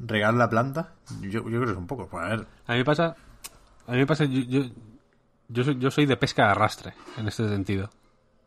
[0.00, 2.08] regar la planta, yo, yo creo que es un poco.
[2.08, 3.14] Pues a ver, A mí me pasa
[3.86, 4.62] a mí me pasa yo yo,
[5.52, 7.90] yo soy, yo soy de pesca de arrastre en este sentido.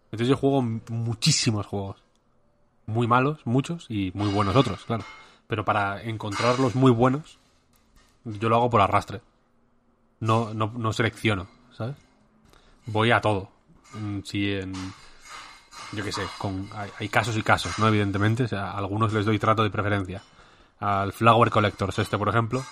[0.05, 2.03] Entonces yo juego muchísimos juegos.
[2.87, 5.03] Muy malos, muchos, y muy buenos otros, claro.
[5.47, 7.39] Pero para encontrar los muy buenos,
[8.23, 9.21] yo lo hago por arrastre.
[10.19, 11.95] No, no, no selecciono, ¿sabes?
[12.85, 13.49] Voy a todo.
[13.93, 14.73] Mm, Si en...
[15.91, 17.87] Yo qué sé, con, hay, hay casos y casos, ¿no?
[17.87, 20.23] Evidentemente, o sea, a algunos les doy trato de preferencia.
[20.79, 22.63] Al Flower Collectors este, por ejemplo,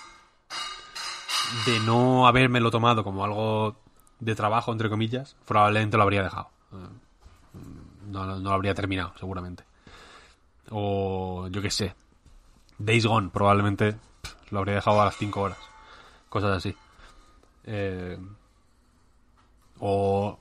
[1.66, 3.83] de no habérmelo tomado como algo
[4.20, 6.48] de trabajo, entre comillas, probablemente lo habría dejado.
[6.72, 6.88] Eh,
[8.06, 9.64] No, no lo habría terminado, seguramente.
[10.70, 11.94] O yo qué sé.
[12.78, 13.96] Days Gone, probablemente
[14.50, 15.58] lo habría dejado a las 5 horas.
[16.28, 16.74] Cosas así.
[17.64, 18.18] Eh,
[19.80, 20.38] o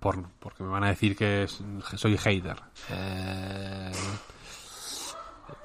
[0.00, 1.46] por, porque me van a decir que
[1.96, 2.56] soy hater.
[2.90, 3.92] Eh,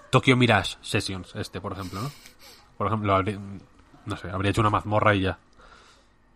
[0.10, 2.12] Tokyo Mirage Sessions, este, por ejemplo, ¿no?
[2.78, 3.40] Por ejemplo, habría-
[4.06, 5.38] no sé, habría hecho una mazmorra y ya.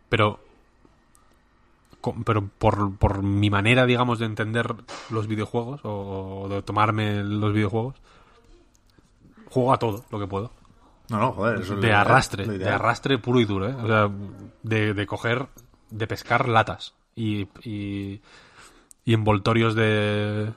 [0.09, 0.39] Pero,
[2.25, 4.75] pero por, por mi manera, digamos, de entender
[5.09, 7.95] los videojuegos o de tomarme los videojuegos,
[9.49, 10.51] juego a todo lo que puedo.
[11.09, 13.75] no, no, joder, eso De arrastre, de arrastre puro y duro, ¿eh?
[13.81, 14.09] O sea,
[14.63, 15.47] de, de coger,
[15.89, 18.21] de pescar latas y, y,
[19.05, 20.51] y envoltorios de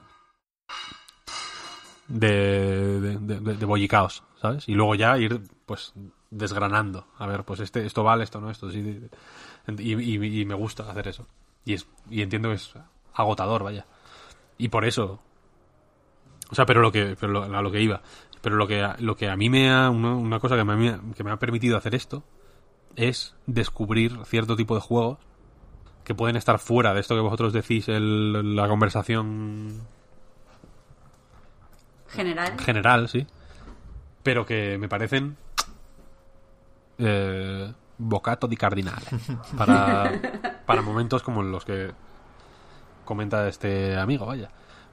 [2.07, 4.67] de, de, de, de- de bollicaos, ¿sabes?
[4.67, 5.93] Y luego ya ir, pues,
[6.29, 7.07] desgranando.
[7.17, 9.01] A ver, pues este, esto vale, esto no, esto sí.
[9.77, 11.27] Y, y- y me gusta hacer eso.
[11.65, 12.73] Y, es, y entiendo que es
[13.13, 13.85] agotador, vaya.
[14.57, 15.19] Y por eso,
[16.49, 18.01] o sea, pero lo que, pero lo, a lo que iba.
[18.41, 21.23] Pero lo que, lo que a mí me ha, una, una cosa que me, que
[21.23, 22.23] me ha permitido hacer esto
[22.95, 25.19] es descubrir cierto tipo de juegos
[26.03, 29.81] que pueden estar fuera de esto que vosotros decís, el, la conversación
[32.09, 32.59] General.
[32.59, 33.25] general, sí.
[34.23, 35.37] Pero que me parecen
[36.97, 37.71] eh,
[38.09, 39.05] bocato di cardinale
[39.57, 40.11] para,
[40.65, 41.91] para momentos como los que
[43.05, 44.49] comenta este amigo, vaya.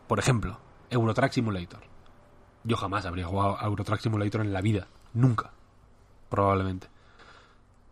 [0.07, 0.59] Por ejemplo,
[0.91, 1.81] Eurotrack Simulator.
[2.65, 4.89] Yo jamás habría jugado a Eurotrack Simulator en la vida.
[5.15, 5.53] Nunca.
[6.29, 6.89] Probablemente.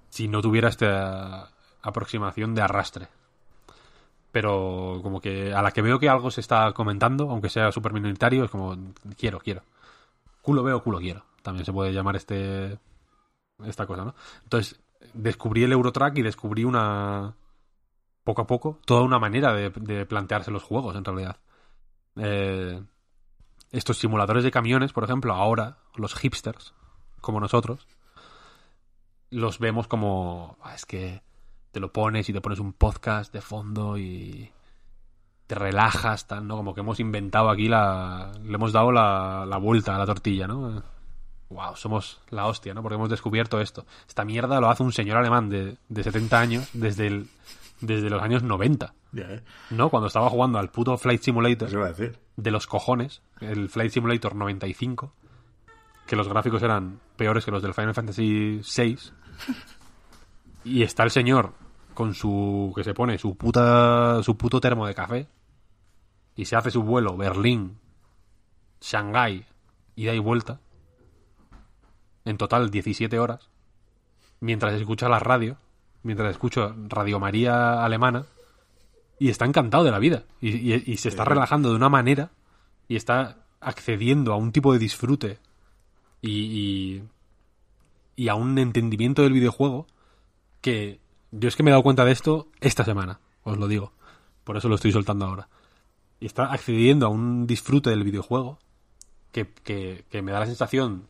[0.08, 1.50] Si no tuviera esta
[1.82, 3.08] aproximación de arrastre.
[4.32, 7.92] Pero como que a la que veo que algo se está comentando, aunque sea súper
[7.92, 8.76] minoritario, es como,
[9.16, 9.62] quiero, quiero.
[10.42, 11.24] Culo veo, culo quiero.
[11.42, 12.78] También se puede llamar este
[13.64, 14.14] esta cosa, ¿no?
[14.42, 14.78] Entonces,
[15.14, 17.34] descubrí el Eurotrack y descubrí una
[18.24, 21.36] poco a poco toda una manera de, plantearse los juegos en realidad.
[22.16, 22.82] Eh,
[23.70, 26.74] estos simuladores de camiones, por ejemplo, ahora los hipsters,
[27.20, 27.86] como nosotros,
[29.30, 31.22] los vemos como "Ah, es que
[31.70, 34.50] te lo pones y te pones un podcast de fondo y
[35.46, 36.56] te relajas, tal, ¿no?
[36.56, 38.32] Como que hemos inventado aquí la...
[38.42, 40.82] le hemos dado la, la vuelta a la tortilla, ¿no?
[41.50, 42.82] Wow, somos la hostia, ¿no?
[42.82, 43.86] Porque hemos descubierto esto.
[44.08, 47.28] Esta mierda lo hace un señor alemán de, de 70 años desde, el,
[47.80, 49.88] desde los años 90, Ya, eh, ¿no?
[49.88, 52.18] Cuando estaba jugando al puto Flight Simulator iba a decir.
[52.36, 55.12] de los cojones, el Flight Simulator 95,
[56.06, 58.98] que los gráficos eran peores que los del Final Fantasy VI.
[60.64, 61.52] Y está el señor
[61.94, 65.28] con su que se pone su puta su puto termo de café
[66.34, 67.78] y se hace su vuelo Berlín,
[68.80, 69.46] Shanghái,
[69.94, 70.60] ida y vuelta.
[72.26, 73.48] En total 17 horas.
[74.40, 75.56] Mientras escucha la radio,
[76.02, 78.26] mientras escucha Radio María alemana
[79.18, 82.30] y está encantado de la vida y, y- y se está relajando de una manera
[82.88, 85.38] y está accediendo a un tipo de disfrute
[86.20, 87.04] y, y,
[88.16, 89.86] y a un entendimiento del videojuego
[90.60, 91.00] que
[91.32, 93.92] yo es que me he dado cuenta de esto esta semana, os lo digo.
[94.44, 95.48] Por eso lo estoy soltando ahora.
[96.20, 98.58] y está accediendo a un disfrute del videojuego
[99.32, 101.08] que, que, que me da la sensación,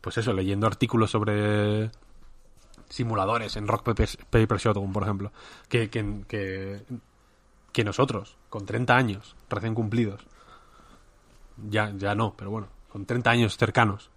[0.00, 1.90] pues eso, leyendo artículos sobre
[2.88, 5.32] simuladores en Rock Paper, Paper Shotgun, por ejemplo,
[5.68, 6.82] que, que, que,
[7.72, 10.26] que nosotros, con 30 años recién cumplidos,
[11.68, 14.10] ya, ya no, pero bueno, con 30 años cercanos,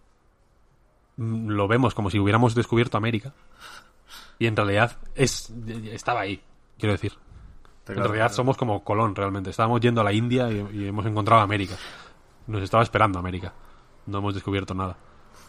[1.17, 3.33] mm, lo vemos como si hubiéramos descubierto América.
[4.39, 5.51] Y en realidad es,
[5.91, 6.41] estaba ahí,
[6.77, 7.13] quiero decir.
[7.87, 9.49] En realidad somos como Colón, realmente.
[9.49, 11.75] Estábamos yendo a la India y, y hemos encontrado América.
[12.47, 13.53] Nos estaba esperando América.
[14.05, 14.97] No hemos descubierto nada.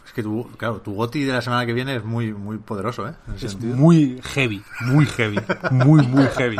[0.05, 3.07] Es que tu, claro, tu goti de la semana que viene es muy, muy poderoso,
[3.07, 3.13] ¿eh?
[3.27, 3.75] En ese Es sentido.
[3.75, 5.39] muy heavy, muy heavy,
[5.71, 6.57] muy, muy heavy.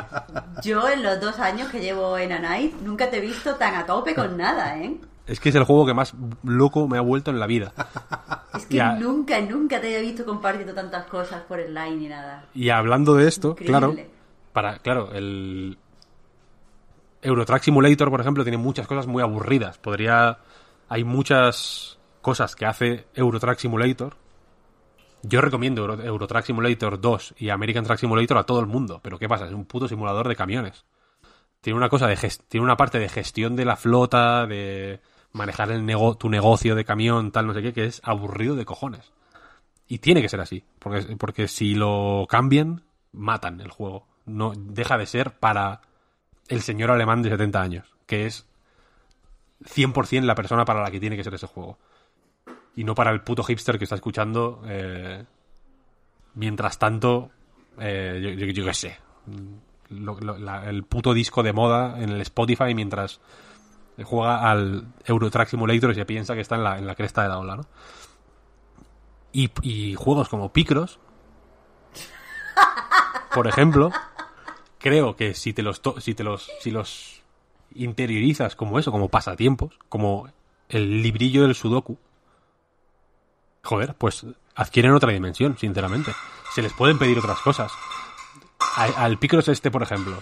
[0.64, 3.86] Yo en los dos años que llevo en Anite nunca te he visto tan a
[3.86, 4.98] tope con nada, ¿eh?
[5.28, 7.72] Es que es el juego que más loco me ha vuelto en la vida.
[8.56, 8.94] Es que Ya.
[8.94, 12.46] nunca, nunca te había visto compartiendo tantas cosas por el line ni nada.
[12.54, 13.72] Y hablando de esto, Increíble.
[13.72, 13.96] claro,
[14.54, 15.78] para, claro, el
[17.22, 19.78] Eurotrack Simulator, por ejemplo, tiene muchas cosas muy aburridas.
[19.80, 20.38] Podría,
[20.90, 24.18] hay muchas cosas que hace Eurotrack Simulator.
[25.22, 29.20] Yo recomiendo Euro- Eurotrack Simulator 2 y American Track Simulator a todo el mundo, pero
[29.20, 29.46] ¿qué pasa?
[29.46, 30.86] Es un puto simulador de camiones.
[31.62, 35.02] Tiene una cosa de tiene una parte de gestión de la flota, de
[35.34, 38.66] manejar el nego- tu negocio de camión, tal, no sé qué, que es aburrido de
[38.66, 39.12] cojones.
[39.88, 42.82] Y tiene que ser así, porque, porque si lo cambian,
[43.12, 44.08] matan el juego.
[44.26, 45.82] No deja de ser para
[46.48, 48.48] el señor alemán de 70 años, que es
[49.64, 51.78] 100% la persona para la que tiene que ser ese juego.
[52.76, 55.24] Y no para el puto hipster que está escuchando eh,
[56.34, 57.32] mientras tanto,
[57.80, 58.98] eh, yo, qué sé,
[59.90, 63.22] el puto disco de moda en el Spotify mientras
[64.04, 67.30] juega al Eurotrack Simulator y se piensa que está en la, en la cresta de
[67.30, 67.64] la ola, ¿no?
[69.32, 71.00] Y, y juegos como Picross,
[73.34, 73.92] por ejemplo,
[74.80, 77.22] creo que si te los to- si te los si los
[77.74, 80.30] interiorizas como eso, como pasatiempos, como
[80.70, 81.98] el librillo del Sudoku,
[83.66, 86.14] joder, pues adquieren otra dimensión, sinceramente.
[86.54, 87.72] Se les pueden pedir otras cosas.
[88.78, 90.22] A- al Picross este, por ejemplo,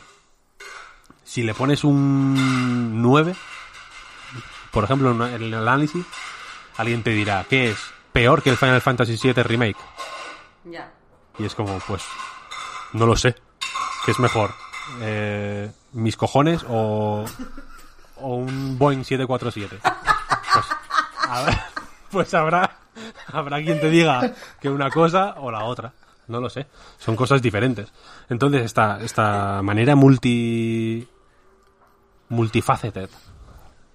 [1.24, 3.36] si le pones un 9,
[4.72, 6.06] por ejemplo, en el análisis,
[6.78, 7.78] alguien te dirá, ¿qué es?
[8.12, 9.78] Peor que el Final Fantasy VII Remake.
[10.66, 10.92] Ya.
[11.40, 12.04] Y es como, pues,
[12.94, 13.36] no lo sé.
[14.06, 14.54] ¿Qué es mejor?
[15.02, 17.26] Eh, ¿Mis cojones o,
[18.18, 19.80] o un Boeing 747?
[20.54, 20.66] Pues
[21.28, 21.70] habrá,
[22.12, 22.78] pues habrá,
[23.32, 25.94] habrá quien te diga que una cosa o la otra.
[26.28, 26.68] No lo sé.
[26.98, 27.92] Son cosas diferentes.
[28.30, 31.08] Entonces, esta, esta manera multi
[32.30, 33.10] multifaceted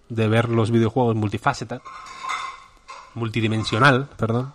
[0.09, 1.81] de ver los videojuegos multifaceted
[3.15, 4.55] multidimensional, perdón,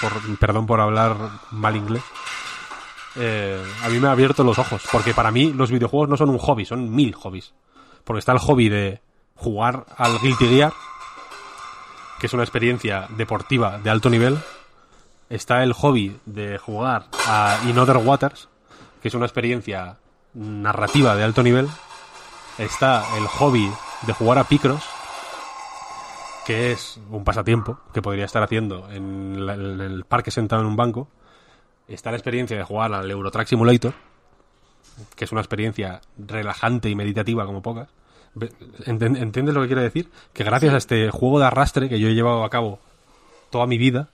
[0.00, 1.16] por, perdón por hablar
[1.50, 2.02] mal inglés,
[3.16, 6.30] eh, a mí me ha abierto los ojos, porque para mí los videojuegos no son
[6.30, 7.54] un hobby, son mil hobbies.
[8.04, 9.00] Porque está el hobby de
[9.34, 10.72] jugar al Guilty Gear,
[12.18, 14.38] que es una experiencia deportiva de alto nivel.
[15.28, 18.48] Está el hobby de jugar a In Other Waters,
[19.02, 19.98] que es una experiencia
[20.34, 21.68] narrativa de alto nivel.
[22.58, 23.70] Está el hobby
[24.06, 24.84] de jugar a Picross,
[26.46, 30.76] que es un pasatiempo que podría estar haciendo en, en el parque sentado en un
[30.76, 31.08] banco.
[31.88, 33.94] Está la experiencia de jugar al Eurotrack Simulator,
[35.14, 37.88] que es una experiencia relajante y meditativa como pocas.
[38.86, 40.10] ¿Entiendes lo que quiero decir?
[40.32, 42.78] Que gracias a este juego de arrastre que yo he llevado a cabo
[43.50, 44.10] toda mi vida,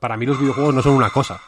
[0.00, 1.40] para mí los videojuegos no son una cosa,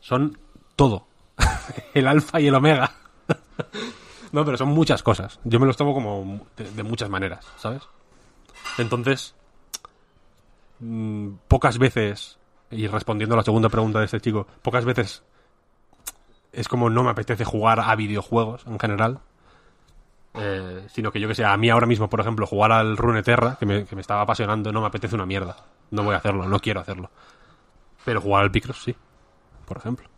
[0.00, 0.38] son
[0.76, 1.06] todo.
[1.94, 2.92] el alfa y el omega.
[4.32, 5.40] no, pero son muchas cosas.
[5.44, 7.82] Yo me los tomo como de, de muchas maneras, ¿sabes?
[8.78, 9.34] Entonces,
[10.78, 12.38] mm, pocas veces,
[12.70, 15.24] y respondiendo a la segunda pregunta de este chico, pocas veces
[16.52, 19.20] es como no me apetece jugar a videojuegos en general.
[20.34, 23.56] Eh, sino que yo que sé, a mí ahora mismo, por ejemplo, jugar al Runeterra,
[23.58, 25.56] que me, que me estaba apasionando, no me apetece una mierda.
[25.90, 27.10] No voy a hacerlo, no quiero hacerlo.
[28.04, 28.94] Pero jugar al Picross sí,
[29.64, 30.08] por ejemplo.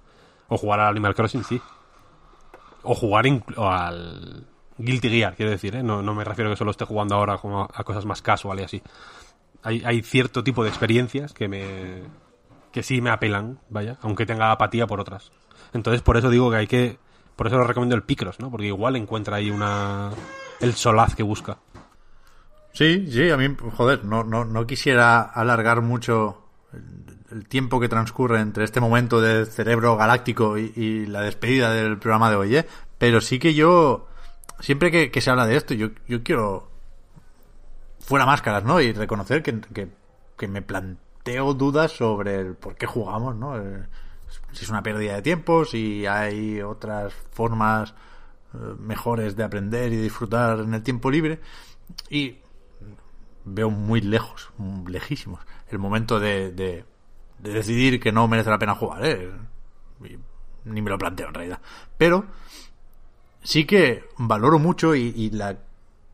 [0.49, 1.61] O jugar al Animal Crossing sí.
[2.83, 3.27] O jugar
[3.59, 4.47] al
[4.79, 5.83] Guilty Gear, quiero decir, ¿eh?
[5.83, 8.61] No, no me refiero a que solo esté jugando ahora como a, cosas más casual
[8.61, 8.83] y así.
[9.63, 12.03] Hay, hay cierto tipo de experiencias que me
[12.73, 15.33] que sí me apelan, vaya, aunque tenga apatía por otras.
[15.73, 16.99] Entonces, por eso digo que hay que
[17.37, 18.51] por eso lo recomiendo el Picross, ¿no?
[18.51, 20.11] Porque igual encuentra ahí una
[20.61, 21.59] el solaz que busca.
[22.73, 26.43] Sí, sí, a mí, joder, no, no, no quisiera alargar mucho
[26.73, 32.31] el, tiempo que transcurre entre este momento del cerebro galáctico y, la despedida del programa
[32.31, 32.67] de hoy, ¿eh?
[32.99, 34.09] Pero sí que yo,
[34.61, 36.71] siempre que, que se habla de esto, yo, yo quiero
[37.99, 38.81] fuera máscaras, ¿no?
[38.81, 39.89] Y reconocer que, que,
[40.39, 43.59] que me planteo dudas sobre el por qué jugamos, ¿no?
[43.59, 43.85] Eh,
[44.53, 47.95] si es una pérdida de tiempo, si hay otras formas
[48.79, 51.41] mejores de aprender y disfrutar en el tiempo libre.
[52.11, 52.39] Y
[53.45, 54.51] veo muy lejos,
[54.89, 56.85] lejísimos, el momento de, de,
[57.39, 59.07] decidir que no merece la pena jugar.
[59.07, 59.31] ¿eh?
[60.65, 61.61] Ni me lo planteo en realidad.
[61.97, 62.27] Pero
[63.43, 65.59] sí que valoro mucho y, la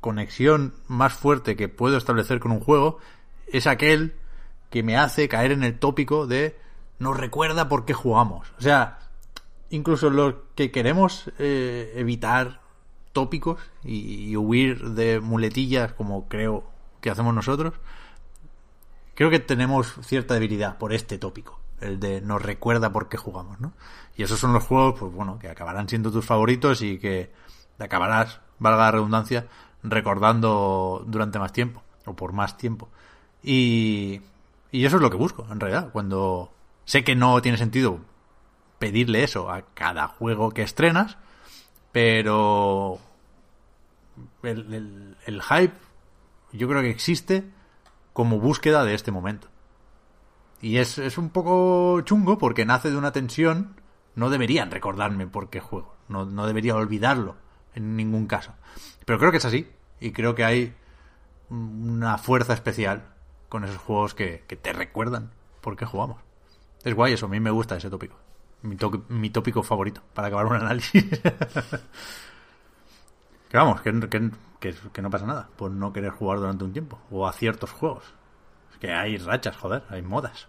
[0.00, 2.98] conexión más fuerte que puedo establecer con un juego
[3.46, 4.14] es aquel
[4.68, 6.56] que me hace caer en el tópico de
[7.02, 8.48] nos recuerda por qué jugamos.
[8.58, 8.98] O sea,
[9.70, 12.60] incluso los que queremos eh, evitar
[13.12, 16.64] tópicos y, huir de muletillas como creo
[17.00, 17.74] que hacemos nosotros,
[19.14, 23.60] creo que tenemos cierta debilidad por este tópico, el de nos recuerda por qué jugamos,
[23.60, 23.72] ¿no?
[24.16, 27.32] Y esos son los juegos, pues bueno, que acabarán siendo tus favoritos y que
[27.76, 29.46] te acabarás, valga la redundancia,
[29.82, 32.88] recordando durante más tiempo, o por más tiempo.
[33.42, 34.20] Y,
[34.70, 36.52] y eso es lo que busco, en realidad, cuando
[36.84, 38.00] sé que no tiene sentido
[38.78, 41.16] pedirle eso a cada juego que estrenas,
[41.92, 42.98] pero
[44.42, 45.74] el, hype
[46.52, 47.48] yo creo que existe
[48.12, 49.48] como búsqueda de este momento.
[50.60, 53.80] Y es, es, un poco chungo porque nace de una tensión.
[54.14, 55.96] No deberían recordarme por qué juego.
[56.08, 57.36] No, no, debería olvidarlo
[57.74, 58.52] en ningún caso.
[59.04, 59.70] Pero creo que es así.
[60.00, 60.74] Y creo que hay
[61.48, 63.14] una fuerza especial
[63.48, 65.30] con esos juegos que, que te recuerdan
[65.60, 66.18] por qué jugamos.
[66.84, 67.26] Es guay eso.
[67.26, 68.16] A mí me gusta ese tópico.
[68.62, 68.76] Mi,
[69.08, 71.04] mi tópico favorito para acabar un análisis.
[73.52, 73.92] Que vamos, que,
[74.94, 76.98] que, no pasa nada por no querer jugar durante un tiempo.
[77.10, 78.14] O a ciertos juegos.
[78.72, 80.48] Es que hay rachas, joder, hay modas.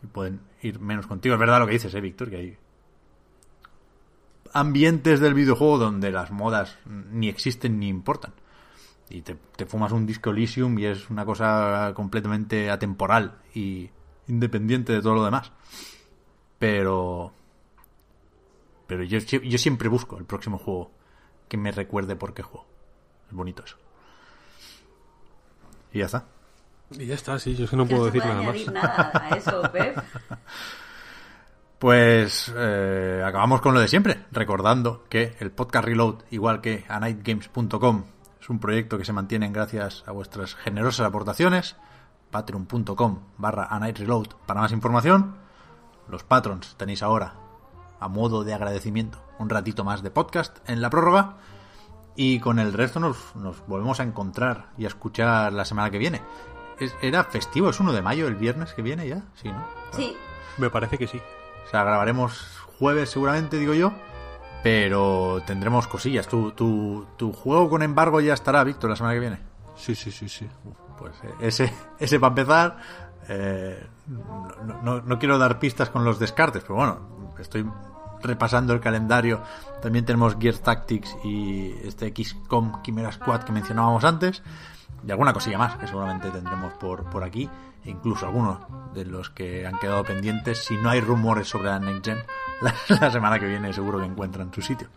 [0.00, 1.34] Y pueden ir menos contigo.
[1.34, 2.58] Es verdad lo que dices, eh, Víctor, que hay
[4.52, 8.32] ambientes del videojuego donde las modas ni existen ni importan.
[9.10, 13.90] Y te, te fumas un disco Elysium y es una cosa completamente atemporal y
[14.28, 15.52] independiente de todo lo demás.
[16.58, 17.32] Pero.
[18.86, 20.92] Pero yo, yo siempre busco el próximo juego
[21.48, 22.66] que me recuerde por qué juego.
[23.28, 23.76] Es bonito eso.
[25.92, 26.26] Y ya está.
[26.90, 28.66] Y ya está, sí, yo es que no puedo decir nada más.
[28.72, 29.98] Nada a eso, Pep.
[31.78, 38.04] Pues eh, acabamos con lo de siempre, recordando que el podcast Reload, igual que anightgames.com,
[38.40, 41.76] es un proyecto que se mantiene gracias a vuestras generosas aportaciones.
[42.30, 45.36] Patreon.com barra anightreload para más información.
[46.08, 47.34] Los patrons tenéis ahora
[48.00, 51.36] a modo de agradecimiento, un ratito más de podcast en la prórroga.
[52.14, 53.18] Y con el resto nos,
[53.66, 56.22] volvemos a encontrar y a escuchar la semana que viene.
[57.02, 57.70] ¿Era festivo?
[57.70, 59.22] ¿Es 1 de mayo el viernes que viene ya?
[59.34, 59.66] Sí, ¿no?
[59.92, 60.16] Sí.
[60.56, 61.20] Me parece que sí.
[61.66, 63.92] O sea, grabaremos jueves seguramente, digo yo.
[64.62, 66.26] Pero tendremos cosillas.
[66.26, 69.38] ¿Tu, tu, juego con embargo ya estará, Víctor, la semana que viene?
[69.76, 70.48] Sí, sí, sí, sí.
[70.98, 72.76] Pues eh, ese, ese para empezar.
[73.28, 77.66] Eh, no, no, quiero dar pistas con los descartes, pero bueno, estoy
[78.22, 79.42] repasando el calendario,
[79.82, 84.42] también tenemos Gear Tactics y este XCOM Chimera Squad que mencionábamos antes,
[85.06, 87.48] y alguna cosilla más que seguramente tendremos por, por aquí,
[87.84, 88.58] e incluso algunos
[88.94, 92.18] de los que han quedado pendientes, si no hay rumores sobre la Next Gen,
[93.00, 94.88] la, semana que viene seguro que encuentran su sitio.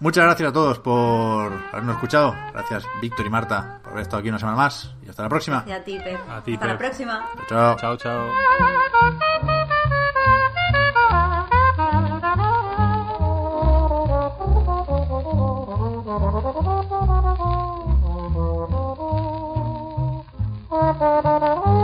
[0.00, 2.34] Muchas gracias a todos por habernos escuchado.
[2.52, 4.94] Gracias, Víctor y Marta, por haber estado aquí una semana más.
[5.04, 5.64] Y hasta la próxima.
[5.66, 6.18] Y a ti, Pep.
[6.28, 7.24] A ti, hasta la próxima.
[7.48, 7.96] Chao, chao.
[21.56, 21.83] Chao,